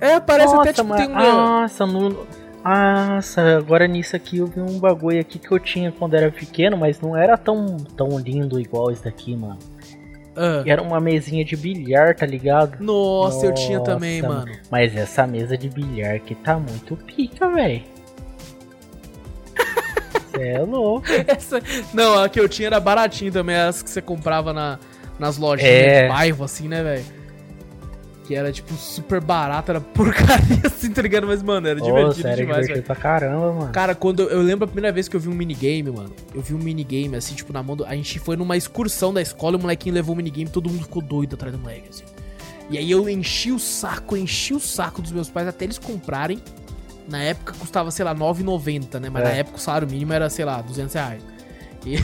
É, 0.01 0.19
parece 0.19 0.53
Nossa, 0.53 0.69
até 0.69 0.73
tipo 0.73 0.89
mas- 0.89 0.99
tem 1.07 1.09
um. 1.15 1.17
Nossa, 1.17 1.85
no... 1.85 2.25
Nossa, 2.65 3.57
agora 3.57 3.87
nisso 3.87 4.15
aqui 4.15 4.37
eu 4.39 4.47
vi 4.47 4.59
um 4.59 4.79
bagulho 4.79 5.19
aqui 5.21 5.37
que 5.37 5.51
eu 5.51 5.59
tinha 5.59 5.91
quando 5.91 6.15
era 6.15 6.31
pequeno, 6.31 6.75
mas 6.75 6.99
não 6.99 7.15
era 7.15 7.37
tão, 7.37 7.77
tão 7.95 8.17
lindo 8.19 8.59
igual 8.59 8.89
esse 8.91 9.03
daqui, 9.03 9.35
mano. 9.35 9.59
Ah. 10.35 10.63
Era 10.65 10.81
uma 10.81 10.99
mesinha 10.99 11.45
de 11.45 11.55
bilhar, 11.55 12.15
tá 12.15 12.25
ligado? 12.25 12.77
Nossa, 12.81 13.45
eu 13.45 13.53
tinha 13.53 13.79
Nossa, 13.79 13.91
também, 13.93 14.21
mano. 14.21 14.51
Mas 14.69 14.95
essa 14.95 15.25
mesa 15.25 15.57
de 15.57 15.69
bilhar 15.69 16.19
que 16.19 16.35
tá 16.35 16.57
muito 16.59 16.95
pica, 16.97 17.49
velho. 17.49 17.81
É 20.37 20.59
louco. 20.59 21.07
Essa... 21.25 21.61
Não, 21.93 22.21
a 22.21 22.27
que 22.27 22.37
eu 22.37 22.49
tinha 22.49 22.67
era 22.67 22.77
baratinho 22.77 23.31
também, 23.31 23.55
as 23.55 23.81
que 23.81 23.89
você 23.89 24.01
comprava 24.01 24.51
na, 24.51 24.77
nas 25.17 25.37
lojinhas 25.37 25.71
É. 25.71 26.01
de 26.03 26.09
bairro, 26.09 26.43
assim, 26.43 26.67
né, 26.67 26.83
velho? 26.83 27.05
Que 28.27 28.33
era, 28.33 28.51
tipo, 28.51 28.73
super 28.73 29.21
barato, 29.21 29.69
era 29.71 29.79
porcaria, 29.79 30.61
assim, 30.65 30.91
tá 30.91 31.01
ligado? 31.01 31.27
Mas, 31.27 31.43
mano, 31.43 31.67
era 31.67 31.79
divertido 31.79 32.07
Nossa, 32.07 32.27
era 32.27 32.35
demais, 32.37 32.61
divertido 32.61 32.85
pra 32.87 32.95
caramba, 32.95 33.53
mano. 33.53 33.71
Cara, 33.71 33.93
quando 33.93 34.23
eu, 34.23 34.29
eu 34.29 34.41
lembro 34.41 34.65
a 34.65 34.67
primeira 34.67 34.91
vez 34.91 35.07
que 35.07 35.15
eu 35.15 35.19
vi 35.19 35.29
um 35.29 35.33
minigame, 35.33 35.91
mano. 35.91 36.11
Eu 36.33 36.41
vi 36.41 36.55
um 36.55 36.57
minigame, 36.57 37.15
assim, 37.15 37.35
tipo, 37.35 37.53
na 37.53 37.61
mão 37.61 37.75
do. 37.75 37.85
A 37.85 37.95
gente 37.95 38.17
foi 38.17 38.35
numa 38.35 38.57
excursão 38.57 39.13
da 39.13 39.21
escola 39.21 39.55
e 39.55 39.59
o 39.59 39.61
molequinho 39.61 39.93
levou 39.93 40.13
o 40.13 40.15
minigame 40.17 40.49
todo 40.49 40.69
mundo 40.69 40.83
ficou 40.83 41.01
doido 41.03 41.35
atrás 41.35 41.53
do 41.55 41.59
moleque, 41.61 41.89
assim. 41.89 42.03
E 42.69 42.79
aí 42.79 42.89
eu 42.89 43.07
enchi 43.07 43.51
o 43.51 43.59
saco, 43.59 44.17
enchi 44.17 44.55
o 44.55 44.59
saco 44.59 45.01
dos 45.03 45.11
meus 45.11 45.29
pais 45.29 45.47
até 45.47 45.65
eles 45.65 45.77
comprarem. 45.77 46.39
Na 47.07 47.21
época 47.21 47.53
custava, 47.59 47.91
sei 47.91 48.03
lá, 48.03 48.15
9,90, 48.15 48.99
né? 48.99 49.09
Mas 49.11 49.21
É. 49.23 49.25
na 49.25 49.33
época 49.35 49.57
o 49.57 49.59
salário 49.59 49.87
mínimo 49.87 50.11
era, 50.13 50.27
sei 50.31 50.43
lá, 50.45 50.59
200 50.63 50.91
reais. 50.95 51.21
E 51.85 52.03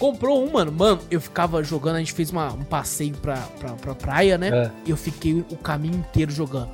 comprou 0.00 0.44
um, 0.44 0.50
mano. 0.52 0.72
Mano, 0.72 1.00
eu 1.10 1.20
ficava 1.20 1.62
jogando, 1.62 1.94
a 1.96 1.98
gente 2.00 2.12
fez 2.12 2.30
uma- 2.30 2.52
um 2.52 2.64
passeio 2.64 3.14
pra, 3.18 3.36
pra, 3.60 3.74
pra 3.74 3.94
praia, 3.94 4.36
né? 4.36 4.48
É. 4.48 4.70
Eu 4.86 4.96
fiquei 4.96 5.44
o 5.50 5.56
caminho 5.56 5.94
inteiro 5.96 6.32
jogando. 6.32 6.70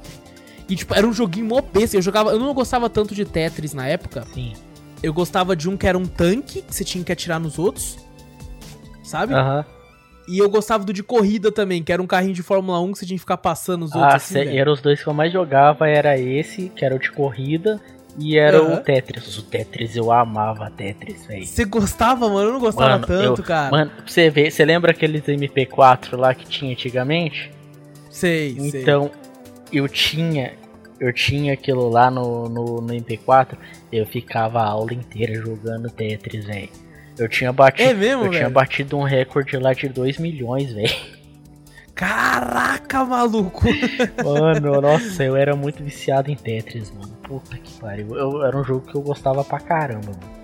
E, 0.68 0.74
tipo, 0.74 0.94
era 0.94 1.06
um 1.06 1.12
joguinho 1.12 1.46
mó 1.46 1.60
besta. 1.60 1.96
Eu 1.96 2.02
jogava. 2.02 2.30
Eu 2.30 2.38
não 2.38 2.54
gostava 2.54 2.88
tanto 2.88 3.14
de 3.14 3.24
Tetris 3.24 3.74
na 3.74 3.86
época. 3.86 4.24
Sim. 4.32 4.54
Eu 5.02 5.12
gostava 5.12 5.54
de 5.54 5.68
um 5.68 5.76
que 5.76 5.86
era 5.86 5.98
um 5.98 6.06
tanque, 6.06 6.62
que 6.62 6.74
você 6.74 6.82
tinha 6.84 7.04
que 7.04 7.12
atirar 7.12 7.38
nos 7.38 7.58
outros. 7.58 7.98
Sabe? 9.04 9.34
Aham. 9.34 9.64
E 10.28 10.38
eu 10.38 10.50
gostava 10.50 10.84
do 10.84 10.92
de 10.92 11.04
corrida 11.04 11.52
também, 11.52 11.84
que 11.84 11.92
era 11.92 12.02
um 12.02 12.06
carrinho 12.06 12.34
de 12.34 12.42
Fórmula 12.42 12.80
1 12.80 12.92
que 12.92 12.98
você 12.98 13.06
tinha 13.06 13.16
que 13.16 13.20
ficar 13.20 13.36
passando 13.36 13.84
os 13.84 13.92
outros 13.94 14.12
Ah, 14.12 14.16
assim, 14.16 14.34
cê- 14.34 14.44
velho. 14.44 14.58
era 14.58 14.72
os 14.72 14.80
dois 14.80 15.00
que 15.00 15.06
eu 15.08 15.14
mais 15.14 15.32
jogava, 15.32 15.88
era 15.88 16.18
esse, 16.18 16.68
que 16.74 16.84
era 16.84 16.96
o 16.96 16.98
de 16.98 17.12
corrida, 17.12 17.80
e 18.18 18.38
era 18.38 18.58
Aham. 18.58 18.74
o 18.74 18.76
Tetris. 18.82 19.38
O 19.38 19.42
Tetris, 19.42 19.94
eu 19.96 20.10
amava 20.10 20.70
Tetris, 20.70 21.26
velho. 21.26 21.44
Você 21.46 21.64
gostava, 21.64 22.28
mano? 22.28 22.48
Eu 22.48 22.52
não 22.54 22.60
gostava 22.60 22.90
Mano, 22.92 23.06
tanto, 23.06 23.40
eu- 23.42 23.44
cara. 23.44 23.70
Mano, 23.70 23.90
pra 23.90 24.06
você 24.06 24.30
ver, 24.30 24.50
você 24.50 24.64
lembra 24.64 24.90
aqueles 24.92 25.22
MP4 25.28 26.16
lá 26.16 26.34
que 26.34 26.46
tinha 26.46 26.72
antigamente? 26.72 27.50
sei, 28.10 28.58
sei. 28.70 28.80
Então, 28.82 29.10
eu 29.72 29.86
tinha, 29.88 30.54
eu 30.98 31.12
tinha 31.12 31.52
aquilo 31.52 31.88
lá 31.90 32.10
no, 32.10 32.48
no, 32.48 32.80
no 32.80 32.94
MP4, 32.94 33.56
eu 33.92 34.06
ficava 34.06 34.60
a 34.60 34.66
aula 34.66 34.94
inteira 34.94 35.34
jogando 35.34 35.90
Tetris, 35.90 36.44
velho. 36.46 36.70
Eu 37.18 37.28
tinha 37.28 37.52
batido, 37.52 37.90
É 37.90 37.94
mesmo, 37.94 38.24
eu 38.24 38.30
tinha 38.30 38.42
velho? 38.44 38.52
batido 38.54 38.96
um 38.98 39.02
recorde 39.02 39.56
lá 39.58 39.72
de 39.74 39.88
2 39.88 40.18
milhões, 40.18 40.72
velho. 40.72 40.94
Caraca, 41.94 43.04
maluco. 43.04 43.64
Mano, 44.22 44.80
nossa, 44.82 45.24
eu 45.24 45.34
era 45.36 45.56
muito 45.56 45.82
viciado 45.82 46.30
em 46.30 46.36
Tetris, 46.36 46.90
mano. 46.92 47.15
Puta 47.26 47.56
que 47.58 47.78
pariu. 47.80 48.14
Eu, 48.16 48.44
era 48.44 48.56
um 48.56 48.62
jogo 48.64 48.86
que 48.86 48.94
eu 48.94 49.02
gostava 49.02 49.42
pra 49.44 49.58
caramba, 49.60 50.06
mano. 50.12 50.36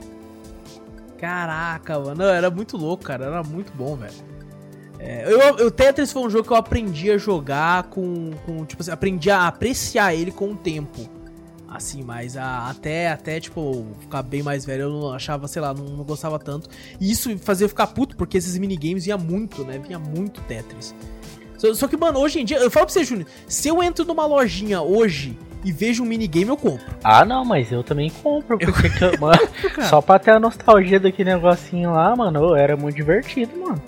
Caraca, 1.19 1.99
mano. 1.99 2.23
Era 2.25 2.51
muito 2.51 2.77
louco, 2.77 3.05
cara. 3.05 3.27
Era 3.27 3.43
muito 3.43 3.73
bom, 3.75 3.97
velho. 3.97 4.15
É, 4.99 5.25
eu, 5.33 5.67
o 5.67 5.71
Tetris 5.71 6.13
foi 6.13 6.23
um 6.23 6.31
jogo 6.31 6.45
que 6.47 6.53
eu 6.53 6.57
aprendi 6.57 7.11
a 7.11 7.19
jogar 7.19 7.85
com, 7.85 8.31
com. 8.45 8.65
Tipo 8.65 8.83
assim, 8.83 8.91
aprendi 8.91 9.31
a 9.31 9.47
apreciar 9.47 10.15
ele 10.15 10.31
com 10.31 10.51
o 10.51 10.57
tempo. 10.57 11.09
Assim, 11.69 12.03
mas 12.03 12.37
a- 12.37 12.69
até, 12.69 13.11
até, 13.11 13.41
tipo, 13.41 13.87
ficar 14.01 14.23
bem 14.23 14.43
mais 14.43 14.65
velho, 14.65 14.83
eu 14.83 14.91
não 14.91 15.13
achava, 15.13 15.49
sei 15.49 15.63
lá, 15.63 15.73
não, 15.73 15.85
não 15.85 16.05
gostava 16.05 16.39
tanto. 16.39 16.69
E 17.01 17.11
isso 17.11 17.37
fazia 17.39 17.65
eu 17.65 17.69
ficar 17.69 17.87
puto, 17.89 18.15
porque 18.17 18.37
esses 18.37 18.59
minigames 18.59 19.05
vinha 19.05 19.17
muito, 19.17 19.65
né? 19.65 19.79
Vinha 19.79 19.99
muito 19.99 20.41
Tetris. 20.43 20.95
Só, 21.57 21.73
só 21.75 21.89
que, 21.89 21.97
mano, 21.97 22.19
hoje 22.19 22.41
em 22.41 22.45
dia, 22.45 22.59
eu 22.59 22.71
falo 22.71 22.87
pra 22.87 22.93
você, 22.93 23.05
Júnior, 23.05 23.27
se 23.49 23.69
eu 23.69 23.83
entro 23.83 24.05
numa 24.05 24.27
lojinha 24.27 24.83
hoje 24.83 25.39
e 25.65 25.71
vejo 25.73 26.03
um 26.03 26.07
minigame, 26.07 26.49
eu 26.49 26.57
compro. 26.57 26.95
Ah, 27.05 27.25
não, 27.25 27.45
mas 27.45 27.71
eu 27.71 27.83
também 27.85 28.11
compro, 28.23 28.59
porque, 28.59 28.89
que 28.91 29.05
eu- 29.05 29.19
mano, 29.21 29.39
cara. 29.75 29.89
só 29.89 30.01
pra 30.01 30.19
ter 30.19 30.33
a 30.33 30.41
nostalgia 30.41 30.99
daquele 30.99 31.33
negocinho 31.33 31.93
lá, 31.93 32.15
mano, 32.17 32.55
era 32.55 32.77
muito 32.77 32.97
divertido, 32.97 33.53
mano. 33.59 33.83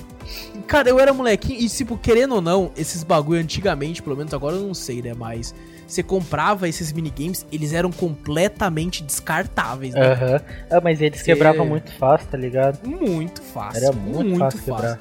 Cara, 0.67 0.89
eu 0.89 0.99
era 0.99 1.13
molequinho 1.13 1.61
e, 1.61 1.69
tipo, 1.69 1.99
querendo 1.99 2.37
ou 2.37 2.41
não, 2.41 2.71
esses 2.77 3.03
bagulho 3.05 3.41
antigamente, 3.41 4.03
pelo 4.03 4.17
menos 4.17 4.33
agora 4.33 4.57
eu 4.57 4.63
não 4.63 4.73
sei, 4.73 5.03
né? 5.03 5.13
Mas 5.15 5.55
você 5.87 6.03
comprava 6.03 6.67
esses 6.67 6.91
minigames, 6.93 7.45
eles 7.53 7.75
eram 7.75 7.91
completamente 7.93 9.03
descartáveis, 9.03 9.93
né? 9.95 10.13
Aham. 10.13 10.41
Ah, 10.71 10.81
mas 10.83 11.03
eles 11.03 11.21
Cê- 11.21 11.27
quebravam 11.27 11.67
muito 11.67 11.93
fácil, 11.93 12.27
tá 12.31 12.39
ligado? 12.39 12.79
Muito 12.89 13.43
fácil. 13.43 13.85
Era 13.85 13.93
muito, 13.95 14.39
fácil 14.39 14.61
quebrar. 14.63 14.99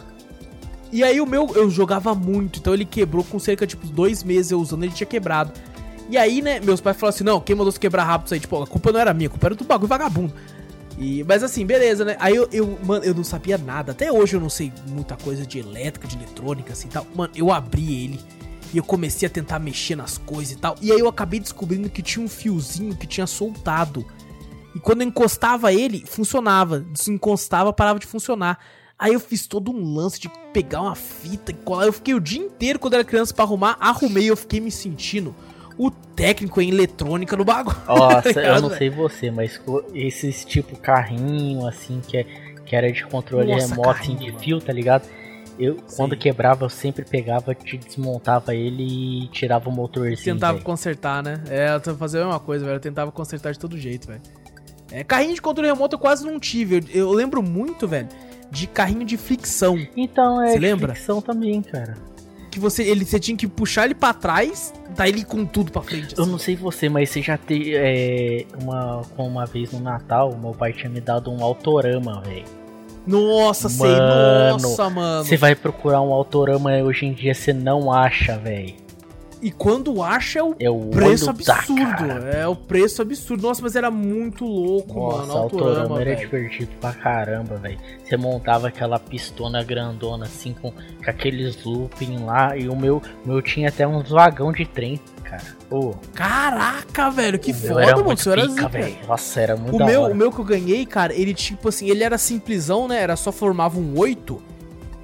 E 0.91 1.03
aí 1.03 1.19
o 1.21 1.25
meu, 1.25 1.49
eu 1.55 1.69
jogava 1.69 2.13
muito, 2.13 2.59
então 2.59 2.73
ele 2.73 2.85
quebrou 2.85 3.23
com 3.23 3.39
cerca 3.39 3.65
de 3.65 3.75
tipo, 3.75 3.87
dois 3.87 4.23
meses 4.23 4.51
eu 4.51 4.59
usando, 4.59 4.83
ele 4.83 4.91
tinha 4.93 5.07
quebrado. 5.07 5.51
E 6.09 6.17
aí, 6.17 6.41
né, 6.41 6.59
meus 6.59 6.81
pais 6.81 6.97
falaram 6.97 7.15
assim, 7.15 7.23
não, 7.23 7.39
quem 7.39 7.55
mandou 7.55 7.71
você 7.71 7.79
quebrar 7.79 8.03
rápido 8.03 8.27
isso 8.27 8.33
aí? 8.33 8.39
Tipo, 8.39 8.61
a 8.61 8.67
culpa 8.67 8.91
não 8.91 8.99
era 8.99 9.13
minha, 9.13 9.27
a 9.27 9.31
culpa 9.31 9.47
era 9.47 9.55
do 9.55 9.63
bagulho 9.63 9.87
vagabundo. 9.87 10.33
E, 10.97 11.23
mas 11.23 11.43
assim, 11.43 11.65
beleza, 11.65 12.05
né? 12.05 12.15
Aí 12.19 12.35
eu, 12.35 12.47
eu, 12.51 12.77
mano, 12.83 13.03
eu 13.03 13.13
não 13.13 13.23
sabia 13.23 13.57
nada. 13.57 13.93
Até 13.93 14.11
hoje 14.11 14.35
eu 14.35 14.39
não 14.39 14.49
sei 14.49 14.71
muita 14.87 15.15
coisa 15.15 15.45
de 15.45 15.59
elétrica, 15.59 16.07
de 16.07 16.15
eletrônica, 16.15 16.73
assim 16.73 16.87
tal. 16.87 17.05
Mano, 17.15 17.33
eu 17.35 17.51
abri 17.51 18.03
ele 18.03 18.19
e 18.73 18.77
eu 18.77 18.83
comecei 18.83 19.27
a 19.27 19.29
tentar 19.29 19.59
mexer 19.59 19.95
nas 19.95 20.17
coisas 20.17 20.53
e 20.53 20.57
tal. 20.57 20.75
E 20.81 20.91
aí 20.91 20.99
eu 20.99 21.07
acabei 21.07 21.39
descobrindo 21.39 21.89
que 21.89 22.01
tinha 22.01 22.23
um 22.23 22.29
fiozinho 22.29 22.95
que 22.95 23.07
tinha 23.07 23.25
soltado. 23.25 24.05
E 24.75 24.79
quando 24.79 25.01
eu 25.01 25.07
encostava 25.07 25.73
ele, 25.73 26.03
funcionava. 26.05 26.79
Desencostava, 26.79 27.73
parava 27.73 27.97
de 27.97 28.05
funcionar. 28.05 28.59
Aí 28.97 29.13
eu 29.13 29.19
fiz 29.19 29.47
todo 29.47 29.71
um 29.71 29.95
lance 29.95 30.19
de 30.19 30.29
pegar 30.53 30.81
uma 30.81 30.95
fita 30.95 31.51
e 31.51 31.55
colar. 31.55 31.87
Eu 31.87 31.93
fiquei 31.93 32.13
o 32.13 32.19
dia 32.19 32.39
inteiro 32.39 32.77
quando 32.77 32.93
era 32.93 33.03
criança 33.03 33.33
pra 33.33 33.43
arrumar. 33.43 33.77
Arrumei, 33.79 34.29
eu 34.29 34.37
fiquei 34.37 34.59
me 34.59 34.71
sentindo 34.71 35.35
o 35.77 35.89
técnico 35.89 36.61
em 36.61 36.69
eletrônica 36.69 37.35
no 37.35 37.43
bagulho. 37.45 37.77
Nossa, 37.87 38.29
eu 38.29 38.35
ligado, 38.35 38.61
não 38.61 38.69
sei 38.69 38.89
você, 38.89 39.31
mas 39.31 39.59
esses 39.93 40.45
tipo 40.45 40.75
carrinho 40.77 41.65
assim 41.67 42.01
que, 42.07 42.17
é, 42.17 42.23
que 42.65 42.75
era 42.75 42.91
de 42.91 43.03
controle 43.05 43.51
Nossa, 43.51 43.69
remoto 43.69 43.89
assim, 43.89 43.99
carrinho, 43.99 44.19
de 44.19 44.27
mano. 44.31 44.39
fio, 44.39 44.61
tá 44.61 44.73
ligado? 44.73 45.07
Eu, 45.59 45.75
Sei. 45.85 45.97
quando 45.97 46.17
quebrava, 46.17 46.65
eu 46.65 46.69
sempre 46.69 47.05
pegava, 47.05 47.53
te 47.53 47.77
desmontava 47.77 48.55
ele 48.55 49.23
e 49.25 49.27
tirava 49.27 49.69
o 49.69 49.71
motorzinho. 49.71 50.17
Tentava 50.35 50.53
velho. 50.53 50.65
consertar, 50.65 51.21
né? 51.21 51.43
É, 51.47 51.75
eu 51.75 51.95
fazendo 51.95 52.23
a 52.23 52.25
mesma 52.25 52.39
coisa, 52.39 52.65
velho. 52.65 52.77
Eu 52.77 52.79
tentava 52.81 53.11
consertar 53.11 53.51
de 53.51 53.59
todo 53.59 53.77
jeito, 53.77 54.07
velho. 54.07 54.21
É, 54.91 55.03
carrinho 55.03 55.35
de 55.35 55.41
controle 55.41 55.69
remoto 55.69 55.95
eu 55.95 55.99
quase 55.99 56.25
não 56.25 56.39
tive. 56.39 56.77
Eu, 56.77 56.83
eu 57.07 57.11
lembro 57.11 57.43
muito, 57.43 57.87
velho, 57.87 58.07
de 58.49 58.65
carrinho 58.65 59.05
de 59.05 59.15
fricção. 59.15 59.77
Então 59.95 60.41
é 60.41 60.47
Você 60.47 60.53
de 60.53 60.59
lembra? 60.59 60.93
fricção 60.93 61.21
também, 61.21 61.61
cara. 61.61 61.95
Que 62.53 62.59
você, 62.59 62.83
ele, 62.83 63.03
você 63.03 63.19
tinha 63.19 63.35
que 63.35 63.47
puxar 63.47 63.85
ele 63.85 63.95
pra 63.95 64.13
trás, 64.13 64.71
daí 64.95 65.09
ele 65.09 65.25
com 65.25 65.43
tudo 65.43 65.71
pra 65.71 65.81
frente. 65.81 66.13
Eu 66.15 66.21
assim. 66.21 66.31
não 66.31 66.37
sei 66.37 66.55
você, 66.55 66.87
mas 66.87 67.09
você 67.09 67.19
já 67.19 67.35
teve 67.35 67.73
é, 67.75 68.45
uma, 68.61 69.01
com 69.15 69.27
uma 69.27 69.43
vez 69.47 69.71
no 69.71 69.79
Natal, 69.79 70.37
meu 70.39 70.51
pai 70.51 70.71
tinha 70.71 70.87
me 70.87 71.01
dado 71.01 71.31
um 71.31 71.43
autorama, 71.43 72.21
velho. 72.21 72.45
Nossa, 73.07 73.67
sei. 73.69 73.89
Mano, 73.89 74.61
Nossa, 74.61 74.87
mano. 74.87 75.25
Você 75.25 75.35
vai 75.35 75.55
procurar 75.55 75.99
um 76.01 76.13
autorama 76.13 76.71
hoje 76.83 77.07
em 77.07 77.13
dia, 77.13 77.33
você 77.33 77.51
não 77.51 77.91
acha, 77.91 78.37
velho. 78.37 78.82
E 79.43 79.51
quando 79.51 80.01
acha 80.01 80.39
é 80.39 80.43
o 80.43 80.55
É 80.57 80.69
o 80.69 80.79
preço 80.89 81.29
absurdo. 81.29 82.05
é 82.33 82.47
o 82.47 82.55
preço 82.55 83.01
absurdo. 83.01 83.43
Nossa, 83.43 83.61
mas 83.61 83.75
era 83.75 83.91
muito 83.91 84.45
louco, 84.45 84.97
Nossa, 84.97 85.17
mano. 85.17 85.31
autorama 85.33 85.79
Autorama, 85.81 86.01
era 86.01 86.15
divertido 86.15 86.71
pra 86.79 86.93
caramba, 86.93 87.57
velho. 87.57 87.77
Você 88.05 88.15
montava 88.15 88.69
aquela 88.69 88.97
pistona 88.97 89.61
grandona 89.61 90.25
assim 90.25 90.53
com, 90.53 90.71
com 90.71 90.77
aqueles 91.05 91.61
looping 91.65 92.23
lá 92.23 92.55
e 92.57 92.69
o 92.69 92.75
meu, 92.75 93.01
meu 93.25 93.41
tinha 93.41 93.67
até 93.67 93.85
uns 93.85 94.09
vagão 94.09 94.53
de 94.53 94.65
trem, 94.65 94.97
cara. 95.23 95.43
Pô, 95.69 95.93
Caraca, 96.13 97.09
velho, 97.11 97.37
que 97.37 97.51
foda, 97.53 97.83
era 97.83 97.97
mano. 97.97 98.13
Isso 98.13 98.31
era 98.31 98.47
zica. 98.47 98.67
velho. 98.69 98.95
Nossa, 99.07 99.41
era 99.41 99.55
muito 99.57 99.75
O 99.75 99.85
meu, 99.85 100.01
hora. 100.03 100.13
o 100.13 100.15
meu 100.15 100.31
que 100.31 100.39
eu 100.39 100.45
ganhei, 100.45 100.85
cara, 100.85 101.13
ele 101.13 101.33
tipo 101.33 101.67
assim, 101.69 101.89
ele 101.89 102.03
era 102.03 102.17
simplesão, 102.17 102.87
né? 102.87 103.01
Era 103.01 103.15
só 103.17 103.31
formava 103.31 103.77
um 103.77 103.97
8. 103.99 104.41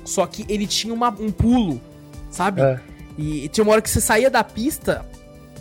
Só 0.06 0.26
que 0.26 0.46
ele 0.48 0.66
tinha 0.66 0.94
uma- 0.94 1.10
um 1.20 1.30
pulo, 1.30 1.82
sabe? 2.32 2.62
É. 2.62 2.80
E 3.20 3.48
tinha 3.50 3.64
uma 3.64 3.74
hora 3.74 3.82
que 3.82 3.90
você 3.90 4.00
saía 4.02 4.30
da 4.30 4.44
pista. 4.44 5.06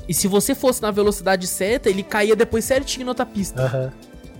E 0.09 0.15
se 0.15 0.27
você 0.29 0.55
fosse 0.55 0.81
na 0.81 0.91
velocidade 0.91 1.47
certa, 1.47 1.91
ele 1.91 2.03
caía 2.03 2.35
depois 2.37 2.65
certinho 2.65 3.05
na 3.07 3.11
outra 3.11 3.27
pista. 3.27 3.63
Aham. 3.65 3.93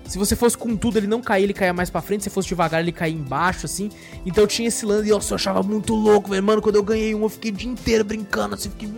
Se 0.07 0.17
você 0.17 0.35
fosse 0.35 0.57
com 0.57 0.75
tudo, 0.75 0.97
ele 0.97 1.07
não 1.07 1.21
caía, 1.21 1.45
ele 1.45 1.53
caía 1.53 1.75
mais 1.75 1.91
pra 1.91 2.01
frente. 2.01 2.25
Se 2.25 2.31
fosse 2.31 2.49
devagar, 2.49 2.81
ele 2.81 2.93
caía 2.93 3.15
embaixo, 3.15 3.67
assim. 3.67 3.91
Então 4.25 4.47
tinha 4.47 4.69
esse 4.69 4.87
lance 4.87 5.07
e 5.07 5.11
eu 5.11 5.19
achava 5.19 5.63
muito 5.63 5.95
louco, 5.95 6.31
velho. 6.31 6.43
Mano, 6.43 6.63
quando 6.63 6.77
eu 6.77 6.83
ganhei 6.83 7.15
um, 7.15 7.23
eu 7.25 7.29
fiquei 7.29 7.51
o 7.51 7.55
dia 7.55 7.69
inteiro 7.71 8.05
brincando, 8.05 8.55
assim. 8.55 8.71
Fiquei... 8.71 8.89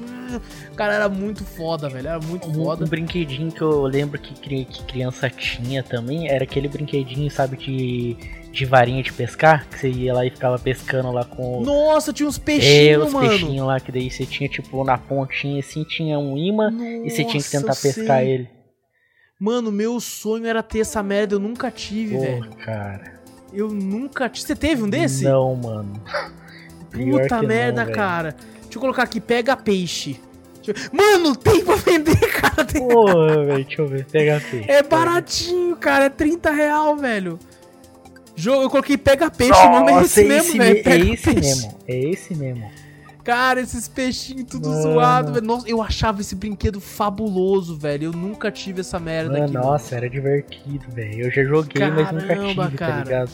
Cara, 0.76 0.94
era 0.94 1.08
muito 1.08 1.44
foda, 1.44 1.88
velho. 1.88 2.06
Era 2.06 2.20
muito 2.20 2.48
Um, 2.48 2.54
foda. 2.54 2.84
um 2.84 2.88
brinquedinho 2.88 3.50
que 3.50 3.60
eu 3.60 3.82
lembro 3.82 4.20
que, 4.20 4.32
que 4.64 4.84
criança 4.84 5.28
tinha 5.28 5.82
também 5.82 6.28
era 6.28 6.44
aquele 6.44 6.68
brinquedinho, 6.68 7.28
sabe, 7.28 7.56
de, 7.56 8.16
de 8.52 8.64
varinha 8.64 9.02
de 9.02 9.12
pescar, 9.12 9.66
que 9.68 9.78
você 9.78 9.88
ia 9.90 10.12
lá 10.12 10.26
e 10.26 10.30
ficava 10.30 10.58
pescando 10.58 11.10
lá 11.12 11.24
com 11.24 11.60
Nossa, 11.62 12.12
tinha 12.12 12.28
uns 12.28 12.36
é, 12.36 12.40
peixinhos, 12.40 13.06
os 13.06 13.12
mano. 13.12 13.28
peixinhos 13.28 13.66
lá, 13.66 13.78
que 13.78 13.92
daí 13.92 14.10
você 14.10 14.26
tinha 14.26 14.48
tipo 14.48 14.82
na 14.84 14.98
pontinha 14.98 15.60
assim, 15.60 15.84
tinha 15.84 16.18
um 16.18 16.36
imã 16.36 16.70
e 17.04 17.10
você 17.10 17.24
tinha 17.24 17.42
que 17.42 17.50
tentar 17.50 17.68
Nossa, 17.68 17.82
pescar 17.82 18.18
sei. 18.18 18.28
ele. 18.30 18.50
Mano, 19.38 19.70
meu 19.72 19.98
sonho 20.00 20.46
era 20.46 20.62
ter 20.62 20.80
essa 20.80 21.02
merda, 21.02 21.34
eu 21.36 21.38
nunca 21.38 21.70
tive, 21.70 22.14
Pô, 22.16 22.20
velho. 22.20 22.50
cara. 22.56 23.20
Eu 23.52 23.68
nunca 23.68 24.28
tive. 24.28 24.46
Você 24.48 24.56
teve 24.56 24.82
um 24.82 24.88
desse? 24.90 25.24
Não, 25.24 25.54
mano. 25.56 25.94
Puta 26.92 27.40
não, 27.40 27.48
merda, 27.48 27.84
velho. 27.84 27.96
cara. 27.96 28.36
Deixa 28.62 28.76
eu 28.76 28.80
colocar 28.80 29.02
aqui, 29.04 29.20
pega 29.20 29.56
peixe. 29.56 30.20
Mano, 30.92 31.34
tem 31.34 31.64
pra 31.64 31.74
vender, 31.76 32.16
cara. 32.40 32.64
Tem- 32.64 32.86
Porra, 32.86 33.44
velho, 33.44 33.64
deixa 33.64 33.82
eu 33.82 33.88
ver, 33.88 34.04
pega 34.06 34.40
peixe. 34.50 34.70
É 34.70 34.82
baratinho, 34.82 35.74
cara. 35.76 36.04
É 36.04 36.10
30 36.10 36.50
real, 36.50 36.96
velho. 36.96 37.38
Jogo, 38.40 38.62
eu 38.62 38.70
coloquei 38.70 38.96
pega 38.96 39.30
peixe, 39.30 39.60
o 39.60 39.70
nome 39.70 39.90
é 39.92 39.94
Nossa, 39.96 40.04
esse 40.06 40.20
é 40.20 40.24
mesmo, 40.24 40.58
velho. 40.58 40.74
me- 40.74 40.80
é 41.10 41.12
esse 41.14 41.34
mesmo. 41.34 41.78
É 41.86 41.98
esse 41.98 42.34
mesmo. 42.34 42.70
Cara, 43.22 43.60
esses 43.60 43.86
peixinhos 43.86 44.44
tudo 44.48 44.68
Mano. 44.70 44.82
zoado, 44.82 45.32
velho. 45.34 45.46
Nossa, 45.46 45.68
eu 45.68 45.82
achava 45.82 46.20
esse 46.22 46.34
brinquedo 46.34 46.80
fabuloso, 46.80 47.76
velho. 47.76 48.04
Eu 48.06 48.12
nunca 48.12 48.50
tive 48.50 48.80
essa 48.80 48.98
merda 48.98 49.32
Mano, 49.32 49.44
aqui. 49.44 49.52
mano. 49.54 49.66
nossa, 49.66 49.94
era 49.94 50.08
divertido, 50.08 50.84
velho. 50.90 51.26
Eu 51.26 51.30
já 51.30 51.44
joguei, 51.44 51.86
mas 51.90 52.12
nunca 52.12 52.26
Caramba, 52.26 52.64
tive, 52.64 52.76
cara. 52.78 52.92
tá 52.96 53.04
ligado? 53.04 53.30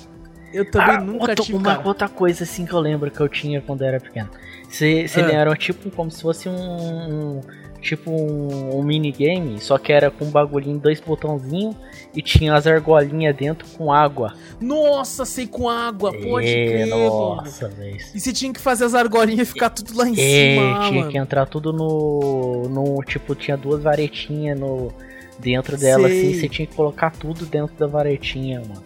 Eu 0.52 0.70
também 0.70 0.96
Ah, 0.96 1.00
nunca 1.00 1.20
outra- 1.20 1.34
tive, 1.36 1.56
uma 1.58 1.76
cara. 1.76 1.88
outra 1.88 2.08
coisa 2.08 2.42
assim 2.44 2.66
que 2.66 2.72
eu 2.72 2.80
lembro 2.80 3.10
que 3.10 3.20
eu 3.20 3.28
tinha 3.28 3.60
quando 3.60 3.82
eu 3.82 3.88
era 3.88 4.00
pequeno. 4.00 4.28
Você 4.68 5.06
Ah. 5.14 5.20
era 5.32 5.54
tipo 5.56 5.88
como 5.90 6.10
se 6.10 6.20
fosse 6.22 6.48
um, 6.48 6.52
um- 6.56 7.40
tipo 7.86 8.10
um, 8.10 8.78
um 8.78 8.82
minigame, 8.82 9.60
só 9.60 9.78
que 9.78 9.92
era 9.92 10.10
com 10.10 10.24
um 10.26 10.30
bagulhinho, 10.30 10.78
dois 10.78 11.00
botãozinhos 11.00 11.74
e 12.14 12.20
tinha 12.20 12.54
as 12.54 12.66
argolinhas 12.66 13.34
dentro 13.36 13.66
com 13.76 13.92
água. 13.92 14.34
Nossa, 14.60 15.24
sei 15.24 15.46
com 15.46 15.68
água, 15.68 16.12
pode 16.12 16.48
é, 16.48 16.66
crer, 16.66 16.86
mano. 16.88 17.08
nossa, 17.36 17.68
velho. 17.68 17.96
E 18.14 18.20
você 18.20 18.32
tinha 18.32 18.52
que 18.52 18.60
fazer 18.60 18.84
as 18.84 18.94
argolinhas 18.94 19.48
e 19.48 19.52
ficar 19.52 19.70
tudo 19.70 19.96
lá 19.96 20.08
em 20.08 20.12
É, 20.12 20.54
cima, 20.54 20.80
tinha 20.88 21.00
mano. 21.00 21.10
que 21.12 21.18
entrar 21.18 21.46
tudo 21.46 21.72
no, 21.72 22.62
no. 22.68 23.02
Tipo, 23.04 23.34
tinha 23.34 23.56
duas 23.56 23.82
varetinhas 23.82 24.58
no, 24.58 24.92
dentro 25.38 25.76
dela 25.76 26.08
Sei. 26.08 26.18
assim, 26.30 26.40
você 26.40 26.48
tinha 26.48 26.66
que 26.66 26.74
colocar 26.74 27.10
tudo 27.12 27.46
dentro 27.46 27.76
da 27.76 27.86
varetinha, 27.86 28.60
mano. 28.60 28.82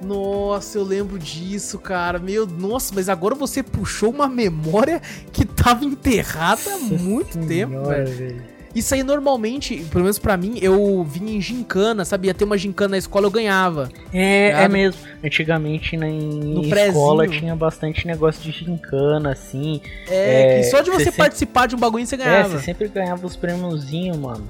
Nossa, 0.00 0.78
eu 0.78 0.84
lembro 0.84 1.18
disso, 1.18 1.78
cara. 1.78 2.18
Meu, 2.18 2.46
nossa, 2.46 2.94
mas 2.94 3.08
agora 3.08 3.34
você 3.34 3.62
puxou 3.62 4.10
uma 4.10 4.28
memória 4.28 5.02
que 5.32 5.44
tava 5.44 5.84
enterrada 5.84 6.60
há 6.74 6.78
muito 6.78 7.36
tempo, 7.46 7.72
Senhora, 7.72 8.04
velho. 8.04 8.58
Isso 8.74 8.94
aí 8.94 9.02
normalmente, 9.02 9.76
pelo 9.90 10.04
menos 10.04 10.18
pra 10.20 10.36
mim, 10.36 10.56
eu 10.62 11.02
vinha 11.02 11.32
em 11.36 11.40
gincana, 11.40 12.04
sabe? 12.04 12.28
Ia 12.28 12.34
ter 12.34 12.44
uma 12.44 12.56
gincana 12.56 12.90
na 12.90 12.98
escola, 12.98 13.26
eu 13.26 13.30
ganhava. 13.30 13.88
É, 14.12 14.50
é 14.50 14.52
Ligado? 14.52 14.70
mesmo. 14.72 15.00
Antigamente 15.24 15.96
na 15.96 16.06
em 16.06 16.20
No 16.54 16.62
escola 16.62 17.24
prezinho. 17.24 17.40
tinha 17.40 17.56
bastante 17.56 18.06
negócio 18.06 18.40
de 18.40 18.52
gincana, 18.52 19.32
assim. 19.32 19.80
É, 20.06 20.58
É, 20.58 20.58
que 20.58 20.64
só 20.70 20.80
de 20.80 20.90
você 20.90 20.98
você 20.98 21.04
sempre- 21.06 21.18
participar 21.18 21.66
de 21.66 21.74
um 21.74 21.78
bagulho 21.78 22.06
você 22.06 22.14
É, 22.14 22.18
ganhava. 22.18 22.48
você 22.58 22.64
sempre 22.64 22.86
ganhava 22.88 23.26
os 23.26 23.34
prêmiozinhos, 23.34 24.16
mano. 24.16 24.46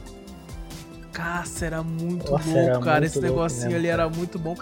Nossa, 1.17 1.65
era 1.67 1.83
muito 1.83 2.31
Nossa, 2.31 2.45
louco, 2.49 2.59
era 2.71 2.79
cara. 2.81 3.01
muito 3.01 3.05
Esse 3.07 3.19
louco 3.21 3.35
negocinho 3.37 3.63
mesmo, 3.67 3.77
ali 3.79 3.89
cara. 3.89 4.03
era 4.05 4.11
muito 4.11 4.39
bom. 4.39 4.55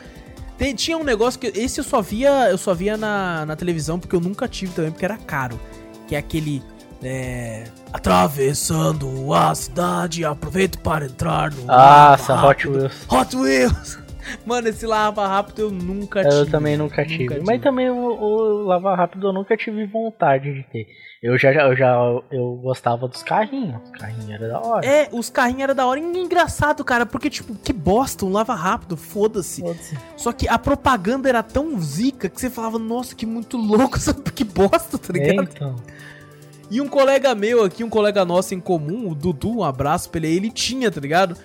Tem- 0.59 0.75
tinha 0.75 0.97
um 0.97 1.05
negócio 1.05 1.39
que. 1.39 1.47
Esse 1.49 1.81
eu 1.81 1.85
só 1.85 2.01
via. 2.01 2.49
Eu 2.51 2.59
só 2.59 2.75
via 2.75 2.97
na, 2.97 3.45
na 3.47 3.57
televisão, 3.57 3.99
porque 3.99 4.15
eu 4.17 4.21
nunca 4.21 4.49
tive 4.49 4.73
também, 4.73 4.91
porque 4.91 5.05
era 5.05 5.17
caro. 5.17 5.61
Que 6.09 6.15
é 6.15 6.19
aquele. 6.19 6.63
É, 7.03 7.65
atravessando 7.93 9.33
a 9.35 9.55
cidade, 9.55 10.25
aproveito 10.25 10.79
para 10.79 11.05
entrar 11.07 11.51
no. 11.53 11.65
Nossa, 11.65 12.35
lava 12.35 12.49
Hot. 12.49 12.69
Wheels. 12.69 12.93
Hot 13.09 13.37
Wheels! 13.37 13.99
Mano, 14.45 14.69
esse 14.69 14.87
lava 14.87 15.27
rápido 15.27 15.63
eu 15.63 15.71
nunca 15.71 16.23
tive. 16.23 16.35
Eu 16.35 16.51
também 16.51 16.77
nunca 16.77 17.05
tive. 17.05 17.41
Mas 17.45 17.61
também 17.63 17.89
o, 17.91 17.95
o 17.97 18.63
Lava 18.65 18.95
Rápido 18.95 19.29
eu 19.29 19.33
nunca 19.33 19.57
tive 19.57 19.87
vontade 19.87 20.53
de 20.53 20.63
ter. 20.65 20.87
Eu 21.23 21.37
já, 21.39 21.53
eu 21.53 21.77
já 21.77 21.97
eu 22.31 22.57
gostava 22.63 23.09
dos 23.09 23.23
carrinhos. 23.23 23.81
Os 23.85 23.91
carrinhos 23.99 24.31
era 24.31 24.49
da 24.49 24.61
hora. 24.61 24.87
É, 24.87 25.09
os 25.13 25.31
carrinhos 25.31 25.63
eram 25.63 25.75
da 25.75 25.87
hora. 25.87 25.99
E 25.99 26.03
engraçado, 26.03 26.85
cara, 26.85 27.07
porque, 27.07 27.31
tipo, 27.31 27.55
que 27.55 27.73
bosta, 27.73 28.25
um 28.25 28.31
lava 28.33 28.55
rápido, 28.55 28.97
foda-se. 28.97 29.61
Foda-se. 29.63 29.97
Só 30.17 30.33
que 30.33 30.49
a 30.49 30.59
propaganda 30.59 31.29
era 31.29 31.43
tão 31.43 31.79
zica 31.81 32.29
que 32.29 32.41
você 32.41 32.51
falava, 32.51 32.79
nossa, 32.79 33.15
que 33.15 33.27
muito 33.27 33.57
louco, 33.57 33.99
sabe? 34.01 34.31
Que 34.31 34.45
bosta, 34.45 34.99
tá 34.99 35.13
É, 35.15 35.31
ligado? 35.31 35.49
então. 35.53 35.77
E 36.71 36.81
um 36.81 36.89
colega 36.89 37.35
meu 37.35 37.65
aqui, 37.65 37.85
um 37.85 37.89
colega 37.89 38.25
nosso 38.25 38.55
em 38.55 38.61
comum, 38.61 39.09
o 39.09 39.15
Dudu, 39.15 39.59
um 39.59 39.65
abraço 39.65 40.11
pra 40.11 40.19
ele, 40.21 40.29
ele 40.37 40.51
tinha, 40.51 40.91
tá 40.91 41.01
ligado? 41.01 41.37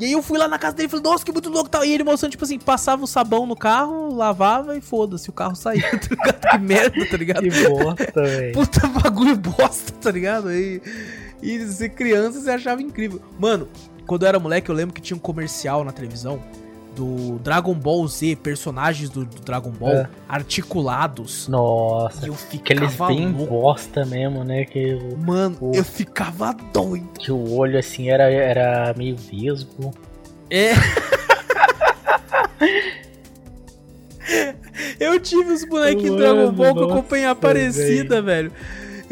E 0.00 0.06
aí 0.06 0.12
eu 0.12 0.22
fui 0.22 0.38
lá 0.38 0.48
na 0.48 0.58
casa 0.58 0.74
dele 0.74 0.86
e 0.86 0.90
falei, 0.90 1.04
nossa, 1.04 1.22
que 1.22 1.30
muito 1.30 1.50
louco 1.50 1.68
tal. 1.68 1.84
E 1.84 1.92
ele 1.92 2.02
mostrando, 2.02 2.30
tipo 2.30 2.42
assim, 2.42 2.58
passava 2.58 3.04
o 3.04 3.06
sabão 3.06 3.44
no 3.44 3.54
carro, 3.54 4.14
lavava 4.14 4.74
e 4.74 4.80
foda-se, 4.80 5.28
o 5.28 5.32
carro 5.32 5.54
saía, 5.54 5.82
tá 5.90 6.08
ligado? 6.08 6.40
Que 6.40 6.58
merda, 6.58 7.06
tá 7.06 7.16
ligado? 7.18 7.40
Que 7.50 7.68
bosta, 7.68 8.22
velho. 8.22 8.52
Puta 8.54 8.86
bagulho 8.88 9.36
bosta, 9.36 9.92
tá 10.00 10.10
ligado? 10.10 10.50
E, 10.50 10.80
e 11.42 11.66
ser 11.66 11.90
criança 11.90 12.40
você 12.40 12.50
achava 12.50 12.80
incrível. 12.80 13.20
Mano, 13.38 13.68
quando 14.06 14.22
eu 14.22 14.28
era 14.28 14.38
moleque, 14.38 14.70
eu 14.70 14.74
lembro 14.74 14.94
que 14.94 15.02
tinha 15.02 15.16
um 15.16 15.20
comercial 15.20 15.84
na 15.84 15.92
televisão 15.92 16.42
do 17.00 17.38
Dragon 17.38 17.72
Ball 17.74 18.06
Z, 18.06 18.36
personagens 18.36 19.08
do, 19.08 19.24
do 19.24 19.40
Dragon 19.40 19.70
Ball 19.70 19.90
É. 19.92 20.08
articulados. 20.28 21.48
Nossa. 21.48 22.26
Eu 22.26 22.34
Aqueles 22.34 22.94
bem 22.96 23.32
louco. 23.32 23.54
bosta 23.54 24.04
mesmo, 24.04 24.44
né? 24.44 24.66
Que, 24.66 24.92
o- 24.94 25.16
Mano, 25.16 25.56
Pô. 25.56 25.72
eu 25.74 25.82
ficava 25.82 26.54
doido. 26.74 27.08
que 27.18 27.32
o 27.32 27.54
olho 27.56 27.78
assim 27.78 28.10
era, 28.10 28.24
era 28.30 28.92
meio 28.98 29.16
vesgo. 29.16 29.92
É. 30.50 30.72
eu 34.98 35.18
tive 35.20 35.52
os 35.52 35.64
bonequinhos 35.64 36.16
Dragon 36.16 36.52
Ball 36.52 36.74
que 36.74 36.80
eu 36.80 36.86
nossa, 36.86 36.98
acompanhei 36.98 37.26
a 37.26 37.30
Aparecida, 37.30 38.20
velho. 38.20 38.52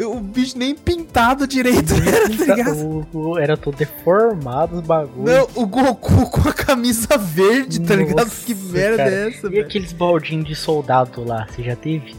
O 0.05 0.21
bicho 0.21 0.57
nem 0.57 0.75
pintado 0.75 1.47
direito 1.47 1.93
era, 2.07 2.29
tá 2.29 2.55
ligado? 2.57 2.87
O- 2.87 3.07
o- 3.31 3.39
era 3.39 3.57
todo 3.57 3.77
deformado 3.77 4.77
os 4.77 4.83
bagulhos. 4.83 5.25
Não, 5.31 5.49
o 5.63 5.67
Goku 5.67 6.31
com 6.31 6.49
a 6.49 6.53
camisa 6.53 7.17
verde, 7.19 7.81
tá 7.81 7.97
ligado? 7.97 8.27
Nossa, 8.27 8.47
Que 8.47 8.55
merda 8.55 8.97
cara. 8.99 9.11
é 9.11 9.29
essa, 9.29 9.47
E 9.47 9.51
velho? 9.51 9.63
aqueles 9.65 9.93
baldinhos 9.93 10.47
de 10.47 10.55
soldado 10.55 11.25
lá, 11.25 11.47
você 11.51 11.63
já 11.63 11.75
teve? 11.77 12.15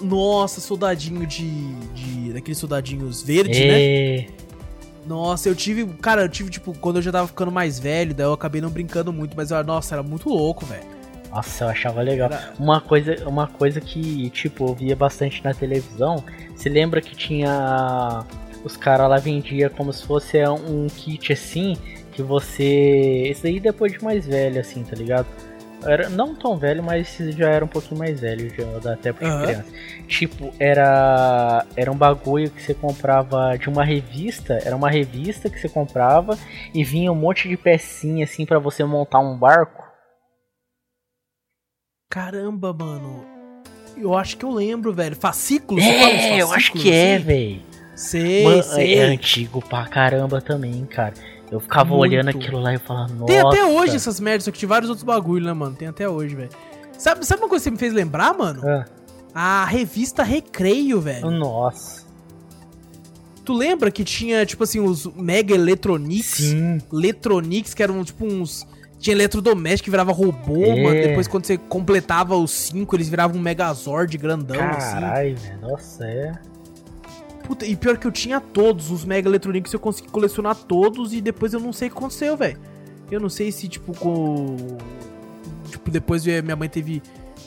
Nossa, 0.00 0.60
soldadinho 0.62 1.26
de. 1.26 1.46
de 1.94 2.32
daqueles 2.32 2.56
soldadinhos 2.58 3.22
verdes, 3.22 3.58
né? 3.58 3.82
É. 3.82 4.26
Nossa, 5.06 5.46
eu 5.50 5.54
tive. 5.54 5.84
Cara, 6.00 6.22
eu 6.22 6.28
tive, 6.28 6.48
tipo, 6.48 6.72
quando 6.78 6.96
eu 6.96 7.02
já 7.02 7.12
tava 7.12 7.26
ficando 7.28 7.52
mais 7.52 7.78
velho, 7.78 8.14
daí 8.14 8.24
eu 8.24 8.32
acabei 8.32 8.62
não 8.62 8.70
brincando 8.70 9.12
muito, 9.12 9.36
mas, 9.36 9.50
eu, 9.50 9.62
nossa, 9.62 9.94
era 9.94 10.02
muito 10.02 10.26
louco, 10.30 10.64
velho. 10.64 10.93
Nossa, 11.34 11.64
eu 11.64 11.68
achava 11.68 12.00
legal. 12.00 12.30
Uma 12.60 12.80
coisa, 12.80 13.28
uma 13.28 13.48
coisa 13.48 13.80
que, 13.80 14.30
tipo, 14.30 14.68
eu 14.68 14.74
via 14.74 14.94
bastante 14.94 15.42
na 15.42 15.52
televisão. 15.52 16.22
Se 16.54 16.68
lembra 16.68 17.00
que 17.00 17.16
tinha. 17.16 18.24
Os 18.62 18.76
caras 18.76 19.10
lá 19.10 19.18
vendia 19.18 19.68
como 19.68 19.92
se 19.92 20.06
fosse 20.06 20.38
um 20.46 20.86
kit 20.86 21.32
assim. 21.32 21.76
Que 22.12 22.22
você. 22.22 23.28
Isso 23.30 23.48
aí 23.48 23.58
depois 23.58 23.92
de 23.92 24.04
mais 24.04 24.24
velho, 24.24 24.60
assim, 24.60 24.84
tá 24.84 24.94
ligado? 24.94 25.26
Era, 25.84 26.08
não 26.08 26.36
tão 26.36 26.56
velho, 26.56 26.82
mas 26.82 27.18
já 27.36 27.50
era 27.50 27.64
um 27.64 27.68
pouquinho 27.68 27.98
mais 27.98 28.20
velho, 28.20 28.48
já 28.54 28.78
da 28.78 28.92
até 28.94 29.12
de 29.12 29.24
uhum. 29.24 29.42
criança. 29.42 29.66
Tipo, 30.06 30.54
era 30.58 31.66
era 31.76 31.90
um 31.90 31.96
bagulho 31.96 32.48
que 32.48 32.62
você 32.62 32.72
comprava 32.72 33.56
de 33.58 33.68
uma 33.68 33.84
revista, 33.84 34.54
era 34.64 34.76
uma 34.76 34.88
revista 34.88 35.50
que 35.50 35.58
você 35.58 35.68
comprava 35.68 36.38
e 36.72 36.84
vinha 36.84 37.10
um 37.10 37.16
monte 37.16 37.48
de 37.48 37.56
pecinha 37.56 38.24
assim 38.24 38.46
para 38.46 38.60
você 38.60 38.84
montar 38.84 39.18
um 39.18 39.36
barco. 39.36 39.93
Caramba, 42.14 42.72
mano. 42.72 43.24
Eu 43.96 44.16
acho 44.16 44.36
que 44.36 44.44
eu 44.44 44.50
lembro, 44.52 44.92
velho. 44.92 45.16
Fascículo? 45.16 45.80
É, 45.80 46.40
eu 46.40 46.52
acho 46.52 46.70
que 46.70 46.88
é, 46.88 47.18
velho. 47.18 47.60
Sei, 47.96 48.44
Mano, 48.44 48.62
sei. 48.62 48.94
É 48.94 49.02
antigo 49.02 49.60
pra 49.60 49.84
caramba 49.88 50.40
também, 50.40 50.86
cara. 50.86 51.12
Eu 51.50 51.58
ficava 51.58 51.90
Muito. 51.90 52.02
olhando 52.02 52.28
aquilo 52.28 52.60
lá 52.60 52.72
e 52.72 52.78
falava, 52.78 53.12
nossa. 53.12 53.26
Tem 53.26 53.40
até 53.40 53.66
hoje 53.66 53.96
essas 53.96 54.20
merdas, 54.20 54.44
só 54.44 54.52
que 54.52 54.58
tinha 54.58 54.68
vários 54.68 54.88
outros 54.88 55.04
bagulho, 55.04 55.44
né, 55.44 55.52
mano? 55.52 55.74
Tem 55.74 55.88
até 55.88 56.08
hoje, 56.08 56.36
velho. 56.36 56.50
Sabe, 56.96 57.26
sabe 57.26 57.42
uma 57.42 57.48
coisa 57.48 57.64
que 57.64 57.64
você 57.64 57.70
me 57.72 57.78
fez 57.78 57.92
lembrar, 57.92 58.32
mano? 58.32 58.64
É. 58.64 58.84
A 59.34 59.64
revista 59.64 60.22
Recreio, 60.22 61.00
velho. 61.00 61.28
Nossa. 61.32 62.04
Tu 63.44 63.52
lembra 63.52 63.90
que 63.90 64.04
tinha, 64.04 64.46
tipo 64.46 64.62
assim, 64.62 64.78
os 64.78 65.04
Mega 65.16 65.52
Electronics? 65.52 66.36
Sim. 66.36 66.78
Electronics, 66.92 67.74
que 67.74 67.82
eram, 67.82 68.04
tipo, 68.04 68.24
uns... 68.24 68.64
Tinha 69.04 69.14
eletrodoméstico 69.14 69.84
que 69.84 69.90
virava 69.90 70.12
robô, 70.12 70.62
é. 70.62 70.82
mano. 70.82 70.94
Depois, 70.94 71.28
quando 71.28 71.44
você 71.44 71.58
completava 71.58 72.34
os 72.36 72.50
cinco, 72.50 72.96
eles 72.96 73.06
viravam 73.06 73.36
um 73.36 73.42
Megazord 73.42 74.16
grandão, 74.16 74.56
Carai, 74.56 74.76
assim. 74.78 74.92
Caralho, 74.94 75.36
velho. 75.36 75.60
Nossa, 75.60 76.06
é... 76.06 76.32
Puta, 77.46 77.66
e 77.66 77.76
pior 77.76 77.98
que 77.98 78.06
eu 78.06 78.10
tinha 78.10 78.40
todos 78.40 78.90
os 78.90 79.04
Mega 79.04 79.28
Electronics, 79.28 79.70
eu 79.74 79.78
consegui 79.78 80.08
colecionar 80.08 80.56
todos 80.56 81.12
e 81.12 81.20
depois 81.20 81.52
eu 81.52 81.60
não 81.60 81.70
sei 81.70 81.88
o 81.88 81.90
que 81.90 81.98
aconteceu, 81.98 82.34
velho. 82.34 82.58
Eu 83.10 83.20
não 83.20 83.28
sei 83.28 83.52
se, 83.52 83.68
tipo, 83.68 83.94
com. 83.94 84.56
Tipo, 85.68 85.90
depois 85.90 86.24
minha 86.24 86.56
mãe 86.56 86.70
teve. 86.70 87.02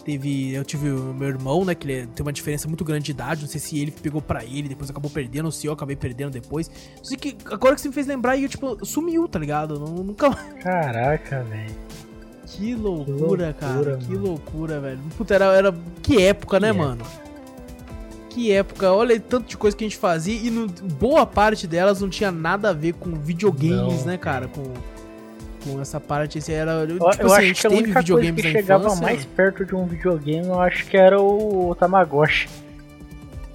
Teve. 0.08 0.54
Eu 0.54 0.64
tive 0.64 0.90
o 0.90 1.14
meu 1.14 1.28
irmão, 1.28 1.66
né? 1.66 1.76
Que 1.76 1.86
ele 1.86 2.08
tem 2.08 2.26
uma 2.26 2.32
diferença 2.32 2.66
muito 2.66 2.86
grande 2.86 3.04
de 3.04 3.12
idade. 3.12 3.42
Não 3.42 3.50
sei 3.50 3.60
se 3.60 3.78
ele 3.78 3.92
pegou 3.92 4.22
pra 4.22 4.46
ele, 4.46 4.70
depois 4.70 4.90
acabou 4.90 5.12
perdendo, 5.12 5.48
ou 5.48 5.52
se 5.52 5.68
eu 5.68 5.74
acabei 5.74 5.98
perdendo 5.98 6.32
depois. 6.32 6.72
Sei 7.04 7.18
que. 7.18 7.36
Agora 7.52 7.76
que 7.76 7.82
você 7.82 7.90
me 7.90 7.94
fez 7.94 8.08
lembrar, 8.08 8.38
eu, 8.38 8.48
tipo, 8.48 8.86
sumiu, 8.86 9.28
tá 9.28 9.38
ligado? 9.38 9.78
Não, 9.78 9.96
nunca. 10.06 10.30
Caraca, 10.64 11.44
velho. 11.44 11.76
Que 12.46 12.74
loucura, 12.74 13.14
que 13.14 13.20
loucura, 13.20 13.54
cara. 13.54 13.92
Mano. 13.92 13.98
Que 13.98 14.16
loucura, 14.16 14.80
velho. 14.80 15.00
Puta, 15.18 15.36
era, 15.36 15.46
era. 15.48 15.76
Que 16.02 16.22
época, 16.22 16.58
né, 16.58 16.72
que 16.72 16.78
mano? 16.78 17.04
que 18.30 18.52
época, 18.52 18.94
olha 18.94 19.20
tanto 19.20 19.48
de 19.48 19.58
coisa 19.58 19.76
que 19.76 19.84
a 19.84 19.88
gente 19.88 19.98
fazia 19.98 20.40
e 20.40 20.52
no, 20.52 20.68
boa 20.68 21.26
parte 21.26 21.66
delas 21.66 22.00
não 22.00 22.08
tinha 22.08 22.32
nada 22.32 22.70
a 22.70 22.74
ver 22.74 22.94
com 22.94 23.16
videogames, 23.16 24.02
não. 24.02 24.06
né, 24.06 24.18
cara? 24.18 24.48
Com, 24.48 24.62
com 25.64 25.82
essa 25.82 26.00
parte, 26.00 26.38
assim, 26.38 26.54
era. 26.54 26.72
Eu, 26.72 26.88
tipo, 26.88 27.04
eu 27.04 27.34
assim, 27.34 27.52
acho 27.52 27.62
que 27.62 27.68
a 27.68 27.70
única 27.70 28.04
coisa 28.04 28.32
que 28.34 28.42
chegava 28.42 28.96
mais 28.96 29.26
perto 29.26 29.66
de 29.66 29.76
um 29.76 29.86
videogame, 29.86 30.48
eu 30.48 30.60
acho 30.60 30.86
que 30.86 30.98
era 30.98 31.20
o, 31.20 31.70
o 31.70 31.76
Tamagotchi. 31.76 32.48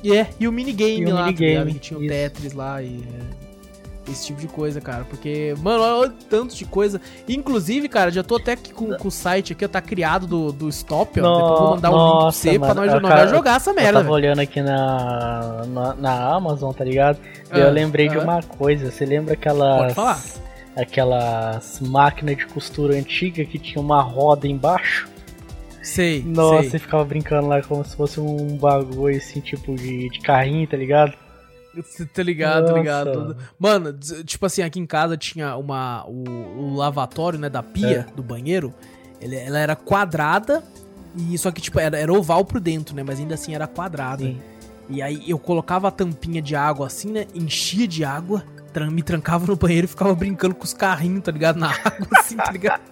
É, 0.05 0.09
yeah, 0.09 0.31
e 0.41 0.49
o 0.49 0.53
minigame 0.53 1.01
e 1.01 1.07
o 1.07 1.15
lá, 1.15 1.20
tá 1.20 1.27
minigame, 1.27 1.74
que 1.74 1.79
tinha 1.79 1.99
o 1.99 2.07
Tetris 2.07 2.53
lá 2.53 2.83
e. 2.83 3.03
É 3.39 3.43
esse 4.11 4.27
tipo 4.27 4.41
de 4.41 4.49
coisa, 4.49 4.81
cara. 4.81 5.05
Porque, 5.09 5.55
mano, 5.59 5.83
olha 5.83 6.12
tanto 6.29 6.55
de 6.55 6.65
coisa. 6.65 7.01
Inclusive, 7.29 7.89
cara, 7.89 8.11
já 8.11 8.23
tô 8.23 8.37
até 8.37 8.53
aqui 8.53 8.73
com, 8.73 8.95
com 8.97 9.09
o 9.09 9.11
site 9.11 9.53
aqui, 9.53 9.65
ó, 9.65 9.69
tá 9.69 9.81
criado 9.81 10.27
do, 10.27 10.53
do 10.53 10.69
Stop, 10.69 11.20
ó. 11.20 11.23
No, 11.23 11.37
Depois 11.37 11.61
vou 11.61 11.70
mandar 11.70 11.91
um 11.91 11.95
link 11.95 12.19
pra 12.19 12.33
você 12.33 12.59
mano, 12.59 12.74
pra 12.74 12.87
nós, 12.87 13.03
nós 13.03 13.31
jogar 13.31 13.57
essa 13.57 13.73
merda. 13.73 13.99
Eu 13.99 14.03
tava 14.03 14.12
olhando 14.12 14.41
aqui 14.41 14.61
na, 14.61 15.62
na, 15.66 15.95
na, 15.95 16.35
Amazon, 16.35 16.73
tá 16.73 16.85
ligado? 16.85 17.19
E 17.55 17.59
eu 17.59 17.69
ah, 17.69 17.70
lembrei 17.70 18.09
de 18.09 18.19
uma 18.19 18.43
coisa. 18.43 18.91
Você 18.91 19.05
lembra 19.05 19.35
aquelas. 19.35 19.79
Pode 19.83 19.95
falar. 19.95 20.20
Aquelas 20.77 21.81
máquinas 21.81 22.36
de 22.39 22.47
costura 22.47 22.97
antiga 22.97 23.44
que 23.44 23.59
tinha 23.59 23.81
uma 23.81 24.01
roda 24.01 24.49
embaixo? 24.49 25.09
Sei. 25.82 26.23
Nossa, 26.23 26.62
sei. 26.62 26.70
você 26.70 26.78
ficava 26.78 27.05
brincando 27.05 27.49
lá 27.49 27.61
como 27.62 27.85
se 27.85 27.97
fosse 27.97 28.20
um 28.20 28.57
bagulho 28.57 29.16
assim, 29.16 29.40
tipo 29.40 29.74
de, 29.74 30.09
de 30.09 30.20
carrinho, 30.20 30.66
tá 30.66 30.77
ligado? 30.77 31.15
Tá 32.12 32.23
ligado, 32.23 32.66
tá 32.66 32.73
ligado. 32.74 33.36
Mano, 33.59 33.93
tipo 34.24 34.44
assim, 34.44 34.62
aqui 34.62 34.78
em 34.78 34.86
casa 34.86 35.16
tinha 35.16 35.57
uma. 35.57 36.05
O, 36.07 36.23
o 36.23 36.77
lavatório, 36.77 37.39
né, 37.39 37.49
da 37.49 37.62
pia 37.62 38.07
é. 38.09 38.15
do 38.15 38.23
banheiro. 38.23 38.74
Ele, 39.20 39.36
ela 39.36 39.59
era 39.59 39.74
quadrada. 39.74 40.62
E 41.16 41.36
só 41.36 41.51
que, 41.51 41.61
tipo, 41.61 41.78
era, 41.78 41.99
era 41.99 42.12
oval 42.12 42.44
por 42.44 42.61
dentro, 42.61 42.94
né? 42.94 43.03
Mas 43.03 43.19
ainda 43.19 43.35
assim 43.35 43.55
era 43.55 43.66
quadrada. 43.66 44.23
Sim. 44.23 44.40
E 44.89 45.01
aí 45.01 45.28
eu 45.28 45.39
colocava 45.39 45.89
a 45.89 45.90
tampinha 45.90 46.43
de 46.43 46.55
água 46.55 46.86
assim, 46.86 47.11
né? 47.11 47.27
Enchia 47.35 47.89
de 47.89 48.05
água, 48.05 48.44
me 48.90 49.03
trancava 49.03 49.47
no 49.47 49.57
banheiro 49.57 49.85
e 49.85 49.89
ficava 49.89 50.15
brincando 50.15 50.55
com 50.55 50.65
os 50.65 50.74
carrinhos, 50.74 51.23
tá 51.23 51.32
ligado? 51.32 51.59
Na 51.59 51.70
água, 51.70 52.09
assim, 52.19 52.36
tá 52.36 52.51
ligado? 52.51 52.82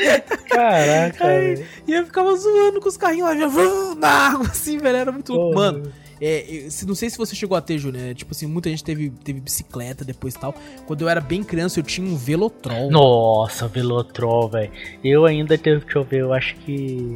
Caraca. 0.48 1.26
Aí, 1.26 1.64
e 1.86 1.92
eu 1.92 2.04
ficava 2.04 2.34
zoando 2.36 2.80
com 2.80 2.88
os 2.88 2.96
carrinhos 2.96 3.28
lá, 3.28 3.94
na 3.96 4.08
água, 4.08 4.46
assim, 4.46 4.78
velho. 4.78 4.96
Era 4.96 5.12
muito 5.12 5.32
louco. 5.32 5.56
Mano. 5.56 5.92
É, 6.20 6.44
eu, 6.48 6.68
não 6.86 6.94
sei 6.94 7.08
se 7.08 7.16
você 7.16 7.34
chegou 7.34 7.56
a 7.56 7.60
ter, 7.60 7.78
Júnior. 7.78 8.02
Né? 8.02 8.14
Tipo 8.14 8.32
assim, 8.32 8.46
muita 8.46 8.68
gente 8.68 8.82
teve, 8.82 9.10
teve 9.10 9.40
bicicleta 9.40 10.04
depois 10.04 10.34
e 10.34 10.38
tal. 10.38 10.54
Quando 10.86 11.02
eu 11.02 11.08
era 11.08 11.20
bem 11.20 11.44
criança, 11.44 11.78
eu 11.78 11.84
tinha 11.84 12.06
um 12.06 12.16
Velotrol. 12.16 12.90
Nossa, 12.90 13.68
Velotrol, 13.68 14.48
velho. 14.48 14.72
Eu 15.02 15.26
ainda 15.26 15.56
teve, 15.56 15.84
deixa 15.84 15.98
eu 15.98 16.04
ver, 16.04 16.20
eu 16.20 16.32
acho 16.32 16.56
que. 16.56 17.14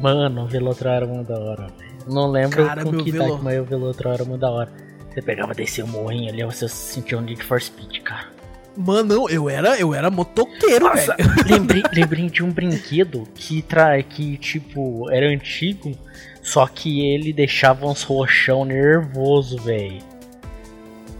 Mano, 0.00 0.44
o 0.44 0.46
Velotrol 0.46 0.92
era 0.92 1.06
muito 1.06 1.26
da 1.26 1.38
hora, 1.38 1.66
velho. 1.76 1.88
Não 2.06 2.30
lembro 2.30 2.64
Cara, 2.64 2.84
com 2.84 2.96
que 2.96 3.10
Velo... 3.10 3.38
mas 3.42 3.60
o 3.60 3.64
Velotrol 3.64 4.14
era 4.14 4.24
muito 4.24 4.40
da 4.40 4.50
hora. 4.50 4.87
Você 5.18 5.22
pegava, 5.22 5.52
descia 5.52 5.84
o 5.84 5.88
morrinho 5.88 6.32
ali, 6.32 6.44
você 6.44 6.68
sentia 6.68 7.18
um 7.18 7.20
Need 7.20 7.42
for 7.42 7.60
Speed, 7.60 8.02
cara. 8.02 8.28
Mano, 8.76 9.16
não, 9.16 9.28
eu 9.28 9.50
era, 9.50 9.76
eu 9.76 9.92
era 9.92 10.12
motoqueiro, 10.12 10.94
velho. 10.94 11.12
Lembrei, 11.44 11.82
lembrei 11.92 12.30
de 12.30 12.44
um 12.44 12.52
brinquedo 12.52 13.26
que, 13.34 13.60
tra... 13.60 14.00
que, 14.00 14.36
tipo, 14.36 15.10
era 15.10 15.26
antigo, 15.26 15.90
só 16.40 16.68
que 16.68 17.04
ele 17.04 17.32
deixava 17.32 17.84
uns 17.84 18.04
roxão 18.04 18.64
nervoso, 18.64 19.58
velho. 19.58 19.98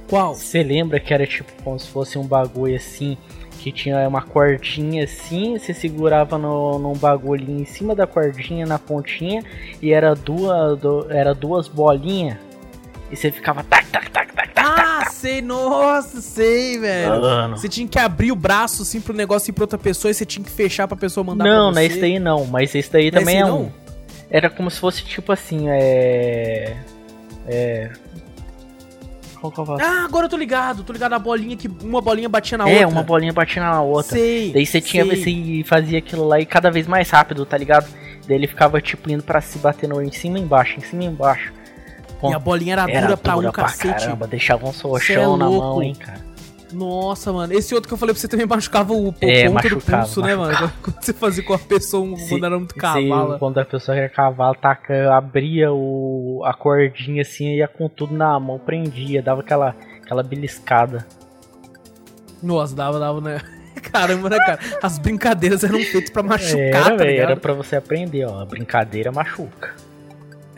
Qual? 0.08 0.32
Você 0.32 0.62
lembra 0.62 1.00
que 1.00 1.12
era 1.12 1.26
tipo 1.26 1.50
como 1.64 1.76
se 1.76 1.88
fosse 1.88 2.16
um 2.16 2.24
bagulho 2.24 2.76
assim, 2.76 3.18
que 3.58 3.72
tinha 3.72 4.08
uma 4.08 4.22
cordinha 4.22 5.02
assim, 5.02 5.58
você 5.58 5.74
segurava 5.74 6.38
no, 6.38 6.78
num 6.78 6.92
bagulhinho 6.92 7.62
em 7.62 7.66
cima 7.66 7.96
da 7.96 8.06
cordinha, 8.06 8.64
na 8.64 8.78
pontinha, 8.78 9.42
e 9.82 9.92
era 9.92 10.14
duas, 10.14 10.78
do, 10.78 11.10
era 11.10 11.34
duas 11.34 11.66
bolinhas, 11.66 12.38
e 13.10 13.16
você 13.16 13.30
ficava 13.30 13.62
tac, 13.64 13.86
tac, 13.88 14.10
tac, 14.10 14.32
tac, 14.32 14.52
tac. 14.52 14.66
Ah, 14.66 15.00
tac. 15.00 15.12
sei, 15.12 15.40
nossa, 15.40 16.20
sei, 16.20 16.78
velho. 16.78 17.20
Mano. 17.20 17.56
Você 17.56 17.68
tinha 17.68 17.88
que 17.88 17.98
abrir 17.98 18.32
o 18.32 18.36
braço 18.36 18.82
assim 18.82 19.00
pro 19.00 19.14
negócio 19.14 19.50
ir 19.50 19.54
pra 19.54 19.64
outra 19.64 19.78
pessoa 19.78 20.10
e 20.10 20.14
você 20.14 20.26
tinha 20.26 20.44
que 20.44 20.50
fechar 20.50 20.86
pra 20.86 20.96
pessoa 20.96 21.24
mandar 21.24 21.44
não, 21.44 21.50
pra 21.50 21.56
você. 21.56 21.64
Não, 21.64 21.72
não 21.72 21.80
é 21.80 21.86
esse 21.86 22.00
daí 22.00 22.18
não, 22.18 22.44
mas 22.46 22.74
esse 22.74 22.92
daí 22.92 23.10
não 23.10 23.18
também 23.20 23.36
é, 23.36 23.40
é 23.40 23.44
um. 23.44 23.48
Não? 23.48 23.72
Era 24.30 24.50
como 24.50 24.70
se 24.70 24.78
fosse 24.78 25.04
tipo 25.04 25.32
assim, 25.32 25.68
é. 25.68 26.76
É. 27.46 27.90
Qual 29.40 29.52
que 29.52 29.58
eu 29.60 29.66
faço? 29.66 29.84
Ah, 29.84 30.04
agora 30.04 30.26
eu 30.26 30.30
tô 30.30 30.36
ligado, 30.36 30.82
tô 30.82 30.92
ligado 30.92 31.12
a 31.14 31.18
bolinha 31.18 31.56
que 31.56 31.68
uma 31.82 32.00
bolinha 32.00 32.28
batia 32.28 32.58
na 32.58 32.68
é, 32.68 32.72
outra. 32.72 32.82
É, 32.82 32.86
uma 32.86 33.02
bolinha 33.02 33.32
batia 33.32 33.62
na 33.62 33.80
outra. 33.80 34.16
Sei. 34.16 34.52
Daí 34.52 34.66
você 34.66 34.80
tinha, 34.80 35.04
você 35.04 35.62
fazia 35.64 35.98
aquilo 35.98 36.26
lá 36.26 36.40
e 36.40 36.44
cada 36.46 36.70
vez 36.70 36.86
mais 36.86 37.08
rápido, 37.08 37.46
tá 37.46 37.56
ligado? 37.56 37.88
Daí 38.26 38.36
ele 38.36 38.46
ficava 38.46 38.80
tipo 38.80 39.10
indo 39.10 39.22
pra 39.22 39.40
se 39.40 39.58
bater 39.58 39.88
no 39.88 40.02
em 40.02 40.12
cima 40.12 40.38
e 40.38 40.42
embaixo, 40.42 40.78
em 40.78 40.82
cima 40.82 41.04
e 41.04 41.06
embaixo. 41.06 41.52
E 42.22 42.34
a 42.34 42.38
bolinha 42.38 42.72
era, 42.74 42.90
era 42.90 43.06
dura 43.06 43.16
pra 43.16 43.34
dura 43.34 43.48
um 43.48 43.52
pra 43.52 43.64
cacete. 43.64 44.04
Caramba, 44.06 44.26
deixava 44.26 44.66
um 44.66 44.72
sochão 44.72 45.34
é 45.34 45.38
na 45.38 45.50
mão, 45.50 45.82
hein, 45.82 45.94
cara. 45.94 46.28
Nossa, 46.72 47.32
mano. 47.32 47.52
Esse 47.52 47.74
outro 47.74 47.88
que 47.88 47.94
eu 47.94 47.98
falei 47.98 48.14
pra 48.14 48.20
você 48.20 48.28
também 48.28 48.46
machucava 48.46 48.92
o 48.92 49.14
é, 49.20 49.48
ponto 49.48 49.68
do 49.68 49.80
pulso, 49.80 50.20
né, 50.20 50.34
mano? 50.34 50.70
Quando 50.82 51.02
você 51.02 51.12
fazia 51.12 51.44
com 51.44 51.54
a 51.54 51.58
pessoa 51.58 52.16
se, 52.16 52.28
quando 52.28 52.46
era 52.46 52.58
muito 52.58 52.74
cavalo. 52.74 53.38
Quando 53.38 53.58
a 53.58 53.64
pessoa 53.64 53.96
era 53.96 54.08
cavalo, 54.08 54.54
taca, 54.54 55.14
abria 55.14 55.72
o, 55.72 56.42
a 56.44 56.52
cordinha 56.52 57.22
assim, 57.22 57.54
ia 57.56 57.68
com 57.68 57.88
tudo 57.88 58.14
na 58.14 58.38
mão, 58.38 58.58
prendia, 58.58 59.22
dava 59.22 59.40
aquela, 59.40 59.74
aquela 60.02 60.22
beliscada. 60.22 61.06
Nossa, 62.42 62.74
dava, 62.74 62.98
dava, 62.98 63.20
né? 63.20 63.40
Caramba, 63.90 64.28
né, 64.28 64.38
cara? 64.38 64.58
As 64.82 64.98
brincadeiras 64.98 65.64
eram 65.64 65.80
feitas 65.80 66.10
pra 66.10 66.22
machucar, 66.22 66.92
era, 66.92 66.96
tá 66.96 67.04
Era 67.06 67.36
pra 67.36 67.52
você 67.54 67.76
aprender, 67.76 68.26
ó. 68.26 68.40
A 68.40 68.44
brincadeira 68.44 69.10
machuca. 69.10 69.74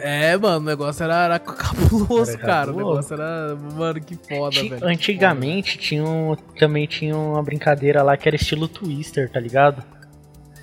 É, 0.03 0.37
mano, 0.37 0.59
o 0.59 0.61
negócio 0.61 1.05
era, 1.05 1.25
era 1.25 1.39
cabuloso, 1.39 2.33
era 2.33 2.39
cara. 2.39 2.67
Cabuloso. 2.67 2.89
O 2.89 2.91
negócio 2.91 3.15
era. 3.15 3.57
Mano, 3.77 4.01
que 4.01 4.15
foda, 4.17 4.63
velho. 4.63 4.87
Antigamente 4.87 5.73
foda. 5.73 5.83
Tinha 5.83 6.05
um, 6.05 6.37
também 6.59 6.87
tinha 6.87 7.17
uma 7.17 7.43
brincadeira 7.43 8.03
lá 8.03 8.17
que 8.17 8.29
era 8.29 8.37
estilo 8.37 8.69
Twister, 8.69 9.31
tá 9.31 9.41
ligado? 9.41 9.83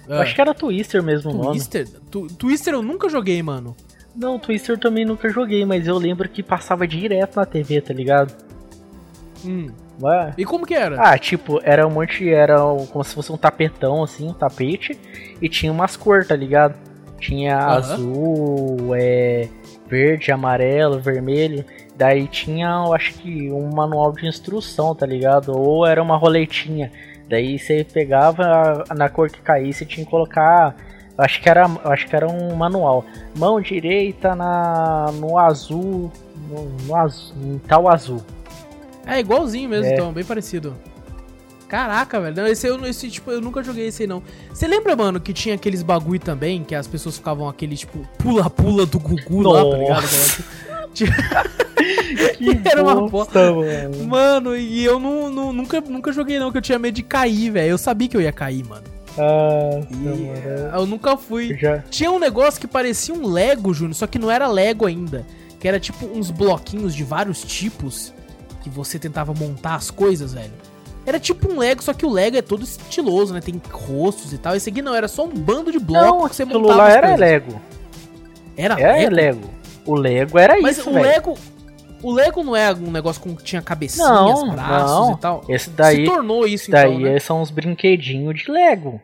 É. 0.07 0.17
Acho 0.19 0.33
que 0.33 0.41
era 0.41 0.53
Twister 0.53 1.03
mesmo 1.03 1.31
o 1.31 1.51
Twister? 1.51 1.87
Tu, 2.09 2.27
Twister 2.27 2.73
eu 2.73 2.81
nunca 2.81 3.09
joguei, 3.09 3.41
mano. 3.43 3.75
Não, 4.15 4.39
Twister 4.39 4.79
também 4.79 5.05
nunca 5.05 5.29
joguei, 5.29 5.63
mas 5.65 5.85
eu 5.85 5.97
lembro 5.97 6.27
que 6.27 6.41
passava 6.41 6.87
direto 6.87 7.35
na 7.35 7.45
TV, 7.45 7.81
tá 7.81 7.93
ligado? 7.93 8.33
Hum. 9.45 9.67
Ué. 10.01 10.33
E 10.37 10.45
como 10.45 10.65
que 10.65 10.73
era? 10.73 10.99
Ah, 10.99 11.17
tipo, 11.17 11.59
era 11.63 11.85
um 11.87 11.91
monte. 11.91 12.27
Era 12.29 12.57
como 12.91 13.03
se 13.03 13.13
fosse 13.13 13.31
um 13.31 13.37
tapetão, 13.37 14.03
assim, 14.03 14.27
um 14.27 14.33
tapete. 14.33 14.97
E 15.41 15.49
tinha 15.49 15.71
umas 15.71 15.95
cores, 15.95 16.27
tá 16.27 16.35
ligado? 16.35 16.75
Tinha 17.19 17.57
Aham. 17.57 17.77
azul, 17.77 18.77
é, 18.95 19.47
verde, 19.87 20.31
amarelo, 20.31 20.99
vermelho. 20.99 21.65
Daí 21.95 22.27
tinha, 22.27 22.83
eu 22.85 22.93
acho 22.93 23.13
que, 23.15 23.51
um 23.51 23.69
manual 23.73 24.11
de 24.11 24.27
instrução, 24.27 24.93
tá 24.93 25.05
ligado? 25.05 25.57
Ou 25.57 25.85
era 25.85 26.01
uma 26.01 26.15
roletinha. 26.15 26.91
Daí 27.27 27.57
você 27.57 27.83
pegava 27.83 28.83
na 28.95 29.09
cor 29.09 29.29
que 29.29 29.41
caísse 29.41 29.85
tinha 29.85 30.05
que 30.05 30.11
colocar. 30.11 30.75
Acho 31.17 31.41
que 31.41 31.49
era, 31.49 31.65
acho 31.85 32.07
que 32.07 32.15
era 32.15 32.27
um 32.27 32.55
manual. 32.55 33.03
Mão 33.35 33.59
direita 33.59 34.35
na 34.35 35.07
no 35.13 35.37
azul, 35.39 36.11
no, 36.47 36.69
no 36.85 36.95
azul, 36.95 37.35
em 37.43 37.57
tal 37.57 37.89
azul. 37.89 38.21
É 39.05 39.19
igualzinho 39.19 39.67
mesmo, 39.69 39.85
É. 39.87 39.93
então, 39.95 40.13
bem 40.13 40.23
parecido. 40.23 40.75
Caraca, 41.67 42.19
velho. 42.21 42.35
Não, 42.35 42.47
esse 42.47 42.65
eu, 42.67 42.85
esse, 42.85 43.09
tipo, 43.09 43.29
eu 43.29 43.41
nunca 43.41 43.61
joguei 43.61 43.87
esse 43.87 44.03
aí, 44.03 44.07
não. 44.07 44.23
Você 44.53 44.65
lembra, 44.67 44.95
mano, 44.95 45.19
que 45.19 45.33
tinha 45.33 45.55
aqueles 45.55 45.83
bagulho 45.83 46.19
também, 46.19 46.63
que 46.63 46.73
as 46.73 46.87
pessoas 46.87 47.17
ficavam 47.17 47.47
aquele, 47.49 47.75
tipo, 47.75 48.07
pula-pula 48.17 48.85
do 48.85 48.97
Gugu 48.99 49.41
lá, 49.41 49.63
tá 49.69 49.77
ligado? 49.77 50.01
Nossa. 50.01 50.43
Era 52.65 52.83
uma 52.83 53.07
bosta, 53.09 53.51
mano. 53.53 54.03
Mano, 54.07 54.55
e 54.57 54.83
eu 54.83 54.99
não, 54.99 55.29
não- 55.29 55.53
nunca, 55.53 55.81
nunca 55.81 56.11
joguei, 56.11 56.39
não, 56.39 56.51
que 56.51 56.57
eu 56.57 56.61
tinha 56.61 56.79
medo 56.79 56.95
de 56.95 57.03
cair, 57.03 57.51
velho. 57.51 57.71
Eu 57.71 57.77
sabia 57.77 58.07
que 58.07 58.17
eu 58.17 58.21
ia 58.21 58.31
cair, 58.31 58.63
mano. 58.65 58.83
Ah, 59.17 59.79
E 59.89 59.95
mano. 59.95 60.71
eu 60.75 60.85
nunca 60.85 61.17
fui. 61.17 61.55
Já. 61.57 61.79
Tinha 61.89 62.11
um 62.11 62.19
negócio 62.19 62.59
que 62.61 62.67
parecia 62.67 63.13
um 63.13 63.27
Lego, 63.27 63.73
Júnior, 63.73 63.95
só 63.95 64.07
que 64.07 64.19
não 64.19 64.29
era 64.31 64.47
Lego 64.47 64.85
ainda. 64.85 65.25
Que 65.59 65.67
era 65.67 65.79
tipo 65.79 66.05
uns 66.05 66.29
bloquinhos 66.29 66.93
de 66.93 67.03
vários 67.03 67.41
tipos 67.41 68.13
que 68.63 68.69
você 68.69 68.99
tentava 68.99 69.33
montar 69.33 69.75
as 69.75 69.89
coisas, 69.89 70.33
velho. 70.33 70.53
Era 71.07 71.19
tipo 71.21 71.49
um 71.49 71.57
Lego, 71.57 71.81
só 71.81 71.93
que 71.93 72.05
o 72.05 72.09
Lego 72.11 72.35
é 72.35 72.41
todo 72.41 72.63
estiloso, 72.63 73.33
né? 73.33 73.39
Tem 73.39 73.59
rostos 73.71 74.33
e 74.33 74.37
tal. 74.37 74.53
Esse 74.57 74.69
aqui 74.69 74.81
não, 74.81 74.93
era 74.93 75.07
só 75.07 75.23
um 75.23 75.29
bando 75.29 75.71
de 75.71 75.79
blocos 75.79 76.05
Não, 76.21 76.27
que 76.29 76.35
você 76.35 76.43
montava 76.43 76.75
lá 76.75 76.89
era 76.91 77.01
coisas. 77.07 77.19
Lego. 77.19 77.61
Era 78.57 78.79
Era 78.79 79.09
Lego? 79.09 79.15
Lego. 79.15 79.49
O 79.85 79.95
Lego 79.95 80.37
era 80.37 80.59
Mas 80.61 80.77
isso, 80.77 80.89
o 80.89 80.93
velho. 80.93 81.05
Lego... 81.05 81.37
O 82.03 82.11
Lego 82.11 82.43
não 82.43 82.55
é 82.55 82.71
um 82.73 82.91
negócio 82.91 83.19
com 83.21 83.35
que 83.35 83.43
tinha 83.43 83.61
cabecinhas, 83.61 84.09
Não, 84.09 84.51
braços 84.51 85.07
não. 85.07 85.13
e 85.13 85.17
tal? 85.17 85.43
Esse 85.49 85.69
daí, 85.71 86.05
Se 86.05 86.11
tornou 86.11 86.45
isso, 86.45 86.69
daí 86.69 86.93
então, 86.93 87.11
né? 87.11 87.19
são 87.19 87.41
os 87.41 87.49
brinquedinhos 87.49 88.39
de 88.43 88.51
Lego. 88.51 89.01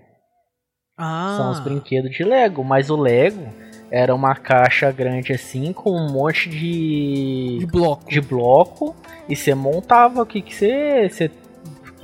Ah, 0.95 1.35
São 1.37 1.51
os 1.51 1.59
brinquedos 1.59 2.11
de 2.15 2.23
Lego. 2.23 2.63
Mas 2.63 2.91
o 2.91 2.95
Lego 2.95 3.47
era 3.89 4.13
uma 4.13 4.35
caixa 4.35 4.91
grande 4.91 5.33
assim, 5.33 5.73
com 5.73 5.89
um 5.89 6.11
monte 6.11 6.49
de 6.49 7.57
de, 7.61 7.65
bloco. 7.65 8.07
de 8.07 8.21
bloco. 8.21 8.95
E 9.27 9.35
você 9.35 9.55
montava 9.55 10.21
o 10.21 10.25
que 10.25 10.41
que 10.41 10.53
você, 10.53 11.09
você 11.09 11.31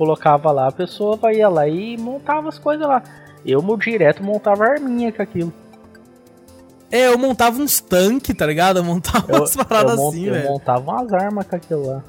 colocava 0.00 0.50
lá, 0.50 0.68
a 0.68 0.72
pessoa 0.72 1.18
ia 1.30 1.46
lá 1.50 1.68
e 1.68 1.94
montava 1.98 2.48
as 2.48 2.58
coisas 2.58 2.88
lá. 2.88 3.02
Eu 3.44 3.60
direto 3.76 4.22
montava 4.24 4.64
arminha 4.64 5.12
com 5.12 5.20
aquilo. 5.20 5.52
É, 6.90 7.08
eu 7.08 7.18
montava 7.18 7.60
uns 7.60 7.80
tanques, 7.80 8.34
tá 8.34 8.46
ligado? 8.46 8.78
Eu 8.78 8.84
montava 8.84 9.26
Eu, 9.30 9.36
umas 9.40 9.54
paradas 9.54 9.98
eu 9.98 10.08
assim, 10.08 10.24
eu 10.24 10.32
velho. 10.34 10.48
montava 10.48 10.90
umas 10.90 11.12
armas 11.12 11.46
com 11.46 11.54
aquilo 11.56 11.86
lá. 11.86 12.02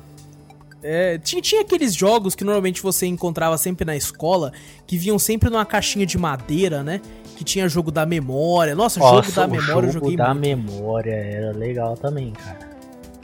É, 0.82 1.18
tinha, 1.20 1.42
tinha 1.42 1.62
aqueles 1.62 1.94
jogos 1.94 2.34
que 2.34 2.44
normalmente 2.46 2.82
você 2.82 3.06
encontrava 3.06 3.58
sempre 3.58 3.84
na 3.86 3.96
escola, 3.96 4.54
que 4.88 4.98
vinham 4.98 5.20
sempre 5.20 5.50
numa 5.50 5.66
caixinha 5.66 6.06
de 6.06 6.18
madeira, 6.18 6.82
né? 6.82 7.02
Que 7.36 7.44
tinha 7.44 7.68
jogo 7.68 7.92
da 7.92 8.06
memória. 8.06 8.74
Nossa, 8.74 9.00
Nossa, 9.00 9.30
jogo 9.30 9.36
da 9.36 9.48
memória 9.48 9.88
eu 9.88 9.92
jogo 9.92 10.06
joguei 10.06 10.16
da 10.18 10.34
muito. 10.34 10.42
memória 10.42 11.12
era 11.14 11.52
legal 11.52 11.96
também, 11.98 12.32
cara. 12.32 12.71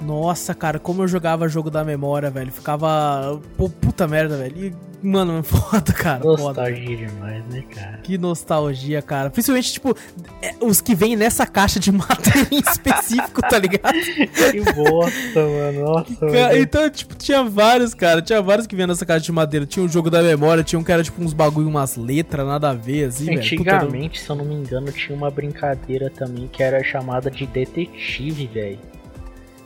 Nossa, 0.01 0.53
cara, 0.53 0.77
como 0.79 1.01
eu 1.03 1.07
jogava 1.07 1.47
jogo 1.49 1.69
da 1.71 1.83
memória, 1.83 2.29
velho. 2.29 2.51
Ficava. 2.51 3.39
Pô, 3.57 3.67
puta 3.69 4.07
merda, 4.07 4.37
velho. 4.37 4.65
E, 4.67 4.75
mano, 5.07 5.41
foda, 5.43 5.91
cara. 5.91 6.21
Foda. 6.21 6.41
Nostalgia 6.43 6.97
demais, 6.97 7.43
né, 7.47 7.63
cara? 7.73 7.97
Que 8.03 8.15
nostalgia, 8.17 9.01
cara. 9.01 9.29
Principalmente, 9.31 9.73
tipo, 9.73 9.97
é, 10.41 10.53
os 10.61 10.81
que 10.81 10.93
vêm 10.93 11.15
nessa 11.15 11.47
caixa 11.47 11.79
de 11.79 11.91
madeira 11.93 12.47
em 12.51 12.59
específico, 12.59 13.41
tá 13.41 13.57
ligado? 13.57 13.93
Que 13.93 14.61
bosta, 14.73 15.41
mano. 15.45 15.81
Nossa, 15.81 16.15
Cara, 16.15 16.31
mano. 16.49 16.57
então, 16.57 16.89
tipo, 16.91 17.15
tinha 17.15 17.43
vários, 17.43 17.93
cara. 17.95 18.21
Tinha 18.21 18.41
vários 18.41 18.67
que 18.67 18.75
vinham 18.75 18.87
nessa 18.87 19.05
caixa 19.05 19.25
de 19.25 19.31
madeira. 19.31 19.65
Tinha 19.65 19.83
o 19.83 19.89
jogo 19.89 20.09
da 20.11 20.21
memória, 20.21 20.63
tinha 20.63 20.77
um 20.79 20.83
que 20.83 20.91
era 20.91 21.03
tipo 21.03 21.21
uns 21.23 21.33
bagulho, 21.33 21.67
umas 21.67 21.95
letras, 21.97 22.45
nada 22.45 22.69
a 22.69 22.73
ver, 22.73 23.05
assim, 23.05 23.25
velho. 23.25 23.37
Um- 23.39 23.41
Antigamente, 23.41 24.19
se 24.21 24.29
eu 24.29 24.35
não 24.35 24.45
me 24.45 24.53
engano, 24.53 24.91
tinha 24.91 25.17
uma 25.17 25.31
brincadeira 25.31 26.09
também 26.11 26.47
que 26.47 26.61
era 26.61 26.83
chamada 26.83 27.31
de 27.31 27.47
detetive, 27.47 28.45
velho. 28.47 28.79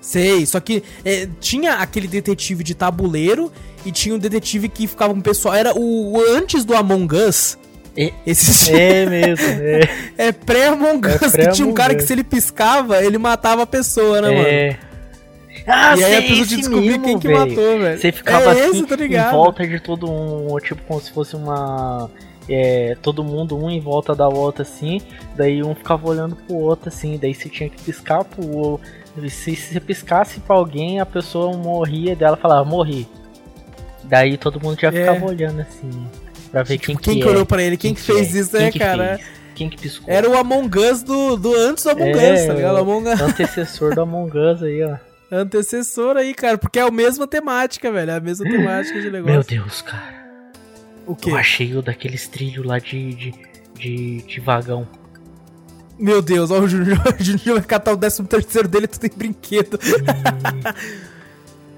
Sei, 0.02 0.46
só 0.48 0.60
que 0.60 0.84
é, 1.06 1.28
tinha 1.40 1.76
aquele 1.76 2.08
detetive 2.08 2.64
de 2.64 2.74
tabuleiro 2.74 3.52
e 3.86 3.92
tinha 3.92 4.16
um 4.16 4.18
detetive 4.20 4.68
que 4.68 4.88
ficava 4.88 5.14
um 5.14 5.22
pessoal. 5.22 5.54
Era 5.54 5.74
o, 5.78 6.14
o 6.18 6.22
antes 6.36 6.66
do 6.66 6.76
Among 6.76 7.16
Us. 7.16 7.58
É- 7.96 8.12
Esse 8.26 8.72
É 8.74 9.06
mesmo, 9.06 9.46
é. 9.48 9.82
é 10.18 10.32
pré-Among 10.32 11.08
É 11.08 11.12
Us. 11.16 11.20
que 11.20 11.30
pré-Among 11.32 11.56
tinha 11.56 11.68
um 11.68 11.74
cara 11.74 11.94
que 11.94 12.02
se 12.04 12.14
ele 12.14 12.24
piscava, 12.24 13.04
ele 13.04 13.18
matava 13.18 13.62
a 13.64 13.68
pessoa, 13.68 14.22
né, 14.22 14.30
mano? 14.30 14.48
é. 14.48 14.80
Ah, 15.68 15.96
e 15.96 16.04
aí 16.04 16.16
a 16.16 16.20
sei, 16.22 16.30
pessoa 16.30 16.48
que 16.48 16.56
descobrir 16.56 17.00
quem 17.02 17.20
que 17.20 17.28
velho. 17.28 17.40
matou, 17.40 17.80
velho. 17.80 18.00
Você 18.00 18.12
ficava 18.12 18.46
é 18.46 18.52
assim, 18.52 18.84
esse, 18.84 18.88
tá 18.88 19.06
em 19.06 19.32
volta 19.32 19.68
de 19.68 19.80
todo 19.80 20.10
um, 20.10 20.58
tipo, 20.60 20.82
como 20.88 21.00
se 21.02 21.12
fosse 21.12 21.36
uma... 21.36 22.10
É, 22.50 22.98
todo 23.02 23.24
mundo 23.24 23.56
um 23.56 23.70
em 23.70 23.80
volta 23.80 24.16
da 24.16 24.28
outra, 24.28 24.64
assim, 24.64 25.00
daí 25.36 25.62
um 25.62 25.76
ficava 25.76 26.10
olhando 26.10 26.36
pro 26.36 26.56
outro, 26.56 26.90
assim, 26.90 27.18
daí 27.22 27.36
você 27.36 27.48
tinha 27.48 27.70
que 27.70 27.82
piscar 27.84 28.24
pro 28.24 28.48
outro. 28.50 28.88
Se 29.30 29.56
você 29.56 29.80
piscasse 29.80 30.40
pra 30.40 30.56
alguém, 30.56 31.00
a 31.00 31.06
pessoa 31.06 31.56
morria 31.58 32.16
dela 32.16 32.38
falava, 32.38 32.64
morri. 32.64 33.08
Daí 34.04 34.38
todo 34.38 34.60
mundo 34.62 34.80
já 34.80 34.88
É. 34.88 34.92
ficava 34.92 35.26
olhando, 35.26 35.62
assim, 35.62 35.90
pra 36.52 36.64
ver 36.64 36.78
quem, 36.78 36.96
Tipo, 36.96 37.02
quem 37.04 37.14
que 37.16 37.22
que 37.22 37.28
é, 37.28 37.32
olhou 37.32 37.46
pra 37.46 37.62
ele? 37.62 37.78
Quem, 37.78 37.94
que 37.94 38.02
fez 38.02 38.36
é, 38.36 38.40
isso, 38.40 38.52
quem 38.52 38.60
né, 38.62 38.72
que 38.72 38.80
cara? 38.80 39.18
fez, 39.18 39.28
Quem 39.56 39.70
que 39.70 39.78
piscou? 39.78 40.06
Era 40.12 40.30
o 40.30 40.38
Among 40.38 40.80
Us 40.80 41.04
do, 41.04 41.36
do 41.38 41.56
antes 41.56 41.84
do 41.84 41.92
Among 41.92 42.18
É, 42.18 42.34
Us, 42.34 42.46
tá 42.48 42.54
ligado? 42.54 42.78
Among 42.78 43.10
Us. 43.10 43.22
antecessor 43.22 43.94
do 43.96 44.02
Among 44.02 44.32
Us 44.38 44.64
aí, 44.64 44.82
ó. 44.84 44.96
Antecessor 45.34 46.18
aí, 46.18 46.34
cara, 46.34 46.58
porque 46.58 46.80
é 46.80 46.82
a 46.82 46.92
mesma 46.92 47.26
temática, 47.28 47.92
velho. 47.92 48.12
É 48.12 48.16
a 48.16 48.20
mesma 48.20 48.50
temática 48.50 49.00
de 49.00 49.10
negócio. 49.12 49.34
Meu 49.34 49.44
Deus, 49.44 49.82
cara. 49.82 50.22
O 51.08 51.16
quê? 51.16 51.30
Eu 51.32 51.38
achei 51.38 51.74
o 51.76 51.82
daqueles 51.82 52.28
trilhos 52.28 52.66
lá 52.66 52.80
de, 52.80 53.14
de, 53.14 53.34
de, 53.78 54.22
de 54.24 54.40
vagão. 54.42 54.88
Meu 56.02 56.22
Deus, 56.22 56.50
ó, 56.50 56.60
o 56.60 56.68
Júnior, 56.68 57.00
o 57.20 57.24
Júnior 57.24 57.60
vai 57.60 57.64
catar 57.64 57.94
o 57.94 57.98
13 57.98 58.24
terceiro 58.24 58.68
dele 58.68 58.88
tudo 58.88 59.06
em 59.06 59.18
brinquedo. 59.18 59.80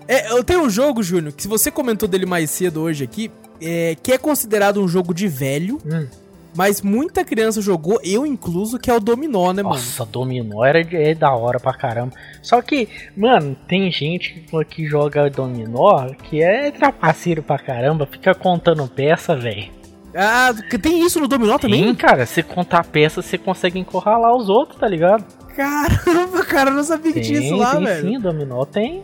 É, 0.05 0.31
eu 0.33 0.43
tenho 0.43 0.63
um 0.63 0.69
jogo, 0.69 1.01
Júnior, 1.01 1.31
que 1.33 1.47
você 1.47 1.71
comentou 1.71 2.09
dele 2.09 2.25
mais 2.25 2.49
cedo 2.49 2.81
hoje 2.81 3.05
aqui, 3.05 3.31
é, 3.61 3.95
que 4.03 4.11
é 4.11 4.17
considerado 4.17 4.81
um 4.83 4.87
jogo 4.87 5.13
de 5.13 5.29
velho, 5.29 5.79
Hum. 5.85 6.05
mas 6.53 6.81
muita 6.81 7.23
criança 7.23 7.61
jogou, 7.61 8.01
eu 8.03 8.25
incluso, 8.25 8.77
que 8.77 8.91
é 8.91 8.93
o 8.93 8.99
Dominó, 8.99 9.53
né, 9.53 9.63
mano? 9.63 9.75
Nossa, 9.75 10.05
dominó 10.05 10.65
era 10.65 10.81
é 10.81 11.15
da 11.15 11.33
hora 11.33 11.57
pra 11.57 11.73
caramba. 11.73 12.11
Só 12.41 12.61
que, 12.61 12.89
mano, 13.15 13.55
tem 13.65 13.89
gente 13.93 14.45
que 14.69 14.85
joga 14.85 15.29
dominó 15.29 16.09
que 16.29 16.43
é 16.43 16.69
trapaceiro 16.69 17.41
pra 17.41 17.57
caramba, 17.57 18.05
fica 18.05 18.35
contando 18.35 18.85
peça, 18.89 19.37
velho. 19.37 19.71
Ah, 20.15 20.53
tem 20.81 21.05
isso 21.05 21.19
no 21.19 21.27
Dominó 21.27 21.57
também? 21.57 21.83
Sim, 21.87 21.95
cara, 21.95 22.25
você 22.25 22.43
contar 22.43 22.83
peça, 22.85 23.21
você 23.21 23.37
consegue 23.37 23.79
encurralar 23.79 24.35
os 24.35 24.47
outros, 24.49 24.79
tá 24.79 24.87
ligado? 24.87 25.23
Caramba, 25.55 26.43
cara, 26.45 26.69
eu 26.69 26.75
não 26.75 26.83
sabia 26.83 27.13
que 27.13 27.21
tinha 27.21 27.39
isso 27.39 27.55
lá, 27.55 27.75
tem 27.75 27.83
velho. 27.85 28.07
sim, 28.09 28.19
dominó 28.19 28.65
tem. 28.65 29.01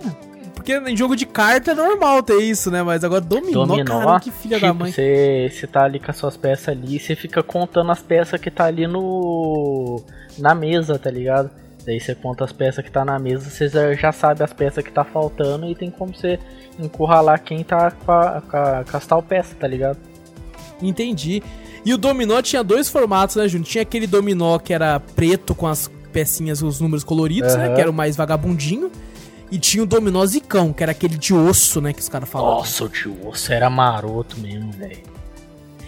Porque 0.56 0.74
em 0.78 0.96
jogo 0.98 1.16
de 1.16 1.26
carta 1.26 1.72
é 1.72 1.74
normal 1.76 2.22
ter 2.22 2.38
isso, 2.42 2.70
né? 2.70 2.84
Mas 2.84 3.04
agora 3.04 3.22
Dominó, 3.22 3.66
Dominó, 3.66 3.86
caramba, 3.86 4.20
que 4.20 4.30
filha 4.32 4.60
da 4.60 4.68
tipo, 4.68 4.80
mãe. 4.80 4.92
você, 4.92 5.50
você 5.52 5.66
tá 5.68 5.84
ali 5.86 6.00
com 6.00 6.12
as 6.12 6.18
suas 6.18 6.36
peças 6.38 6.70
ali, 6.70 7.00
você 7.00 7.16
fica 7.16 7.42
contando 7.42 7.92
as 7.92 8.02
peças 8.02 8.40
que 8.40 8.52
tá 8.52 8.66
ali 8.66 8.86
no 8.88 10.02
na 10.38 10.54
mesa, 10.54 11.00
tá 11.00 11.10
ligado? 11.10 11.50
Daí 11.86 12.00
você 12.00 12.14
conta 12.14 12.44
as 12.44 12.52
peças 12.52 12.84
que 12.84 12.92
tá 12.92 13.04
na 13.06 13.18
mesa, 13.18 13.50
você 13.50 13.68
já- 13.68 13.94
já 13.94 14.12
sabe 14.12 14.44
as 14.44 14.54
peças 14.54 14.84
que 14.84 14.92
tá 14.92 15.04
faltando 15.04 15.66
e 15.66 15.74
tem 15.76 15.90
como 15.90 16.14
você 16.14 16.38
encurralar 16.78 17.42
quem 17.42 17.64
tá 17.64 17.90
com, 17.92 18.12
a, 18.12 18.42
com, 18.42 18.58
a, 18.58 18.84
com 18.90 18.98
as 18.98 19.08
tal 19.08 19.24
peça, 19.24 19.56
tá 19.60 19.68
ligado? 19.68 19.98
Entendi. 20.82 21.44
E 21.86 21.94
o 21.94 21.98
dominó 21.98 22.42
tinha 22.42 22.64
dois 22.64 22.90
formatos, 22.90 23.36
né, 23.36 23.48
Júnior? 23.48 23.68
Tinha 23.68 23.82
aquele 23.82 24.08
dominó 24.08 24.58
que 24.60 24.74
era 24.74 25.00
preto 25.00 25.54
com 25.56 25.68
as 25.68 25.90
pecinhas, 26.12 26.62
os 26.62 26.80
números 26.80 27.04
coloridos, 27.04 27.56
né? 27.56 27.66
Aham. 27.68 27.76
Que 27.76 27.82
era 27.82 27.90
o 27.90 27.94
mais 27.94 28.16
vagabundinho. 28.16 28.92
E 29.52 29.58
tinha 29.58 29.84
o 29.84 29.86
dominó 29.86 30.24
zicão, 30.26 30.72
que 30.72 30.84
era 30.84 30.92
aquele 30.92 31.18
de 31.18 31.34
osso, 31.34 31.82
né? 31.82 31.92
Que 31.92 32.00
os 32.02 32.10
caras 32.10 32.30
falavam. 32.30 32.58
Nossa, 32.60 32.84
o 32.84 32.90
tio 32.90 33.16
osso 33.28 33.52
era 33.52 33.70
maroto 33.70 34.40
mesmo, 34.40 34.72
velho. 34.72 35.10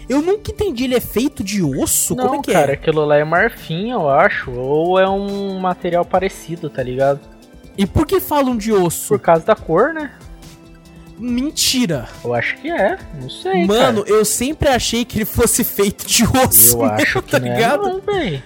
Eu 0.08 0.20
nunca 0.20 0.50
entendi, 0.50 0.84
ele 0.84 0.96
é 0.96 1.00
feito 1.00 1.44
de 1.44 1.62
osso? 1.62 2.14
Não, 2.16 2.24
Como 2.26 2.40
é 2.40 2.42
que 2.42 2.52
cara, 2.52 2.72
é? 2.72 2.74
aquilo 2.74 3.04
lá 3.04 3.16
é 3.16 3.24
marfim, 3.24 3.92
eu 3.92 4.10
acho, 4.10 4.50
ou 4.50 4.98
é 4.98 5.08
um 5.08 5.58
material 5.60 6.04
parecido, 6.04 6.68
tá 6.68 6.82
ligado? 6.82 7.20
E 7.78 7.86
por 7.86 8.04
que 8.04 8.20
falam 8.20 8.56
de 8.56 8.72
osso? 8.72 9.08
Por 9.08 9.20
causa 9.20 9.46
da 9.46 9.54
cor, 9.54 9.94
né? 9.94 10.10
Mentira. 11.22 12.08
Eu 12.24 12.34
acho 12.34 12.56
que 12.56 12.68
é, 12.70 12.98
não 13.20 13.30
sei, 13.30 13.64
Mano, 13.66 14.02
cara. 14.02 14.16
eu 14.16 14.24
sempre 14.24 14.68
achei 14.68 15.04
que 15.04 15.18
ele 15.18 15.24
fosse 15.24 15.62
feito 15.62 16.04
de 16.06 16.24
osso. 16.24 16.76
Eu 16.78 16.84
acho 16.84 17.22
que 17.22 17.30
tá 17.30 17.38
não 17.38 17.46
é 17.46 17.54
ligado? 17.54 17.82
não, 17.88 18.00
velho. 18.00 18.42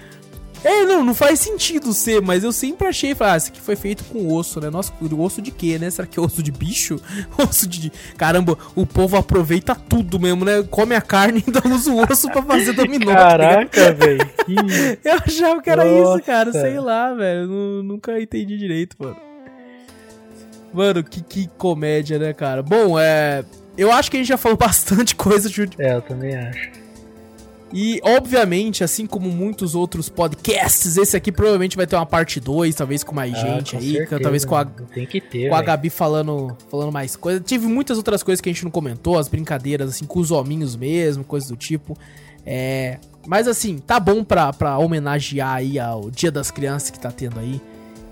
É, 0.63 0.83
não, 0.85 1.03
não 1.03 1.13
faz 1.13 1.39
sentido 1.39 1.93
ser, 1.93 2.19
mas 2.21 2.43
eu 2.43 2.51
sempre 2.51 2.87
achei, 2.87 3.13
falei, 3.13 3.35
ah, 3.35 3.37
isso 3.37 3.47
aqui 3.49 3.61
foi 3.61 3.75
feito 3.75 4.03
com 4.05 4.33
osso, 4.33 4.59
né? 4.59 4.69
Nossa, 4.71 4.91
osso 5.17 5.39
de 5.41 5.51
quê, 5.51 5.77
né? 5.79 5.89
Será 5.89 6.07
que 6.07 6.19
é 6.19 6.21
osso 6.21 6.41
de 6.41 6.51
bicho? 6.51 6.99
Osso 7.37 7.67
de. 7.69 7.91
Caramba, 8.17 8.57
o 8.75 8.85
povo 8.85 9.15
aproveita 9.17 9.75
tudo 9.75 10.19
mesmo, 10.19 10.43
né? 10.43 10.63
Come 10.69 10.95
a 10.95 10.99
carne 11.01 11.39
e 11.39 11.43
ainda 11.47 11.61
usa 11.69 11.91
o 11.91 12.01
osso 12.11 12.29
pra 12.31 12.41
fazer 12.41 12.73
dominó. 12.73 13.05
tá 13.13 13.15
Caraca, 13.15 13.93
velho. 13.93 14.29
eu 15.05 15.13
achava 15.13 15.61
que 15.61 15.69
era 15.69 15.85
Nossa. 15.85 16.15
isso, 16.17 16.25
cara. 16.25 16.51
Sei 16.51 16.79
lá, 16.79 17.13
velho. 17.13 17.47
Nu- 17.47 17.83
Nunca 17.83 18.19
entendi 18.19 18.57
direito, 18.57 18.95
mano. 18.99 19.15
Mano, 20.77 21.03
que, 21.03 21.23
que 21.23 21.49
comédia, 21.57 22.19
né, 22.19 22.33
cara? 22.33 22.61
Bom, 22.61 22.99
é. 22.99 23.43
Eu 23.75 23.91
acho 23.91 24.11
que 24.11 24.17
a 24.17 24.19
gente 24.19 24.29
já 24.29 24.37
falou 24.37 24.55
bastante 24.57 25.15
coisa, 25.15 25.49
Júlio. 25.49 25.71
É, 25.79 25.95
eu 25.95 26.01
também 26.03 26.35
acho. 26.35 26.69
E, 27.73 27.99
obviamente, 28.03 28.83
assim 28.83 29.07
como 29.07 29.27
muitos 29.27 29.73
outros 29.73 30.07
podcasts, 30.07 30.95
esse 30.95 31.17
aqui 31.17 31.31
provavelmente 31.31 31.75
vai 31.75 31.87
ter 31.87 31.95
uma 31.95 32.05
parte 32.05 32.39
2, 32.39 32.75
talvez 32.75 33.03
com 33.03 33.13
mais 33.13 33.31
gente 33.31 33.75
Ah, 33.75 33.79
com 33.79 33.83
aí, 33.83 33.91
certeza, 33.93 34.21
talvez 34.21 34.45
com 34.45 34.55
a, 34.55 34.65
Tem 34.65 35.05
que 35.07 35.19
ter, 35.19 35.49
com 35.49 35.55
a. 35.55 35.61
Gabi 35.63 35.89
falando, 35.89 36.55
falando 36.69 36.91
mais 36.91 37.15
coisa. 37.15 37.39
Tive 37.39 37.65
muitas 37.65 37.97
outras 37.97 38.21
coisas 38.21 38.39
que 38.39 38.47
a 38.47 38.53
gente 38.53 38.63
não 38.63 38.71
comentou, 38.71 39.17
as 39.17 39.27
brincadeiras, 39.27 39.89
assim, 39.89 40.05
com 40.05 40.19
os 40.19 40.29
hominhos 40.29 40.75
mesmo, 40.75 41.23
coisas 41.23 41.49
do 41.49 41.57
tipo. 41.57 41.97
É, 42.45 42.99
mas, 43.25 43.47
assim, 43.47 43.79
tá 43.79 43.99
bom 43.99 44.23
pra, 44.23 44.53
pra 44.53 44.77
homenagear 44.77 45.55
aí 45.55 45.79
ao 45.79 46.11
Dia 46.11 46.31
das 46.31 46.51
Crianças 46.51 46.91
que 46.91 46.99
tá 46.99 47.11
tendo 47.11 47.39
aí. 47.39 47.59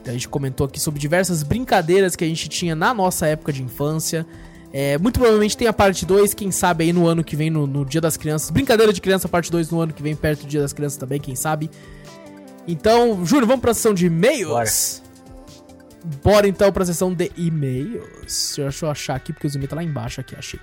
Então, 0.05 0.13
a 0.13 0.17
gente 0.17 0.29
comentou 0.29 0.67
aqui 0.67 0.79
sobre 0.79 0.99
diversas 0.99 1.41
brincadeiras 1.41 2.15
que 2.15 2.23
a 2.23 2.27
gente 2.27 2.47
tinha 2.47 2.75
na 2.75 2.93
nossa 2.93 3.25
época 3.25 3.51
de 3.51 3.63
infância. 3.63 4.23
É, 4.71 4.99
muito 4.99 5.17
provavelmente 5.17 5.57
tem 5.57 5.67
a 5.67 5.73
parte 5.73 6.05
2, 6.05 6.35
quem 6.35 6.51
sabe 6.51 6.83
aí 6.83 6.93
no 6.93 7.07
ano 7.07 7.23
que 7.23 7.35
vem, 7.35 7.49
no, 7.49 7.65
no 7.65 7.83
Dia 7.83 7.99
das 7.99 8.15
Crianças. 8.15 8.51
Brincadeira 8.51 8.93
de 8.93 9.01
criança, 9.01 9.27
parte 9.27 9.51
2 9.51 9.71
no 9.71 9.81
ano 9.81 9.91
que 9.91 10.03
vem, 10.03 10.15
perto 10.15 10.41
do 10.41 10.47
Dia 10.47 10.61
das 10.61 10.73
Crianças 10.73 10.99
também, 10.99 11.19
quem 11.19 11.35
sabe. 11.35 11.71
Então, 12.67 13.25
Júlio, 13.25 13.47
vamos 13.47 13.63
pra 13.63 13.73
sessão 13.73 13.95
de 13.95 14.05
e-mails? 14.05 15.01
Bora 16.23 16.47
então 16.47 16.71
pra 16.71 16.85
sessão 16.85 17.11
de 17.11 17.31
e-mails. 17.35 18.53
Deixa 18.57 18.85
eu 18.85 18.91
achar 18.91 19.15
aqui, 19.15 19.33
porque 19.33 19.47
os 19.47 19.55
e-mails 19.55 19.71
tá 19.71 19.75
lá 19.75 19.83
embaixo 19.83 20.21
aqui, 20.21 20.35
achei. 20.37 20.59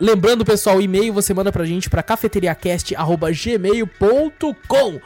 Lembrando, 0.00 0.42
pessoal, 0.42 0.78
o 0.78 0.80
e-mail 0.80 1.12
você 1.12 1.34
manda 1.34 1.52
pra 1.52 1.66
gente 1.66 1.90
pra 1.90 2.02
cafeteriacast.gmail.com 2.02 5.00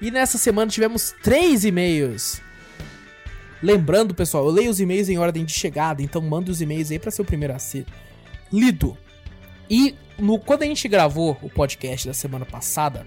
E 0.00 0.12
nessa 0.12 0.38
semana 0.38 0.70
tivemos 0.70 1.12
três 1.24 1.64
e-mails. 1.64 2.40
Lembrando, 3.62 4.14
pessoal, 4.14 4.44
eu 4.44 4.50
leio 4.50 4.70
os 4.70 4.80
e-mails 4.80 5.08
em 5.08 5.18
ordem 5.18 5.44
de 5.44 5.52
chegada, 5.52 6.02
então 6.02 6.20
manda 6.20 6.50
os 6.50 6.60
e-mails 6.60 6.90
aí 6.90 6.98
pra 6.98 7.10
ser 7.10 7.22
o 7.22 7.24
primeiro 7.24 7.54
a 7.54 7.58
ser 7.58 7.86
lido. 8.52 8.96
E 9.70 9.94
no, 10.18 10.38
quando 10.38 10.62
a 10.62 10.66
gente 10.66 10.86
gravou 10.88 11.38
o 11.42 11.48
podcast 11.48 12.06
da 12.08 12.14
semana 12.14 12.44
passada, 12.44 13.06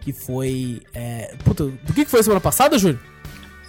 que 0.00 0.12
foi. 0.12 0.82
É, 0.94 1.34
puta, 1.44 1.64
do 1.66 1.92
que, 1.92 2.04
que 2.04 2.10
foi 2.10 2.20
a 2.20 2.22
semana 2.22 2.40
passada, 2.40 2.76
Júlio? 2.78 2.98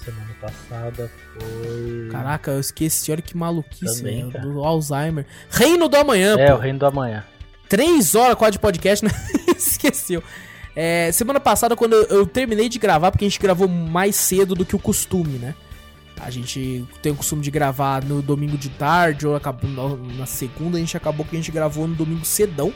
Semana 0.03 0.33
passada 0.41 1.11
foi. 1.33 2.09
Caraca, 2.11 2.51
eu 2.51 2.59
esqueci, 2.59 3.11
olha 3.11 3.21
que 3.21 3.38
maluquice, 3.38 3.97
Também, 3.97 4.29
cara. 4.31 4.43
do 4.45 4.63
Alzheimer. 4.63 5.25
Reino 5.49 5.88
do 5.88 5.95
Amanhã, 5.95 6.35
É, 6.39 6.47
pô. 6.51 6.55
o 6.55 6.59
Reino 6.59 6.79
do 6.79 6.85
Amanhã. 6.88 7.23
Três 7.69 8.15
horas 8.15 8.35
quase 8.35 8.53
de 8.53 8.59
podcast, 8.59 9.05
né? 9.05 9.11
Esqueceu. 9.55 10.23
É, 10.76 11.11
semana 11.11 11.39
passada, 11.39 11.76
quando 11.76 11.93
eu, 11.93 12.03
eu 12.06 12.26
terminei 12.26 12.69
de 12.69 12.80
gravar, 12.80 13.11
porque 13.11 13.26
a 13.26 13.27
gente 13.30 13.39
gravou 13.39 13.68
mais 13.68 14.15
cedo 14.15 14.56
do 14.56 14.65
que 14.65 14.76
o 14.76 14.80
costume, 14.80 15.38
né? 15.38 15.53
A 16.22 16.30
gente 16.30 16.85
tem 17.02 17.11
o 17.11 17.15
costume 17.15 17.41
de 17.41 17.49
gravar 17.49 18.03
no 18.03 18.22
domingo 18.22 18.56
de 18.57 18.69
tarde, 18.69 19.26
ou 19.26 19.35
acabou, 19.35 19.98
na- 20.18 20.26
segunda, 20.26 20.77
a 20.77 20.80
gente 20.80 20.95
acabou 20.95 21.26
que 21.26 21.35
a 21.35 21.39
gente 21.39 21.52
gravou 21.52 21.88
no 21.88 21.95
domingo 21.95 22.23
cedão. 22.23 22.72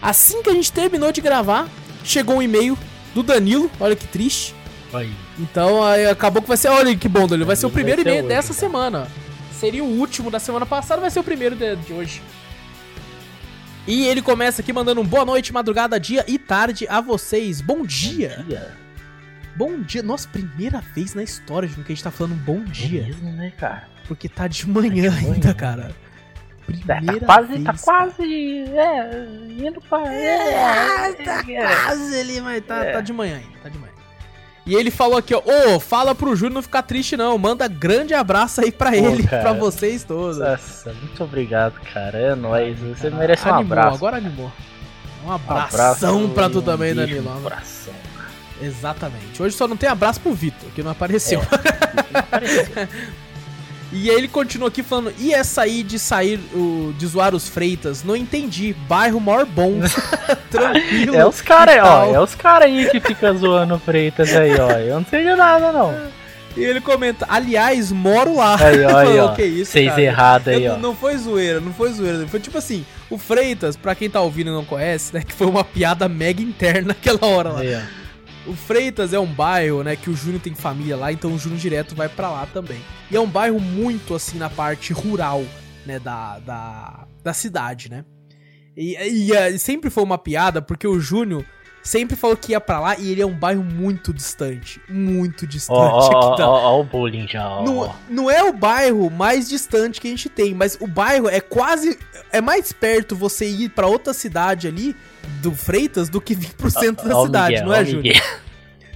Assim 0.00 0.42
que 0.42 0.48
a 0.50 0.54
gente 0.54 0.72
terminou 0.72 1.10
de 1.12 1.20
gravar, 1.20 1.68
chegou 2.04 2.36
um 2.36 2.42
e-mail 2.42 2.78
do 3.14 3.22
Danilo, 3.22 3.70
olha 3.80 3.96
que 3.96 4.06
triste. 4.06 4.54
Aí. 4.92 5.12
Então 5.38 5.84
aí 5.84 6.06
acabou 6.06 6.40
que 6.42 6.48
vai 6.48 6.56
ser, 6.56 6.68
olha 6.68 6.96
que 6.96 7.08
bom, 7.08 7.26
Danilo, 7.26 7.46
vai 7.46 7.56
ser 7.56 7.66
o 7.66 7.70
primeiro 7.70 8.00
e-mail 8.02 8.22
dessa 8.28 8.52
semana. 8.52 9.08
Seria 9.52 9.84
o 9.84 9.86
último 9.98 10.30
da 10.30 10.38
semana 10.38 10.64
passada, 10.64 11.00
vai 11.00 11.10
ser 11.10 11.20
o 11.20 11.24
primeiro 11.24 11.54
de, 11.56 11.76
de 11.76 11.92
hoje. 11.92 12.22
E 13.90 14.06
ele 14.06 14.22
começa 14.22 14.62
aqui 14.62 14.72
mandando 14.72 15.00
um 15.00 15.04
boa 15.04 15.24
noite, 15.24 15.52
madrugada, 15.52 15.98
dia 15.98 16.24
e 16.28 16.38
tarde 16.38 16.86
a 16.88 17.00
vocês. 17.00 17.60
Bom 17.60 17.84
dia. 17.84 18.44
Dia. 18.46 18.70
Bom 19.56 19.80
dia. 19.82 20.00
Nossa, 20.00 20.28
primeira 20.28 20.80
vez 20.94 21.12
na 21.12 21.24
história 21.24 21.68
de 21.68 21.74
que 21.74 21.80
a 21.80 21.84
gente 21.88 22.04
tá 22.04 22.10
falando 22.12 22.36
bom 22.36 22.60
É 22.60 22.70
dia. 22.70 23.02
mesmo, 23.02 23.32
né, 23.32 23.50
cara? 23.58 23.88
Porque 24.06 24.28
tá 24.28 24.46
de 24.46 24.68
manhã 24.68 25.10
manhã. 25.10 25.32
ainda, 25.32 25.52
cara. 25.52 25.88
Tá, 26.86 26.96
Primeira 26.96 27.18
tá 27.18 27.26
quase, 27.26 27.48
vez. 27.48 27.64
tá 27.64 27.74
quase. 27.82 28.22
É, 28.68 29.26
indo 29.58 29.80
pra. 29.80 30.06
É, 30.14 31.12
tá 31.24 31.42
quase 31.42 32.20
ali, 32.20 32.40
mas 32.40 32.64
tá, 32.64 32.92
tá 32.92 33.00
de 33.00 33.12
manhã 33.12 33.38
ainda, 33.38 33.58
tá 33.60 33.68
de 33.68 33.76
manhã. 33.76 33.92
E 34.70 34.74
ele 34.76 34.90
falou 34.90 35.18
aqui, 35.18 35.34
ó, 35.34 35.42
ô, 35.44 35.80
fala 35.80 36.14
pro 36.14 36.36
Júnior 36.36 36.54
não 36.54 36.62
ficar 36.62 36.82
triste 36.82 37.16
não, 37.16 37.36
manda 37.36 37.66
grande 37.66 38.14
abraço 38.14 38.60
aí 38.60 38.70
pra 38.70 38.96
ele, 38.96 39.24
cara. 39.24 39.42
pra 39.42 39.52
vocês 39.52 40.04
todos. 40.04 40.38
Nossa, 40.38 40.92
muito 40.92 41.24
obrigado, 41.24 41.74
cara. 41.92 42.16
É 42.16 42.34
nóis. 42.36 42.78
Você 42.78 43.10
merece 43.10 43.48
um 43.48 43.54
Animou, 43.54 43.72
abraço. 43.78 43.96
agora 43.96 44.16
animou. 44.18 44.52
Um 45.24 45.28
Um 45.28 45.32
abração 45.32 46.30
pra 46.30 46.48
tu 46.48 46.60
um 46.60 46.62
também, 46.62 46.94
Danilo. 46.94 47.22
no 47.34 47.40
coração. 47.40 47.92
Exatamente. 48.62 49.42
Hoje 49.42 49.56
só 49.56 49.66
não 49.66 49.76
tem 49.76 49.88
abraço 49.88 50.20
pro 50.20 50.32
Vitor, 50.32 50.70
que 50.74 50.82
não 50.84 50.92
apareceu. 50.92 51.42
Apareceu. 52.14 52.88
E 53.92 54.08
aí 54.08 54.16
ele 54.16 54.28
continua 54.28 54.68
aqui 54.68 54.82
falando, 54.84 55.12
e 55.18 55.34
essa 55.34 55.62
aí 55.62 55.82
de 55.82 55.98
sair, 55.98 56.38
o, 56.54 56.94
de 56.96 57.06
zoar 57.06 57.34
os 57.34 57.48
freitas? 57.48 58.04
Não 58.04 58.14
entendi. 58.14 58.72
Bairro 58.88 59.18
maior 59.20 59.44
bom. 59.44 59.80
Tranquilo. 60.50 61.16
É 61.16 61.26
os 61.26 61.40
caras, 61.40 61.76
ó. 61.82 62.04
É 62.14 62.20
os 62.20 62.34
caras 62.34 62.66
aí 62.68 62.88
que 62.88 63.00
fica 63.00 63.32
zoando 63.34 63.78
Freitas 63.78 64.34
aí, 64.34 64.52
ó. 64.58 64.70
Eu 64.72 64.96
não 65.00 65.06
sei 65.06 65.24
de 65.24 65.34
nada, 65.34 65.72
não. 65.72 65.94
E 66.56 66.64
ele 66.64 66.80
comenta, 66.80 67.26
aliás, 67.28 67.92
moro 67.92 68.36
lá. 68.36 68.56
Aí, 68.60 68.82
ó, 68.86 68.96
aí, 68.98 69.18
ó. 69.18 69.34
"Que 69.34 69.44
isso, 69.44 69.72
Vocês 69.72 69.88
cara?" 69.88 70.02
errados 70.02 70.48
aí, 70.48 70.64
Eu- 70.64 70.74
ó. 70.74 70.76
Não 70.76 70.94
foi 70.94 71.16
zoeira, 71.16 71.60
não 71.60 71.72
foi 71.72 71.92
zoeira. 71.92 72.26
Foi 72.26 72.40
tipo 72.40 72.58
assim, 72.58 72.84
o 73.08 73.16
Freitas, 73.18 73.76
pra 73.76 73.94
quem 73.94 74.10
tá 74.10 74.20
ouvindo 74.20 74.50
e 74.50 74.52
não 74.54 74.64
conhece, 74.64 75.14
né, 75.14 75.22
que 75.22 75.32
foi 75.32 75.46
uma 75.46 75.62
piada 75.64 76.08
mega 76.08 76.42
interna 76.42 76.88
naquela 76.94 77.24
hora 77.26 77.50
lá. 77.50 77.60
Aí, 77.60 77.74
ó. 77.74 77.99
O 78.46 78.54
Freitas 78.54 79.12
é 79.12 79.18
um 79.18 79.26
bairro, 79.26 79.82
né, 79.82 79.96
que 79.96 80.08
o 80.08 80.16
Júnior 80.16 80.40
tem 80.40 80.54
família 80.54 80.96
lá, 80.96 81.12
então 81.12 81.34
o 81.34 81.38
Júnior 81.38 81.60
direto 81.60 81.94
vai 81.94 82.08
pra 82.08 82.30
lá 82.30 82.46
também. 82.46 82.80
E 83.10 83.16
é 83.16 83.20
um 83.20 83.26
bairro 83.26 83.60
muito, 83.60 84.14
assim, 84.14 84.38
na 84.38 84.48
parte 84.48 84.92
rural, 84.92 85.44
né, 85.84 85.98
da, 85.98 86.38
da, 86.38 87.06
da 87.22 87.32
cidade, 87.34 87.90
né. 87.90 88.04
E, 88.76 88.96
e, 88.96 89.32
eh, 89.32 89.58
sempre 89.58 89.90
foi 89.90 90.02
uma 90.02 90.16
piada, 90.16 90.62
porque 90.62 90.86
o 90.86 90.98
Júnior 90.98 91.44
sempre 91.82 92.16
falou 92.16 92.36
que 92.36 92.52
ia 92.52 92.60
pra 92.60 92.78
lá 92.80 92.96
e 92.98 93.10
ele 93.10 93.22
é 93.22 93.26
um 93.26 93.32
bairro 93.34 93.62
muito 93.64 94.12
distante. 94.12 94.80
Muito 94.88 95.46
distante. 95.46 95.78
Ó, 95.78 96.34
da- 96.36 96.48
ó, 96.48 96.76
ó 96.76 96.80
o 96.80 96.84
bullying 96.84 97.26
já, 97.28 97.42
não, 97.62 97.94
não 98.08 98.30
é 98.30 98.42
o 98.42 98.52
bairro 98.52 99.10
mais 99.10 99.48
distante 99.48 100.00
que 100.00 100.08
a 100.08 100.10
gente 100.10 100.28
tem, 100.28 100.54
mas 100.54 100.76
o 100.80 100.86
bairro 100.86 101.28
é 101.28 101.40
quase. 101.40 101.98
É 102.32 102.40
mais 102.40 102.72
perto 102.72 103.16
você 103.16 103.46
ir 103.48 103.70
pra 103.70 103.86
outra 103.86 104.12
cidade 104.12 104.68
ali, 104.68 104.94
do 105.42 105.52
Freitas, 105.52 106.08
do 106.08 106.20
que 106.20 106.34
vir 106.34 106.52
pro 106.54 106.70
centro 106.70 107.08
da 107.08 107.20
cidade, 107.22 107.54
Miguel, 107.54 107.66
não 107.66 107.74
é, 107.74 107.82
o 107.82 107.84
Júnior? 107.84 108.02
Miguel. 108.02 108.22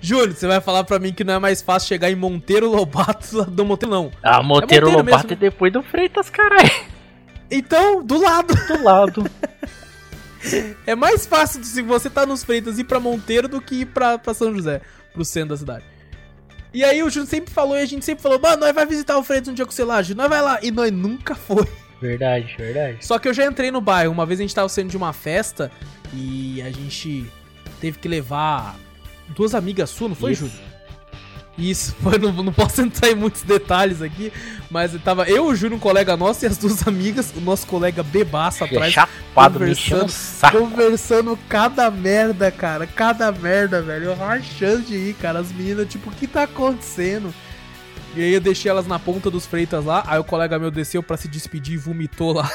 Júnior, 0.01 0.32
você 0.35 0.47
vai 0.47 0.61
falar 0.61 0.85
pra 0.85 0.98
mim 0.98 1.12
que 1.15 1.24
não 1.24 1.32
é 1.35 1.39
mais 1.39 1.62
fácil 1.62 1.89
chegar 1.89 2.11
em 2.11 2.15
Monteiro 2.15 2.70
Lobato 2.70 3.43
do 3.51 3.65
Monteiro, 3.65 3.94
não. 3.94 4.11
Ah, 4.23 4.43
Monteiro 4.43 4.86
Monteiro 4.86 4.90
Lobato 4.90 5.28
mesmo. 5.28 5.32
é 5.32 5.36
depois 5.36 5.73
do 5.73 5.82
Freitas, 5.82 6.28
caralho. 6.28 6.70
Então, 7.51 8.05
do 8.05 8.20
lado. 8.20 8.55
Do 8.66 8.82
lado. 8.85 9.24
É 10.86 10.94
mais 10.94 11.26
fácil 11.26 11.62
se 11.64 11.82
você 11.82 12.10
tá 12.10 12.26
nos 12.26 12.44
Freitas 12.44 12.78
ir 12.78 12.84
pra 12.84 13.00
Monteiro 13.00 13.48
do 13.48 13.60
que 13.60 13.76
ir 13.76 13.86
pra, 13.86 14.18
pra 14.18 14.34
São 14.34 14.54
José, 14.54 14.80
pro 15.12 15.24
centro 15.24 15.50
da 15.50 15.56
cidade. 15.56 15.84
E 16.72 16.82
aí 16.82 17.02
o 17.02 17.08
Júnior 17.08 17.28
sempre 17.28 17.54
falou 17.54 17.76
e 17.76 17.82
a 17.82 17.86
gente 17.86 18.04
sempre 18.04 18.22
falou, 18.22 18.38
mano, 18.38 18.58
nós 18.58 18.74
vai 18.74 18.84
visitar 18.84 19.16
o 19.16 19.22
Freitas 19.22 19.48
um 19.48 19.54
dia 19.54 19.64
com 19.64 19.70
o 19.70 19.74
Celagem, 19.74 20.16
nós 20.16 20.28
vai 20.28 20.42
lá. 20.42 20.58
E 20.62 20.70
nós 20.70 20.90
nunca 20.90 21.34
foi. 21.34 21.66
Verdade, 22.00 22.54
verdade. 22.58 23.06
Só 23.06 23.18
que 23.18 23.28
eu 23.28 23.32
já 23.32 23.46
entrei 23.46 23.70
no 23.70 23.80
bairro. 23.80 24.12
Uma 24.12 24.26
vez 24.26 24.40
a 24.40 24.42
gente 24.42 24.54
tava 24.54 24.68
saindo 24.68 24.90
de 24.90 24.96
uma 24.96 25.12
festa 25.12 25.70
e 26.12 26.60
a 26.62 26.70
gente 26.70 27.30
teve 27.80 27.98
que 27.98 28.08
levar 28.08 28.76
duas 29.28 29.54
amigas 29.54 29.90
suas, 29.90 30.10
não 30.10 30.16
foi, 30.16 30.32
Isso. 30.32 30.50
Júlio? 31.56 31.70
Isso, 31.70 31.94
foi, 32.02 32.18
não, 32.18 32.32
não 32.32 32.52
posso 32.52 32.82
entrar 32.82 33.10
em 33.10 33.14
muitos 33.14 33.43
detalhes 33.43 34.02
aqui, 34.02 34.32
mas 34.70 34.93
tava 35.02 35.24
eu, 35.28 35.47
o 35.47 35.55
Júnior, 35.55 35.76
um 35.76 35.81
colega 35.81 36.16
nosso, 36.16 36.44
e 36.44 36.48
as 36.48 36.59
duas 36.59 36.86
amigas, 36.86 37.32
o 37.36 37.40
nosso 37.40 37.66
colega 37.66 38.02
bebaço 38.02 38.64
É 38.64 38.66
atrás, 38.66 38.93
chapado, 38.93 39.59
conversando, 39.59 40.12
conversando 40.52 41.39
cada 41.48 41.90
merda, 41.90 42.51
cara, 42.51 42.86
cada 42.86 43.31
merda, 43.32 43.81
velho, 43.82 44.06
eu 44.06 44.14
rachando 44.16 44.82
de 44.82 44.94
ir, 44.94 45.14
cara, 45.14 45.39
as 45.39 45.52
meninas, 45.52 45.89
tipo, 45.89 46.10
o 46.10 46.12
que 46.12 46.26
tá 46.26 46.43
acontecendo? 46.44 47.32
E 48.16 48.22
aí 48.22 48.32
eu 48.32 48.40
deixei 48.40 48.70
elas 48.70 48.86
na 48.86 48.98
ponta 48.98 49.28
dos 49.31 49.44
freitas 49.44 49.85
lá, 49.85 50.05
aí 50.06 50.18
o 50.20 50.24
colega 50.24 50.59
meu 50.59 50.70
desceu 50.70 51.02
pra 51.02 51.16
se 51.16 51.26
despedir 51.26 51.74
e 51.74 51.78
vomitou 51.78 52.32
lá. 52.32 52.48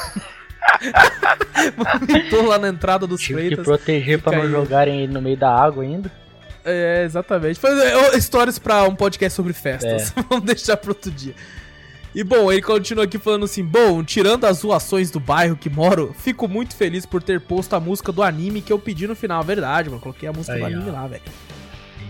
vomitou 2.00 2.46
lá 2.46 2.58
na 2.58 2.70
entrada 2.70 3.06
dos 3.06 3.20
Tive 3.20 3.34
que 3.42 3.46
freitas. 3.48 3.66
proteger 3.66 4.22
pra 4.22 4.32
Fica 4.32 4.44
não 4.44 4.52
jogarem 4.52 5.02
ele 5.02 5.14
no 5.14 5.22
meio 5.22 5.36
da 5.36 5.54
água 5.54 5.84
ainda. 5.84 6.10
É, 6.64 7.04
exatamente. 7.04 7.60
Foi 7.60 7.72
é, 7.72 8.18
histórias 8.18 8.60
pra 8.60 8.84
um 8.84 8.96
podcast 8.96 9.36
sobre 9.36 9.54
festas. 9.54 10.14
É. 10.16 10.22
Vamos 10.30 10.46
deixar 10.46 10.78
pra 10.78 10.92
outro 10.92 11.12
dia. 11.12 11.36
E 12.14 12.24
bom, 12.24 12.52
ele 12.52 12.62
continua 12.62 13.04
aqui 13.04 13.20
falando 13.20 13.46
assim: 13.46 13.64
Bom, 13.64 14.04
tirando 14.04 14.46
as 14.46 14.58
zoações 14.58 15.12
do 15.12 15.20
bairro 15.20 15.56
que 15.56 15.70
moro, 15.70 16.16
fico 16.18 16.48
muito 16.48 16.76
feliz 16.76 17.06
por 17.06 17.22
ter 17.22 17.40
posto 17.40 17.76
a 17.76 17.80
música 17.80 18.12
do 18.12 18.24
anime 18.24 18.62
que 18.62 18.74
eu 18.74 18.80
pedi 18.80 19.08
no 19.08 19.16
final. 19.16 19.44
Verdade, 19.44 19.90
mano. 19.90 20.02
Coloquei 20.02 20.28
a 20.28 20.34
música 20.34 20.58
do 20.58 20.66
Aí, 20.66 20.74
anime 20.74 20.90
ó. 20.90 20.94
lá, 20.94 21.08
velho. 21.08 21.24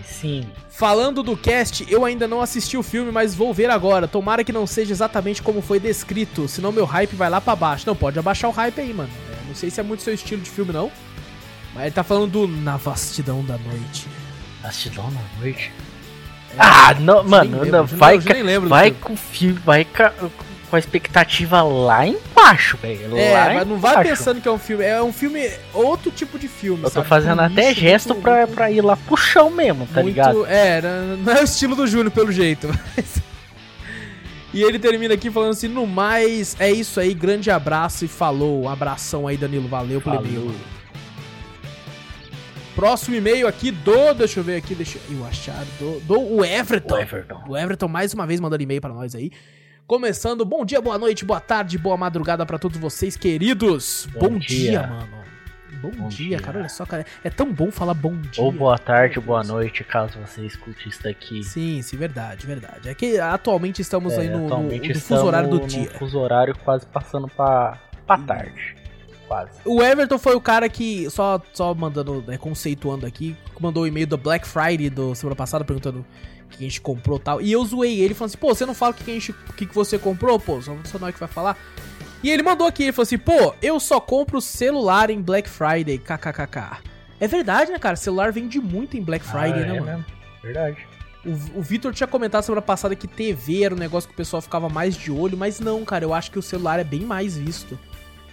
Sim. 0.04 0.46
Falando 0.70 1.22
do 1.22 1.36
cast, 1.36 1.86
eu 1.90 2.04
ainda 2.04 2.26
não 2.26 2.40
assisti 2.40 2.76
o 2.76 2.82
filme, 2.82 3.12
mas 3.12 3.34
vou 3.34 3.52
ver 3.52 3.70
agora. 3.70 4.08
Tomara 4.08 4.42
que 4.42 4.52
não 4.52 4.66
seja 4.66 4.92
exatamente 4.92 5.42
como 5.42 5.60
foi 5.60 5.78
descrito, 5.78 6.48
senão 6.48 6.72
meu 6.72 6.84
hype 6.86 7.14
vai 7.14 7.28
lá 7.28 7.40
pra 7.40 7.54
baixo. 7.54 7.86
Não, 7.86 7.94
pode 7.94 8.18
abaixar 8.18 8.50
o 8.50 8.52
hype 8.52 8.80
aí, 8.80 8.92
mano. 8.94 9.10
É, 9.30 9.48
não 9.48 9.54
sei 9.54 9.70
se 9.70 9.80
é 9.80 9.82
muito 9.82 10.02
seu 10.02 10.14
estilo 10.14 10.40
de 10.40 10.50
filme, 10.50 10.72
não. 10.72 10.90
Mas 11.74 11.84
ele 11.84 11.94
tá 11.94 12.02
falando 12.02 12.30
do 12.30 12.48
Na 12.48 12.76
Vastidão 12.76 13.44
da 13.44 13.56
Noite. 13.58 14.08
Vastidão 14.62 15.10
da 15.10 15.20
Noite? 15.40 15.72
É, 16.52 16.56
ah, 16.58 16.94
não, 16.98 17.22
mano, 17.22 17.60
lembro, 17.60 17.70
não, 17.70 17.86
vai, 17.86 18.18
lembro, 18.18 18.68
vai 18.68 18.90
com 18.90 19.16
filme, 19.16 19.60
vai 19.64 19.84
com 19.84 20.76
a 20.76 20.78
expectativa 20.78 21.62
lá 21.62 22.06
embaixo, 22.06 22.76
velho. 22.76 23.16
É, 23.16 23.54
mas 23.54 23.68
não 23.68 23.78
vai 23.78 24.02
pensando 24.02 24.40
que 24.40 24.48
é 24.48 24.50
um 24.50 24.58
filme. 24.58 24.84
É 24.84 25.02
um 25.02 25.12
filme, 25.12 25.50
outro 25.72 26.10
tipo 26.10 26.38
de 26.38 26.48
filme. 26.48 26.82
Eu 26.84 26.90
tô 26.90 26.94
sabe? 26.94 27.08
fazendo 27.08 27.40
até 27.40 27.74
gesto 27.74 28.08
muito, 28.08 28.22
pra, 28.22 28.36
muito... 28.38 28.54
pra 28.54 28.70
ir 28.70 28.80
lá 28.80 28.96
pro 28.96 29.16
chão 29.16 29.50
mesmo, 29.50 29.86
tá 29.86 30.02
muito, 30.02 30.06
ligado? 30.06 30.46
É, 30.46 30.80
não 31.18 31.32
é 31.32 31.40
o 31.40 31.44
estilo 31.44 31.76
do 31.76 31.86
Júnior, 31.86 32.10
pelo 32.10 32.32
jeito. 32.32 32.68
Mas... 32.96 33.20
E 34.52 34.62
ele 34.62 34.78
termina 34.78 35.14
aqui 35.14 35.30
falando 35.30 35.50
assim: 35.50 35.68
no 35.68 35.86
mais, 35.86 36.56
é 36.58 36.70
isso 36.70 36.98
aí, 36.98 37.14
grande 37.14 37.50
abraço 37.50 38.04
e 38.04 38.08
falou. 38.08 38.62
Um 38.64 38.68
abração 38.68 39.26
aí, 39.26 39.36
Danilo. 39.36 39.68
Valeu 39.68 40.00
pelo 40.00 40.16
e-mail. 40.16 40.54
Próximo 42.74 43.16
e-mail 43.16 43.46
aqui 43.46 43.70
do. 43.70 44.14
Deixa 44.14 44.40
eu 44.40 44.44
ver 44.44 44.56
aqui, 44.56 44.74
deixa 44.74 44.98
eu 45.10 45.26
achar. 45.26 45.64
Do, 45.78 46.00
do 46.00 46.36
o 46.36 46.44
Everton. 46.44 46.94
O 46.94 46.98
Everton. 46.98 47.44
O 47.48 47.56
Everton 47.56 47.88
mais 47.88 48.14
uma 48.14 48.26
vez 48.26 48.40
mandando 48.40 48.62
e-mail 48.62 48.80
para 48.80 48.94
nós 48.94 49.14
aí. 49.14 49.30
Começando, 49.86 50.44
bom 50.44 50.64
dia, 50.64 50.80
boa 50.80 50.96
noite, 50.96 51.24
boa 51.24 51.40
tarde, 51.40 51.76
boa 51.76 51.96
madrugada 51.96 52.46
para 52.46 52.58
todos 52.58 52.78
vocês, 52.78 53.16
queridos. 53.16 54.06
Bom, 54.12 54.20
bom 54.20 54.38
dia. 54.38 54.70
dia. 54.70 54.86
mano. 54.86 55.20
Bom, 55.80 55.90
bom 55.90 56.08
dia, 56.08 56.28
dia, 56.28 56.40
cara, 56.40 56.58
olha 56.58 56.68
só, 56.68 56.84
cara. 56.84 57.04
É 57.24 57.30
tão 57.30 57.52
bom 57.52 57.70
falar 57.70 57.94
bom 57.94 58.14
dia. 58.14 58.42
Ou 58.42 58.52
boa 58.52 58.78
tarde, 58.78 59.18
boa 59.18 59.42
noite, 59.42 59.82
caso 59.82 60.18
você 60.20 60.44
escute 60.44 60.88
isso 60.88 61.02
daqui. 61.02 61.42
Sim, 61.42 61.80
sim, 61.82 61.96
verdade, 61.96 62.46
verdade. 62.46 62.88
É 62.88 62.94
que 62.94 63.18
atualmente 63.18 63.80
estamos 63.80 64.12
é, 64.12 64.20
aí 64.20 64.28
no, 64.28 64.46
no, 64.46 64.62
no 64.62 65.00
fuso 65.00 65.24
horário 65.24 65.48
do 65.48 65.66
dia. 65.66 65.90
fuso 65.90 66.18
horário 66.18 66.54
quase 66.58 66.86
passando 66.86 67.28
pra, 67.28 67.78
pra 68.06 68.18
tarde. 68.18 68.79
Quase. 69.30 69.60
O 69.64 69.80
Everton 69.80 70.18
foi 70.18 70.34
o 70.34 70.40
cara 70.40 70.68
que, 70.68 71.08
só, 71.08 71.40
só 71.52 71.72
mandando, 71.72 72.24
né, 72.26 72.36
conceituando 72.36 73.06
aqui, 73.06 73.36
mandou 73.60 73.84
o 73.84 73.86
um 73.86 73.88
e-mail 73.88 74.04
do 74.04 74.18
Black 74.18 74.44
Friday 74.44 74.90
do 74.90 75.14
semana 75.14 75.36
passada 75.36 75.64
perguntando 75.64 76.04
que 76.50 76.56
a 76.56 76.62
gente 76.62 76.80
comprou 76.80 77.16
tal. 77.16 77.40
E 77.40 77.52
eu 77.52 77.64
zoei 77.64 78.00
ele, 78.00 78.12
falando 78.12 78.30
assim, 78.30 78.38
pô, 78.38 78.52
você 78.52 78.66
não 78.66 78.74
fala 78.74 78.90
o 78.90 78.94
que, 78.94 79.04
que, 79.04 79.10
a 79.12 79.14
gente, 79.14 79.32
que, 79.56 79.66
que 79.66 79.72
você 79.72 80.00
comprou, 80.00 80.40
pô, 80.40 80.60
só, 80.60 80.76
só 80.82 80.98
nós 80.98 81.14
que 81.14 81.20
vai 81.20 81.28
falar. 81.28 81.56
E 82.24 82.28
ele 82.28 82.42
mandou 82.42 82.66
aqui, 82.66 82.82
ele 82.82 82.92
falou 82.92 83.04
assim, 83.04 83.18
pô, 83.18 83.54
eu 83.62 83.78
só 83.78 84.00
compro 84.00 84.40
celular 84.40 85.10
em 85.10 85.22
Black 85.22 85.48
Friday, 85.48 85.96
kkkk. 85.98 86.82
É 87.20 87.28
verdade, 87.28 87.70
né, 87.70 87.78
cara? 87.78 87.94
Celular 87.94 88.32
vende 88.32 88.60
muito 88.60 88.96
em 88.96 89.00
Black 89.00 89.24
Friday, 89.24 89.62
ah, 89.62 89.66
né, 89.66 89.76
é 89.76 89.80
mano? 89.80 89.86
Mesmo. 89.86 90.04
Verdade. 90.42 90.88
O, 91.24 91.60
o 91.60 91.62
Vitor 91.62 91.94
tinha 91.94 92.08
comentado 92.08 92.42
semana 92.42 92.62
passada 92.62 92.96
que 92.96 93.06
TV 93.06 93.62
era 93.62 93.76
um 93.76 93.78
negócio 93.78 94.08
que 94.08 94.14
o 94.14 94.16
pessoal 94.16 94.42
ficava 94.42 94.68
mais 94.68 94.96
de 94.96 95.12
olho, 95.12 95.38
mas 95.38 95.60
não, 95.60 95.84
cara, 95.84 96.04
eu 96.04 96.12
acho 96.12 96.32
que 96.32 96.38
o 96.38 96.42
celular 96.42 96.80
é 96.80 96.84
bem 96.84 97.02
mais 97.02 97.36
visto. 97.36 97.78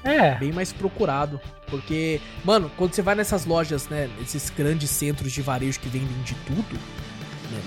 É. 0.07 0.35
Bem 0.35 0.51
mais 0.51 0.71
procurado. 0.71 1.39
Porque, 1.67 2.21
mano, 2.43 2.71
quando 2.77 2.93
você 2.93 3.01
vai 3.01 3.15
nessas 3.15 3.45
lojas, 3.45 3.87
né, 3.89 4.09
esses 4.21 4.49
grandes 4.49 4.89
centros 4.89 5.31
de 5.31 5.41
varejo 5.41 5.79
que 5.79 5.89
vendem 5.89 6.21
de 6.23 6.33
tudo, 6.45 6.79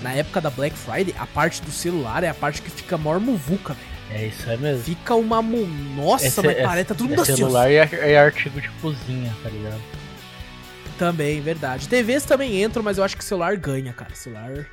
na 0.01 0.13
época 0.13 0.41
da 0.41 0.49
Black 0.49 0.75
Friday, 0.75 1.13
a 1.17 1.27
parte 1.27 1.61
do 1.61 1.71
celular 1.71 2.23
é 2.23 2.29
a 2.29 2.33
parte 2.33 2.61
que 2.61 2.69
fica 2.69 2.97
maior 2.97 3.19
muvuca, 3.19 3.73
velho. 3.73 3.91
É 4.13 4.25
isso 4.27 4.49
aí 4.49 4.57
mesmo. 4.57 4.83
Fica 4.83 5.15
uma. 5.15 5.41
Mu... 5.41 5.65
Nossa, 5.95 6.27
esse, 6.27 6.41
mas 6.41 6.61
parece 6.61 6.85
tá 6.85 6.95
tudo 6.95 7.09
mundo 7.09 7.21
assim. 7.21 7.35
celular 7.35 7.71
é, 7.71 7.77
é 7.77 8.19
artigo 8.19 8.59
de 8.59 8.69
cozinha, 8.81 9.33
tá 9.41 9.49
ligado? 9.49 9.81
Também, 10.97 11.39
verdade. 11.41 11.87
TVs 11.87 12.25
também 12.25 12.61
entram, 12.61 12.83
mas 12.83 12.97
eu 12.97 13.03
acho 13.03 13.15
que 13.15 13.23
celular 13.23 13.55
ganha, 13.55 13.93
cara. 13.93 14.13
Celular. 14.13 14.67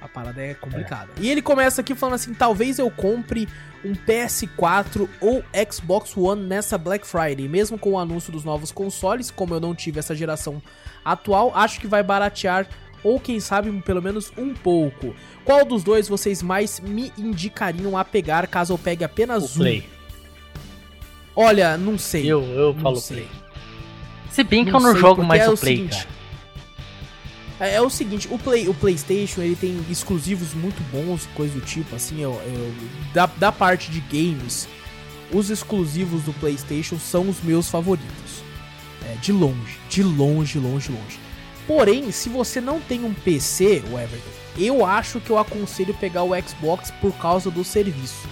A 0.00 0.08
parada 0.08 0.40
é 0.40 0.54
complicada. 0.54 1.10
É. 1.18 1.22
E 1.22 1.28
ele 1.28 1.42
começa 1.42 1.80
aqui 1.80 1.94
falando 1.94 2.14
assim: 2.14 2.32
talvez 2.32 2.78
eu 2.78 2.90
compre 2.90 3.48
um 3.84 3.94
PS4 3.94 5.08
ou 5.20 5.42
Xbox 5.70 6.16
One 6.16 6.42
nessa 6.46 6.78
Black 6.78 7.06
Friday. 7.06 7.48
Mesmo 7.48 7.78
com 7.78 7.92
o 7.92 7.98
anúncio 7.98 8.32
dos 8.32 8.44
novos 8.44 8.70
consoles, 8.70 9.30
como 9.30 9.54
eu 9.54 9.60
não 9.60 9.74
tive 9.74 9.98
essa 9.98 10.14
geração 10.14 10.62
atual, 11.04 11.52
acho 11.54 11.80
que 11.80 11.86
vai 11.86 12.02
baratear 12.02 12.68
ou 13.02 13.18
quem 13.18 13.40
sabe 13.40 13.70
pelo 13.82 14.02
menos 14.02 14.32
um 14.36 14.54
pouco. 14.54 15.14
Qual 15.44 15.64
dos 15.64 15.82
dois 15.82 16.08
vocês 16.08 16.42
mais 16.42 16.80
me 16.80 17.12
indicariam 17.16 17.96
a 17.96 18.04
pegar 18.04 18.46
caso 18.46 18.74
eu 18.74 18.78
pegue 18.78 19.04
apenas 19.04 19.42
o 19.42 19.46
um? 19.46 19.62
Play. 19.62 19.86
Olha, 21.34 21.76
não 21.76 21.96
sei. 21.98 22.26
Eu, 22.26 22.42
eu 22.42 22.74
não 22.74 22.82
falo 22.82 22.96
sei. 22.96 23.18
Play. 23.18 23.28
Se 24.30 24.44
bem 24.44 24.64
que 24.64 24.70
não 24.70 24.80
eu 24.80 24.86
não 24.86 24.96
jogo 24.96 25.24
mais 25.24 25.42
é 25.42 25.48
o 25.48 25.56
Play, 25.56 25.76
seguinte, 25.76 26.04
cara. 26.04 26.17
É, 27.60 27.74
é, 27.74 27.82
o 27.82 27.90
seguinte, 27.90 28.28
o, 28.30 28.38
Play, 28.38 28.68
o 28.68 28.74
PlayStation 28.74 29.42
ele 29.42 29.56
tem 29.56 29.84
exclusivos 29.90 30.54
muito 30.54 30.80
bons, 30.92 31.28
coisa 31.34 31.54
do 31.54 31.60
tipo, 31.60 31.94
assim, 31.96 32.20
eu, 32.20 32.40
eu, 32.44 32.74
da, 33.12 33.26
da 33.26 33.50
parte 33.50 33.90
de 33.90 34.00
games, 34.00 34.68
os 35.32 35.50
exclusivos 35.50 36.22
do 36.22 36.32
PlayStation 36.34 36.98
são 36.98 37.28
os 37.28 37.42
meus 37.42 37.68
favoritos. 37.68 38.42
É, 39.04 39.14
de 39.16 39.32
longe, 39.32 39.78
de 39.88 40.02
longe, 40.02 40.58
longe, 40.58 40.92
longe. 40.92 41.18
Porém, 41.66 42.10
se 42.10 42.28
você 42.28 42.60
não 42.60 42.80
tem 42.80 43.04
um 43.04 43.12
PC, 43.12 43.82
o 43.90 43.98
Everton, 43.98 44.30
eu 44.56 44.84
acho 44.84 45.20
que 45.20 45.30
eu 45.30 45.38
aconselho 45.38 45.94
pegar 45.94 46.22
o 46.22 46.30
Xbox 46.40 46.90
por 47.00 47.12
causa 47.12 47.50
do 47.50 47.62
serviço. 47.62 48.28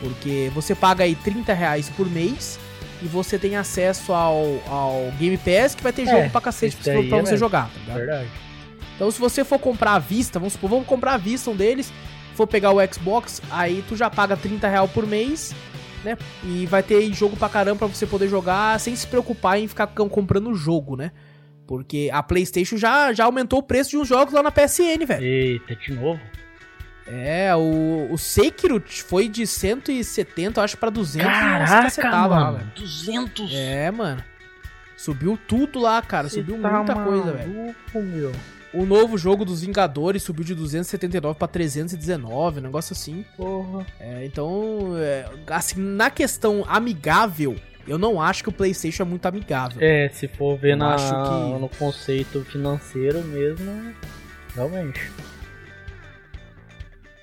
Porque 0.00 0.50
você 0.54 0.74
paga 0.74 1.04
aí 1.04 1.14
30 1.14 1.52
reais 1.52 1.88
por 1.90 2.08
mês 2.08 2.58
e 3.02 3.06
você 3.06 3.38
tem 3.38 3.56
acesso 3.56 4.12
ao, 4.12 4.60
ao 4.68 5.12
Game 5.18 5.36
Pass 5.38 5.74
que 5.74 5.82
vai 5.82 5.92
ter 5.92 6.04
jogo 6.06 6.18
é, 6.18 6.28
pra 6.28 6.40
cacete 6.40 6.76
pra, 6.76 7.02
pra 7.02 7.20
você 7.20 7.34
é 7.34 7.36
jogar, 7.36 7.70
tá 7.70 7.78
ligado? 7.80 7.96
Verdade. 7.96 8.28
Então 8.94 9.10
se 9.10 9.20
você 9.20 9.44
for 9.44 9.58
comprar 9.58 9.94
à 9.94 9.98
vista, 9.98 10.38
vamos 10.38 10.54
supor, 10.54 10.70
vamos 10.70 10.86
comprar 10.86 11.14
à 11.14 11.16
vista 11.18 11.50
um 11.50 11.56
deles, 11.56 11.92
for 12.34 12.46
pegar 12.46 12.72
o 12.72 12.78
Xbox, 12.92 13.42
aí 13.50 13.84
tu 13.88 13.96
já 13.96 14.08
paga 14.08 14.36
30 14.36 14.66
reais 14.68 14.90
por 14.90 15.06
mês, 15.06 15.54
né? 16.02 16.16
E 16.44 16.66
vai 16.66 16.82
ter 16.82 17.12
jogo 17.12 17.36
pra 17.36 17.48
caramba 17.48 17.80
pra 17.80 17.88
você 17.88 18.06
poder 18.06 18.28
jogar 18.28 18.78
sem 18.80 18.96
se 18.96 19.06
preocupar 19.06 19.58
em 19.58 19.68
ficar 19.68 19.86
comprando 19.88 20.54
jogo, 20.54 20.96
né? 20.96 21.12
Porque 21.66 22.08
a 22.12 22.22
PlayStation 22.22 22.76
já, 22.76 23.12
já 23.12 23.24
aumentou 23.24 23.58
o 23.58 23.62
preço 23.62 23.90
de 23.90 23.98
uns 23.98 24.08
jogos 24.08 24.32
lá 24.32 24.42
na 24.42 24.52
PSN, 24.52 25.04
velho. 25.06 25.24
Eita, 25.24 25.74
de 25.74 25.92
novo? 25.92 26.20
É, 27.06 27.54
o, 27.54 28.08
o 28.10 28.18
Sekiro 28.18 28.82
foi 29.06 29.28
de 29.28 29.46
170, 29.46 30.58
eu 30.58 30.64
acho, 30.64 30.76
pra 30.76 30.90
200. 30.90 31.28
Caraca, 31.28 32.10
mano, 32.10 32.28
lá, 32.28 32.62
200? 32.74 33.50
É, 33.54 33.90
mano. 33.90 34.22
Subiu 34.96 35.38
tudo 35.46 35.78
lá, 35.78 36.02
cara. 36.02 36.28
Você 36.28 36.40
subiu 36.40 36.60
tá 36.60 36.70
muita 36.70 36.94
coisa, 36.94 37.32
velho. 37.32 37.74
Meu. 37.94 38.32
O 38.72 38.84
novo 38.84 39.16
jogo 39.16 39.44
dos 39.44 39.62
Vingadores 39.62 40.22
subiu 40.22 40.44
de 40.44 40.54
279 40.54 41.38
pra 41.38 41.46
319, 41.46 42.58
um 42.58 42.62
negócio 42.62 42.92
assim. 42.92 43.24
Porra. 43.36 43.86
É, 44.00 44.24
então, 44.26 44.94
é, 44.98 45.26
assim, 45.48 45.80
na 45.80 46.10
questão 46.10 46.64
amigável, 46.68 47.56
eu 47.86 47.96
não 47.98 48.20
acho 48.20 48.42
que 48.42 48.48
o 48.48 48.52
PlayStation 48.52 49.04
é 49.04 49.06
muito 49.06 49.24
amigável. 49.26 49.78
É, 49.80 50.08
se 50.12 50.26
for 50.28 50.58
ver 50.58 50.76
na, 50.76 50.96
que... 50.96 51.60
no 51.60 51.68
conceito 51.78 52.44
financeiro 52.44 53.22
mesmo, 53.22 53.94
realmente. 54.54 55.10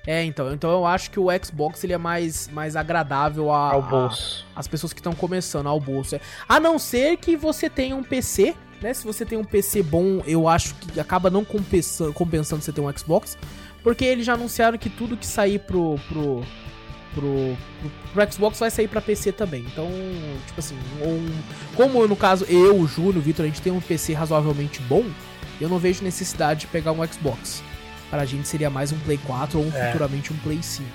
É, 0.06 0.22
então, 0.24 0.52
então 0.52 0.70
eu 0.70 0.84
acho 0.84 1.10
que 1.10 1.18
o 1.18 1.28
Xbox 1.42 1.82
ele 1.82 1.94
é 1.94 1.98
mais, 1.98 2.48
mais 2.48 2.76
agradável 2.76 3.50
a, 3.50 3.72
ao 3.72 3.82
bolso. 3.82 4.44
A, 4.54 4.60
as 4.60 4.68
pessoas 4.68 4.92
que 4.92 5.00
estão 5.00 5.14
começando 5.14 5.66
ao 5.66 5.80
bolso. 5.80 6.16
É. 6.16 6.20
A 6.48 6.60
não 6.60 6.78
ser 6.78 7.16
que 7.16 7.36
você 7.36 7.70
tenha 7.70 7.96
um 7.96 8.02
PC, 8.02 8.54
né? 8.82 8.92
Se 8.92 9.04
você 9.04 9.24
tem 9.24 9.38
um 9.38 9.44
PC 9.44 9.82
bom, 9.82 10.22
eu 10.26 10.46
acho 10.46 10.74
que 10.74 11.00
acaba 11.00 11.30
não 11.30 11.44
compensando, 11.44 12.12
compensando 12.12 12.62
você 12.62 12.72
ter 12.72 12.82
um 12.82 12.96
Xbox, 12.96 13.38
porque 13.82 14.04
eles 14.04 14.26
já 14.26 14.34
anunciaram 14.34 14.76
que 14.76 14.90
tudo 14.90 15.16
que 15.16 15.26
sair 15.26 15.58
pro, 15.60 15.98
pro 16.08 16.42
pro, 17.14 17.56
pro, 17.80 17.90
pro, 18.12 18.32
Xbox 18.32 18.58
vai 18.58 18.70
sair 18.70 18.88
pra 18.88 19.00
PC 19.00 19.32
também. 19.32 19.64
Então, 19.72 19.88
tipo 20.46 20.58
assim, 20.58 20.76
um, 21.00 21.30
como 21.76 22.06
no 22.06 22.16
caso 22.16 22.44
eu, 22.46 22.76
o 22.76 22.86
Júnior, 22.86 23.18
o 23.18 23.20
Vitor, 23.20 23.44
a 23.44 23.48
gente 23.48 23.62
tem 23.62 23.72
um 23.72 23.80
PC 23.80 24.12
razoavelmente 24.12 24.82
bom, 24.82 25.04
eu 25.60 25.68
não 25.68 25.78
vejo 25.78 26.02
necessidade 26.02 26.62
de 26.62 26.66
pegar 26.66 26.92
um 26.92 27.06
Xbox. 27.06 27.62
Pra 28.14 28.24
gente 28.24 28.46
seria 28.46 28.70
mais 28.70 28.92
um 28.92 28.98
Play 29.00 29.18
4 29.18 29.58
ou 29.58 29.66
é. 29.66 29.86
futuramente 29.86 30.32
um 30.32 30.36
Play 30.36 30.62
5. 30.62 30.88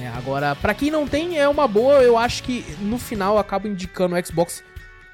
É, 0.00 0.08
agora, 0.08 0.56
para 0.56 0.72
quem 0.72 0.90
não 0.90 1.06
tem, 1.06 1.38
é 1.38 1.46
uma 1.46 1.68
boa. 1.68 2.02
Eu 2.02 2.16
acho 2.16 2.42
que 2.42 2.64
no 2.80 2.98
final 2.98 3.34
eu 3.34 3.38
acabo 3.38 3.68
indicando 3.68 4.16
o 4.16 4.26
Xbox 4.26 4.64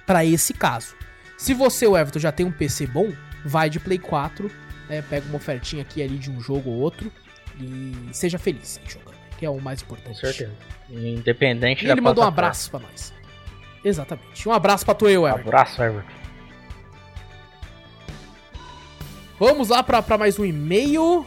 para 0.07 0.25
esse 0.25 0.55
caso. 0.55 0.95
Se 1.37 1.53
você, 1.53 1.85
o 1.85 1.97
Everton, 1.97 2.21
já 2.21 2.31
tem 2.31 2.47
um 2.47 2.53
PC 2.53 2.87
bom, 2.87 3.13
vai 3.45 3.69
de 3.69 3.81
Play 3.81 3.99
4, 3.99 4.49
né, 4.89 5.03
pega 5.03 5.27
uma 5.27 5.37
ofertinha 5.37 5.83
aqui 5.83 6.01
ali 6.01 6.17
de 6.17 6.31
um 6.31 6.41
jogo 6.41 6.71
ou 6.71 6.77
outro 6.77 7.11
e 7.61 7.93
seja 8.13 8.39
feliz 8.39 8.79
jogando 8.87 9.17
que 9.37 9.45
é 9.45 9.51
o 9.51 9.61
mais 9.61 9.83
importante. 9.83 10.21
Com 10.21 10.27
certeza. 10.27 10.53
Independente 10.89 11.85
e 11.85 11.89
da 11.89 11.93
ele 11.93 12.01
mandou 12.01 12.25
um 12.25 12.29
abraço 12.29 12.71
pra 12.71 12.81
nós. 12.81 13.13
Exatamente. 13.85 14.49
Um 14.49 14.53
abraço 14.53 14.85
pra 14.85 14.95
tu 14.95 15.09
e 15.09 15.15
eu, 15.15 15.27
Everton. 15.27 15.49
Abraço, 15.49 15.83
Everton. 15.83 16.26
Vamos 19.39 19.69
lá 19.69 19.83
pra, 19.83 20.03
pra 20.03 20.17
mais 20.17 20.39
um 20.39 20.45
e-mail. 20.45 21.27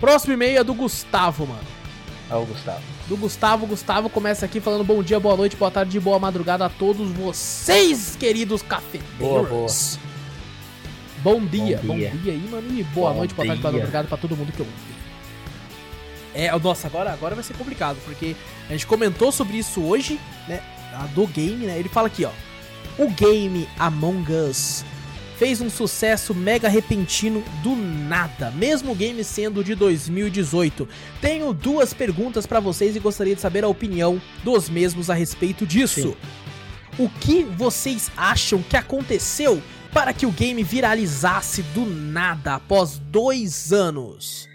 Próximo 0.00 0.32
e-mail 0.34 0.58
é 0.58 0.64
do 0.64 0.74
Gustavo, 0.74 1.46
mano. 1.46 1.62
É 2.30 2.34
o 2.34 2.44
Gustavo. 2.44 2.82
Do 3.06 3.16
Gustavo. 3.16 3.66
Gustavo 3.66 4.08
começa 4.10 4.44
aqui 4.46 4.60
falando 4.60 4.82
bom 4.82 5.02
dia, 5.02 5.20
boa 5.20 5.36
noite, 5.36 5.56
boa 5.56 5.70
tarde, 5.70 6.00
boa 6.00 6.18
madrugada 6.18 6.64
a 6.66 6.68
todos 6.68 7.10
vocês, 7.10 8.16
queridos 8.18 8.62
cafeteiros. 8.62 9.18
Boa, 9.18 9.42
boa. 9.44 9.66
Bom 11.18 11.44
dia, 11.46 11.78
bom 11.82 11.88
Bom 11.88 11.96
dia, 11.96 12.10
dia. 12.10 12.32
aí, 12.32 12.48
mano. 12.50 12.66
E 12.78 12.82
boa 12.82 13.10
Bom 13.12 13.18
noite, 13.18 13.34
boa 13.34 13.46
tarde, 13.46 13.62
boa 13.62 13.72
dia. 13.72 13.80
madrugada 13.80 14.08
pra 14.08 14.16
todo 14.16 14.36
mundo 14.36 14.52
que 14.52 14.60
ouve. 14.60 14.72
É, 16.34 16.50
nossa, 16.58 16.88
agora, 16.88 17.12
agora 17.12 17.34
vai 17.36 17.44
ser 17.44 17.54
complicado, 17.56 17.96
porque 18.04 18.34
a 18.68 18.72
gente 18.72 18.86
comentou 18.86 19.30
sobre 19.30 19.56
isso 19.56 19.80
hoje, 19.82 20.18
né? 20.48 20.60
a 20.94 21.06
Do 21.06 21.26
game, 21.26 21.66
né? 21.66 21.78
Ele 21.78 21.88
fala 21.88 22.08
aqui, 22.08 22.24
ó. 22.24 22.30
O 22.96 23.08
game 23.08 23.68
Among 23.78 24.32
Us 24.32 24.84
fez 25.36 25.60
um 25.60 25.68
sucesso 25.68 26.32
mega 26.32 26.68
repentino 26.68 27.42
do 27.62 27.74
nada, 27.74 28.52
mesmo 28.52 28.92
o 28.92 28.94
game 28.94 29.24
sendo 29.24 29.64
de 29.64 29.74
2018. 29.74 30.88
Tenho 31.20 31.52
duas 31.52 31.92
perguntas 31.92 32.46
pra 32.46 32.60
vocês 32.60 32.94
e 32.94 33.00
gostaria 33.00 33.34
de 33.34 33.40
saber 33.40 33.64
a 33.64 33.68
opinião 33.68 34.22
dos 34.44 34.68
mesmos 34.68 35.10
a 35.10 35.14
respeito 35.14 35.66
disso. 35.66 36.16
O 36.96 37.08
que 37.08 37.42
vocês 37.42 38.10
acham 38.16 38.62
que 38.62 38.76
aconteceu 38.76 39.60
para 39.92 40.12
que 40.12 40.24
o 40.24 40.30
game 40.30 40.62
viralizasse 40.62 41.62
do 41.74 41.84
nada 41.84 42.54
após 42.54 42.98
dois 42.98 43.72
anos? 43.72 44.48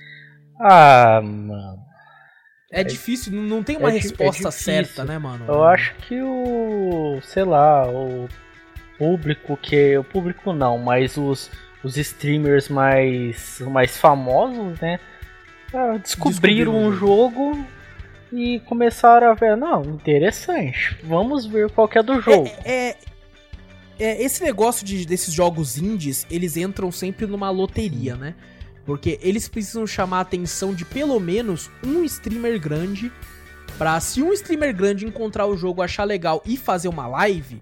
Ah, 0.61 1.21
mano. 1.21 1.88
É, 2.71 2.83
difícil, 2.83 3.33
não- 3.33 3.63
tem 3.63 3.77
uma 3.77 3.89
é 3.91 3.95
é 3.95 3.99
resposta 3.99 4.51
certa, 4.51 5.03
né, 5.03 5.17
mano? 5.17 5.45
Eu 5.47 5.63
acho 5.63 5.95
que 6.07 6.21
o. 6.21 7.19
sei 7.23 7.43
lá, 7.43 7.87
o 7.89 8.27
público 8.97 9.57
que. 9.57 9.97
O 9.97 10.03
público 10.03 10.53
não, 10.53 10.77
mas 10.77 11.17
os, 11.17 11.49
os 11.83 11.97
streamers 11.97 12.69
mais, 12.69 13.59
mais 13.61 13.97
famosos, 13.97 14.79
né? 14.79 14.99
ah, 15.73 15.97
Descobriram 15.97 16.73
Descobriram 16.73 16.75
um 16.77 16.91
jogo 16.93 17.65
e 18.31 18.59
começaram 18.61 19.31
a 19.31 19.33
ver, 19.33 19.57
não, 19.57 19.81
interessante. 19.83 20.95
Vamos 21.03 21.47
ver 21.47 21.71
qual 21.71 21.89
é 21.93 22.03
do 22.03 22.21
jogo. 22.21 22.47
É, 22.63 22.89
é- 22.89 22.97
é, 24.01 24.23
esse 24.23 24.41
negócio 24.43 24.85
de, 24.85 25.05
desses 25.05 25.33
jogos 25.33 25.77
indies, 25.77 26.25
eles 26.31 26.55
entram 26.55 26.89
sempre 26.91 27.25
numa 27.25 27.49
loteria, 27.49 28.15
né? 28.15 28.33
Porque 28.89 29.19
eles 29.21 29.47
precisam 29.47 29.85
chamar 29.85 30.17
a 30.17 30.21
atenção 30.21 30.73
de 30.73 30.83
pelo 30.83 31.19
menos 31.19 31.69
um 31.85 32.03
streamer 32.05 32.59
grande. 32.59 33.11
Pra 33.77 33.99
se 33.99 34.23
um 34.23 34.33
streamer 34.33 34.75
grande 34.75 35.05
encontrar 35.05 35.45
o 35.45 35.55
jogo, 35.55 35.83
achar 35.83 36.05
legal 36.05 36.41
e 36.43 36.57
fazer 36.57 36.87
uma 36.87 37.05
live, 37.05 37.61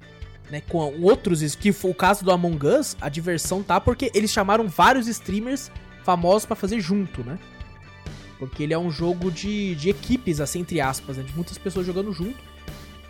né? 0.50 0.62
Com 0.70 1.02
outros, 1.02 1.54
que 1.54 1.74
foi 1.74 1.92
o 1.92 1.94
caso 1.94 2.24
do 2.24 2.32
Among 2.32 2.66
Us, 2.66 2.96
a 3.02 3.10
diversão 3.10 3.62
tá 3.62 3.78
porque 3.78 4.10
eles 4.16 4.32
chamaram 4.32 4.70
vários 4.70 5.06
streamers 5.10 5.70
famosos 6.02 6.46
pra 6.46 6.56
fazer 6.56 6.80
junto, 6.80 7.22
né? 7.26 7.38
Porque 8.40 8.64
ele 8.64 8.74
é 8.74 8.80
um 8.80 8.90
jogo 8.90 9.30
de, 9.30 9.76
de 9.76 9.90
equipes, 9.90 10.40
assim, 10.40 10.62
entre 10.62 10.80
aspas, 10.80 11.18
né? 11.18 11.24
De 11.24 11.36
muitas 11.36 11.58
pessoas 11.58 11.86
jogando 11.86 12.14
junto. 12.14 12.40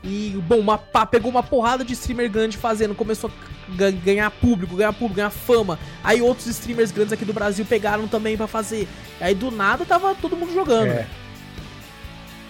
E, 0.07 0.39
bom, 0.47 0.59
uma, 0.59 0.77
pá, 0.77 1.05
pegou 1.05 1.29
uma 1.29 1.43
porrada 1.43 1.83
de 1.83 1.91
streamer 1.93 2.31
grande 2.31 2.55
fazendo, 2.55 2.95
começou 2.95 3.29
a 3.29 3.75
ga- 3.75 3.91
ganhar 3.91 4.31
público, 4.31 4.75
ganhar 4.77 4.93
público, 4.93 5.15
ganhar 5.15 5.29
fama. 5.29 5.77
Aí 6.03 6.21
outros 6.21 6.47
streamers 6.47 6.91
grandes 6.91 7.11
aqui 7.11 7.25
do 7.25 7.33
Brasil 7.33 7.65
pegaram 7.65 8.07
também 8.07 8.37
pra 8.37 8.47
fazer. 8.47 8.87
Aí 9.19 9.35
do 9.35 9.51
nada 9.51 9.85
tava 9.85 10.15
todo 10.15 10.35
mundo 10.37 10.53
jogando. 10.53 10.87
É. 10.91 11.07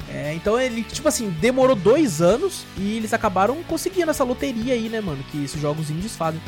É, 0.09 0.33
então 0.35 0.59
ele, 0.59 0.83
tipo 0.83 1.07
assim, 1.07 1.29
demorou 1.41 1.75
dois 1.75 2.21
anos 2.21 2.63
e 2.77 2.95
eles 2.95 3.13
acabaram 3.13 3.61
conseguindo 3.63 4.09
essa 4.09 4.23
loteria 4.23 4.73
aí, 4.73 4.87
né, 4.87 5.01
mano? 5.01 5.21
Que 5.31 5.43
esses 5.43 5.59
jogos 5.61 5.89
indies 5.89 6.15
fazem. 6.15 6.39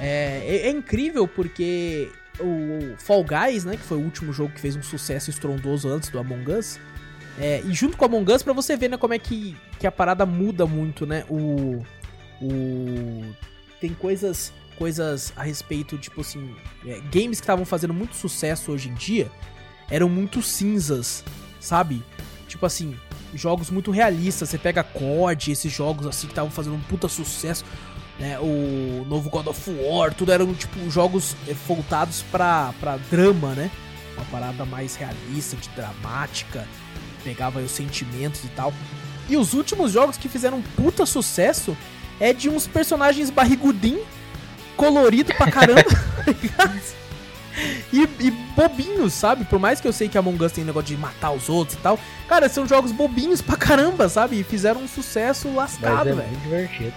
É, 0.00 0.42
é- 0.46 0.66
é 0.68 0.70
incrível 0.70 1.28
porque 1.28 2.10
o 2.40 2.94
Fall 2.96 3.24
Guys, 3.24 3.64
né, 3.64 3.76
que 3.76 3.82
foi 3.82 3.98
o 3.98 4.00
último 4.00 4.32
jogo 4.32 4.52
que 4.54 4.60
fez 4.60 4.74
um 4.74 4.82
sucesso 4.82 5.28
estrondoso 5.28 5.86
antes 5.88 6.08
do 6.08 6.18
Among 6.18 6.50
Us. 6.52 6.78
É, 7.38 7.62
e 7.64 7.72
junto 7.72 7.96
com 7.96 8.04
o 8.04 8.08
Among 8.08 8.32
Us, 8.32 8.42
pra 8.42 8.52
você 8.52 8.76
ver, 8.76 8.88
né, 8.88 8.96
como 8.96 9.14
é 9.14 9.18
que, 9.18 9.56
que 9.78 9.86
a 9.86 9.92
parada 9.92 10.26
muda 10.26 10.66
muito, 10.66 11.06
né? 11.06 11.24
O. 11.28 11.82
O. 12.40 13.34
Tem 13.80 13.92
coisas. 13.94 14.52
Coisas 14.78 15.32
a 15.36 15.42
respeito, 15.42 15.96
tipo 15.98 16.22
assim. 16.22 16.54
é, 16.86 16.98
games 17.12 17.38
que 17.38 17.44
estavam 17.44 17.64
fazendo 17.64 17.94
muito 17.94 18.16
sucesso 18.16 18.72
hoje 18.72 18.88
em 18.88 18.94
dia 18.94 19.30
eram 19.92 20.08
muito 20.08 20.40
cinzas, 20.40 21.22
sabe? 21.60 22.02
Tipo 22.48 22.64
assim, 22.64 22.96
jogos 23.34 23.70
muito 23.70 23.90
realistas. 23.90 24.48
Você 24.48 24.56
pega 24.56 24.82
COD, 24.82 25.52
esses 25.52 25.70
jogos 25.70 26.06
assim 26.06 26.26
que 26.26 26.32
estavam 26.32 26.50
fazendo 26.50 26.76
um 26.76 26.80
puta 26.80 27.08
sucesso, 27.08 27.62
né? 28.18 28.38
O 28.40 29.04
novo 29.06 29.28
God 29.28 29.48
of 29.48 29.70
War, 29.70 30.14
tudo 30.14 30.32
eram 30.32 30.52
tipo 30.54 30.90
jogos 30.90 31.36
eh, 31.46 31.54
voltados 31.68 32.22
pra, 32.32 32.72
pra 32.80 32.96
drama, 33.10 33.54
né? 33.54 33.70
Uma 34.16 34.24
parada 34.26 34.64
mais 34.64 34.96
realista, 34.96 35.56
de 35.56 35.68
dramática, 35.70 36.66
pegava 37.22 37.58
aí 37.58 37.64
os 37.64 37.70
sentimentos 37.72 38.44
e 38.44 38.48
tal. 38.48 38.72
E 39.28 39.36
os 39.36 39.54
últimos 39.54 39.92
jogos 39.92 40.16
que 40.16 40.28
fizeram 40.28 40.58
um 40.58 40.62
puta 40.62 41.06
sucesso 41.06 41.76
é 42.20 42.32
de 42.32 42.48
uns 42.48 42.66
personagens 42.66 43.30
barrigudinho, 43.30 44.04
colorido 44.76 45.32
pra 45.34 45.50
caramba, 45.50 45.82
tá 46.24 46.32
ligado? 46.42 46.80
E, 47.92 48.02
e 48.20 48.30
bobinhos, 48.56 49.12
sabe? 49.12 49.44
Por 49.44 49.58
mais 49.58 49.80
que 49.80 49.86
eu 49.86 49.92
sei 49.92 50.08
que 50.08 50.16
Among 50.16 50.42
Us 50.42 50.52
tem 50.52 50.64
negócio 50.64 50.88
de 50.88 50.96
matar 51.00 51.30
os 51.32 51.48
outros 51.48 51.76
e 51.76 51.80
tal, 51.82 51.98
cara, 52.26 52.48
são 52.48 52.66
jogos 52.66 52.90
bobinhos 52.92 53.42
pra 53.42 53.56
caramba, 53.56 54.08
sabe? 54.08 54.40
E 54.40 54.44
fizeram 54.44 54.82
um 54.82 54.88
sucesso 54.88 55.52
lascado, 55.54 56.08
é 56.08 56.12
velho. 56.14 56.28
muito 56.28 56.42
divertido. 56.42 56.94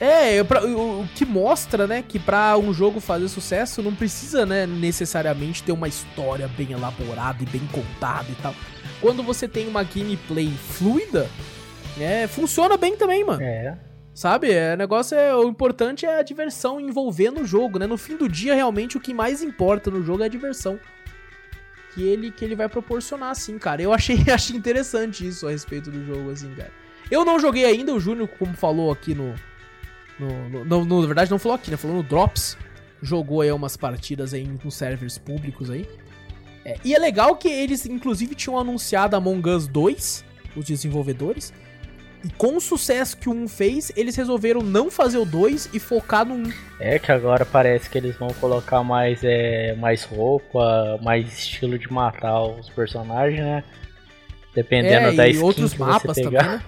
É, 0.00 0.44
pra- 0.44 0.64
o, 0.64 1.02
o 1.02 1.08
que 1.14 1.24
mostra, 1.24 1.86
né, 1.88 2.04
que 2.06 2.20
pra 2.20 2.56
um 2.56 2.72
jogo 2.72 3.00
fazer 3.00 3.28
sucesso 3.28 3.82
não 3.82 3.92
precisa, 3.92 4.46
né, 4.46 4.64
necessariamente 4.64 5.62
ter 5.64 5.72
uma 5.72 5.88
história 5.88 6.46
bem 6.56 6.70
elaborada 6.70 7.42
e 7.42 7.46
bem 7.46 7.62
contada 7.72 8.26
e 8.30 8.34
tal. 8.36 8.54
Quando 9.00 9.22
você 9.22 9.46
tem 9.46 9.68
uma 9.68 9.82
gameplay 9.84 10.50
fluida, 10.50 11.28
é, 12.00 12.26
funciona 12.26 12.76
bem 12.76 12.96
também, 12.96 13.24
mano. 13.24 13.42
É. 13.42 13.76
Sabe? 14.14 14.50
É, 14.50 14.74
o 14.74 14.76
negócio 14.76 15.16
é. 15.16 15.34
O 15.34 15.48
importante 15.48 16.04
é 16.04 16.18
a 16.18 16.22
diversão 16.22 16.80
envolver 16.80 17.30
no 17.30 17.44
jogo, 17.44 17.78
né? 17.78 17.86
No 17.86 17.96
fim 17.96 18.16
do 18.16 18.28
dia, 18.28 18.54
realmente, 18.54 18.96
o 18.96 19.00
que 19.00 19.14
mais 19.14 19.42
importa 19.42 19.90
no 19.90 20.02
jogo 20.02 20.22
é 20.22 20.26
a 20.26 20.28
diversão. 20.28 20.78
Que 21.94 22.02
ele, 22.02 22.30
que 22.32 22.44
ele 22.44 22.56
vai 22.56 22.68
proporcionar, 22.68 23.30
assim, 23.30 23.58
cara. 23.58 23.80
Eu 23.80 23.92
achei, 23.92 24.18
achei 24.32 24.56
interessante 24.56 25.26
isso 25.26 25.46
a 25.46 25.50
respeito 25.50 25.90
do 25.90 26.04
jogo, 26.04 26.30
assim, 26.30 26.52
cara. 26.54 26.70
Eu 27.10 27.24
não 27.24 27.38
joguei 27.38 27.64
ainda, 27.64 27.94
o 27.94 28.00
Júnior, 28.00 28.28
como 28.38 28.54
falou 28.54 28.90
aqui 28.90 29.14
no. 29.14 29.34
no, 30.18 30.48
no- 30.48 30.64
no- 30.64 30.84
no- 30.84 31.00
na 31.00 31.06
verdade, 31.06 31.30
não 31.30 31.38
falou 31.38 31.54
aqui, 31.54 31.70
né? 31.70 31.76
Falou 31.76 31.96
no 31.98 32.02
Drops. 32.02 32.56
Jogou 33.00 33.42
aí 33.42 33.52
umas 33.52 33.76
partidas 33.76 34.34
aí 34.34 34.44
nos 34.64 34.74
servers 34.74 35.16
públicos 35.18 35.70
aí. 35.70 35.88
É, 36.64 36.76
e 36.84 36.94
é 36.94 36.98
legal 36.98 37.36
que 37.36 37.48
eles, 37.48 37.86
inclusive, 37.86 38.34
tinham 38.34 38.58
anunciado 38.58 39.16
Among 39.16 39.48
Us 39.48 39.66
2, 39.66 40.24
os 40.56 40.64
desenvolvedores. 40.64 41.52
E 42.24 42.28
com 42.30 42.56
o 42.56 42.60
sucesso 42.60 43.16
que 43.16 43.28
o 43.28 43.32
1 43.32 43.48
fez, 43.48 43.92
eles 43.96 44.16
resolveram 44.16 44.60
não 44.60 44.90
fazer 44.90 45.18
o 45.18 45.24
2 45.24 45.70
e 45.72 45.78
focar 45.78 46.26
no 46.26 46.34
1. 46.34 46.52
É 46.80 46.98
que 46.98 47.12
agora 47.12 47.46
parece 47.46 47.88
que 47.88 47.96
eles 47.96 48.16
vão 48.16 48.28
colocar 48.40 48.82
mais, 48.82 49.20
é, 49.22 49.74
mais 49.76 50.04
roupa, 50.04 50.98
mais 51.00 51.26
estilo 51.32 51.78
de 51.78 51.90
matar 51.92 52.42
os 52.42 52.68
personagens, 52.70 53.40
né? 53.40 53.62
Dependendo 54.54 55.08
é, 55.08 55.12
da 55.12 55.28
skin 55.28 55.42
outros 55.44 55.72
que 55.72 55.78
mapas 55.78 56.16
você 56.16 56.22
também, 56.22 56.38
pegar. 56.38 56.56
né? 56.56 56.62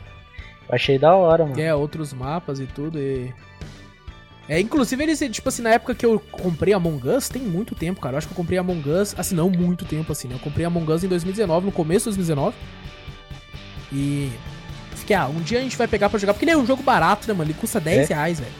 Eu 0.68 0.74
Achei 0.76 0.98
da 0.98 1.16
hora, 1.16 1.44
mano. 1.44 1.60
É, 1.60 1.74
outros 1.74 2.12
mapas 2.12 2.60
e 2.60 2.66
tudo. 2.66 3.00
E... 3.00 3.34
É, 4.52 4.58
inclusive 4.58 5.00
eles, 5.02 5.20
tipo 5.30 5.48
assim, 5.48 5.62
na 5.62 5.70
época 5.70 5.94
que 5.94 6.04
eu 6.04 6.18
comprei 6.32 6.74
Among 6.74 7.08
Us, 7.08 7.28
tem 7.28 7.40
muito 7.40 7.74
tempo, 7.74 8.00
cara. 8.00 8.14
Eu 8.14 8.18
acho 8.18 8.26
que 8.26 8.32
eu 8.32 8.36
comprei 8.36 8.58
Among 8.58 8.90
Us, 8.90 9.14
assim, 9.16 9.34
não 9.36 9.48
muito 9.48 9.84
tempo, 9.84 10.10
assim, 10.10 10.26
né? 10.26 10.34
Eu 10.34 10.38
comprei 10.40 10.66
Among 10.66 10.90
Us 10.92 11.04
em 11.04 11.08
2019, 11.08 11.66
no 11.66 11.72
começo 11.72 12.10
de 12.10 12.16
2019. 12.16 12.56
E. 13.92 14.30
Fiquei, 14.96 15.14
ah, 15.16 15.28
um 15.28 15.40
dia 15.40 15.58
a 15.58 15.62
gente 15.62 15.76
vai 15.76 15.86
pegar 15.88 16.08
pra 16.10 16.18
jogar, 16.18 16.34
porque 16.34 16.44
ele 16.44 16.52
é 16.52 16.56
um 16.56 16.66
jogo 16.66 16.82
barato, 16.82 17.26
né, 17.28 17.32
mano? 17.34 17.50
Ele 17.50 17.58
custa 17.58 17.80
10 17.80 18.10
É. 18.10 18.14
reais, 18.14 18.40
velho. 18.40 18.52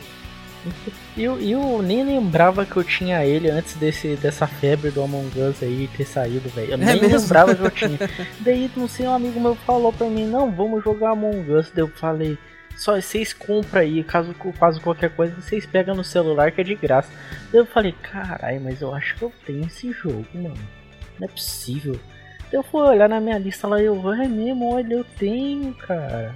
E 1.17 1.23
eu, 1.25 1.41
eu 1.41 1.83
nem 1.83 2.05
lembrava 2.05 2.67
que 2.67 2.77
eu 2.77 2.85
tinha 2.85 3.25
ele 3.25 3.49
antes 3.51 3.75
desse, 3.75 4.15
dessa 4.17 4.47
febre 4.47 4.91
do 4.91 5.03
Among 5.03 5.29
Us 5.41 5.63
aí 5.63 5.89
ter 5.97 6.05
saído, 6.07 6.49
velho. 6.51 6.69
Eu 6.69 6.75
É 6.75 6.77
nem 6.77 7.01
lembrava 7.01 7.55
que 7.55 7.63
eu 7.63 7.71
tinha. 7.73 7.99
Daí, 8.41 8.71
não 8.77 8.87
sei, 8.87 9.07
um 9.07 9.15
amigo 9.15 9.41
meu 9.41 9.55
falou 9.57 9.93
pra 9.93 10.07
mim, 10.09 10.27
não, 10.27 10.51
vamos 10.53 10.85
jogar 10.85 11.11
Among 11.13 11.51
Us. 11.53 11.71
Daí 11.75 11.83
eu 11.83 11.89
falei, 11.89 12.39
só 12.81 12.99
vocês 13.01 13.33
compram 13.35 13.83
aí, 13.83 14.03
caso, 14.03 14.35
caso 14.59 14.81
qualquer 14.81 15.11
coisa, 15.11 15.35
vocês 15.41 15.67
pegam 15.67 15.95
no 15.95 16.03
celular 16.03 16.51
que 16.51 16.61
é 16.61 16.65
de 16.65 16.75
graça. 16.75 17.11
Eu 17.53 17.67
falei, 17.67 17.93
caralho, 17.93 18.61
mas 18.63 18.81
eu 18.81 18.95
acho 18.95 19.17
que 19.17 19.23
eu 19.23 19.33
tenho 19.45 19.67
esse 19.67 19.93
jogo, 19.93 20.27
mano. 20.35 20.55
Não 21.19 21.27
é 21.27 21.31
possível. 21.31 22.01
Eu 22.51 22.63
fui 22.63 22.81
olhar 22.81 23.09
na 23.09 23.21
minha 23.21 23.39
lista 23.39 23.69
lá 23.69 23.81
e 23.81 23.85
eu, 23.85 24.13
é 24.15 24.27
mesmo, 24.27 24.73
olha, 24.75 24.95
eu 24.95 25.05
tenho, 25.19 25.75
cara. 25.75 26.35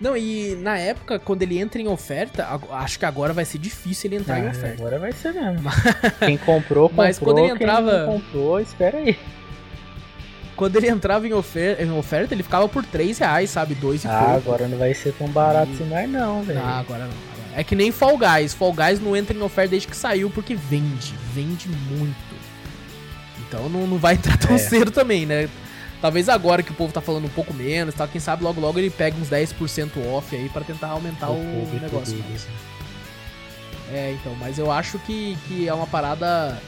Não, 0.00 0.16
e 0.16 0.56
na 0.56 0.78
época, 0.78 1.18
quando 1.18 1.42
ele 1.42 1.58
entra 1.58 1.80
em 1.80 1.86
oferta, 1.86 2.48
acho 2.72 2.98
que 2.98 3.04
agora 3.04 3.32
vai 3.34 3.44
ser 3.44 3.58
difícil 3.58 4.08
ele 4.08 4.16
entrar 4.16 4.38
em 4.40 4.46
Ah, 4.46 4.50
oferta. 4.50 4.74
Agora 4.82 4.98
vai 4.98 5.12
ser 5.12 5.32
mesmo. 5.34 5.68
Quem 6.24 6.36
comprou, 6.38 6.88
comprou. 6.88 6.90
Mas 7.06 7.18
quando 7.18 7.38
ele 7.38 7.48
quem 7.48 7.56
entrava- 7.66 8.06
não 8.06 8.14
comprou, 8.20 8.58
espera 8.58 8.96
aí. 8.98 9.18
Quando 10.60 10.76
ele 10.76 10.88
entrava 10.90 11.26
em, 11.26 11.32
ofer 11.32 11.80
em 11.82 11.90
oferta, 11.90 12.34
ele 12.34 12.42
ficava 12.42 12.68
por 12.68 12.84
3 12.84 13.16
reais, 13.18 13.48
sabe? 13.48 13.74
2 13.74 14.04
e 14.04 14.06
Ah, 14.08 14.10
pouco. 14.18 14.30
agora 14.36 14.68
não 14.68 14.76
vai 14.76 14.92
ser 14.92 15.14
tão 15.14 15.26
barato 15.28 15.72
assim 15.72 15.84
mais 15.88 16.06
não, 16.10 16.42
velho. 16.42 16.60
Ah, 16.62 16.80
agora 16.80 17.04
não. 17.06 17.30
É 17.56 17.64
que 17.64 17.74
nem 17.74 17.90
Fall 17.90 18.18
Guys. 18.18 18.52
Fall 18.52 18.74
Guys 18.74 19.00
não 19.00 19.16
entra 19.16 19.34
em 19.34 19.40
oferta 19.40 19.70
desde 19.70 19.88
que 19.88 19.96
saiu, 19.96 20.28
porque 20.28 20.54
vende. 20.54 21.14
Vende 21.34 21.66
muito. 21.68 22.14
então 23.48 23.70
não, 23.70 23.86
não 23.86 23.96
vai 23.96 24.14
entrar 24.14 24.36
tão 24.36 24.54
É. 24.54 24.58
cedo 24.58 24.90
também, 24.90 25.24
né? 25.24 25.48
Talvez 26.00 26.28
agora 26.28 26.62
que 26.62 26.70
o 26.70 26.74
povo 26.74 26.92
tá 26.92 27.00
falando 27.00 27.24
um 27.24 27.30
pouco 27.30 27.54
menos, 27.54 27.94
tá? 27.94 28.06
Quem 28.06 28.20
sabe 28.20 28.44
logo 28.44 28.60
logo 28.60 28.78
ele 28.78 28.90
pega 28.90 29.16
uns 29.18 29.28
10% 29.30 29.90
off 30.12 30.36
aí 30.36 30.48
pra 30.50 30.62
tentar 30.62 30.88
aumentar 30.88 31.30
o, 31.30 31.36
e 31.74 31.80
negócio. 31.80 32.22
Mas-. 32.30 32.46
É, 33.92 34.12
então, 34.12 34.34
mas 34.38 34.58
eu 34.58 34.70
acho 34.70 34.98
que, 35.00 35.36
que 35.48 35.66
é 35.66 35.72
uma 35.74 35.86
parada. 35.86 36.60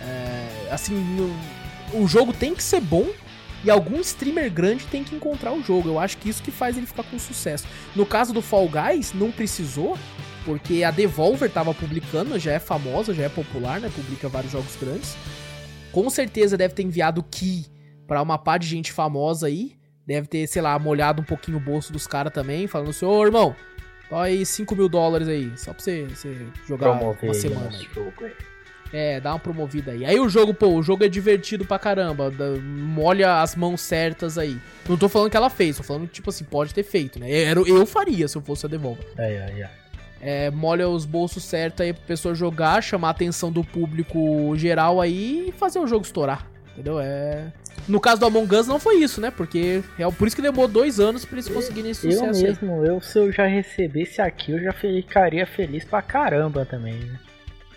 é, 0.00 0.68
assim, 0.72 0.94
no- 0.94 1.34
o 2.02 2.08
jogo 2.08 2.32
tem 2.32 2.54
que 2.54 2.62
ser 2.62 2.80
bom 2.80 3.06
e 3.64 3.70
algum 3.70 4.00
streamer 4.00 4.52
grande 4.52 4.86
tem 4.86 5.02
que 5.02 5.14
encontrar 5.14 5.52
o 5.52 5.62
jogo. 5.62 5.88
Eu 5.88 5.98
acho 5.98 6.18
que 6.18 6.28
isso 6.28 6.42
que 6.42 6.50
faz 6.50 6.76
ele 6.76 6.86
ficar 6.86 7.04
com 7.04 7.18
sucesso. 7.18 7.66
No 7.96 8.04
caso 8.04 8.32
do 8.32 8.42
Fall 8.42 8.68
Guys, 8.68 9.12
não 9.14 9.30
precisou, 9.30 9.98
porque 10.44 10.84
a 10.84 10.90
Devolver 10.90 11.50
tava 11.50 11.72
publicando, 11.72 12.38
já 12.38 12.52
é 12.52 12.58
famosa, 12.58 13.14
já 13.14 13.24
é 13.24 13.28
popular, 13.28 13.80
né? 13.80 13.90
Publica 13.94 14.28
vários 14.28 14.52
jogos 14.52 14.76
grandes. 14.76 15.16
Com 15.90 16.10
certeza 16.10 16.56
deve 16.56 16.74
ter 16.74 16.82
enviado 16.82 17.22
key 17.22 17.66
pra 18.06 18.20
uma 18.20 18.36
par 18.36 18.58
de 18.58 18.66
gente 18.66 18.92
famosa 18.92 19.46
aí. 19.46 19.72
Deve 20.06 20.26
ter, 20.26 20.46
sei 20.46 20.60
lá, 20.60 20.78
molhado 20.78 21.22
um 21.22 21.24
pouquinho 21.24 21.56
o 21.56 21.60
bolso 21.60 21.90
dos 21.90 22.06
caras 22.06 22.32
também, 22.32 22.66
falando 22.66 22.90
assim, 22.90 23.06
ô 23.06 23.24
irmão, 23.24 23.56
Tó 24.08 24.20
aí 24.20 24.44
5 24.44 24.76
mil 24.76 24.88
dólares 24.88 25.28
aí, 25.28 25.50
só 25.56 25.72
pra 25.72 25.82
você, 25.82 26.04
você 26.04 26.46
jogar 26.66 26.96
Promover 26.96 27.24
uma 27.24 27.34
semana 27.34 27.68
aí. 27.68 27.88
Aí. 28.92 28.98
É, 28.98 29.20
dá 29.20 29.32
uma 29.32 29.38
promovida 29.38 29.92
aí. 29.92 30.04
Aí 30.04 30.18
o 30.20 30.28
jogo, 30.28 30.52
pô, 30.54 30.68
o 30.68 30.82
jogo 30.82 31.04
é 31.04 31.08
divertido 31.08 31.64
pra 31.64 31.78
caramba. 31.78 32.32
molha 32.62 33.40
as 33.40 33.54
mãos 33.56 33.80
certas 33.80 34.38
aí. 34.38 34.56
Não 34.88 34.96
tô 34.96 35.08
falando 35.08 35.30
que 35.30 35.36
ela 35.36 35.50
fez, 35.50 35.76
tô 35.76 35.82
falando 35.82 36.06
que, 36.06 36.14
tipo 36.14 36.30
assim, 36.30 36.44
pode 36.44 36.72
ter 36.74 36.82
feito, 36.82 37.18
né? 37.18 37.28
Eu, 37.30 37.66
eu 37.66 37.86
faria 37.86 38.28
se 38.28 38.36
eu 38.36 38.42
fosse 38.42 38.66
a 38.66 38.68
Devolver. 38.68 39.06
Aí, 39.18 39.36
aí, 39.38 39.62
aí. 39.62 39.68
É, 40.20 40.50
molha 40.50 40.88
os 40.88 41.04
bolsos 41.04 41.44
certos 41.44 41.82
aí 41.82 41.92
pra 41.92 42.02
pessoa 42.06 42.34
jogar, 42.34 42.82
chamar 42.82 43.08
a 43.08 43.10
atenção 43.10 43.52
do 43.52 43.62
público 43.62 44.56
geral 44.56 45.00
aí 45.00 45.48
e 45.48 45.52
fazer 45.52 45.78
o 45.78 45.86
jogo 45.86 46.04
estourar. 46.04 46.46
Entendeu? 46.72 46.98
É. 46.98 47.52
No 47.86 48.00
caso 48.00 48.20
do 48.20 48.26
Among 48.26 48.54
Us 48.56 48.66
não 48.66 48.80
foi 48.80 48.96
isso, 49.02 49.20
né? 49.20 49.30
Porque 49.30 49.82
é 49.98 50.10
por 50.10 50.26
isso 50.26 50.34
que 50.34 50.40
demorou 50.40 50.66
dois 50.66 50.98
anos 50.98 51.24
pra 51.24 51.34
eles 51.36 51.48
conseguirem 51.48 51.90
esse 51.90 52.06
Eu 52.06 52.12
sucesso 52.12 52.38
aí. 52.38 52.42
mesmo, 52.44 52.84
eu 52.86 53.00
se 53.00 53.18
eu 53.18 53.30
já 53.30 53.46
recebesse 53.46 54.20
aqui, 54.22 54.52
eu 54.52 54.60
já 54.62 54.72
ficaria 54.72 55.46
feliz 55.46 55.84
pra 55.84 56.00
caramba 56.00 56.64
também. 56.64 56.94
né? 56.94 57.18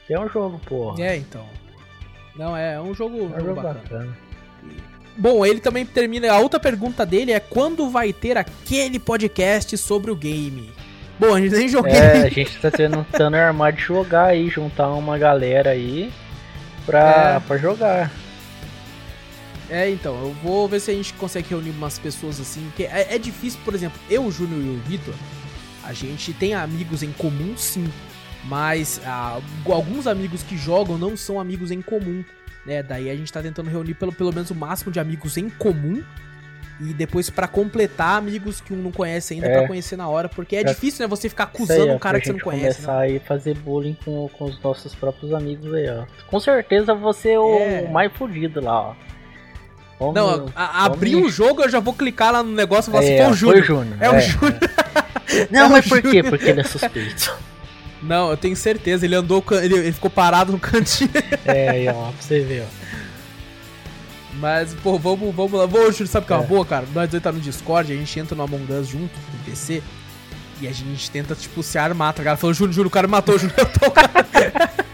É 0.09 0.19
um 0.19 0.29
jogo, 0.29 0.59
porra. 0.65 1.03
É, 1.03 1.17
então. 1.17 1.45
Não, 2.35 2.55
é, 2.55 2.75
é 2.75 2.81
um 2.81 2.93
jogo, 2.93 3.31
É 3.33 3.41
um 3.41 3.45
jogo 3.45 3.55
bacana. 3.55 3.79
bacana. 3.83 4.17
Bom, 5.17 5.45
ele 5.45 5.59
também 5.59 5.85
termina. 5.85 6.31
A 6.31 6.39
outra 6.39 6.59
pergunta 6.59 7.05
dele 7.05 7.31
é 7.31 7.39
quando 7.39 7.89
vai 7.89 8.13
ter 8.13 8.37
aquele 8.37 8.99
podcast 8.99 9.75
sobre 9.77 10.11
o 10.11 10.15
game? 10.15 10.71
Bom, 11.19 11.33
a 11.33 11.41
gente 11.41 11.55
nem 11.55 11.67
joguei. 11.67 11.93
É, 11.93 12.21
a 12.27 12.29
gente 12.29 12.57
tá 12.59 12.69
tentando 12.69 13.35
armar 13.35 13.73
de 13.73 13.81
jogar 13.81 14.25
aí, 14.27 14.47
juntar 14.49 14.89
uma 14.89 15.17
galera 15.17 15.71
aí 15.71 16.13
pra, 16.85 17.35
É. 17.35 17.39
pra 17.47 17.57
jogar. 17.57 18.11
É, 19.69 19.89
então, 19.89 20.13
eu 20.21 20.31
vou 20.43 20.67
ver 20.67 20.79
se 20.79 20.91
a 20.91 20.93
gente 20.93 21.13
consegue 21.15 21.49
reunir 21.49 21.71
umas 21.71 21.97
pessoas 21.99 22.39
assim. 22.39 22.61
Porque 22.67 22.83
é, 22.83 23.15
é 23.15 23.17
difícil, 23.17 23.59
por 23.65 23.73
exemplo, 23.73 23.99
eu, 24.09 24.23
o 24.23 24.31
Júnior 24.31 24.61
e 24.61 24.77
o 24.77 24.79
Vitor, 24.87 25.13
a 25.83 25.91
gente 25.91 26.31
tem 26.33 26.53
amigos 26.53 27.01
em 27.03 27.11
comum, 27.13 27.53
sim. 27.57 27.91
Mas 28.47 29.01
ah, 29.05 29.39
alguns 29.65 30.07
amigos 30.07 30.41
que 30.43 30.57
jogam 30.57 30.97
não 30.97 31.17
são 31.17 31.39
amigos 31.39 31.69
em 31.71 31.81
comum. 31.81 32.23
Né? 32.65 32.81
Daí 32.83 33.09
a 33.09 33.15
gente 33.15 33.31
tá 33.31 33.41
tentando 33.41 33.69
reunir 33.69 33.93
pelo, 33.93 34.11
pelo 34.11 34.33
menos 34.33 34.49
o 34.51 34.55
máximo 34.55 34.91
de 34.91 34.99
amigos 34.99 35.37
em 35.37 35.49
comum. 35.49 36.03
E 36.79 36.93
depois 36.93 37.27
pra 37.29 37.47
completar 37.47 38.17
amigos 38.19 38.61
que 38.61 38.71
um 38.71 38.77
não 38.77 38.91
conhece 38.91 39.33
ainda 39.33 39.47
É. 39.47 39.57
pra 39.57 39.67
conhecer 39.67 39.95
na 39.97 40.07
hora. 40.07 40.29
Porque 40.29 40.55
é 40.57 40.61
Pra- 40.61 40.71
difícil, 40.73 41.03
né? 41.03 41.07
Você 41.09 41.27
ficar 41.27 41.45
acusando 41.45 41.91
um 41.91 41.97
cara 41.97 42.19
que 42.19 42.27
você 42.27 42.33
não 42.33 42.39
conhece. 42.39 42.81
começar 42.81 42.93
Né? 42.99 42.99
aí 43.03 43.19
fazer 43.19 43.55
bullying 43.55 43.97
com, 44.05 44.29
com 44.29 44.45
os 44.45 44.61
nossos 44.61 44.93
próprios 44.93 45.33
amigos 45.33 45.73
aí, 45.73 45.89
ó. 45.89 46.05
Com 46.27 46.39
certeza 46.39 46.93
você 46.93 47.31
é 47.31 47.39
o 47.39 47.55
É. 47.57 47.87
mais 47.89 48.11
fudido 48.13 48.61
lá, 48.61 48.89
ó. 48.89 48.93
Vamos- 49.99 50.13
Não, 50.13 50.45
a, 50.55 50.85
abrir 50.85 51.15
o 51.15 51.27
jogo 51.29 51.63
eu 51.63 51.69
já 51.69 51.79
vou 51.79 51.95
clicar 51.95 52.31
lá 52.31 52.43
no 52.43 52.51
negócio 52.51 52.89
e 52.89 52.91
falar 52.91 53.03
assim, 53.03 53.13
É, 53.13 53.23
foi 53.23 53.31
o 53.31 53.35
Júnior. 53.35 53.97
É 53.99 54.09
o 54.11 54.19
Júnior. 54.19 54.59
Não, 55.49 55.65
É 55.65 55.69
mas 55.69 55.89
por 55.89 55.99
quê? 56.03 56.21
Porque 56.21 56.45
ele 56.47 56.61
é 56.61 56.63
suspeito. 56.63 57.35
Não, 58.01 58.29
eu 58.29 58.37
tenho 58.37 58.55
certeza. 58.55 59.05
Ele 59.05 59.15
andou, 59.15 59.43
ele, 59.61 59.75
ele 59.75 59.91
ficou 59.91 60.09
parado 60.09 60.51
no 60.51 60.59
cantinho. 60.59 61.09
é, 61.45 61.69
aí, 61.69 61.87
ó, 61.89 61.93
pra 61.93 62.11
você 62.19 62.39
ver, 62.41 62.63
ó. 62.63 62.87
Mas, 64.39 64.73
pô, 64.75 64.99
vamos, 64.99 65.33
vamos 65.33 65.53
lá. 65.53 65.65
Vou, 65.65 65.91
Júlio, 65.91 66.07
sabe 66.07 66.25
o 66.25 66.27
que 66.27 66.33
é 66.33 66.35
uma 66.35 66.43
É. 66.43 66.47
boa, 66.47 66.65
cara? 66.65 66.85
Nós 66.93 67.09
dois 67.09 67.23
tá 67.23 67.31
no 67.31 67.39
Discord, 67.39 67.91
a 67.91 67.95
gente 67.95 68.19
entra 68.19 68.35
no 68.35 68.43
Among 68.43 68.71
Us 68.71 68.87
junto, 68.87 69.11
no 69.33 69.39
PC, 69.45 69.81
e 70.61 70.67
a 70.67 70.71
gente 70.71 71.09
tenta, 71.09 71.33
tipo, 71.33 71.63
se 71.63 71.77
armar, 71.79 72.13
tá 72.13 72.19
ligado? 72.21 72.37
Falou, 72.37 72.53
Júlio, 72.53 72.71
Júlio, 72.73 72.87
o 72.87 72.91
cara 72.91 73.07
matou 73.07 73.35
o 73.35 73.39
Júlio. 73.39 73.55
Eu 73.57 73.65
tô, 73.65 73.89
cara. 73.91 74.11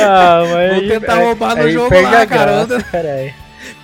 Ah, 0.00 0.40
mas 0.42 0.48
Vou 0.50 0.80
aí- 0.80 0.88
tentar 0.88 1.14
aí- 1.14 1.24
roubar 1.24 1.56
no 1.56 1.62
aí 1.62 1.72
jogo 1.72 1.88
perde 1.88 2.10
lá, 2.10 2.22
a 2.22 2.26
cara. 2.26 2.66
graça, 2.66 2.84
caralho. 2.90 3.34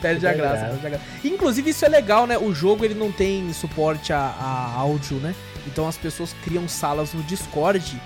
Perde 0.03 0.27
a 0.27 0.33
graça, 0.33 0.53
verdade. 0.55 0.71
perde 0.81 0.87
a 0.87 0.91
graça. 0.91 1.05
Inclusive, 1.25 1.71
isso 1.71 1.85
é 1.85 1.89
legal, 1.89 2.27
né? 2.27 2.37
O 2.37 2.53
jogo, 2.53 2.85
ele 2.85 2.95
não 2.95 3.13
tem 3.13 3.53
suporte 3.53 4.13
a, 4.13 4.19
a 4.19 4.73
áudio, 4.77 5.17
né? 5.19 5.33
Então 5.67 5.87
as 5.87 5.97
pessoas 5.97 6.35
criam 6.45 6.67
salas 6.69 7.13
no 7.15 7.23
Discord 7.23 8.01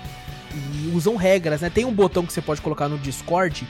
e 0.53 0.91
usam 0.95 1.15
regras, 1.15 1.61
né? 1.61 1.69
Tem 1.69 1.85
um 1.85 1.93
botão 1.93 2.25
que 2.25 2.33
você 2.33 2.41
pode 2.41 2.61
colocar 2.61 2.87
no 2.87 2.97
Discord, 2.97 3.67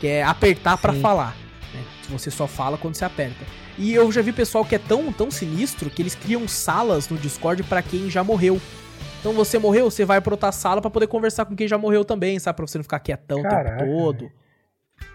que 0.00 0.06
é 0.06 0.22
apertar 0.22 0.78
pra 0.78 0.92
Sim. 0.92 1.00
falar. 1.00 1.36
Né? 1.74 1.82
Você 2.10 2.30
só 2.30 2.46
fala 2.46 2.78
quando 2.78 2.94
você 2.94 3.04
aperta. 3.04 3.44
E 3.78 3.94
eu 3.94 4.10
já 4.12 4.20
vi 4.20 4.32
pessoal 4.32 4.64
que 4.64 4.74
é 4.74 4.78
tão, 4.78 5.12
tão 5.12 5.30
sinistro 5.30 5.88
que 5.88 6.02
eles 6.02 6.14
criam 6.14 6.46
salas 6.46 7.08
no 7.08 7.16
Discord 7.16 7.62
pra 7.62 7.82
quem 7.82 8.10
já 8.10 8.22
morreu. 8.22 8.60
Então 9.20 9.32
você 9.32 9.58
morreu, 9.58 9.90
você 9.90 10.04
vai 10.04 10.20
pra 10.20 10.34
outra 10.34 10.50
sala 10.50 10.80
pra 10.80 10.90
poder 10.90 11.06
conversar 11.06 11.44
com 11.44 11.54
quem 11.54 11.68
já 11.68 11.76
morreu 11.76 12.04
também, 12.04 12.38
sabe? 12.38 12.56
Pra 12.56 12.66
você 12.66 12.78
não 12.78 12.82
ficar 12.82 13.00
quietão 13.00 13.40
o 13.40 13.42
tempo 13.42 13.54
Caraca, 13.54 13.86
todo. 13.86 14.30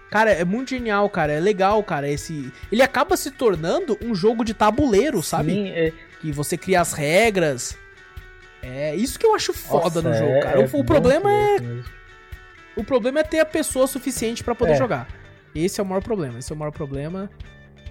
Cara, 0.09 0.31
é 0.31 0.45
muito 0.45 0.69
genial, 0.69 1.09
cara. 1.09 1.33
É 1.33 1.39
legal, 1.39 1.83
cara. 1.83 2.07
Esse. 2.09 2.51
Ele 2.71 2.81
acaba 2.81 3.17
se 3.17 3.31
tornando 3.31 3.97
um 4.01 4.13
jogo 4.13 4.45
de 4.45 4.53
tabuleiro, 4.53 5.21
sabe? 5.21 5.51
Sim, 5.51 5.69
é, 5.69 5.91
Que 6.21 6.31
você 6.31 6.55
cria 6.55 6.81
as 6.81 6.93
regras. 6.93 7.77
É 8.67 8.95
isso 8.95 9.19
que 9.19 9.25
eu 9.25 9.35
acho 9.35 9.53
foda 9.53 10.01
nossa, 10.01 10.09
no 10.09 10.15
jogo, 10.15 10.37
é- 10.37 10.41
cara. 10.41 10.59
é 10.59 10.63
o, 10.63 10.67
o 10.67 10.71
muito 10.71 10.85
problema 10.85 11.31
é. 11.31 11.59
mesmo. 11.59 11.83
O 12.75 12.83
problema 12.83 13.19
é 13.19 13.23
ter 13.23 13.39
a 13.39 13.45
pessoa 13.45 13.85
suficiente 13.87 14.43
pra 14.43 14.55
poder 14.55 14.73
É. 14.73 14.77
jogar. 14.77 15.07
Esse 15.53 15.79
é 15.79 15.83
o 15.83 15.85
maior 15.85 16.01
problema. 16.01 16.39
Esse 16.39 16.51
é 16.51 16.55
o 16.55 16.57
maior 16.57 16.71
problema. 16.71 17.29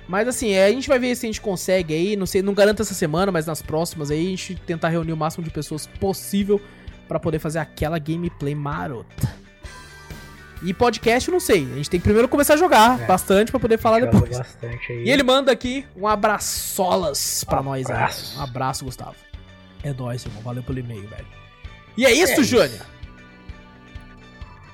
Mas 0.07 0.29
assim, 0.29 0.51
é, 0.53 0.67
a 0.67 0.71
gente 0.71 0.87
vai 0.89 0.99
ver 0.99 1.15
se 1.17 1.25
a 1.25 1.29
gente 1.29 1.41
consegue 1.41 1.95
aí. 1.95 2.17
Não 2.17 2.27
sei, 2.27 2.43
não 2.43 2.53
garanto 2.53 2.83
essa 2.83 2.93
semana, 2.93 3.33
mas 3.33 3.47
nas 3.47 3.63
próximas 3.63 4.11
aí 4.11 4.27
a 4.27 4.31
gente 4.31 4.55
tentar 4.57 4.89
reunir 4.91 5.13
o 5.13 5.17
máximo 5.17 5.43
de 5.45 5.51
pessoas 5.51 5.87
possível 5.87 6.61
pra 7.09 7.19
poder 7.19 7.39
fazer 7.39 7.59
aquela 7.61 7.99
gameplay 7.99 8.55
marota. 8.55 9.33
E 10.63 10.73
podcast, 10.75 11.31
não 11.31 11.41
sei. 11.41 11.63
A 11.73 11.77
gente 11.77 11.89
tem 11.91 12.01
que 12.01 12.05
primeiro 12.05 12.29
começar 12.29 12.55
a 12.55 12.57
jogar 12.59 13.01
É. 13.01 13.07
bastante 13.07 13.51
pra 13.51 13.61
poder 13.61 13.79
falar 13.79 14.01
depois. 14.01 14.37
bastante 14.37 14.93
aí. 14.93 15.05
E 15.05 15.11
ele 15.11 15.23
manda 15.23 15.51
aqui 15.53 15.87
um 15.97 16.07
abraçolas 16.07 17.45
pra 17.45 17.63
nós 17.63 17.89
aí. 17.91 18.11
Um 18.37 18.43
abraço, 18.43 18.85
Gustavo. 18.85 19.15
É 19.85 19.93
nóis, 19.93 20.25
irmão. 20.25 20.43
Valeu 20.43 20.63
pelo 20.63 20.79
e-mail, 20.79 21.07
velho. 21.07 21.27
E 21.97 22.05
é 22.05 22.13
isso, 22.13 22.41
É. 22.41 22.45
Júnior. 22.45 22.87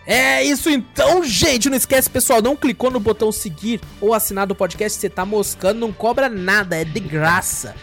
É 0.07 0.43
isso 0.43 0.71
então, 0.71 1.23
gente. 1.23 1.69
Não 1.69 1.77
esquece, 1.77 2.09
pessoal, 2.09 2.41
não 2.41 2.57
clicou 2.57 2.91
no 2.91 2.99
botão 2.99 3.31
seguir 3.31 3.81
ou 4.01 4.15
assinar 4.15 4.47
do 4.47 4.55
podcast, 4.55 4.99
você 4.99 5.11
tá 5.11 5.27
moscando, 5.27 5.79
não 5.81 5.93
cobra 5.93 6.29
nada, 6.29 6.77
é 6.77 6.85
de 6.85 7.01
graça. 7.01 7.75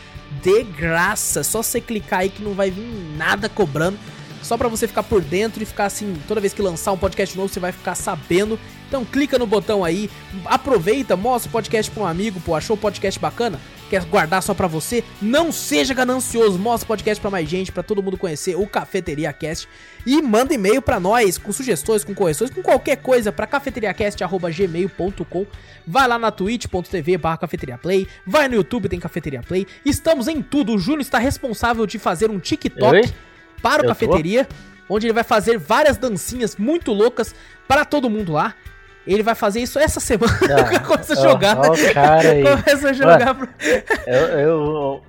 De 0.41 0.63
graça. 0.63 1.43
Só 1.43 1.61
você 1.61 1.79
clicar 1.79 2.19
aí 2.21 2.29
que 2.29 2.41
não 2.41 2.53
vai 2.53 2.71
vir 2.71 2.83
nada 3.15 3.47
cobrando. 3.47 3.99
Só 4.41 4.57
pra 4.57 4.67
você 4.67 4.87
ficar 4.87 5.03
por 5.03 5.21
dentro 5.21 5.61
e 5.61 5.65
ficar 5.65 5.85
assim, 5.85 6.15
toda 6.27 6.41
vez 6.41 6.53
que 6.53 6.61
lançar 6.61 6.91
um 6.91 6.97
podcast 6.97 7.35
novo, 7.37 7.49
você 7.49 7.59
vai 7.59 7.71
ficar 7.71 7.95
sabendo. 7.95 8.59
Então 8.87 9.03
clica 9.03 9.37
no 9.37 9.45
botão 9.45 9.83
aí, 9.83 10.09
aproveita, 10.45 11.15
mostra 11.17 11.49
o 11.49 11.51
podcast 11.51 11.91
pra 11.91 12.03
um 12.03 12.07
amigo, 12.07 12.39
pô, 12.39 12.55
achou 12.55 12.75
o 12.75 12.79
podcast 12.79 13.19
bacana? 13.19 13.59
Quer 13.89 14.03
guardar 14.05 14.43
só 14.43 14.53
pra 14.53 14.67
você? 14.67 15.03
Não 15.21 15.51
seja 15.51 15.93
ganancioso, 15.93 16.59
mostra 16.59 16.85
o 16.85 16.87
podcast 16.87 17.21
pra 17.21 17.31
mais 17.31 17.49
gente, 17.49 17.71
pra 17.71 17.83
todo 17.83 18.03
mundo 18.03 18.17
conhecer 18.17 18.55
o 18.55 18.67
Cafeteria 18.67 19.31
Cast 19.31 19.67
e 20.05 20.21
manda 20.21 20.53
e-mail 20.53 20.81
pra 20.81 20.99
nós 20.99 21.37
com 21.37 21.53
sugestões, 21.53 22.03
com 22.03 22.13
correções, 22.13 22.49
com 22.49 22.61
qualquer 22.61 22.97
coisa 22.97 23.31
pra 23.31 23.47
cafeteriacast@gmail.com. 23.47 25.45
Vai 25.85 26.07
lá 26.07 26.19
na 26.19 26.31
twitch.tv 26.31 27.17
barra 27.17 27.37
Cafeteria 27.37 27.77
Play, 27.77 28.07
vai 28.25 28.47
no 28.49 28.55
YouTube, 28.55 28.89
tem 28.89 28.99
Cafeteria 28.99 29.41
Play. 29.41 29.65
Estamos 29.85 30.27
em 30.27 30.41
tudo. 30.41 30.73
O 30.73 30.79
Júnior 30.79 31.01
está 31.01 31.17
responsável 31.17 31.85
de 31.85 31.97
fazer 31.97 32.29
um 32.29 32.39
TikTok 32.39 32.93
Oi? 32.93 33.03
para 33.61 33.83
o 33.83 33.85
Eu 33.85 33.89
tô? 33.89 33.89
Cafeteria, 33.89 34.47
onde 34.89 35.07
ele 35.07 35.13
vai 35.13 35.23
fazer 35.23 35.57
várias 35.57 35.97
dancinhas 35.97 36.57
muito 36.57 36.91
loucas 36.91 37.33
para 37.67 37.85
todo 37.85 38.09
mundo 38.09 38.33
lá. 38.33 38.53
Ele 39.07 39.23
vai 39.23 39.33
fazer 39.35 39.61
isso 39.61 39.79
essa 39.79 39.99
semana. 39.99 40.33
Ah, 40.75 40.79
Começa 40.81 41.13
a 41.15 41.19
ó, 41.19 41.23
jogar. 41.31 41.57
ó 41.59 41.93
cara 41.93 42.29
aí. 42.31 42.43
Começa 42.43 42.89
a 42.89 42.93
jogar. 42.93 43.35
pro- 43.35 43.49
Eu, 44.05 44.27
eu- 44.39 45.03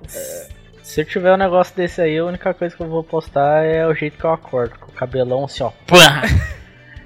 se 0.83 1.01
eu 1.01 1.05
tiver 1.05 1.33
um 1.33 1.37
negócio 1.37 1.75
desse 1.75 2.01
aí, 2.01 2.17
a 2.17 2.25
única 2.25 2.53
coisa 2.53 2.75
que 2.75 2.81
eu 2.81 2.87
vou 2.87 3.03
postar 3.03 3.63
é 3.63 3.85
o 3.85 3.93
jeito 3.93 4.17
que 4.17 4.23
eu 4.23 4.31
acordo, 4.33 4.77
com 4.79 4.89
o 4.89 4.93
cabelão 4.93 5.45
assim, 5.45 5.61
ó. 5.63 5.69
Pá! 5.85 6.23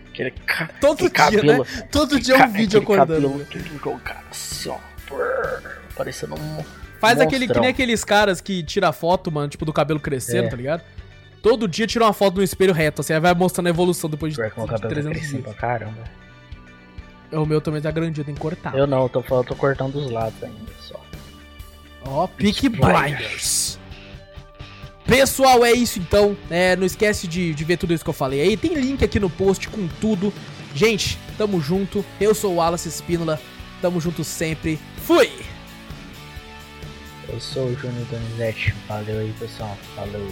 Aquele, 0.09 0.31
ca- 0.31 0.69
Todo 0.79 0.99
dia, 0.99 1.09
cabelo. 1.09 1.63
né? 1.63 1.83
Todo 1.91 2.19
dia 2.19 2.35
é 2.35 2.45
um 2.45 2.51
vídeo 2.51 2.79
acordando. 2.79 3.07
cabelo, 3.13 3.41
aquele 3.41 3.77
jogado 3.83 4.23
assim, 4.31 4.69
ó. 4.69 4.75
Pá, 5.09 5.59
Parecendo 5.97 6.35
um. 6.35 6.63
Faz 6.99 7.19
aquele 7.19 7.41
que 7.41 7.47
monstrão. 7.47 7.61
nem 7.63 7.71
aqueles 7.71 8.03
caras 8.05 8.39
que 8.39 8.63
tira 8.63 8.91
foto, 8.93 9.29
mano, 9.31 9.49
tipo 9.49 9.65
do 9.65 9.73
cabelo 9.73 9.99
crescendo, 9.99 10.45
É. 10.47 10.49
tá 10.49 10.55
ligado? 10.55 10.81
Todo 11.41 11.67
dia 11.67 11.85
tira 11.85 12.05
uma 12.05 12.13
foto 12.13 12.37
no 12.37 12.43
espelho 12.43 12.73
reto, 12.73 13.01
assim, 13.01 13.11
aí 13.13 13.19
vai 13.19 13.33
mostrando 13.33 13.67
a 13.67 13.69
evolução 13.69 14.09
depois 14.09 14.33
de, 14.33 14.41
de 14.41 14.49
cabelo 14.49 14.67
tá 14.67 14.87
300 14.87 15.11
crescendo 15.17 15.41
dias. 15.43 15.43
pra 15.43 15.53
caramba. 15.69 15.97
O 17.33 17.45
meu 17.45 17.61
também 17.61 17.81
tá 17.81 17.91
grandinho, 17.91 18.25
tem 18.25 18.35
que 18.35 18.41
cortar. 18.41 18.75
Eu 18.75 18.87
não, 18.87 19.03
eu 19.03 19.09
tô, 19.09 19.23
eu 19.29 19.43
tô 19.43 19.55
cortando 19.55 19.93
dos 19.93 20.11
lados 20.11 20.41
ainda 20.43 20.71
só. 20.81 20.99
Ó, 22.05 22.27
Peak 22.27 22.69
Blinders. 22.69 23.79
Pessoal, 25.05 25.65
é 25.65 25.71
isso 25.71 25.99
então. 25.99 26.35
É, 26.49 26.75
não 26.75 26.85
esquece 26.85 27.27
de, 27.27 27.53
de 27.53 27.63
ver 27.63 27.77
tudo 27.77 27.93
isso 27.93 28.03
que 28.03 28.09
eu 28.09 28.13
falei 28.13 28.41
aí. 28.41 28.57
Tem 28.57 28.73
link 28.73 29.03
aqui 29.03 29.19
no 29.19 29.29
post 29.29 29.67
com 29.69 29.87
tudo. 29.99 30.33
Gente, 30.73 31.17
tamo 31.37 31.59
junto. 31.59 32.03
Eu 32.19 32.33
sou 32.33 32.53
o 32.53 32.55
Wallace 32.55 32.87
Espínola. 32.87 33.39
Tamo 33.81 33.99
junto 33.99 34.23
sempre. 34.23 34.79
Fui! 34.97 35.29
Eu 37.27 37.39
sou 37.39 37.67
o 37.67 37.75
Júnior 37.75 38.05
Donizete. 38.09 38.73
Valeu 38.87 39.19
aí, 39.19 39.33
pessoal. 39.39 39.77
Falou. 39.95 40.27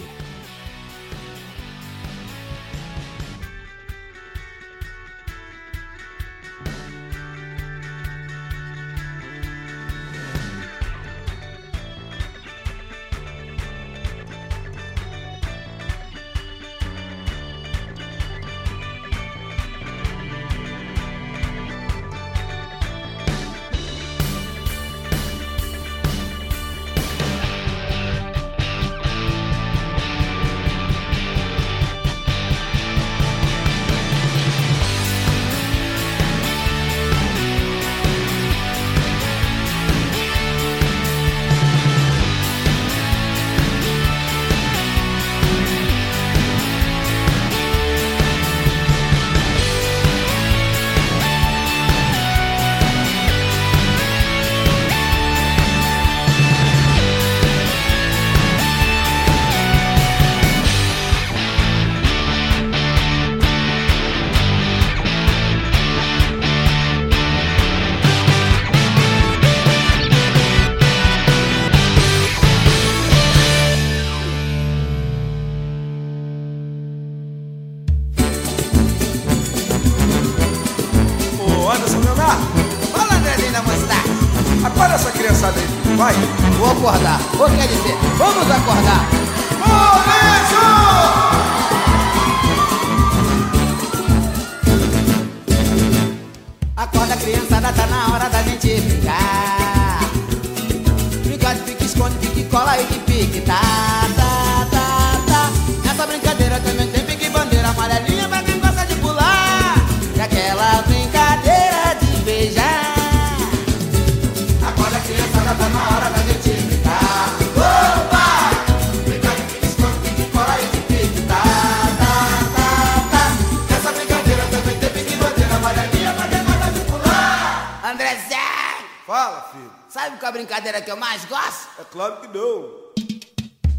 É 130.26 130.28
a 130.28 130.32
brincadeira 130.32 130.82
que 130.82 130.92
eu 130.92 130.98
mais 130.98 131.26
gosto? 131.26 131.68
É 131.80 131.84
claro 131.84 132.22
que 132.22 132.28
não. 132.28 132.82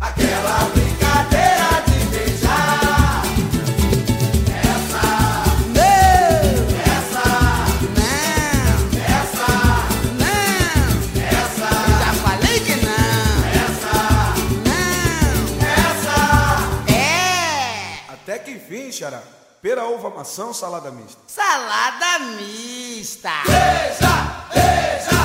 Aquela 0.00 0.64
brincadeira 0.74 1.82
de 1.86 2.04
beijar. 2.06 3.22
Essa. 4.72 5.02
Não. 5.76 5.82
Essa. 6.92 7.24
Não. 7.98 8.10
Essa. 9.20 9.48
Não. 10.18 10.88
Essa. 11.22 11.68
Eu 11.88 11.94
já 12.04 12.12
falei 12.22 12.60
que 12.60 12.76
não. 12.84 13.34
Essa. 13.62 13.96
Não. 14.66 15.42
Essa. 15.78 16.92
É. 16.92 18.12
Até 18.12 18.38
que 18.38 18.50
enfim, 18.52 18.90
xará. 18.90 19.22
Pera, 19.60 19.86
uva, 19.86 20.10
maçã, 20.10 20.52
salada 20.52 20.90
mista. 20.90 21.20
Salada 21.28 22.18
mista. 22.36 23.30
Brincadeira 23.46 25.21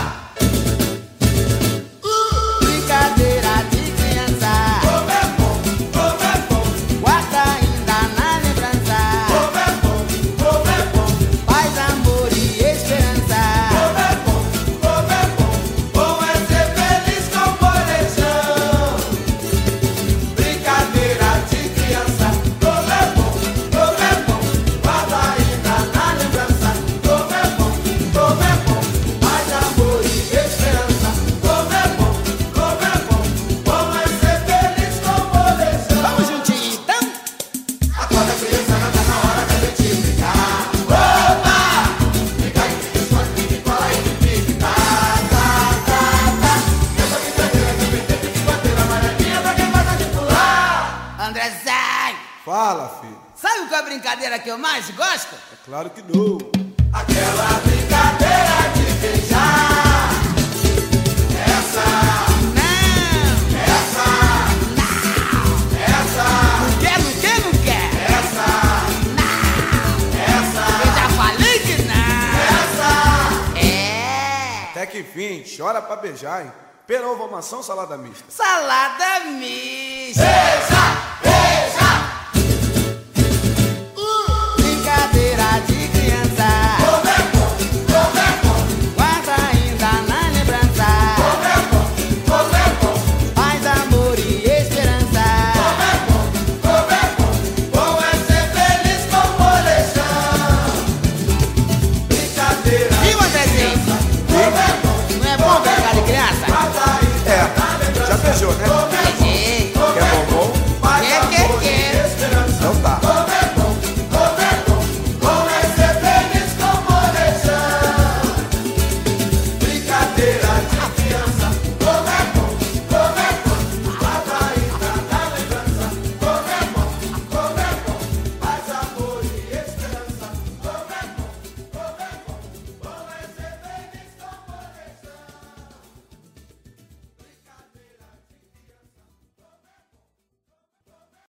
brincadeira 54.27 54.39
que 54.39 54.49
eu 54.49 54.57
mais 54.57 54.89
gosto? 54.91 55.35
É 55.35 55.57
claro 55.65 55.89
que 55.89 56.01
não. 56.01 56.37
Aquela 56.91 57.59
brincadeira 57.61 58.69
de 58.75 58.83
beijar. 58.99 60.09
Essa. 61.47 61.85
Não. 62.57 62.67
Essa. 63.63 64.07
Não. 64.75 65.47
Essa. 65.79 66.27
Não 66.61 66.71
quer, 66.79 66.97
não 66.99 67.13
quer, 67.21 67.39
não 67.39 67.53
quer. 67.63 67.87
Essa. 68.11 68.47
Não. 69.15 69.31
Essa. 70.35 70.63
Eu 70.83 70.91
já 70.93 71.07
falei 71.15 71.59
que 71.59 71.75
não. 71.83 71.95
Essa. 72.59 72.91
É. 73.59 74.71
Até 74.71 74.85
que 74.87 74.99
enfim, 74.99 75.43
chora 75.57 75.81
pra 75.81 75.95
beijar, 75.95 76.45
hein? 76.45 76.51
Maçã, 77.31 77.61
salada 77.61 77.97
mista. 77.97 78.25
Salada 78.29 79.25
mista. 79.25 80.21
Beija, 80.21 80.83
beija. 81.21 82.16
Brincadeira 84.97 85.59
de 85.67 85.76